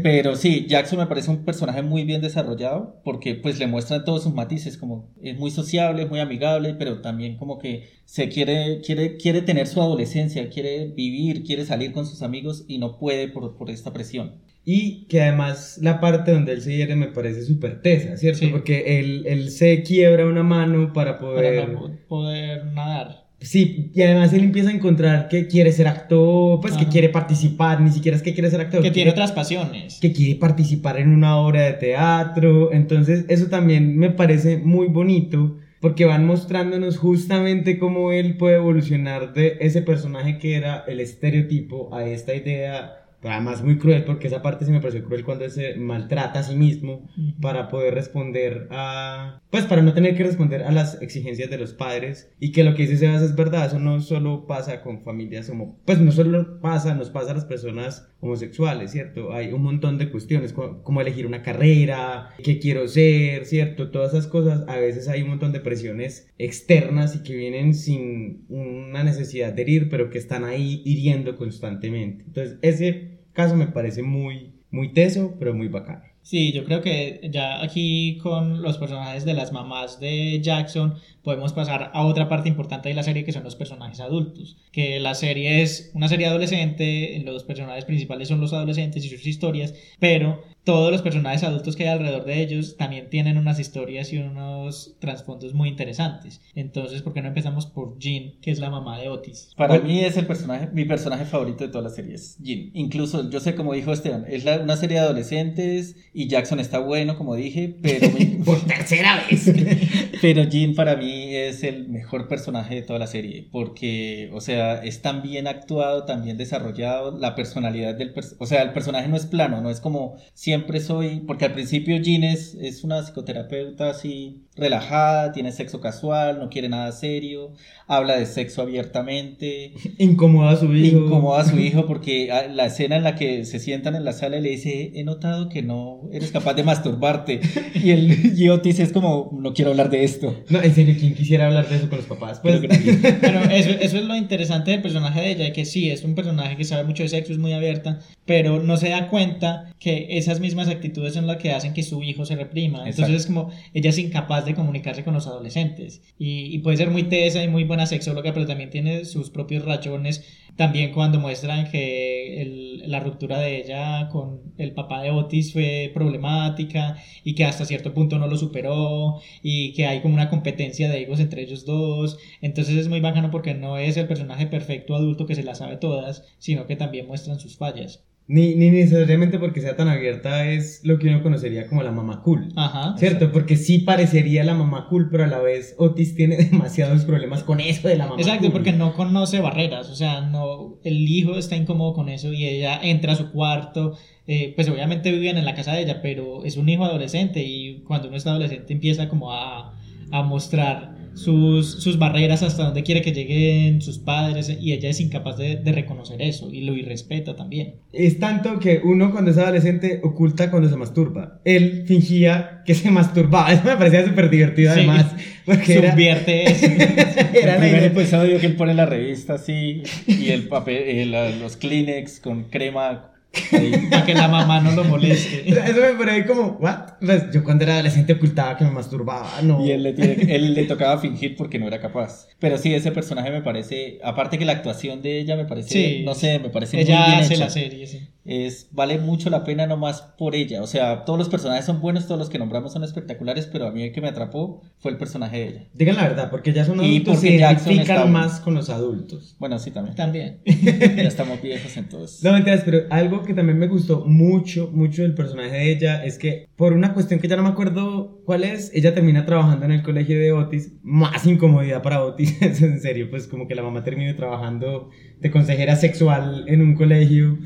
Pero 0.03 0.35
sí, 0.35 0.65
Jackson 0.67 0.99
me 0.99 1.05
parece 1.07 1.31
un 1.31 1.45
personaje 1.45 1.81
muy 1.81 2.03
bien 2.03 2.21
desarrollado 2.21 2.99
porque 3.05 3.35
pues 3.35 3.57
le 3.57 3.67
muestran 3.67 4.03
todos 4.03 4.23
sus 4.23 4.33
matices, 4.33 4.77
como 4.77 5.09
es 5.23 5.37
muy 5.37 5.51
sociable, 5.51 6.03
es 6.03 6.09
muy 6.09 6.19
amigable, 6.19 6.73
pero 6.73 6.99
también 6.99 7.37
como 7.37 7.59
que 7.59 7.87
se 8.03 8.27
quiere, 8.27 8.81
quiere, 8.85 9.15
quiere 9.15 9.41
tener 9.41 9.67
su 9.67 9.81
adolescencia, 9.81 10.49
quiere 10.49 10.87
vivir, 10.89 11.43
quiere 11.43 11.63
salir 11.63 11.93
con 11.93 12.05
sus 12.05 12.21
amigos 12.21 12.65
y 12.67 12.77
no 12.77 12.97
puede 12.99 13.29
por, 13.29 13.55
por 13.55 13.69
esta 13.69 13.93
presión. 13.93 14.33
Y 14.65 15.05
que 15.05 15.21
además 15.21 15.79
la 15.81 16.01
parte 16.01 16.31
donde 16.33 16.51
él 16.51 16.61
se 16.61 16.75
hiere 16.75 16.95
me 16.97 17.07
parece 17.07 17.43
súper 17.43 17.81
tesa, 17.81 18.17
¿cierto? 18.17 18.39
Sí. 18.39 18.47
Porque 18.47 18.99
él, 18.99 19.23
él 19.25 19.49
se 19.49 19.81
quiebra 19.83 20.25
una 20.25 20.43
mano 20.43 20.91
para 20.91 21.17
Para 21.17 21.19
poder... 21.31 21.69
no 21.69 21.89
poder 22.09 22.65
nadar. 22.65 23.28
Sí, 23.41 23.91
y 23.95 24.01
además 24.01 24.33
él 24.33 24.43
empieza 24.43 24.69
a 24.69 24.73
encontrar 24.73 25.29
que 25.29 25.47
quiere 25.47 25.71
ser 25.71 25.87
actor, 25.87 26.59
pues 26.59 26.73
que 26.73 26.81
Ajá. 26.83 26.89
quiere 26.91 27.09
participar, 27.09 27.79
ni 27.79 27.89
siquiera 27.89 28.17
es 28.17 28.21
que 28.23 28.33
quiere 28.33 28.49
ser 28.49 28.59
actor. 28.59 28.79
Que 28.81 28.91
quiere- 28.91 28.93
tiene 28.93 29.11
otras 29.11 29.31
pasiones. 29.31 29.97
que 30.01 30.11
quiere 30.11 30.35
participar 30.39 30.97
en 30.99 31.13
una 31.13 31.37
obra 31.37 31.61
de 31.61 31.73
teatro. 31.73 32.73
Entonces, 32.73 33.25
eso 33.29 33.47
también 33.47 33.97
me 33.97 34.09
parece 34.09 34.57
muy 34.57 34.87
bonito 34.87 35.57
porque 35.79 36.03
van 36.03 36.25
mostrándonos 36.25 36.97
justamente 36.97 37.79
cómo 37.79 38.11
él 38.11 38.35
puede 38.35 38.57
evolucionar 38.57 39.33
de 39.33 39.55
ese 39.61 39.81
personaje 39.81 40.37
que 40.37 40.55
era 40.55 40.83
el 40.87 40.99
estereotipo 40.99 41.95
a 41.95 42.03
esta 42.03 42.35
idea. 42.35 42.98
Pero 43.21 43.33
Además, 43.33 43.63
muy 43.63 43.77
cruel, 43.77 44.05
porque 44.05 44.27
esa 44.27 44.41
parte 44.41 44.65
sí 44.65 44.71
me 44.71 44.79
pareció 44.79 45.03
cruel 45.03 45.23
cuando 45.25 45.49
se 45.49 45.75
maltrata 45.75 46.39
a 46.39 46.43
sí 46.43 46.55
mismo 46.55 47.07
para 47.41 47.67
poder 47.69 47.93
responder 47.93 48.67
a. 48.71 49.41
Pues 49.49 49.65
para 49.65 49.81
no 49.81 49.93
tener 49.93 50.15
que 50.15 50.23
responder 50.23 50.63
a 50.63 50.71
las 50.71 51.01
exigencias 51.01 51.49
de 51.49 51.57
los 51.57 51.73
padres. 51.73 52.31
Y 52.39 52.51
que 52.51 52.63
lo 52.63 52.75
que 52.75 52.83
dice 52.83 52.97
Sebas 52.97 53.21
es 53.21 53.35
verdad, 53.35 53.65
eso 53.67 53.79
no 53.79 53.99
solo 54.01 54.45
pasa 54.47 54.81
con 54.81 55.03
familias 55.03 55.49
homo. 55.49 55.79
Pues 55.85 55.99
no 55.99 56.11
solo 56.11 56.59
pasa, 56.61 56.93
nos 56.95 57.09
pasa 57.09 57.31
a 57.31 57.35
las 57.35 57.45
personas 57.45 58.07
homosexuales, 58.21 58.91
¿cierto? 58.91 59.33
Hay 59.33 59.51
un 59.53 59.63
montón 59.63 59.97
de 59.97 60.09
cuestiones, 60.11 60.53
co- 60.53 60.83
como 60.83 61.01
elegir 61.01 61.25
una 61.25 61.41
carrera, 61.41 62.29
qué 62.43 62.59
quiero 62.59 62.87
ser, 62.87 63.45
¿cierto? 63.45 63.91
Todas 63.91 64.13
esas 64.13 64.27
cosas, 64.27 64.63
a 64.67 64.77
veces 64.77 65.07
hay 65.07 65.21
un 65.23 65.29
montón 65.29 65.51
de 65.53 65.59
presiones 65.61 66.29
externas 66.37 67.15
y 67.15 67.23
que 67.23 67.35
vienen 67.35 67.73
sin 67.73 68.45
una 68.49 69.03
necesidad 69.03 69.53
de 69.53 69.61
herir, 69.61 69.89
pero 69.89 70.09
que 70.09 70.17
están 70.17 70.43
ahí 70.43 70.81
hiriendo 70.85 71.37
constantemente. 71.37 72.23
Entonces, 72.27 72.57
ese 72.61 73.08
caso 73.33 73.55
me 73.55 73.67
parece 73.67 74.03
muy, 74.03 74.53
muy 74.71 74.93
teso, 74.93 75.35
pero 75.39 75.53
muy 75.53 75.67
bacano. 75.67 76.03
Sí, 76.21 76.51
yo 76.51 76.63
creo 76.65 76.81
que 76.81 77.21
ya 77.31 77.63
aquí 77.63 78.17
con 78.21 78.61
los 78.61 78.77
personajes 78.77 79.25
de 79.25 79.33
las 79.33 79.51
mamás 79.51 79.99
de 79.99 80.39
Jackson 80.41 80.95
podemos 81.29 81.53
pasar 81.53 81.91
a 81.93 82.05
otra 82.07 82.27
parte 82.27 82.49
importante 82.49 82.89
de 82.89 82.95
la 82.95 83.03
serie 83.03 83.23
que 83.23 83.31
son 83.31 83.43
los 83.43 83.55
personajes 83.55 83.99
adultos. 83.99 84.57
Que 84.71 84.99
la 84.99 85.13
serie 85.13 85.61
es 85.61 85.91
una 85.93 86.07
serie 86.07 86.25
adolescente, 86.25 87.21
los 87.23 87.43
personajes 87.43 87.85
principales 87.85 88.27
son 88.29 88.41
los 88.41 88.51
adolescentes 88.51 89.05
y 89.05 89.09
sus 89.09 89.27
historias, 89.27 89.75
pero 89.99 90.41
todos 90.63 90.91
los 90.91 91.01
personajes 91.03 91.43
adultos 91.43 91.75
que 91.75 91.83
hay 91.83 91.89
alrededor 91.89 92.25
de 92.25 92.41
ellos 92.41 92.77
también 92.77 93.09
tienen 93.09 93.37
unas 93.37 93.59
historias 93.59 94.11
y 94.11 94.17
unos 94.17 94.95
trasfondos 94.99 95.53
muy 95.53 95.69
interesantes. 95.69 96.41
Entonces, 96.55 97.01
¿por 97.03 97.13
qué 97.13 97.21
no 97.21 97.27
empezamos 97.27 97.65
por 97.67 97.97
Jean, 97.99 98.33
que 98.41 98.49
es 98.51 98.59
la 98.59 98.69
mamá 98.71 98.99
de 98.99 99.09
Otis? 99.09 99.53
Para 99.55 99.79
mí 99.79 99.99
es 99.99 100.17
el 100.17 100.25
personaje, 100.25 100.67
mi 100.73 100.85
personaje 100.85 101.25
favorito 101.25 101.63
de 101.63 101.69
toda 101.71 101.83
la 101.83 101.89
serie, 101.89 102.15
es 102.15 102.37
Jin. 102.43 102.71
Incluso, 102.73 103.29
yo 103.29 103.39
sé 103.39 103.53
como 103.55 103.73
dijo 103.73 103.93
Esteban, 103.93 104.25
es 104.27 104.45
la- 104.45 104.59
una 104.59 104.75
serie 104.77 104.97
de 104.99 105.03
adolescentes 105.05 105.95
y 106.13 106.27
Jackson 106.27 106.59
está 106.59 106.79
bueno, 106.79 107.17
como 107.17 107.35
dije, 107.35 107.75
pero 107.81 108.09
mi- 108.17 108.25
Por 108.43 108.59
tercera 108.61 109.23
vez. 109.29 109.51
Pero 110.21 110.43
Jean 110.43 110.75
para 110.75 110.97
mí 110.97 111.18
es 111.35 111.63
el 111.63 111.87
mejor 111.87 112.27
personaje 112.27 112.75
de 112.75 112.81
toda 112.81 112.99
la 112.99 113.07
serie, 113.07 113.47
porque, 113.51 114.29
o 114.33 114.41
sea, 114.41 114.83
es 114.83 115.01
tan 115.01 115.21
bien 115.21 115.47
actuado, 115.47 116.05
tan 116.05 116.23
bien 116.23 116.37
desarrollado, 116.37 117.17
la 117.17 117.35
personalidad 117.35 117.95
del 117.95 118.13
personaje, 118.13 118.43
o 118.43 118.45
sea, 118.45 118.61
el 118.61 118.73
personaje 118.73 119.07
no 119.07 119.15
es 119.15 119.25
plano, 119.25 119.61
no 119.61 119.69
es 119.69 119.81
como 119.81 120.15
siempre 120.33 120.79
soy, 120.79 121.21
porque 121.21 121.45
al 121.45 121.53
principio 121.53 121.97
Jean 121.97 122.23
es, 122.23 122.55
es 122.55 122.83
una 122.83 123.01
psicoterapeuta 123.03 123.89
así 123.89 124.45
relajada, 124.55 125.31
tiene 125.31 125.51
sexo 125.51 125.79
casual, 125.79 126.39
no 126.39 126.49
quiere 126.49 126.69
nada 126.69 126.91
serio, 126.91 127.53
habla 127.87 128.17
de 128.17 128.25
sexo 128.25 128.61
abiertamente, 128.61 129.73
Incomoda 129.97 130.51
a 130.51 130.55
su 130.57 130.73
hijo. 130.73 131.05
incomoda 131.05 131.41
a 131.41 131.45
su 131.45 131.57
hijo 131.57 131.85
porque 131.87 132.31
ah, 132.31 132.47
la 132.47 132.65
escena 132.65 132.97
en 132.97 133.03
la 133.03 133.15
que 133.15 133.45
se 133.45 133.59
sientan 133.59 133.95
en 133.95 134.05
la 134.05 134.13
sala 134.13 134.37
y 134.37 134.41
le 134.41 134.49
dice, 134.49 134.91
he 134.95 135.03
notado 135.03 135.49
que 135.49 135.61
no 135.61 136.01
eres 136.11 136.31
capaz 136.31 136.53
de 136.53 136.63
masturbarte, 136.63 137.39
y 137.75 137.91
el 137.91 138.37
y 138.37 138.49
Otis 138.49 138.79
es 138.79 138.91
como, 138.91 139.31
no 139.33 139.53
quiero 139.53 139.71
hablar 139.71 139.89
de 139.89 140.03
esto. 140.03 140.35
No, 140.49 140.61
en 140.61 140.73
serio, 140.73 140.95
¿quién 140.99 141.15
quisiera 141.15 141.47
hablar 141.47 141.67
de 141.69 141.77
eso 141.77 141.89
con 141.89 141.97
los 141.97 142.07
papás? 142.07 142.39
Pues, 142.39 142.59
Pero 143.21 143.43
eso, 143.45 143.69
eso 143.69 143.97
es 143.97 144.03
lo 144.03 144.15
interesante 144.15 144.71
del 144.71 144.81
personaje 144.81 145.21
de 145.21 145.31
ella, 145.31 145.53
que 145.53 145.65
sí, 145.65 145.89
es 145.89 146.03
un 146.03 146.15
personaje 146.15 146.57
que 146.57 146.63
sabe 146.63 146.83
mucho 146.83 147.03
de 147.03 147.09
sexo, 147.09 147.31
es 147.31 147.39
muy 147.39 147.53
abierta, 147.53 147.99
pero 148.25 148.61
no 148.61 148.77
se 148.77 148.89
da 148.89 149.09
cuenta 149.09 149.73
que 149.79 150.07
esas 150.11 150.39
mismas 150.39 150.67
actitudes 150.67 151.13
son 151.13 151.27
las 151.27 151.37
que 151.37 151.51
hacen 151.51 151.73
que 151.73 151.83
su 151.83 152.03
hijo 152.03 152.25
se 152.25 152.35
reprima. 152.35 152.79
Entonces 152.79 152.99
Exacto. 152.99 153.17
es 153.17 153.25
como, 153.25 153.51
ella 153.73 153.89
es 153.89 153.97
incapaz 153.97 154.45
de 154.45 154.55
comunicarse 154.55 155.03
con 155.03 155.13
los 155.13 155.27
adolescentes. 155.27 156.01
Y, 156.17 156.53
y 156.53 156.59
puede 156.59 156.77
ser 156.77 156.89
muy 156.89 157.03
tesa 157.03 157.43
y 157.43 157.47
muy 157.47 157.63
buena 157.63 157.85
sexóloga, 157.85 158.33
pero 158.33 158.45
también 158.45 158.69
tiene 158.69 159.05
sus 159.05 159.29
propios 159.29 159.65
rachones. 159.65 160.23
También 160.55 160.91
cuando 160.91 161.19
muestran 161.19 161.69
que 161.71 162.41
el- 162.41 162.89
la 162.91 162.99
ruptura 162.99 163.39
de 163.39 163.57
ella 163.61 164.09
con 164.09 164.53
el 164.57 164.73
papá 164.73 165.01
de 165.01 165.09
Otis 165.11 165.53
fue 165.53 165.89
problemática 165.93 166.97
y 167.23 167.33
que 167.35 167.45
hasta 167.45 167.65
cierto 167.65 167.93
punto 167.93 168.17
no 168.19 168.27
lo 168.27 168.37
superó 168.37 169.19
y 169.41 169.73
que 169.73 169.85
hay 169.87 170.01
como 170.01 170.13
una 170.15 170.29
competencia 170.29 170.89
de 170.89 171.01
egos 171.01 171.19
entre 171.19 171.41
ellos 171.43 171.65
dos. 171.65 172.17
Entonces 172.41 172.75
es 172.77 172.89
muy 172.89 172.99
bacano 172.99 173.31
porque 173.31 173.53
no 173.55 173.77
es 173.77 173.97
el 173.97 174.07
personaje 174.07 174.47
perfecto 174.47 174.95
adulto 174.95 175.25
que 175.25 175.35
se 175.35 175.43
las 175.43 175.57
sabe 175.59 175.77
todas, 175.77 176.23
sino 176.37 176.67
que 176.67 176.75
también 176.75 177.07
muestran 177.07 177.39
sus 177.39 177.57
fallas. 177.57 178.03
Ni, 178.31 178.53
ni 178.53 178.69
necesariamente 178.69 179.39
porque 179.39 179.59
sea 179.59 179.75
tan 179.75 179.87
abierta 179.87 180.45
es 180.45 180.81
lo 180.83 180.99
que 180.99 181.07
uno 181.07 181.23
conocería 181.23 181.65
como 181.67 181.81
la 181.81 181.91
mamá 181.91 182.21
cool. 182.21 182.53
Ajá. 182.55 182.95
¿Cierto? 182.95 183.31
Porque 183.31 183.57
sí 183.57 183.79
parecería 183.79 184.43
la 184.43 184.53
mamá 184.53 184.85
cool, 184.87 185.09
pero 185.09 185.23
a 185.23 185.27
la 185.27 185.39
vez 185.39 185.73
Otis 185.79 186.13
tiene 186.13 186.37
demasiados 186.51 187.05
problemas 187.05 187.43
con 187.43 187.59
eso 187.59 187.87
de 187.87 187.97
la 187.97 188.05
mamá 188.05 188.21
Exacto, 188.21 188.43
cool. 188.43 188.51
porque 188.51 188.71
no 188.71 188.93
conoce 188.93 189.39
barreras, 189.39 189.89
o 189.89 189.95
sea, 189.95 190.21
no, 190.21 190.77
el 190.83 191.07
hijo 191.09 191.39
está 191.39 191.55
incómodo 191.55 191.93
con 191.93 192.07
eso 192.07 192.31
y 192.31 192.45
ella 192.45 192.79
entra 192.83 193.13
a 193.13 193.15
su 193.15 193.31
cuarto, 193.31 193.97
eh, 194.27 194.53
pues 194.55 194.69
obviamente 194.69 195.11
viven 195.11 195.39
en 195.39 195.45
la 195.45 195.55
casa 195.55 195.73
de 195.73 195.81
ella, 195.81 195.99
pero 196.03 196.45
es 196.45 196.55
un 196.55 196.69
hijo 196.69 196.85
adolescente 196.85 197.41
y 197.43 197.79
cuando 197.87 198.09
uno 198.09 198.17
está 198.17 198.29
adolescente 198.29 198.73
empieza 198.73 199.09
como 199.09 199.33
a, 199.33 199.73
a 200.11 200.21
mostrar 200.21 200.98
sus, 201.19 201.81
sus 201.83 201.99
barreras 201.99 202.41
hasta 202.43 202.63
donde 202.65 202.83
quiere 202.83 203.01
que 203.01 203.11
lleguen 203.11 203.81
sus 203.81 203.99
padres 203.99 204.49
y 204.59 204.73
ella 204.73 204.89
es 204.89 204.99
incapaz 204.99 205.37
de, 205.37 205.57
de 205.57 205.71
reconocer 205.71 206.21
eso 206.21 206.49
y 206.51 206.61
lo 206.61 206.75
irrespeta 206.75 207.35
también. 207.35 207.75
Es 207.93 208.19
tanto 208.19 208.59
que 208.59 208.81
uno 208.83 209.11
cuando 209.11 209.31
es 209.31 209.37
adolescente 209.37 209.99
oculta 210.03 210.49
cuando 210.49 210.69
se 210.69 210.75
masturba. 210.77 211.39
Él 211.45 211.83
fingía 211.87 212.61
que 212.65 212.73
se 212.75 212.89
masturbaba. 212.91 213.51
Eso 213.53 213.63
me 213.65 213.75
parecía 213.77 214.05
súper 214.05 214.29
divertido 214.29 214.73
Sí. 214.73 214.79
además. 214.79 215.13
Porque 215.45 215.73
era, 215.79 215.91
Subvierte 215.93 216.43
eso. 216.51 216.65
era 217.33 217.55
el 217.55 217.59
primer 217.61 217.83
episodio 217.85 218.39
que 218.39 218.45
él 218.45 218.55
pone 218.55 218.73
la 218.75 218.85
revista 218.85 219.33
así 219.33 219.81
y 220.05 220.29
el 220.29 220.47
papel, 220.47 220.77
eh, 220.85 221.05
la- 221.07 221.31
los 221.31 221.57
Kleenex 221.57 222.19
con 222.19 222.43
crema. 222.45 223.11
Ahí. 223.53 223.87
para 223.89 224.05
que 224.05 224.13
la 224.13 224.27
mamá 224.27 224.59
no 224.61 224.71
lo 224.71 224.83
moleste. 224.83 225.43
Eso 225.49 225.81
me 225.81 225.93
pareció 225.97 226.27
como, 226.27 226.57
¿what? 226.59 226.93
Pues 226.99 227.31
yo 227.31 227.43
cuando 227.43 227.63
era 227.63 227.73
adolescente 227.75 228.13
ocultaba 228.13 228.57
que 228.57 228.65
me 228.65 228.71
masturbaba. 228.71 229.29
No. 229.43 229.65
Y 229.65 229.71
él 229.71 229.83
le, 229.83 229.93
tiene- 229.93 230.35
él 230.35 230.53
le 230.53 230.63
tocaba 230.65 230.97
fingir 230.99 231.35
porque 231.35 231.59
no 231.59 231.67
era 231.67 231.79
capaz. 231.79 232.27
Pero 232.39 232.57
sí, 232.57 232.73
ese 232.73 232.91
personaje 232.91 233.31
me 233.31 233.41
parece, 233.41 233.99
aparte 234.03 234.37
que 234.37 234.45
la 234.45 234.53
actuación 234.53 235.01
de 235.01 235.19
ella 235.19 235.35
me 235.35 235.45
parece, 235.45 235.69
Sí. 235.69 236.03
no 236.05 236.15
sé, 236.15 236.39
me 236.39 236.49
parece 236.49 236.77
muy 236.77 236.83
Ella 236.85 237.05
bien 237.07 237.19
hace 237.19 237.33
hecha. 237.35 237.43
la 237.45 237.49
serie, 237.49 237.87
sí. 237.87 238.07
Es, 238.25 238.67
vale 238.71 238.99
mucho 238.99 239.29
la 239.29 239.43
pena 239.43 239.65
nomás 239.65 240.01
por 240.17 240.35
ella. 240.35 240.61
O 240.61 240.67
sea, 240.67 241.03
todos 241.05 241.17
los 241.17 241.29
personajes 241.29 241.65
son 241.65 241.81
buenos, 241.81 242.05
todos 242.05 242.19
los 242.19 242.29
que 242.29 242.37
nombramos 242.37 242.73
son 242.73 242.83
espectaculares, 242.83 243.47
pero 243.51 243.65
a 243.67 243.71
mí 243.71 243.81
el 243.83 243.91
que 243.91 244.01
me 244.01 244.09
atrapó 244.09 244.61
fue 244.77 244.91
el 244.91 244.97
personaje 244.97 245.37
de 245.37 245.47
ella. 245.47 245.63
Digan 245.73 245.95
la 245.95 246.03
verdad, 246.03 246.29
porque 246.29 246.53
ya 246.53 246.65
son 246.65 246.83
Y 246.83 246.97
adultos 246.97 247.15
porque 247.15 247.27
se 247.29 247.35
identifican 247.35 247.81
está- 247.81 248.05
más 248.05 248.39
con 248.39 248.53
los 248.53 248.69
adultos. 248.69 249.35
Bueno, 249.39 249.57
sí, 249.57 249.71
también. 249.71 249.95
También. 249.95 250.41
Ya 250.45 251.03
estamos 251.03 251.41
viejos 251.41 251.75
entonces. 251.77 252.23
No 252.23 252.33
mentiras, 252.33 252.61
pero 252.65 252.83
algo 252.89 253.23
que 253.23 253.33
también 253.33 253.57
me 253.57 253.67
gustó 253.67 254.05
mucho, 254.05 254.69
mucho 254.73 255.01
del 255.01 255.15
personaje 255.15 255.51
de 255.55 255.71
ella 255.71 256.03
es 256.05 256.17
que 256.19 256.47
por 256.55 256.73
una 256.73 256.93
cuestión 256.93 257.19
que 257.19 257.27
ya 257.27 257.35
no 257.37 257.43
me 257.43 257.49
acuerdo 257.49 258.21
cuál 258.25 258.43
es, 258.43 258.71
ella 258.75 258.93
termina 258.93 259.25
trabajando 259.25 259.65
en 259.65 259.71
el 259.71 259.81
colegio 259.81 260.19
de 260.19 260.33
Otis, 260.33 260.73
más 260.83 261.25
incomodidad 261.25 261.81
para 261.81 262.03
Otis, 262.03 262.39
en 262.61 262.79
serio, 262.81 263.09
pues 263.09 263.27
como 263.27 263.47
que 263.47 263.55
la 263.55 263.63
mamá 263.63 263.83
termine 263.83 264.13
trabajando 264.13 264.89
de 265.19 265.31
consejera 265.31 265.75
sexual 265.77 266.45
en 266.47 266.61
un 266.61 266.75
colegio, 266.75 267.37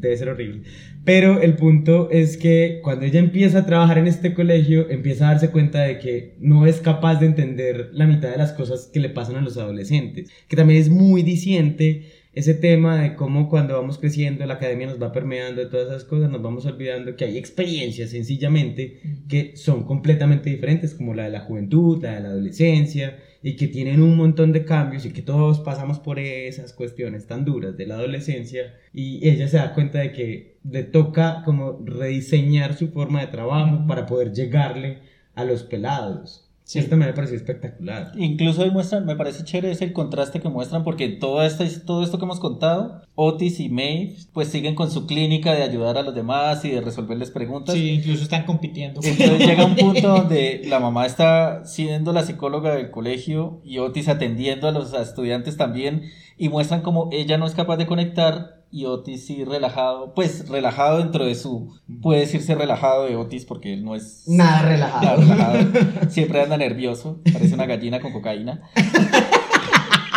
debe 0.00 0.16
ser 0.16 0.28
horrible. 0.28 0.62
Pero 1.04 1.40
el 1.40 1.56
punto 1.56 2.10
es 2.10 2.36
que 2.36 2.80
cuando 2.82 3.06
ella 3.06 3.20
empieza 3.20 3.60
a 3.60 3.66
trabajar 3.66 3.98
en 3.98 4.06
este 4.06 4.34
colegio, 4.34 4.90
empieza 4.90 5.28
a 5.28 5.32
darse 5.32 5.50
cuenta 5.50 5.82
de 5.82 5.98
que 5.98 6.36
no 6.40 6.66
es 6.66 6.80
capaz 6.80 7.20
de 7.20 7.26
entender 7.26 7.90
la 7.92 8.06
mitad 8.06 8.30
de 8.30 8.38
las 8.38 8.52
cosas 8.52 8.90
que 8.92 9.00
le 9.00 9.08
pasan 9.08 9.36
a 9.36 9.40
los 9.40 9.56
adolescentes, 9.56 10.30
que 10.48 10.56
también 10.56 10.80
es 10.80 10.90
muy 10.90 11.22
diciente 11.22 12.20
ese 12.32 12.54
tema 12.54 13.02
de 13.02 13.16
cómo 13.16 13.48
cuando 13.48 13.74
vamos 13.74 13.98
creciendo 13.98 14.46
la 14.46 14.54
academia 14.54 14.86
nos 14.86 15.02
va 15.02 15.12
permeando 15.12 15.60
de 15.60 15.68
todas 15.68 15.88
esas 15.88 16.04
cosas, 16.04 16.30
nos 16.30 16.42
vamos 16.42 16.64
olvidando 16.64 17.16
que 17.16 17.24
hay 17.24 17.36
experiencias 17.36 18.10
sencillamente 18.10 19.00
que 19.28 19.56
son 19.56 19.82
completamente 19.84 20.48
diferentes, 20.48 20.94
como 20.94 21.12
la 21.12 21.24
de 21.24 21.30
la 21.30 21.40
juventud, 21.40 22.00
la 22.02 22.14
de 22.14 22.20
la 22.20 22.28
adolescencia, 22.28 23.18
y 23.42 23.56
que 23.56 23.68
tienen 23.68 24.02
un 24.02 24.16
montón 24.16 24.52
de 24.52 24.64
cambios 24.64 25.06
y 25.06 25.12
que 25.12 25.22
todos 25.22 25.60
pasamos 25.60 25.98
por 25.98 26.18
esas 26.18 26.72
cuestiones 26.72 27.26
tan 27.26 27.44
duras 27.44 27.76
de 27.76 27.86
la 27.86 27.94
adolescencia 27.94 28.74
y 28.92 29.26
ella 29.28 29.48
se 29.48 29.56
da 29.56 29.74
cuenta 29.74 30.00
de 30.00 30.12
que 30.12 30.58
le 30.68 30.82
toca 30.82 31.42
como 31.44 31.80
rediseñar 31.84 32.74
su 32.76 32.88
forma 32.88 33.20
de 33.20 33.28
trabajo 33.28 33.86
para 33.86 34.06
poder 34.06 34.32
llegarle 34.32 34.98
a 35.34 35.44
los 35.44 35.62
pelados. 35.62 36.49
Esto 36.74 36.96
me 36.96 37.12
pareció 37.12 37.36
espectacular. 37.36 38.12
Incluso 38.16 38.62
ahí 38.62 38.70
muestran, 38.70 39.04
me 39.04 39.16
parece 39.16 39.44
chévere 39.44 39.72
ese 39.72 39.84
el 39.84 39.92
contraste 39.92 40.40
que 40.40 40.48
muestran 40.48 40.84
porque 40.84 41.08
todo 41.08 41.42
esto, 41.42 41.64
todo 41.84 42.02
esto 42.02 42.18
que 42.18 42.24
hemos 42.24 42.40
contado, 42.40 43.02
Otis 43.14 43.60
y 43.60 43.68
Maeve 43.68 44.16
pues 44.32 44.48
siguen 44.48 44.74
con 44.74 44.90
su 44.90 45.06
clínica 45.06 45.52
de 45.52 45.62
ayudar 45.62 45.98
a 45.98 46.02
los 46.02 46.14
demás 46.14 46.64
y 46.64 46.70
de 46.70 46.80
resolverles 46.80 47.30
preguntas. 47.30 47.74
Sí, 47.74 47.90
incluso 47.90 48.22
están 48.22 48.44
compitiendo. 48.44 49.00
Entonces 49.02 49.38
llega 49.46 49.64
un 49.64 49.76
punto 49.76 50.08
donde 50.08 50.62
la 50.66 50.80
mamá 50.80 51.06
está 51.06 51.64
siendo 51.64 52.12
la 52.12 52.22
psicóloga 52.22 52.74
del 52.74 52.90
colegio 52.90 53.60
y 53.64 53.78
Otis 53.78 54.08
atendiendo 54.08 54.68
a 54.68 54.72
los 54.72 54.92
estudiantes 54.92 55.56
también 55.56 56.04
y 56.36 56.48
muestran 56.48 56.82
como 56.82 57.08
ella 57.12 57.36
no 57.36 57.46
es 57.46 57.54
capaz 57.54 57.76
de 57.76 57.86
conectar 57.86 58.59
y 58.72 58.84
Otis 58.86 59.26
sí 59.26 59.44
relajado, 59.44 60.14
pues 60.14 60.48
relajado 60.48 60.98
dentro 60.98 61.24
de 61.26 61.34
su, 61.34 61.74
puede 62.02 62.20
decirse 62.20 62.54
relajado 62.54 63.06
de 63.06 63.16
Otis 63.16 63.44
porque 63.44 63.72
él 63.72 63.84
no 63.84 63.94
es 63.96 64.24
Nada 64.28 64.62
relajado. 64.62 65.22
nada 65.22 65.52
relajado. 65.52 66.10
siempre 66.10 66.40
anda 66.42 66.56
nervioso, 66.56 67.20
parece 67.32 67.54
una 67.54 67.66
gallina 67.66 68.00
con 68.00 68.12
cocaína. 68.12 68.62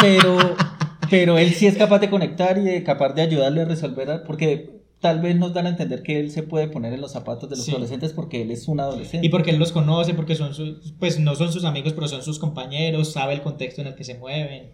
Pero, 0.01 0.37
pero 1.09 1.37
él 1.37 1.53
sí 1.53 1.65
es 1.67 1.77
capaz 1.77 1.99
de 1.99 2.09
conectar 2.09 2.57
y 2.57 2.61
de 2.61 2.83
capaz 2.83 3.13
de 3.13 3.21
ayudarle 3.21 3.61
a 3.61 3.65
resolver, 3.65 4.23
porque 4.27 4.82
tal 5.03 5.19
vez 5.21 5.35
nos 5.35 5.53
dan 5.53 5.65
a 5.67 5.69
entender 5.69 6.01
que 6.01 6.19
él 6.19 6.31
se 6.31 6.41
puede 6.43 6.67
poner 6.69 6.93
en 6.93 7.01
los 7.01 7.11
zapatos 7.11 7.49
de 7.49 7.57
los 7.57 7.65
Sí. 7.65 7.71
adolescentes 7.71 8.13
porque 8.13 8.41
él 8.41 8.49
es 8.51 8.67
un 8.67 8.79
adolescente. 8.79 9.27
Y 9.27 9.29
porque 9.29 9.51
él 9.51 9.59
los 9.59 9.71
conoce, 9.71 10.13
porque 10.13 10.33
son 10.33 10.53
sus, 10.55 10.93
pues 10.97 11.19
no 11.19 11.35
son 11.35 11.51
sus 11.51 11.65
amigos, 11.65 11.93
pero 11.93 12.07
son 12.07 12.23
sus 12.23 12.39
compañeros, 12.39 13.11
sabe 13.11 13.33
el 13.33 13.41
contexto 13.41 13.81
en 13.81 13.87
el 13.87 13.95
que 13.95 14.05
se 14.05 14.15
mueven. 14.17 14.71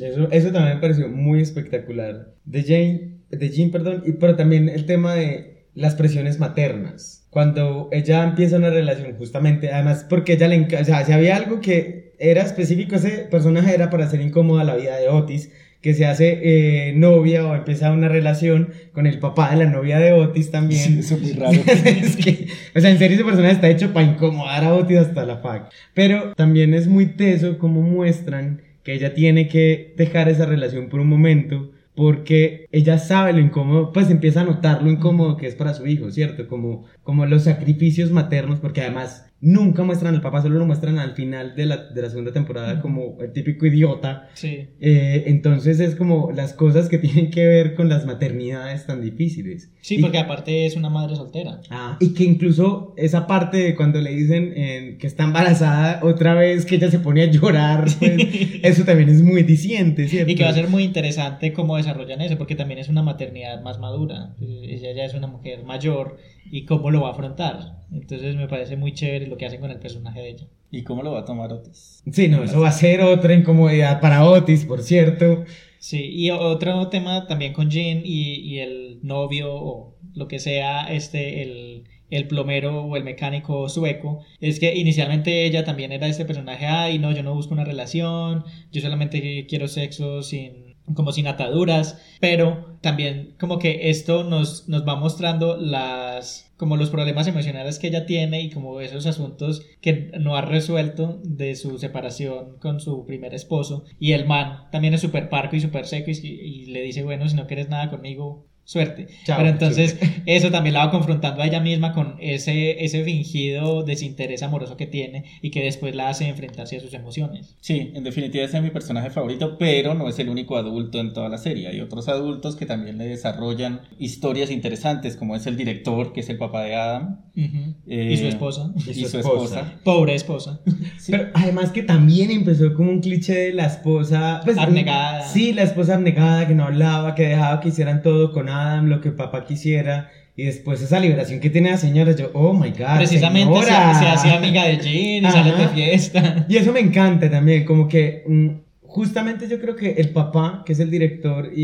Eso, 0.00 0.28
eso 0.30 0.52
también 0.52 0.76
me 0.76 0.80
pareció 0.80 1.08
muy 1.08 1.40
espectacular. 1.42 2.32
De 2.44 2.62
Jane, 2.62 3.18
de 3.30 3.48
Jean, 3.50 3.70
perdón, 3.70 4.04
y, 4.06 4.12
pero 4.12 4.36
también 4.36 4.68
el 4.68 4.86
tema 4.86 5.14
de 5.14 5.66
las 5.74 5.94
presiones 5.96 6.38
maternas. 6.38 7.26
Cuando 7.30 7.88
ella 7.92 8.22
empieza 8.24 8.56
una 8.56 8.70
relación, 8.70 9.14
justamente, 9.18 9.70
además 9.72 10.06
porque 10.08 10.34
ella 10.34 10.48
le 10.48 10.62
o 10.80 10.84
sea, 10.84 11.04
si 11.04 11.12
había 11.12 11.36
algo 11.36 11.60
que 11.60 12.14
era 12.18 12.42
específico, 12.42 12.94
ese 12.96 13.26
personaje 13.30 13.74
era 13.74 13.90
para 13.90 14.04
hacer 14.06 14.22
incómoda 14.22 14.64
la 14.64 14.76
vida 14.76 14.96
de 14.96 15.08
Otis, 15.08 15.50
que 15.80 15.94
se 15.94 16.06
hace 16.06 16.40
eh, 16.42 16.92
novia 16.94 17.46
o 17.46 17.54
empieza 17.54 17.92
una 17.92 18.08
relación 18.08 18.70
con 18.92 19.06
el 19.06 19.18
papá 19.18 19.50
de 19.50 19.64
la 19.64 19.70
novia 19.70 19.98
de 19.98 20.12
Otis 20.12 20.50
también. 20.50 20.80
Sí, 20.80 20.98
eso 20.98 21.14
es 21.14 21.22
muy 21.22 21.32
raro. 21.32 21.52
Es 21.66 22.16
que, 22.16 22.48
o 22.74 22.80
sea, 22.80 22.90
en 22.90 22.98
serio 22.98 23.16
ese 23.16 23.24
personaje 23.24 23.54
está 23.54 23.68
hecho 23.68 23.92
para 23.92 24.06
incomodar 24.06 24.64
a 24.64 24.74
Otis 24.74 24.98
hasta 24.98 25.24
la 25.24 25.38
fac. 25.38 25.70
Pero 25.94 26.34
también 26.34 26.74
es 26.74 26.88
muy 26.88 27.06
teso 27.06 27.58
como 27.58 27.82
muestran 27.82 28.62
que 28.82 28.94
ella 28.94 29.14
tiene 29.14 29.48
que 29.48 29.94
dejar 29.96 30.28
esa 30.28 30.46
relación 30.46 30.88
por 30.88 31.00
un 31.00 31.08
momento 31.08 31.72
porque 31.96 32.68
ella 32.72 32.98
sabe 32.98 33.32
lo 33.32 33.40
incómodo, 33.40 33.90
pues 33.90 34.10
empieza 34.10 34.42
a 34.42 34.44
notar 34.44 34.82
lo 34.82 34.90
incómodo 34.90 35.38
que 35.38 35.46
es 35.46 35.54
para 35.54 35.72
su 35.72 35.86
hijo, 35.86 36.10
¿cierto? 36.10 36.46
Como, 36.46 36.84
como 37.02 37.24
los 37.24 37.44
sacrificios 37.44 38.10
maternos, 38.10 38.60
porque 38.60 38.82
además 38.82 39.26
nunca 39.40 39.82
muestran 39.82 40.14
al 40.14 40.22
papá, 40.22 40.40
solo 40.42 40.58
lo 40.58 40.66
muestran 40.66 40.98
al 40.98 41.12
final 41.12 41.54
de 41.54 41.66
la, 41.66 41.76
de 41.76 42.02
la 42.02 42.08
segunda 42.08 42.32
temporada 42.32 42.80
como 42.80 43.18
el 43.20 43.32
típico 43.32 43.66
idiota. 43.66 44.28
Sí. 44.34 44.68
Eh, 44.80 45.24
entonces 45.26 45.78
es 45.78 45.94
como 45.94 46.32
las 46.32 46.54
cosas 46.54 46.88
que 46.88 46.98
tienen 47.06 47.30
que 47.30 47.46
ver 47.46 47.74
con 47.74 47.88
las 47.88 48.06
maternidades 48.06 48.86
tan 48.86 49.02
difíciles. 49.02 49.70
Sí, 49.82 49.96
Y- 49.96 50.02
porque 50.02 50.18
aparte 50.18 50.66
es 50.66 50.74
una 50.76 50.88
madre 50.90 51.16
soltera. 51.16 51.60
Ah, 51.70 51.96
y 52.00 52.14
que 52.14 52.24
incluso 52.24 52.94
esa 52.96 53.26
parte 53.26 53.58
de 53.58 53.76
cuando 53.76 54.00
le 54.00 54.10
dicen 54.10 54.52
eh, 54.56 54.96
que 54.98 55.06
está 55.06 55.24
embarazada 55.24 56.00
otra 56.02 56.34
vez, 56.34 56.64
que 56.64 56.76
ella 56.76 56.90
se 56.90 56.98
pone 56.98 57.22
a 57.22 57.26
llorar, 57.30 57.84
pues, 57.98 58.14
eso 58.62 58.84
también 58.84 59.10
es 59.10 59.22
muy 59.22 59.42
diciente, 59.42 60.08
¿cierto? 60.08 60.32
Y 60.32 60.34
que 60.34 60.44
va 60.44 60.50
a 60.50 60.54
ser 60.54 60.68
muy 60.68 60.82
interesante 60.82 61.52
cómo 61.52 61.76
desarrollan 61.76 62.20
eso, 62.22 62.38
porque 62.38 62.54
también 62.56 62.80
es 62.80 62.88
una 62.88 63.02
maternidad 63.02 63.60
más 63.62 63.78
madura. 63.78 64.34
Ella 64.40 64.92
ya 64.94 65.04
es 65.04 65.14
una 65.14 65.26
mujer 65.26 65.62
mayor 65.64 66.16
y 66.50 66.64
cómo 66.64 66.90
lo 66.90 67.02
va 67.02 67.08
a 67.08 67.12
afrontar. 67.12 67.84
Entonces 67.92 68.36
me 68.36 68.48
parece 68.48 68.76
muy 68.76 68.92
chévere 68.92 69.26
lo 69.26 69.36
que 69.36 69.46
hacen 69.46 69.60
con 69.60 69.70
el 69.70 69.78
personaje 69.78 70.20
de 70.20 70.28
ella. 70.30 70.46
¿Y 70.70 70.82
cómo 70.82 71.02
lo 71.02 71.12
va 71.12 71.20
a 71.20 71.24
tomar 71.24 71.52
Otis? 71.52 72.02
Sí, 72.10 72.28
no, 72.28 72.42
eso 72.42 72.60
va 72.60 72.68
a 72.68 72.72
ser 72.72 73.00
otra 73.00 73.34
incomodidad 73.34 74.00
para 74.00 74.24
Otis, 74.24 74.64
por 74.64 74.82
cierto. 74.82 75.44
Sí, 75.78 76.10
y 76.12 76.30
otro 76.30 76.88
tema 76.88 77.26
también 77.26 77.52
con 77.52 77.70
Jean 77.70 78.02
y, 78.04 78.40
y 78.40 78.58
el 78.58 78.98
novio 79.02 79.54
o 79.54 79.96
lo 80.14 80.26
que 80.26 80.38
sea, 80.38 80.92
este, 80.92 81.42
el, 81.42 81.84
el 82.10 82.26
plomero 82.26 82.82
o 82.84 82.96
el 82.96 83.04
mecánico 83.04 83.68
sueco, 83.68 84.24
es 84.40 84.58
que 84.58 84.74
inicialmente 84.74 85.44
ella 85.44 85.64
también 85.64 85.92
era 85.92 86.08
este 86.08 86.24
personaje, 86.24 86.66
ay, 86.66 86.98
no, 86.98 87.12
yo 87.12 87.22
no 87.22 87.34
busco 87.34 87.54
una 87.54 87.64
relación, 87.64 88.44
yo 88.72 88.80
solamente 88.80 89.46
quiero 89.48 89.68
sexo 89.68 90.22
sin 90.22 90.65
como 90.94 91.12
sin 91.12 91.26
ataduras, 91.26 92.00
pero 92.20 92.78
también 92.80 93.34
como 93.38 93.58
que 93.58 93.90
esto 93.90 94.24
nos, 94.24 94.68
nos 94.68 94.86
va 94.86 94.96
mostrando 94.96 95.56
las 95.56 96.52
como 96.56 96.76
los 96.76 96.88
problemas 96.88 97.26
emocionales 97.26 97.78
que 97.78 97.88
ella 97.88 98.06
tiene 98.06 98.40
y 98.40 98.50
como 98.50 98.80
esos 98.80 99.04
asuntos 99.06 99.62
que 99.82 100.10
no 100.18 100.36
ha 100.36 100.40
resuelto 100.40 101.20
de 101.22 101.54
su 101.54 101.78
separación 101.78 102.56
con 102.60 102.80
su 102.80 103.04
primer 103.04 103.34
esposo. 103.34 103.84
Y 103.98 104.12
el 104.12 104.26
man 104.26 104.70
también 104.72 104.94
es 104.94 105.02
súper 105.02 105.28
parco 105.28 105.56
y 105.56 105.60
súper 105.60 105.86
seco 105.86 106.10
y, 106.10 106.26
y 106.26 106.66
le 106.66 106.80
dice 106.80 107.02
bueno 107.02 107.28
si 107.28 107.36
no 107.36 107.46
quieres 107.46 107.68
nada 107.68 107.90
conmigo 107.90 108.45
suerte 108.66 109.06
Chao, 109.24 109.38
pero 109.38 109.48
entonces 109.48 109.92
suerte. 109.98 110.22
eso 110.26 110.50
también 110.50 110.74
la 110.74 110.84
va 110.84 110.90
confrontando 110.90 111.40
a 111.40 111.46
ella 111.46 111.60
misma 111.60 111.94
con 111.94 112.16
ese, 112.20 112.84
ese 112.84 113.02
fingido 113.04 113.82
desinterés 113.84 114.42
amoroso 114.42 114.76
que 114.76 114.86
tiene 114.86 115.24
y 115.40 115.50
que 115.50 115.64
después 115.64 115.94
la 115.96 116.10
hace 116.10 116.28
enfrentarse 116.28 116.76
a 116.76 116.80
sus 116.80 116.92
emociones 116.92 117.56
Sí, 117.60 117.92
en 117.94 118.04
definitiva 118.04 118.44
ese 118.44 118.58
es 118.58 118.62
mi 118.62 118.70
personaje 118.70 119.08
favorito, 119.10 119.56
pero 119.58 119.94
no 119.94 120.08
es 120.08 120.18
el 120.18 120.28
único 120.28 120.56
adulto 120.56 121.00
en 121.00 121.12
toda 121.12 121.28
la 121.28 121.38
serie. 121.38 121.68
Hay 121.68 121.80
otros 121.80 122.08
adultos 122.08 122.56
que 122.56 122.66
también 122.66 122.98
le 122.98 123.06
desarrollan 123.06 123.80
historias 123.98 124.50
interesantes, 124.50 125.16
como 125.16 125.36
es 125.36 125.46
el 125.46 125.56
director, 125.56 126.12
que 126.12 126.20
es 126.20 126.28
el 126.28 126.36
papá 126.38 126.62
de 126.64 126.74
Adam. 126.74 127.20
Ujú. 127.36 127.74
Eh, 127.86 128.10
y 128.12 128.16
su 128.16 128.26
esposa 128.26 128.72
Y, 128.76 128.94
su 129.04 129.18
esposa. 129.18 129.74
pobre 129.84 130.14
esposa 130.14 130.60
Pero 131.08 131.28
además 131.34 131.70
que 131.70 131.82
también 131.82 132.30
empezó 132.30 132.72
como 132.74 132.90
un 132.90 133.00
cliché 133.00 133.34
de 133.34 133.52
la 133.52 133.66
esposa... 133.66 134.40
Pues, 134.44 134.58
Abnegada. 134.58 135.22
Sí, 135.26 135.52
la 135.52 135.62
esposa 135.62 135.94
abnegada, 135.94 136.46
que 136.48 136.54
no 136.54 136.64
hablaba, 136.64 137.14
que 137.14 137.24
dejaba 137.28 137.60
que 137.60 137.68
hicieran 137.68 138.02
todo 138.02 138.32
con 138.32 138.48
Adam, 138.62 138.86
lo 138.88 139.00
que 139.00 139.10
papá 139.10 139.44
quisiera. 139.44 140.10
Y 140.38 140.44
después 140.44 140.82
esa 140.82 141.00
liberación 141.00 141.40
que 141.40 141.48
tiene 141.48 141.70
la 141.70 141.78
señora, 141.78 142.12
yo, 142.12 142.30
oh 142.34 142.52
my 142.52 142.70
god. 142.70 142.96
precisamente 142.96 143.58
se, 143.60 143.68
se 143.68 143.72
hacía 143.74 144.36
amiga 144.36 144.64
de 144.64 144.76
Jean 144.78 145.24
y 145.24 145.26
Ajá. 145.26 145.32
sale 145.32 145.52
de 145.52 145.68
fiesta 145.68 146.44
Y 146.48 146.56
eso 146.56 146.72
me 146.72 146.80
encanta 146.80 147.30
también, 147.30 147.64
como 147.64 147.88
que 147.88 148.22
mm, 148.26 148.48
justamente 148.96 149.46
yo 149.46 149.60
creo 149.60 149.76
que 149.76 149.90
el 149.92 150.08
papá, 150.10 150.62
que 150.64 150.72
es 150.72 150.80
el 150.80 150.90
director, 150.90 151.50
y, 151.54 151.60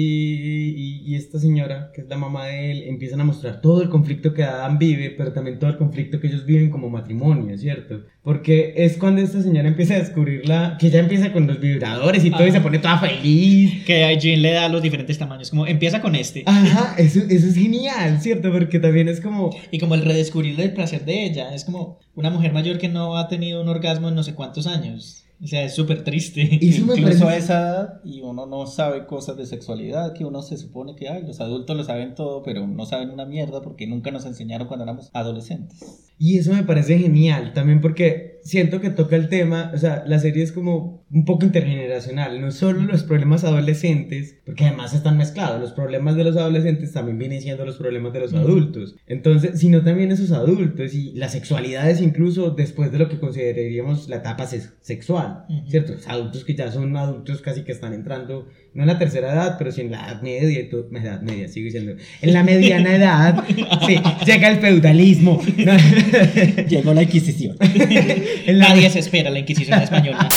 y- 0.76 1.03
y 1.07 1.14
esta 1.16 1.39
señora, 1.39 1.91
que 1.95 2.03
es 2.03 2.09
la 2.09 2.18
mamá 2.18 2.47
de 2.47 2.70
él, 2.72 2.83
empiezan 2.87 3.20
a 3.20 3.24
mostrar 3.24 3.61
todo 3.62 3.80
el 3.83 3.89
conflicto 3.89 4.35
que 4.35 4.45
Adam 4.45 4.78
vive, 4.78 5.14
pero 5.16 5.33
también 5.33 5.59
todo 5.59 5.70
el 5.70 5.78
conflicto 5.78 6.20
que 6.20 6.26
ellos 6.26 6.45
viven 6.45 6.68
como 6.70 6.91
matrimonio, 6.91 7.57
¿cierto? 7.57 8.03
Porque 8.22 8.74
es 8.76 8.99
cuando 8.99 9.22
esta 9.22 9.41
señora 9.43 9.66
empieza 9.66 9.95
a 9.95 9.99
descubrirla, 9.99 10.76
que 10.78 10.89
ella 10.89 11.01
empieza 11.01 11.33
con 11.33 11.47
los 11.47 11.59
vibradores 11.59 12.22
y 12.24 12.30
todo 12.30 12.47
y 12.47 12.53
se 12.53 12.61
pone 12.61 12.78
toda 12.78 12.99
feliz. 12.99 13.83
que 13.87 14.05
a 14.05 14.12
Jean 14.18 14.43
le 14.43 14.53
da 14.53 14.68
los 14.68 14.83
diferentes 14.83 15.16
tamaños 15.18 15.49
como 15.51 15.66
empieza 15.66 16.01
con 16.03 16.14
este 16.14 16.43
Ajá, 16.47 16.95
eso, 16.99 17.20
eso 17.28 17.47
es 17.47 17.55
genial, 17.57 18.20
¿cierto? 18.20 18.53
Porque 18.53 18.78
también 18.78 19.09
es 19.09 19.20
como... 19.22 19.51
y 19.70 19.78
como 19.78 19.95
el 19.95 20.03
redescubrir 20.05 20.61
el 20.61 20.72
placer 20.74 21.05
de 21.05 21.24
ella 21.24 21.55
es 21.55 21.64
como 21.64 21.99
una 22.14 22.28
mujer 22.30 22.53
mayor 22.53 22.78
que 22.78 22.89
no 22.89 23.16
ha 23.16 23.26
tenido 23.28 23.62
un 23.62 23.68
orgasmo 23.68 24.09
en 24.11 24.14
no 24.14 24.22
sé 24.22 24.35
cuántos 24.35 24.66
años 24.66 25.21
o 25.43 25.47
sea 25.47 25.64
es 25.64 25.74
súper 25.74 26.05
triste 26.05 26.45
me 26.45 26.66
Incluso 26.66 27.26
a 27.28 27.36
esa 27.36 27.61
edad 27.61 28.01
y 28.05 28.20
uno 28.20 28.47
no 28.47 28.66
sabe 28.66 29.07
cosas 29.07 29.36
de 29.36 29.47
sexualidad, 29.47 30.12
que 30.12 30.24
uno 30.24 30.43
se 30.43 30.57
supone 30.57 30.95
que 30.95 31.09
ay, 31.09 31.22
los 31.26 31.40
adultos 31.40 31.76
lo 31.76 31.84
saben 31.84 32.14
todo, 32.14 32.43
pero 32.43 32.66
no 32.66 32.86
saben 32.86 33.11
una 33.11 33.24
mierda 33.24 33.62
porque 33.62 33.86
nunca 33.86 34.11
nos 34.11 34.24
enseñaron 34.24 34.68
cuando 34.68 34.84
éramos 34.84 35.11
adolescentes. 35.12 36.12
Y 36.18 36.38
eso 36.38 36.53
me 36.53 36.62
parece 36.62 36.99
genial, 36.99 37.53
también 37.53 37.80
porque 37.80 38.32
siento 38.45 38.80
que 38.80 38.90
toca 38.90 39.16
el 39.16 39.28
tema, 39.28 39.70
o 39.74 39.78
sea, 39.78 40.05
la 40.07 40.18
serie 40.18 40.43
es 40.43 40.53
como 40.53 41.05
un 41.11 41.24
poco 41.24 41.45
intergeneracional, 41.45 42.40
no 42.40 42.51
solo 42.51 42.82
los 42.82 43.03
problemas 43.05 43.45
adolescentes, 43.45 44.38
porque 44.47 44.64
además 44.66 44.95
están 44.95 45.16
mezclados, 45.18 45.61
los 45.61 45.72
problemas 45.72 46.16
de 46.16 46.24
los 46.24 46.36
adolescentes 46.36 46.93
también 46.93 47.18
vienen 47.18 47.40
siendo 47.40 47.64
los 47.64 47.76
problemas 47.76 48.12
de 48.12 48.20
los 48.20 48.34
adultos, 48.34 48.97
entonces, 49.07 49.61
sino 49.61 49.82
también 49.82 50.11
esos 50.11 50.32
adultos 50.32 50.95
y 50.95 51.12
las 51.12 51.32
sexualidades 51.32 52.01
incluso 52.01 52.51
después 52.51 52.90
de 52.93 52.99
lo 52.99 53.09
que 53.09 53.18
consideraríamos 53.20 54.09
la 54.09 54.16
etapa 54.16 54.47
sex- 54.47 54.74
sexual. 54.80 55.45
¿cierto? 55.68 55.93
Los 55.95 56.09
adultos 56.09 56.45
que 56.45 56.55
ya 56.55 56.70
son 56.72 56.97
adultos 56.97 57.40
casi 57.43 57.62
que 57.62 57.72
están 57.72 57.93
entrando, 57.93 58.49
no 58.74 58.82
en 58.84 58.86
la 58.88 58.98
tercera 58.98 59.32
edad, 59.32 59.56
pero 59.58 59.70
sí 59.70 59.82
en 59.82 59.90
la 59.90 59.98
edad 60.06 60.22
media, 60.22 60.60
y 60.60 60.68
todo- 60.70 60.88
edad 60.96 61.20
media, 61.20 61.46
sigo 61.48 61.66
diciendo, 61.66 61.92
en 62.22 62.32
la 62.32 62.42
mediana 62.42 62.96
edad, 62.96 63.44
sí, 63.86 64.00
llega 64.24 64.48
el 64.48 64.58
feudalismo. 64.58 65.42
¿no? 65.58 65.72
Llegó 66.68 66.94
la 66.94 67.02
Inquisición. 67.02 67.56
En 68.46 68.58
la- 68.58 68.68
nadie 68.70 68.88
se 68.90 68.98
espera 69.00 69.30
la 69.30 69.38
Inquisición 69.40 69.80
española 69.82 70.28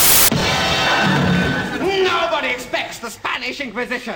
Nobody 1.80 2.48
expects 2.48 3.00
the 3.00 3.10
Spanish 3.10 3.62
Inquisition. 3.62 4.16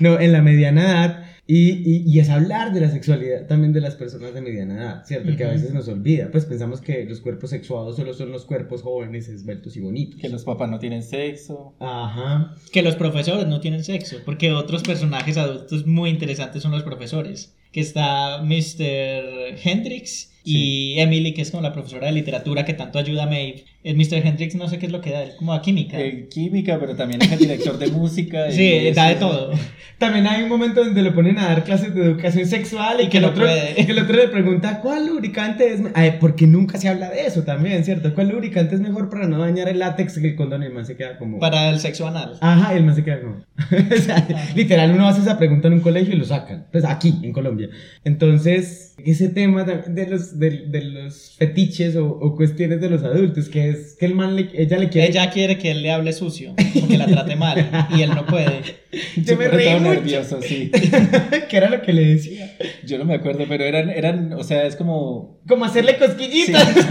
no, 0.00 0.18
en 0.18 0.32
la 0.32 0.42
mediana 0.42 0.82
edad. 0.82 1.25
Y, 1.48 1.70
y, 1.70 2.02
y 2.06 2.18
es 2.18 2.28
hablar 2.28 2.72
de 2.72 2.80
la 2.80 2.90
sexualidad 2.90 3.46
también 3.46 3.72
de 3.72 3.80
las 3.80 3.94
personas 3.94 4.34
de 4.34 4.40
mediana 4.40 4.74
edad, 4.74 5.04
¿cierto? 5.04 5.36
Que 5.36 5.44
a 5.44 5.50
veces 5.50 5.72
nos 5.72 5.86
olvida. 5.86 6.28
Pues 6.32 6.44
pensamos 6.44 6.80
que 6.80 7.04
los 7.04 7.20
cuerpos 7.20 7.50
sexuados 7.50 7.96
solo 7.96 8.14
son 8.14 8.32
los 8.32 8.44
cuerpos 8.44 8.82
jóvenes, 8.82 9.28
esbeltos 9.28 9.76
y 9.76 9.80
bonitos. 9.80 10.20
que 10.20 10.28
los 10.28 10.44
papás 10.44 10.68
no 10.68 10.78
tienen 10.78 11.02
sexo. 11.02 11.74
Ajá. 11.78 12.54
que 12.72 12.82
los 12.82 12.96
profesores 12.96 13.46
no 13.46 13.60
tienen 13.60 13.84
sexo, 13.84 14.16
porque 14.24 14.52
otros 14.52 14.82
personajes 14.82 15.36
adultos 15.36 15.86
muy 15.86 16.10
interesantes 16.10 16.62
son 16.62 16.72
los 16.72 16.82
profesores, 16.82 17.54
que 17.70 17.80
está 17.80 18.42
Mr. 18.42 19.56
Hendrix 19.62 20.32
y 20.44 20.98
Emily, 20.98 21.34
que 21.34 21.42
es 21.42 21.50
como 21.50 21.62
la 21.62 21.72
profesora 21.72 22.06
de 22.06 22.12
literatura 22.12 22.64
que 22.64 22.74
tanto 22.74 22.98
ayuda 22.98 23.24
a 23.24 23.26
Maeve. 23.26 23.64
El 23.86 23.96
Mr. 23.96 24.26
Hendrix 24.26 24.56
no 24.56 24.68
sé 24.68 24.78
qué 24.78 24.86
es 24.86 24.92
lo 24.92 25.00
que 25.00 25.12
da, 25.12 25.22
él 25.22 25.32
como 25.38 25.52
a 25.52 25.62
química. 25.62 25.96
En 26.00 26.28
química, 26.28 26.76
pero 26.80 26.96
también 26.96 27.22
es 27.22 27.30
el 27.30 27.38
director 27.38 27.78
de 27.78 27.86
música. 27.86 28.48
y 28.48 28.52
sí, 28.56 28.90
da 28.92 29.10
de 29.10 29.14
todo. 29.14 29.52
También 29.98 30.26
hay 30.26 30.42
un 30.42 30.50
momento 30.50 30.84
donde 30.84 31.00
lo 31.00 31.14
ponen 31.14 31.38
a 31.38 31.46
dar 31.46 31.64
clases 31.64 31.94
de 31.94 32.02
educación 32.02 32.46
sexual 32.46 33.00
y, 33.00 33.04
Y 33.04 33.08
que, 33.08 33.18
el 33.18 33.24
otro, 33.24 33.44
puede. 33.44 33.74
que 33.76 33.92
el 33.92 33.98
otro 33.98 34.16
le 34.16 34.28
pregunta 34.28 34.80
cuál 34.82 35.06
lubricante 35.06 35.72
es. 35.72 35.80
me-?" 35.80 35.90
Ay, 35.94 36.16
porque 36.20 36.46
nunca 36.46 36.78
se 36.78 36.88
habla 36.88 37.08
de 37.10 37.24
eso 37.26 37.44
también, 37.44 37.82
¿cierto? 37.84 38.12
¿Cuál 38.12 38.28
lubricante 38.30 38.74
es 38.74 38.80
mejor 38.80 39.08
para 39.08 39.26
no 39.26 39.38
dañar 39.38 39.68
el 39.68 39.78
látex 39.78 40.18
que 40.18 40.28
el 40.30 40.36
condón? 40.36 40.64
Y 40.64 40.66
el 40.66 40.72
man 40.74 40.84
se 40.84 40.96
queda 40.96 41.16
como. 41.16 41.38
Para 41.38 41.70
el 41.70 41.78
sexo 41.78 42.06
anal. 42.08 42.36
Ajá, 42.40 42.74
y 42.74 42.78
el 42.78 42.84
man 42.84 42.94
se 42.96 43.04
queda 43.04 43.20
como. 43.20 43.36
o 43.96 43.96
sea, 44.02 44.26
literal, 44.54 44.90
uno 44.92 45.06
hace 45.08 45.22
esa 45.22 45.38
pregunta 45.38 45.68
en 45.68 45.74
un 45.74 45.80
colegio 45.80 46.12
y 46.12 46.18
lo 46.18 46.24
sacan. 46.24 46.66
Pues 46.72 46.84
aquí, 46.84 47.20
en 47.22 47.32
Colombia. 47.32 47.68
Entonces, 48.04 48.96
ese 49.04 49.28
tema 49.28 49.64
de 49.64 50.06
los, 50.08 50.38
de, 50.38 50.66
de 50.68 50.80
los 50.84 51.36
fetiches 51.38 51.96
o, 51.96 52.06
o 52.06 52.34
cuestiones 52.36 52.80
de 52.80 52.90
los 52.90 53.02
adultos, 53.02 53.48
que 53.48 53.70
es 53.70 53.75
que 53.98 54.06
el 54.06 54.14
man, 54.14 54.36
le, 54.36 54.50
ella 54.54 54.78
le 54.78 54.88
quiere. 54.88 55.08
Ella 55.08 55.30
quiere 55.30 55.58
que 55.58 55.70
él 55.70 55.82
le 55.82 55.90
hable 55.90 56.12
sucio, 56.12 56.54
como 56.72 56.88
que 56.88 56.98
la 56.98 57.06
trate 57.06 57.36
mal, 57.36 57.88
y 57.96 58.02
él 58.02 58.10
no 58.14 58.26
puede. 58.26 58.62
Yo 59.16 59.36
me 59.36 59.48
reí 59.48 59.78
mucho. 59.78 59.94
nervioso, 59.94 60.40
sí. 60.42 60.70
que 61.48 61.56
era 61.56 61.68
lo 61.68 61.82
que 61.82 61.92
le 61.92 62.04
decía. 62.06 62.56
Yo 62.84 62.98
no 62.98 63.04
me 63.04 63.14
acuerdo, 63.14 63.44
pero 63.48 63.64
eran, 63.64 63.90
eran, 63.90 64.32
o 64.32 64.44
sea, 64.44 64.66
es 64.66 64.76
como... 64.76 65.40
Como 65.46 65.64
hacerle 65.64 65.96
cosquillitas. 65.98 66.66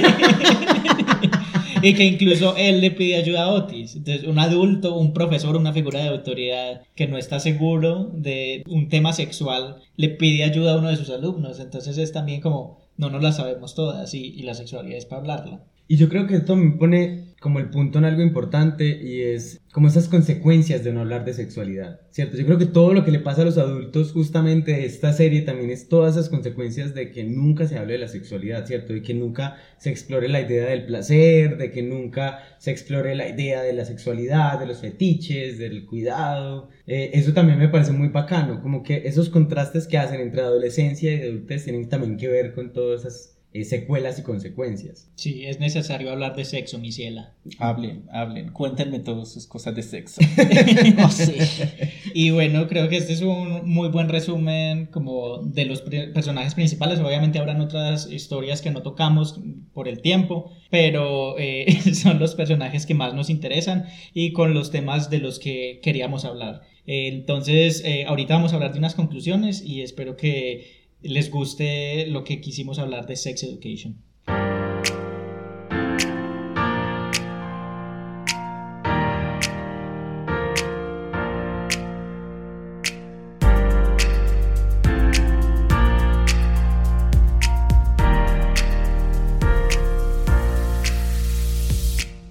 Y 1.82 1.94
que 1.94 2.04
incluso 2.04 2.56
él 2.58 2.82
le 2.82 2.90
pide 2.90 3.16
ayuda 3.16 3.44
a 3.44 3.50
Otis. 3.50 3.96
Entonces, 3.96 4.26
un 4.26 4.40
adulto, 4.40 4.96
un 4.98 5.14
profesor, 5.14 5.56
una 5.56 5.72
figura 5.72 6.00
de 6.00 6.08
autoridad 6.08 6.82
que 6.96 7.08
no 7.08 7.16
está 7.16 7.40
seguro 7.40 8.10
de 8.12 8.64
un 8.68 8.90
tema 8.90 9.14
sexual, 9.14 9.84
le 9.96 10.10
pide 10.10 10.44
ayuda 10.44 10.74
a 10.74 10.78
uno 10.78 10.90
de 10.90 10.96
sus 10.96 11.12
alumnos. 11.12 11.60
Entonces 11.60 12.00
es 12.00 12.12
también 12.12 12.42
como, 12.42 12.80
no 12.98 13.12
nos 13.12 13.22
la 13.22 13.32
sabemos 13.34 13.76
todas 13.76 14.16
y, 14.16 14.34
y 14.34 14.42
la 14.42 14.56
sexualidad 14.56 14.98
es 14.98 15.06
para 15.06 15.22
hablarla. 15.22 15.64
Y 15.88 15.98
yo 15.98 16.10
creo 16.10 16.28
que 16.28 16.36
esto 16.36 16.56
me 16.56 16.72
pone 16.78 17.26
como 17.46 17.60
el 17.60 17.70
punto 17.70 18.00
en 18.00 18.06
algo 18.06 18.24
importante 18.24 18.88
y 19.04 19.22
es 19.22 19.62
como 19.72 19.88
esas 19.88 20.08
consecuencias 20.08 20.84
de 20.84 20.92
no 20.92 21.02
hablar 21.02 21.26
de 21.26 21.34
sexualidad, 21.34 22.00
¿cierto? 22.10 22.38
Yo 22.38 22.46
creo 22.48 22.58
que 22.58 22.66
todo 22.66 22.92
lo 22.92 23.06
que 23.06 23.12
le 23.12 23.20
pasa 23.20 23.44
a 23.44 23.46
los 23.46 23.60
adultos 23.60 24.14
justamente 24.14 24.72
de 24.72 24.86
esta 24.86 25.14
serie 25.14 25.44
también 25.44 25.70
es 25.70 25.88
todas 25.88 26.16
esas 26.16 26.30
consecuencias 26.30 26.96
de 26.96 27.12
que 27.12 27.24
nunca 27.24 27.68
se 27.68 27.78
hable 27.78 27.94
de 27.94 28.00
la 28.00 28.08
sexualidad, 28.08 28.66
¿cierto? 28.66 28.94
De 28.94 29.04
que 29.04 29.14
nunca 29.14 29.58
se 29.78 29.92
explore 29.92 30.28
la 30.28 30.42
idea 30.42 30.66
del 30.66 30.88
placer, 30.88 31.58
de 31.58 31.70
que 31.70 31.84
nunca 31.84 32.40
se 32.58 32.72
explore 32.72 33.14
la 33.14 33.30
idea 33.30 33.62
de 33.62 33.74
la 33.74 33.86
sexualidad, 33.86 34.60
de 34.60 34.66
los 34.66 34.80
fetiches, 34.80 35.60
del 35.60 35.86
cuidado. 35.86 36.70
Eh, 36.88 37.12
eso 37.14 37.34
también 37.34 37.60
me 37.60 37.70
parece 37.70 37.92
muy 37.92 38.08
bacano, 38.08 38.60
como 38.64 38.82
que 38.82 39.04
esos 39.06 39.30
contrastes 39.30 39.86
que 39.86 40.00
hacen 40.00 40.20
entre 40.20 40.42
adolescencia 40.42 41.14
y 41.14 41.22
adultez 41.22 41.66
tienen 41.66 41.90
también 41.90 42.18
que 42.18 42.28
ver 42.28 42.56
con 42.56 42.74
todas 42.74 43.02
esas 43.02 43.35
eh, 43.56 43.64
secuelas 43.64 44.20
y 44.20 44.24
consecuencias. 44.24 45.10
Sí, 45.16 45.45
es 45.45 45.62
necesario 45.62 46.12
hablar 46.12 46.36
de 46.36 46.43
sexo, 46.43 46.77
mi 46.77 46.91
ciela. 46.91 47.36
Hablen, 47.57 48.03
hablen, 48.11 48.52
cuéntenme 48.52 48.99
todas 48.99 49.32
sus 49.32 49.48
cosas 49.48 49.73
de 49.73 49.82
sexo. 49.82 50.19
Oh, 51.06 51.10
sí. 51.10 51.36
Y 52.14 52.32
bueno, 52.32 52.68
creo 52.68 52.90
que 52.90 52.98
este 52.98 53.14
es 53.14 53.22
un 53.22 53.69
muy 53.69 53.88
buen 53.90 54.10
resumen 54.10 54.88
como 54.88 55.38
de 55.38 55.65
los 55.65 55.82
personajes 55.82 56.53
principales. 56.53 56.99
Obviamente 56.99 57.40
habrán 57.40 57.61
otras 57.61 58.11
historias 58.11 58.61
que 58.61 58.72
no 58.72 58.82
tocamos 58.82 59.40
por 59.73 59.88
el 59.88 60.02
tiempo, 60.02 60.52
pero 60.69 61.38
eh, 61.40 61.65
son 61.94 62.19
los 62.19 62.36
personajes 62.36 62.86
que 62.86 62.94
más 62.94 63.14
nos 63.14 63.30
interesan 63.30 63.86
y 64.14 64.34
con 64.34 64.53
los 64.53 64.69
temas 64.69 65.10
de 65.10 65.19
los 65.19 65.40
que 65.40 65.80
queríamos 65.82 66.26
hablar. 66.26 66.61
Eh, 66.88 67.07
entonces, 67.07 67.84
eh, 67.86 68.03
ahorita 68.06 68.36
vamos 68.36 68.52
a 68.52 68.56
hablar 68.56 68.73
de 68.73 68.80
unas 68.80 68.95
conclusiones 68.95 69.61
y 69.61 69.82
espero 69.82 70.18
que 70.18 70.85
les 71.01 71.30
guste 71.30 72.07
lo 72.07 72.23
que 72.23 72.41
quisimos 72.41 72.80
hablar 72.80 73.05
de 73.05 73.15
Sex 73.15 73.43
Education. 73.43 74.01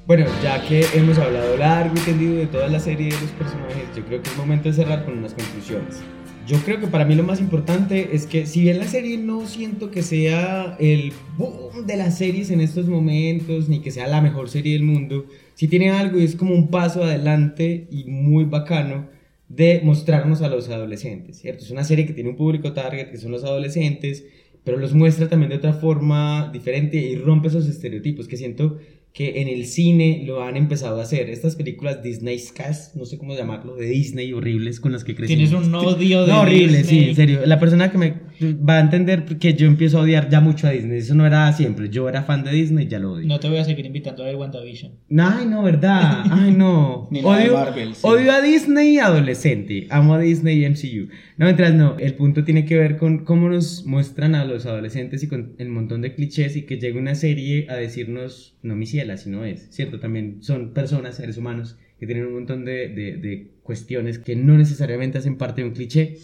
Bueno, 0.06 0.26
ya 0.42 0.62
que 0.62 0.84
hemos 0.92 1.18
hablado 1.18 1.56
largo 1.56 1.94
y 1.96 2.00
tendido 2.00 2.36
de 2.36 2.46
toda 2.46 2.68
la 2.68 2.78
serie 2.78 3.06
de 3.06 3.20
los 3.20 3.30
personajes, 3.30 3.88
yo 3.96 4.04
creo 4.04 4.22
que 4.22 4.28
es 4.28 4.36
momento 4.36 4.68
de 4.68 4.74
cerrar 4.74 5.04
con 5.04 5.18
unas 5.18 5.32
conclusiones. 5.32 6.02
Yo 6.46 6.58
creo 6.58 6.78
que 6.78 6.88
para 6.88 7.06
mí 7.06 7.14
lo 7.14 7.22
más 7.22 7.40
importante 7.40 8.10
es 8.12 8.26
que 8.26 8.44
si 8.44 8.60
bien 8.60 8.78
la 8.78 8.86
serie 8.86 9.16
no 9.16 9.46
siento 9.46 9.90
que 9.90 10.02
sea 10.02 10.76
el 10.78 11.14
boom 11.38 11.86
de 11.86 11.96
las 11.96 12.18
series 12.18 12.50
en 12.50 12.60
estos 12.60 12.86
momentos, 12.86 13.70
ni 13.70 13.80
que 13.80 13.90
sea 13.90 14.06
la 14.08 14.20
mejor 14.20 14.50
serie 14.50 14.74
del 14.74 14.82
mundo, 14.82 15.24
sí 15.54 15.68
tiene 15.68 15.90
algo 15.90 16.18
y 16.18 16.24
es 16.24 16.36
como 16.36 16.54
un 16.54 16.68
paso 16.68 17.02
adelante 17.02 17.88
y 17.90 18.04
muy 18.04 18.44
bacano 18.44 19.08
de 19.48 19.80
mostrarnos 19.82 20.42
a 20.42 20.50
los 20.50 20.68
adolescentes, 20.68 21.38
¿cierto? 21.38 21.64
Es 21.64 21.70
una 21.70 21.84
serie 21.84 22.04
que 22.04 22.12
tiene 22.12 22.30
un 22.30 22.36
público 22.36 22.74
target, 22.74 23.10
que 23.10 23.16
son 23.16 23.30
los 23.30 23.44
adolescentes, 23.44 24.26
pero 24.64 24.76
los 24.76 24.92
muestra 24.92 25.30
también 25.30 25.48
de 25.48 25.56
otra 25.56 25.72
forma 25.72 26.50
diferente 26.52 26.98
y 26.98 27.16
rompe 27.16 27.48
esos 27.48 27.66
estereotipos 27.66 28.28
que 28.28 28.36
siento 28.36 28.78
que 29.14 29.40
en 29.40 29.46
el 29.46 29.66
cine 29.66 30.24
lo 30.26 30.42
han 30.42 30.56
empezado 30.56 30.98
a 30.98 31.04
hacer. 31.04 31.30
Estas 31.30 31.54
películas 31.54 32.02
Disney 32.02 32.36
Cast, 32.52 32.96
no 32.96 33.04
sé 33.04 33.16
cómo 33.16 33.36
llamarlo, 33.36 33.76
de 33.76 33.86
Disney 33.86 34.32
horribles 34.32 34.80
con 34.80 34.90
las 34.90 35.04
que 35.04 35.14
crecimos. 35.14 35.50
Tienes 35.50 35.66
un 35.68 35.72
odio 35.72 36.26
de 36.26 36.32
No, 36.32 36.40
horrible, 36.40 36.78
Disney. 36.78 37.00
sí, 37.04 37.08
en 37.10 37.14
serio. 37.16 37.40
La 37.46 37.60
persona 37.60 37.92
que 37.92 37.98
me 37.98 38.14
va 38.42 38.78
a 38.78 38.80
entender 38.80 39.24
que 39.24 39.54
yo 39.54 39.66
empiezo 39.66 39.98
a 39.98 40.02
odiar 40.02 40.28
ya 40.28 40.40
mucho 40.40 40.66
a 40.66 40.70
Disney. 40.70 40.98
Eso 40.98 41.14
no 41.14 41.26
era 41.26 41.52
siempre. 41.52 41.88
Yo 41.88 42.08
era 42.08 42.22
fan 42.22 42.44
de 42.44 42.52
Disney, 42.52 42.86
ya 42.88 42.98
lo 42.98 43.12
odio. 43.12 43.26
No 43.26 43.40
te 43.40 43.48
voy 43.48 43.58
a 43.58 43.64
seguir 43.64 43.86
invitando 43.86 44.22
a 44.22 44.26
ver 44.26 44.36
WandaVision. 44.36 44.92
Ay, 45.18 45.46
no, 45.46 45.62
¿verdad? 45.62 46.24
Ay, 46.30 46.52
no. 46.52 47.08
Ni 47.10 47.20
odio, 47.22 47.54
Marvel, 47.54 47.94
sí. 47.94 48.00
odio 48.02 48.32
a 48.32 48.40
Disney 48.40 48.98
adolescente. 48.98 49.86
Amo 49.90 50.14
a 50.14 50.18
Disney 50.18 50.64
y 50.64 50.68
MCU. 50.68 51.08
No, 51.36 51.46
mientras 51.46 51.74
no. 51.74 51.96
El 51.98 52.14
punto 52.14 52.44
tiene 52.44 52.64
que 52.64 52.76
ver 52.76 52.96
con 52.96 53.24
cómo 53.24 53.48
nos 53.48 53.84
muestran 53.86 54.34
a 54.34 54.44
los 54.44 54.66
adolescentes 54.66 55.22
y 55.22 55.28
con 55.28 55.54
el 55.58 55.68
montón 55.68 56.02
de 56.02 56.14
clichés 56.14 56.56
y 56.56 56.62
que 56.62 56.78
llega 56.78 56.98
una 56.98 57.14
serie 57.14 57.66
a 57.68 57.74
decirnos, 57.74 58.56
no 58.62 58.76
mi 58.76 58.86
ciela, 58.86 59.16
si 59.16 59.30
no 59.30 59.44
es. 59.44 59.68
¿Cierto? 59.70 60.00
También 60.00 60.42
son 60.42 60.72
personas, 60.72 61.16
seres 61.16 61.36
humanos, 61.36 61.78
que 61.98 62.06
tienen 62.06 62.26
un 62.26 62.34
montón 62.34 62.64
de, 62.64 62.88
de, 62.88 63.16
de 63.16 63.50
cuestiones 63.62 64.18
que 64.18 64.36
no 64.36 64.56
necesariamente 64.56 65.18
hacen 65.18 65.36
parte 65.36 65.62
de 65.62 65.68
un 65.68 65.74
cliché. 65.74 66.16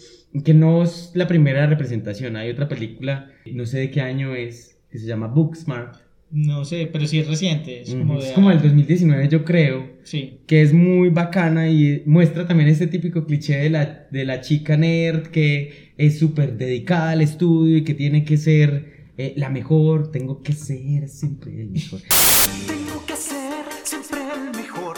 Que 0.45 0.53
no 0.53 0.83
es 0.83 1.11
la 1.13 1.27
primera 1.27 1.65
representación. 1.67 2.35
Hay 2.37 2.49
otra 2.49 2.67
película, 2.69 3.29
no 3.51 3.65
sé 3.65 3.79
de 3.79 3.91
qué 3.91 4.01
año 4.01 4.33
es, 4.35 4.77
que 4.89 4.97
se 4.99 5.05
llama 5.05 5.27
Booksmart. 5.27 5.95
No 6.31 6.63
sé, 6.63 6.87
pero 6.91 7.05
sí 7.07 7.19
es 7.19 7.27
reciente. 7.27 7.81
Es 7.81 7.93
como, 7.93 8.13
Ujú, 8.13 8.21
de, 8.21 8.27
es 8.29 8.33
como 8.33 8.51
el 8.51 8.61
2019, 8.61 9.27
yo 9.27 9.43
creo 9.43 9.89
Sí. 10.03 10.39
que 10.47 10.61
es 10.61 10.71
muy 10.71 11.09
bacana 11.09 11.69
y 11.69 12.03
muestra 12.05 12.47
también 12.47 12.69
este 12.69 12.87
típico 12.87 13.25
cliché 13.25 13.57
de 13.57 13.69
la, 13.69 14.07
de 14.09 14.23
la 14.23 14.39
chica 14.39 14.77
nerd 14.77 15.27
que 15.27 15.91
es 15.97 16.17
súper 16.17 16.57
dedicada 16.57 17.11
al 17.11 17.21
estudio 17.21 17.75
y 17.77 17.83
que 17.83 17.93
tiene 17.93 18.23
que 18.23 18.37
ser 18.37 19.09
eh, 19.17 19.33
la 19.35 19.49
mejor, 19.49 20.09
tengo 20.11 20.41
que 20.41 20.53
ser 20.53 21.09
siempre 21.09 21.51
el 21.59 21.69
mejor. 21.71 21.99
Tengo 21.99 23.05
que 23.05 23.15
ser 23.17 23.65
siempre 23.83 24.19
el 24.21 24.57
mejor. 24.57 24.95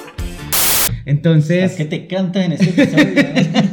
Entonces, 1.05 1.71
que 1.73 1.85
te 1.85 2.05
canta 2.05 2.45
en 2.45 2.51
este 2.53 2.69
episodio. 2.69 3.71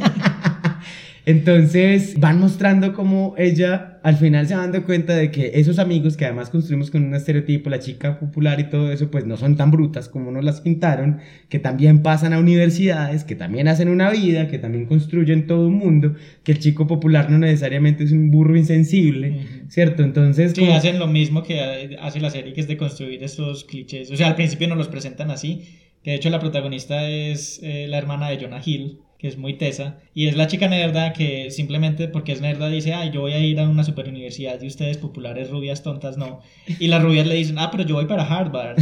entonces 1.31 2.15
van 2.19 2.39
mostrando 2.39 2.93
cómo 2.93 3.33
ella 3.37 3.99
al 4.03 4.15
final 4.17 4.47
se 4.47 4.55
va 4.55 4.61
dando 4.61 4.83
cuenta 4.83 5.15
de 5.15 5.29
que 5.29 5.51
esos 5.55 5.77
amigos 5.77 6.17
que 6.17 6.25
además 6.25 6.49
construimos 6.49 6.89
con 6.89 7.03
un 7.03 7.13
estereotipo, 7.13 7.69
la 7.69 7.79
chica 7.79 8.19
popular 8.19 8.59
y 8.59 8.63
todo 8.69 8.91
eso, 8.91 9.11
pues 9.11 9.25
no 9.27 9.37
son 9.37 9.55
tan 9.57 9.69
brutas 9.69 10.09
como 10.09 10.31
nos 10.31 10.43
las 10.43 10.61
pintaron, 10.61 11.19
que 11.49 11.59
también 11.59 12.01
pasan 12.01 12.33
a 12.33 12.39
universidades, 12.39 13.23
que 13.23 13.35
también 13.35 13.67
hacen 13.67 13.89
una 13.89 14.09
vida, 14.09 14.47
que 14.47 14.57
también 14.57 14.85
construyen 14.87 15.45
todo 15.45 15.67
un 15.67 15.75
mundo, 15.75 16.15
que 16.43 16.51
el 16.53 16.59
chico 16.59 16.87
popular 16.87 17.29
no 17.29 17.37
necesariamente 17.37 18.03
es 18.03 18.11
un 18.11 18.31
burro 18.31 18.57
insensible, 18.57 19.41
¿cierto? 19.69 20.03
Entonces, 20.03 20.53
Sí, 20.53 20.61
como- 20.61 20.73
hacen 20.75 20.97
lo 20.97 21.05
mismo 21.07 21.43
que 21.43 21.97
hace 22.01 22.19
la 22.19 22.31
serie, 22.31 22.53
que 22.53 22.61
es 22.61 22.67
de 22.67 22.77
construir 22.77 23.23
estos 23.23 23.65
clichés. 23.65 24.09
O 24.11 24.15
sea, 24.15 24.27
al 24.29 24.35
principio 24.35 24.67
nos 24.67 24.77
los 24.79 24.87
presentan 24.87 25.29
así, 25.29 25.61
que 26.03 26.09
de 26.11 26.15
hecho 26.17 26.31
la 26.31 26.39
protagonista 26.39 27.07
es 27.07 27.59
eh, 27.61 27.85
la 27.87 27.99
hermana 27.99 28.29
de 28.29 28.39
Jonah 28.41 28.61
Hill, 28.65 28.97
que 29.21 29.27
es 29.27 29.37
muy 29.37 29.53
tesa, 29.53 29.99
y 30.15 30.25
es 30.25 30.35
la 30.35 30.47
chica 30.47 30.67
nerda 30.67 31.13
que 31.13 31.51
simplemente 31.51 32.07
porque 32.07 32.31
es 32.31 32.41
nerda 32.41 32.69
dice, 32.69 32.95
ay, 32.95 33.11
yo 33.13 33.21
voy 33.21 33.33
a 33.33 33.39
ir 33.39 33.59
a 33.59 33.69
una 33.69 33.83
super 33.83 34.09
universidad 34.09 34.59
y 34.59 34.65
ustedes 34.65 34.97
populares, 34.97 35.51
rubias, 35.51 35.83
tontas, 35.83 36.17
no. 36.17 36.41
Y 36.79 36.87
las 36.87 37.03
rubias 37.03 37.27
le 37.27 37.35
dicen, 37.35 37.59
ah, 37.59 37.69
pero 37.69 37.83
yo 37.83 37.93
voy 37.93 38.05
para 38.05 38.23
Harvard. 38.23 38.77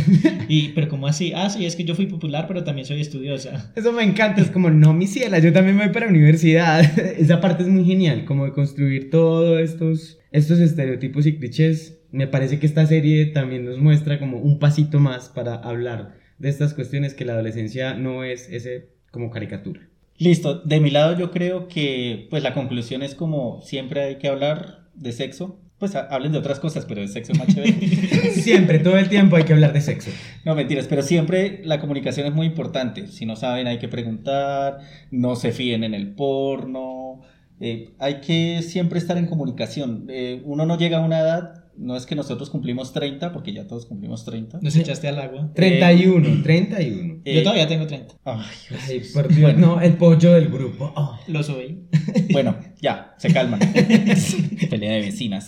Y, 0.47 0.69
pero 0.69 0.87
¿cómo 0.87 1.07
así? 1.07 1.33
Ah, 1.35 1.49
sí, 1.49 1.65
es 1.65 1.75
que 1.75 1.83
yo 1.83 1.93
fui 1.93 2.05
popular, 2.05 2.45
pero 2.47 2.63
también 2.63 2.87
soy 2.87 3.01
estudiosa. 3.01 3.73
Eso 3.75 3.91
me 3.91 4.01
encanta, 4.01 4.39
es 4.39 4.49
como, 4.49 4.69
no, 4.69 4.93
mi 4.93 5.07
ciela, 5.07 5.39
yo 5.39 5.51
también 5.51 5.77
voy 5.77 5.89
para 5.89 6.07
universidad. 6.07 6.79
Esa 7.19 7.41
parte 7.41 7.63
es 7.63 7.69
muy 7.69 7.83
genial, 7.83 8.23
como 8.23 8.45
de 8.45 8.53
construir 8.53 9.09
todos 9.09 9.59
estos, 9.59 10.19
estos 10.31 10.59
estereotipos 10.59 11.25
y 11.25 11.37
clichés. 11.37 11.99
Me 12.11 12.27
parece 12.27 12.59
que 12.59 12.65
esta 12.65 12.85
serie 12.85 13.25
también 13.25 13.65
nos 13.65 13.77
muestra 13.77 14.19
como 14.19 14.37
un 14.37 14.57
pasito 14.57 15.01
más 15.01 15.27
para 15.27 15.55
hablar 15.55 16.15
de 16.37 16.47
estas 16.47 16.73
cuestiones 16.73 17.13
que 17.13 17.25
la 17.25 17.33
adolescencia 17.33 17.93
no 17.93 18.23
es 18.23 18.49
ese 18.49 18.87
como 19.11 19.29
caricatura. 19.31 19.89
Listo, 20.19 20.55
de 20.59 20.79
mi 20.81 20.91
lado 20.91 21.17
yo 21.17 21.31
creo 21.31 21.67
que 21.69 22.27
pues 22.29 22.43
la 22.43 22.53
conclusión 22.53 23.03
es 23.03 23.15
como 23.15 23.61
siempre 23.61 24.01
hay 24.01 24.17
que 24.17 24.27
hablar 24.27 24.89
de 24.93 25.13
sexo. 25.13 25.61
Pues 25.77 25.95
ha- 25.95 26.07
hablen 26.13 26.33
de 26.33 26.39
otras 26.39 26.59
cosas, 26.59 26.85
pero 26.85 26.99
de 26.99 27.07
sexo 27.07 27.31
es 27.31 27.37
más 27.39 27.47
chévere. 27.47 27.71
Siempre, 28.33 28.79
todo 28.79 28.97
el 28.97 29.07
tiempo 29.07 29.37
hay 29.37 29.43
que 29.45 29.53
hablar 29.53 29.71
de 29.71 29.79
sexo. 29.79 30.11
No, 30.43 30.53
mentiras, 30.55 30.87
pero 30.89 31.01
siempre 31.03 31.61
la 31.63 31.79
comunicación 31.79 32.27
es 32.27 32.33
muy 32.33 32.47
importante. 32.47 33.07
Si 33.07 33.25
no 33.25 33.37
saben, 33.37 33.65
hay 33.67 33.79
que 33.79 33.87
preguntar, 33.87 34.79
no 35.09 35.37
se 35.37 35.53
fíen 35.53 35.85
en 35.85 35.93
el 35.93 36.13
porno. 36.15 37.21
eh, 37.61 37.95
hay 37.99 38.15
que 38.21 38.61
siempre 38.61 38.99
estar 38.99 39.17
en 39.17 39.25
comunicación. 39.27 40.07
Eh, 40.09 40.41
uno 40.45 40.65
no 40.65 40.77
llega 40.77 40.97
a 40.97 41.01
una 41.05 41.19
edad, 41.21 41.58
no 41.79 41.95
es 41.95 42.05
que 42.05 42.15
nosotros 42.15 42.49
cumplimos 42.49 42.91
30, 42.91 43.31
porque 43.31 43.53
ya 43.53 43.65
todos 43.65 43.85
cumplimos 43.85 44.25
30. 44.25 44.59
Nos 44.61 44.75
echaste 44.75 45.07
al 45.07 45.17
agua. 45.17 45.49
31, 45.55 46.43
31. 46.43 47.21
Eh, 47.23 47.35
Yo 47.35 47.43
todavía 47.43 47.67
tengo 47.67 47.87
30. 47.87 48.15
Ay, 48.25 48.45
Ay, 48.87 49.01
por 49.13 49.27
Dios, 49.29 49.57
no, 49.57 49.79
el 49.79 49.93
pollo 49.93 50.33
del 50.33 50.49
grupo. 50.49 50.91
Oh. 50.95 51.17
Lo 51.27 51.41
soy. 51.41 51.87
Bueno, 52.31 52.55
ya, 52.81 53.15
se 53.17 53.31
calman. 53.33 53.59
Pelea 54.69 54.93
de 54.93 55.01
vecinas. 55.01 55.45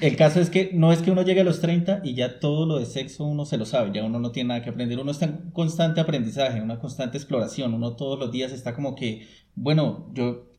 El 0.00 0.16
caso 0.16 0.40
es 0.40 0.48
que 0.48 0.70
no 0.72 0.92
es 0.92 1.00
que 1.00 1.10
uno 1.10 1.22
llegue 1.22 1.42
a 1.42 1.44
los 1.44 1.60
30 1.60 2.00
y 2.04 2.14
ya 2.14 2.40
todo 2.40 2.66
lo 2.66 2.78
de 2.78 2.86
sexo 2.86 3.24
uno 3.24 3.44
se 3.44 3.58
lo 3.58 3.66
sabe, 3.66 3.90
ya 3.94 4.04
uno 4.04 4.18
no 4.18 4.32
tiene 4.32 4.48
nada 4.48 4.62
que 4.62 4.70
aprender, 4.70 4.98
uno 4.98 5.10
está 5.10 5.26
en 5.26 5.50
constante 5.52 6.00
aprendizaje, 6.00 6.60
una 6.60 6.78
constante 6.78 7.18
exploración, 7.18 7.74
uno 7.74 7.94
todos 7.94 8.18
los 8.18 8.32
días 8.32 8.52
está 8.52 8.74
como 8.74 8.94
que, 8.94 9.26
bueno, 9.54 10.10
yo 10.14 10.51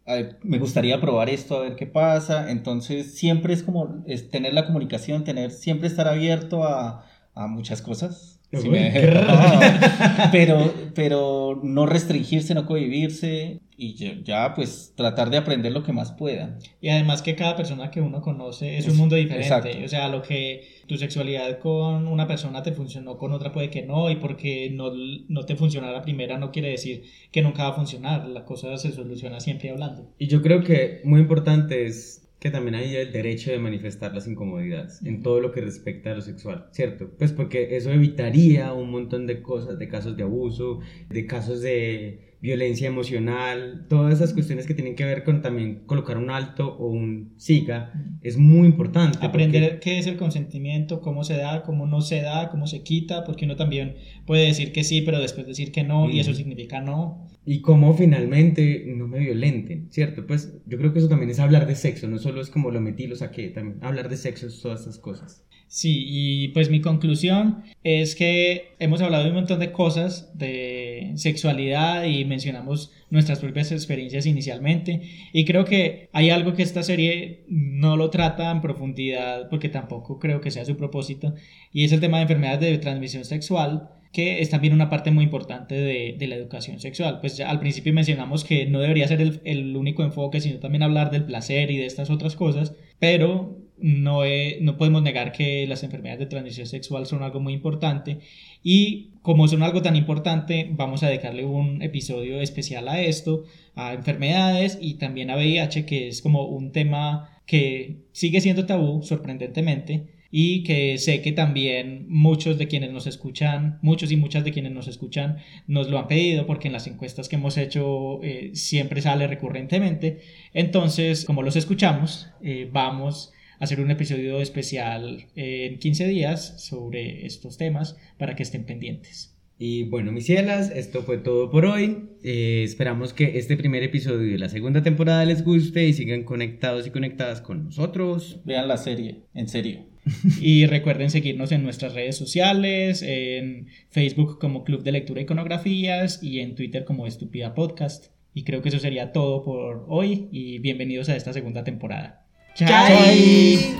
me 0.43 0.59
gustaría 0.59 0.99
probar 0.99 1.29
esto, 1.29 1.57
a 1.57 1.61
ver 1.61 1.75
qué 1.75 1.85
pasa, 1.87 2.51
entonces 2.51 3.15
siempre 3.15 3.53
es 3.53 3.63
como 3.63 4.03
es 4.05 4.29
tener 4.29 4.53
la 4.53 4.65
comunicación, 4.65 5.23
tener, 5.23 5.51
siempre 5.51 5.87
estar 5.87 6.07
abierto 6.07 6.63
a, 6.65 7.05
a 7.35 7.47
muchas 7.47 7.81
cosas. 7.81 8.39
Me- 8.69 8.91
pero, 10.31 10.73
pero 10.93 11.59
no 11.63 11.85
restringirse, 11.85 12.53
no 12.53 12.65
cohibirse 12.65 13.59
y 13.75 13.95
ya, 13.95 14.13
ya, 14.23 14.53
pues 14.53 14.93
tratar 14.95 15.29
de 15.31 15.37
aprender 15.37 15.71
lo 15.71 15.83
que 15.83 15.91
más 15.93 16.11
pueda. 16.11 16.57
Y 16.79 16.89
además 16.89 17.21
que 17.23 17.35
cada 17.35 17.55
persona 17.55 17.89
que 17.89 18.01
uno 18.01 18.21
conoce 18.21 18.77
es 18.77 18.85
Es- 18.85 18.91
un 18.91 18.97
mundo 18.97 19.15
diferente. 19.15 19.47
exacto. 19.47 19.69
O 19.83 19.87
sea, 19.87 20.07
lo 20.09 20.21
que 20.21 20.67
tu 20.87 20.97
sexualidad 20.97 21.57
con 21.59 22.07
una 22.07 22.27
persona 22.27 22.61
te 22.61 22.71
funcionó, 22.71 23.17
con 23.17 23.33
otra 23.33 23.51
puede 23.51 23.69
que 23.69 23.81
no. 23.81 24.09
Y 24.11 24.17
porque 24.17 24.69
no, 24.71 24.91
no 25.27 25.43
te 25.45 25.55
funciona 25.55 25.91
la 25.91 26.01
primera 26.03 26.37
no 26.37 26.51
quiere 26.51 26.69
decir 26.69 27.03
que 27.31 27.41
nunca 27.41 27.63
va 27.63 27.69
a 27.69 27.73
funcionar. 27.73 28.27
La 28.27 28.45
cosa 28.45 28.77
se 28.77 28.91
soluciona 28.91 29.39
siempre 29.39 29.71
hablando. 29.71 30.11
Y 30.19 30.27
yo 30.27 30.41
creo 30.41 30.63
que 30.63 31.01
muy 31.03 31.19
importante 31.21 31.85
es 31.87 32.22
que 32.43 32.51
también 32.51 32.75
hay 32.75 32.93
el 32.93 33.13
derecho 33.13 33.51
de 33.51 33.57
manifestar 33.57 34.13
las 34.13 34.27
incomodidades 34.27 35.01
en 35.05 35.23
todo 35.23 35.39
lo 35.39 35.53
que 35.53 35.61
respecta 35.61 36.11
a 36.11 36.15
lo 36.15 36.21
sexual, 36.21 36.65
¿cierto? 36.71 37.09
Pues 37.17 37.31
porque 37.31 37.77
eso 37.77 37.89
evitaría 37.89 38.73
un 38.73 38.91
montón 38.91 39.27
de 39.27 39.41
cosas, 39.41 39.79
de 39.79 39.87
casos 39.87 40.17
de 40.17 40.23
abuso, 40.23 40.79
de 41.09 41.25
casos 41.25 41.61
de 41.61 42.35
violencia 42.41 42.89
emocional, 42.89 43.85
todas 43.87 44.15
esas 44.15 44.33
cuestiones 44.33 44.67
que 44.67 44.73
tienen 44.73 44.95
que 44.97 45.05
ver 45.05 45.23
con 45.23 45.41
también 45.41 45.83
colocar 45.85 46.17
un 46.17 46.29
alto 46.29 46.75
o 46.75 46.87
un 46.87 47.33
siga, 47.37 47.93
es 48.21 48.37
muy 48.37 48.67
importante. 48.67 49.19
Aprender 49.25 49.63
porque- 49.63 49.79
qué 49.79 49.99
es 49.99 50.07
el 50.07 50.17
consentimiento, 50.17 50.99
cómo 50.99 51.23
se 51.23 51.37
da, 51.37 51.63
cómo 51.63 51.85
no 51.87 52.01
se 52.01 52.21
da, 52.21 52.49
cómo 52.49 52.67
se 52.67 52.83
quita, 52.83 53.23
porque 53.23 53.45
uno 53.45 53.55
también 53.55 53.95
puede 54.25 54.47
decir 54.47 54.73
que 54.73 54.83
sí, 54.83 55.01
pero 55.01 55.21
después 55.21 55.47
decir 55.47 55.71
que 55.71 55.85
no, 55.85 56.09
y 56.09 56.19
eso 56.19 56.33
significa 56.33 56.81
no. 56.81 57.25
Y 57.45 57.61
cómo 57.61 57.95
finalmente 57.95 58.85
no 58.87 59.07
me 59.07 59.19
violenten, 59.19 59.87
¿cierto? 59.91 60.25
Pues 60.25 60.53
yo 60.65 60.77
creo 60.77 60.93
que 60.93 60.99
eso 60.99 61.09
también 61.09 61.29
es 61.29 61.39
hablar 61.39 61.67
de 61.67 61.75
sexo, 61.75 62.07
no 62.07 62.17
solo 62.19 62.41
es 62.41 62.49
como 62.49 62.71
lo 62.71 62.79
metí, 62.79 63.07
lo 63.07 63.15
saqué, 63.15 63.49
también 63.49 63.79
hablar 63.81 64.09
de 64.09 64.17
sexo 64.17 64.47
es 64.47 64.61
todas 64.61 64.81
esas 64.81 64.97
cosas. 64.97 65.43
Sí, 65.67 66.05
y 66.07 66.49
pues 66.49 66.69
mi 66.69 66.81
conclusión 66.81 67.63
es 67.83 68.15
que 68.15 68.75
hemos 68.77 69.01
hablado 69.01 69.23
de 69.23 69.31
un 69.31 69.37
montón 69.37 69.59
de 69.59 69.71
cosas 69.71 70.31
de 70.37 71.13
sexualidad 71.15 72.03
y 72.03 72.25
mencionamos 72.25 72.91
nuestras 73.09 73.39
propias 73.39 73.71
experiencias 73.71 74.27
inicialmente 74.27 75.01
y 75.33 75.45
creo 75.45 75.65
que 75.65 76.09
hay 76.13 76.29
algo 76.29 76.53
que 76.53 76.61
esta 76.61 76.83
serie 76.83 77.43
no 77.47 77.97
lo 77.97 78.11
trata 78.11 78.51
en 78.51 78.61
profundidad 78.61 79.49
porque 79.49 79.67
tampoco 79.69 80.19
creo 80.19 80.41
que 80.41 80.51
sea 80.51 80.63
su 80.63 80.77
propósito 80.77 81.33
y 81.71 81.85
es 81.85 81.91
el 81.91 82.01
tema 82.01 82.17
de 82.17 82.23
enfermedades 82.23 82.61
de 82.61 82.77
transmisión 82.77 83.25
sexual 83.25 83.89
que 84.13 84.39
es 84.41 84.49
también 84.49 84.73
una 84.73 84.89
parte 84.89 85.11
muy 85.11 85.25
importante 85.25 85.75
de, 85.75 86.15
de 86.17 86.27
la 86.27 86.35
educación 86.35 86.79
sexual. 86.79 87.19
Pues 87.19 87.35
ya 87.35 87.49
al 87.49 87.59
principio 87.59 87.93
mencionamos 87.93 88.43
que 88.45 88.65
no 88.67 88.79
debería 88.79 89.07
ser 89.07 89.19
el, 89.21 89.41
el 89.43 89.75
único 89.75 90.03
enfoque, 90.03 90.39
sino 90.39 90.59
también 90.59 90.83
hablar 90.83 91.11
del 91.11 91.25
placer 91.25 91.71
y 91.71 91.77
de 91.77 91.87
estas 91.87 92.09
otras 92.09 92.35
cosas, 92.35 92.75
pero 92.99 93.57
no, 93.77 94.23
he- 94.23 94.59
no 94.61 94.77
podemos 94.77 95.01
negar 95.01 95.31
que 95.33 95.65
las 95.67 95.83
enfermedades 95.83 96.19
de 96.19 96.25
transmisión 96.27 96.67
sexual 96.67 97.05
son 97.07 97.23
algo 97.23 97.39
muy 97.41 97.53
importante 97.53 98.19
y 98.61 99.09
como 99.23 99.47
son 99.47 99.63
algo 99.63 99.81
tan 99.81 99.95
importante, 99.95 100.67
vamos 100.71 101.01
a 101.03 101.07
dedicarle 101.09 101.43
un 101.45 101.81
episodio 101.81 102.39
especial 102.39 102.87
a 102.87 103.01
esto, 103.01 103.43
a 103.75 103.93
enfermedades 103.93 104.77
y 104.79 104.95
también 104.95 105.31
a 105.31 105.35
VIH, 105.37 105.85
que 105.85 106.07
es 106.07 106.21
como 106.21 106.45
un 106.45 106.71
tema 106.71 107.29
que 107.45 107.97
sigue 108.11 108.39
siendo 108.41 108.65
tabú, 108.65 109.01
sorprendentemente, 109.03 110.12
y 110.35 110.63
que 110.63 110.97
sé 110.97 111.21
que 111.21 111.31
también 111.31 112.07
muchos 112.09 112.57
de 112.57 112.67
quienes 112.67 112.91
nos 112.91 113.05
escuchan, 113.05 113.77
muchos 113.83 114.11
y 114.11 114.17
muchas 114.17 114.43
de 114.43 114.51
quienes 114.51 114.71
nos 114.71 114.87
escuchan, 114.87 115.37
nos 115.67 115.91
lo 115.91 115.99
han 115.99 116.07
pedido 116.07 116.47
porque 116.47 116.69
en 116.69 116.73
las 116.73 116.87
encuestas 116.87 117.29
que 117.29 117.35
hemos 117.35 117.55
hecho 117.55 118.19
eh, 118.23 118.49
siempre 118.55 119.03
sale 119.03 119.27
recurrentemente. 119.27 120.21
Entonces, 120.55 121.25
como 121.25 121.43
los 121.43 121.55
escuchamos, 121.55 122.31
eh, 122.41 122.67
vamos 122.71 123.31
a 123.59 123.65
hacer 123.65 123.79
un 123.79 123.91
episodio 123.91 124.41
especial 124.41 125.27
eh, 125.35 125.67
en 125.71 125.77
15 125.77 126.07
días 126.07 126.65
sobre 126.65 127.27
estos 127.27 127.59
temas 127.59 127.95
para 128.17 128.35
que 128.35 128.41
estén 128.41 128.65
pendientes. 128.65 129.37
Y 129.59 129.83
bueno, 129.83 130.11
mis 130.11 130.25
cielas, 130.25 130.71
esto 130.71 131.03
fue 131.03 131.19
todo 131.19 131.51
por 131.51 131.67
hoy. 131.67 132.09
Eh, 132.23 132.63
esperamos 132.63 133.13
que 133.13 133.37
este 133.37 133.55
primer 133.55 133.83
episodio 133.83 134.31
de 134.31 134.39
la 134.39 134.49
segunda 134.49 134.81
temporada 134.81 135.23
les 135.25 135.45
guste 135.45 135.87
y 135.87 135.93
sigan 135.93 136.23
conectados 136.23 136.87
y 136.87 136.89
conectadas 136.89 137.39
con 137.39 137.65
nosotros. 137.65 138.41
Vean 138.45 138.67
la 138.67 138.77
serie, 138.77 139.25
en 139.35 139.47
serio. 139.47 139.92
Y 140.41 140.65
recuerden 140.65 141.09
seguirnos 141.09 141.51
en 141.51 141.63
nuestras 141.63 141.93
redes 141.93 142.17
sociales, 142.17 143.01
en 143.01 143.67
Facebook 143.89 144.39
como 144.39 144.63
Club 144.63 144.83
de 144.83 144.91
Lectura 144.91 145.21
e 145.21 145.23
Iconografías 145.23 146.21
y 146.21 146.39
en 146.39 146.55
Twitter 146.55 146.85
como 146.85 147.07
Estúpida 147.07 147.53
Podcast. 147.53 148.07
Y 148.33 148.43
creo 148.43 148.61
que 148.61 148.69
eso 148.69 148.79
sería 148.79 149.11
todo 149.11 149.43
por 149.43 149.85
hoy 149.89 150.27
y 150.31 150.59
bienvenidos 150.59 151.09
a 151.09 151.15
esta 151.15 151.33
segunda 151.33 151.63
temporada. 151.63 152.25
¡Chai! 152.55 153.75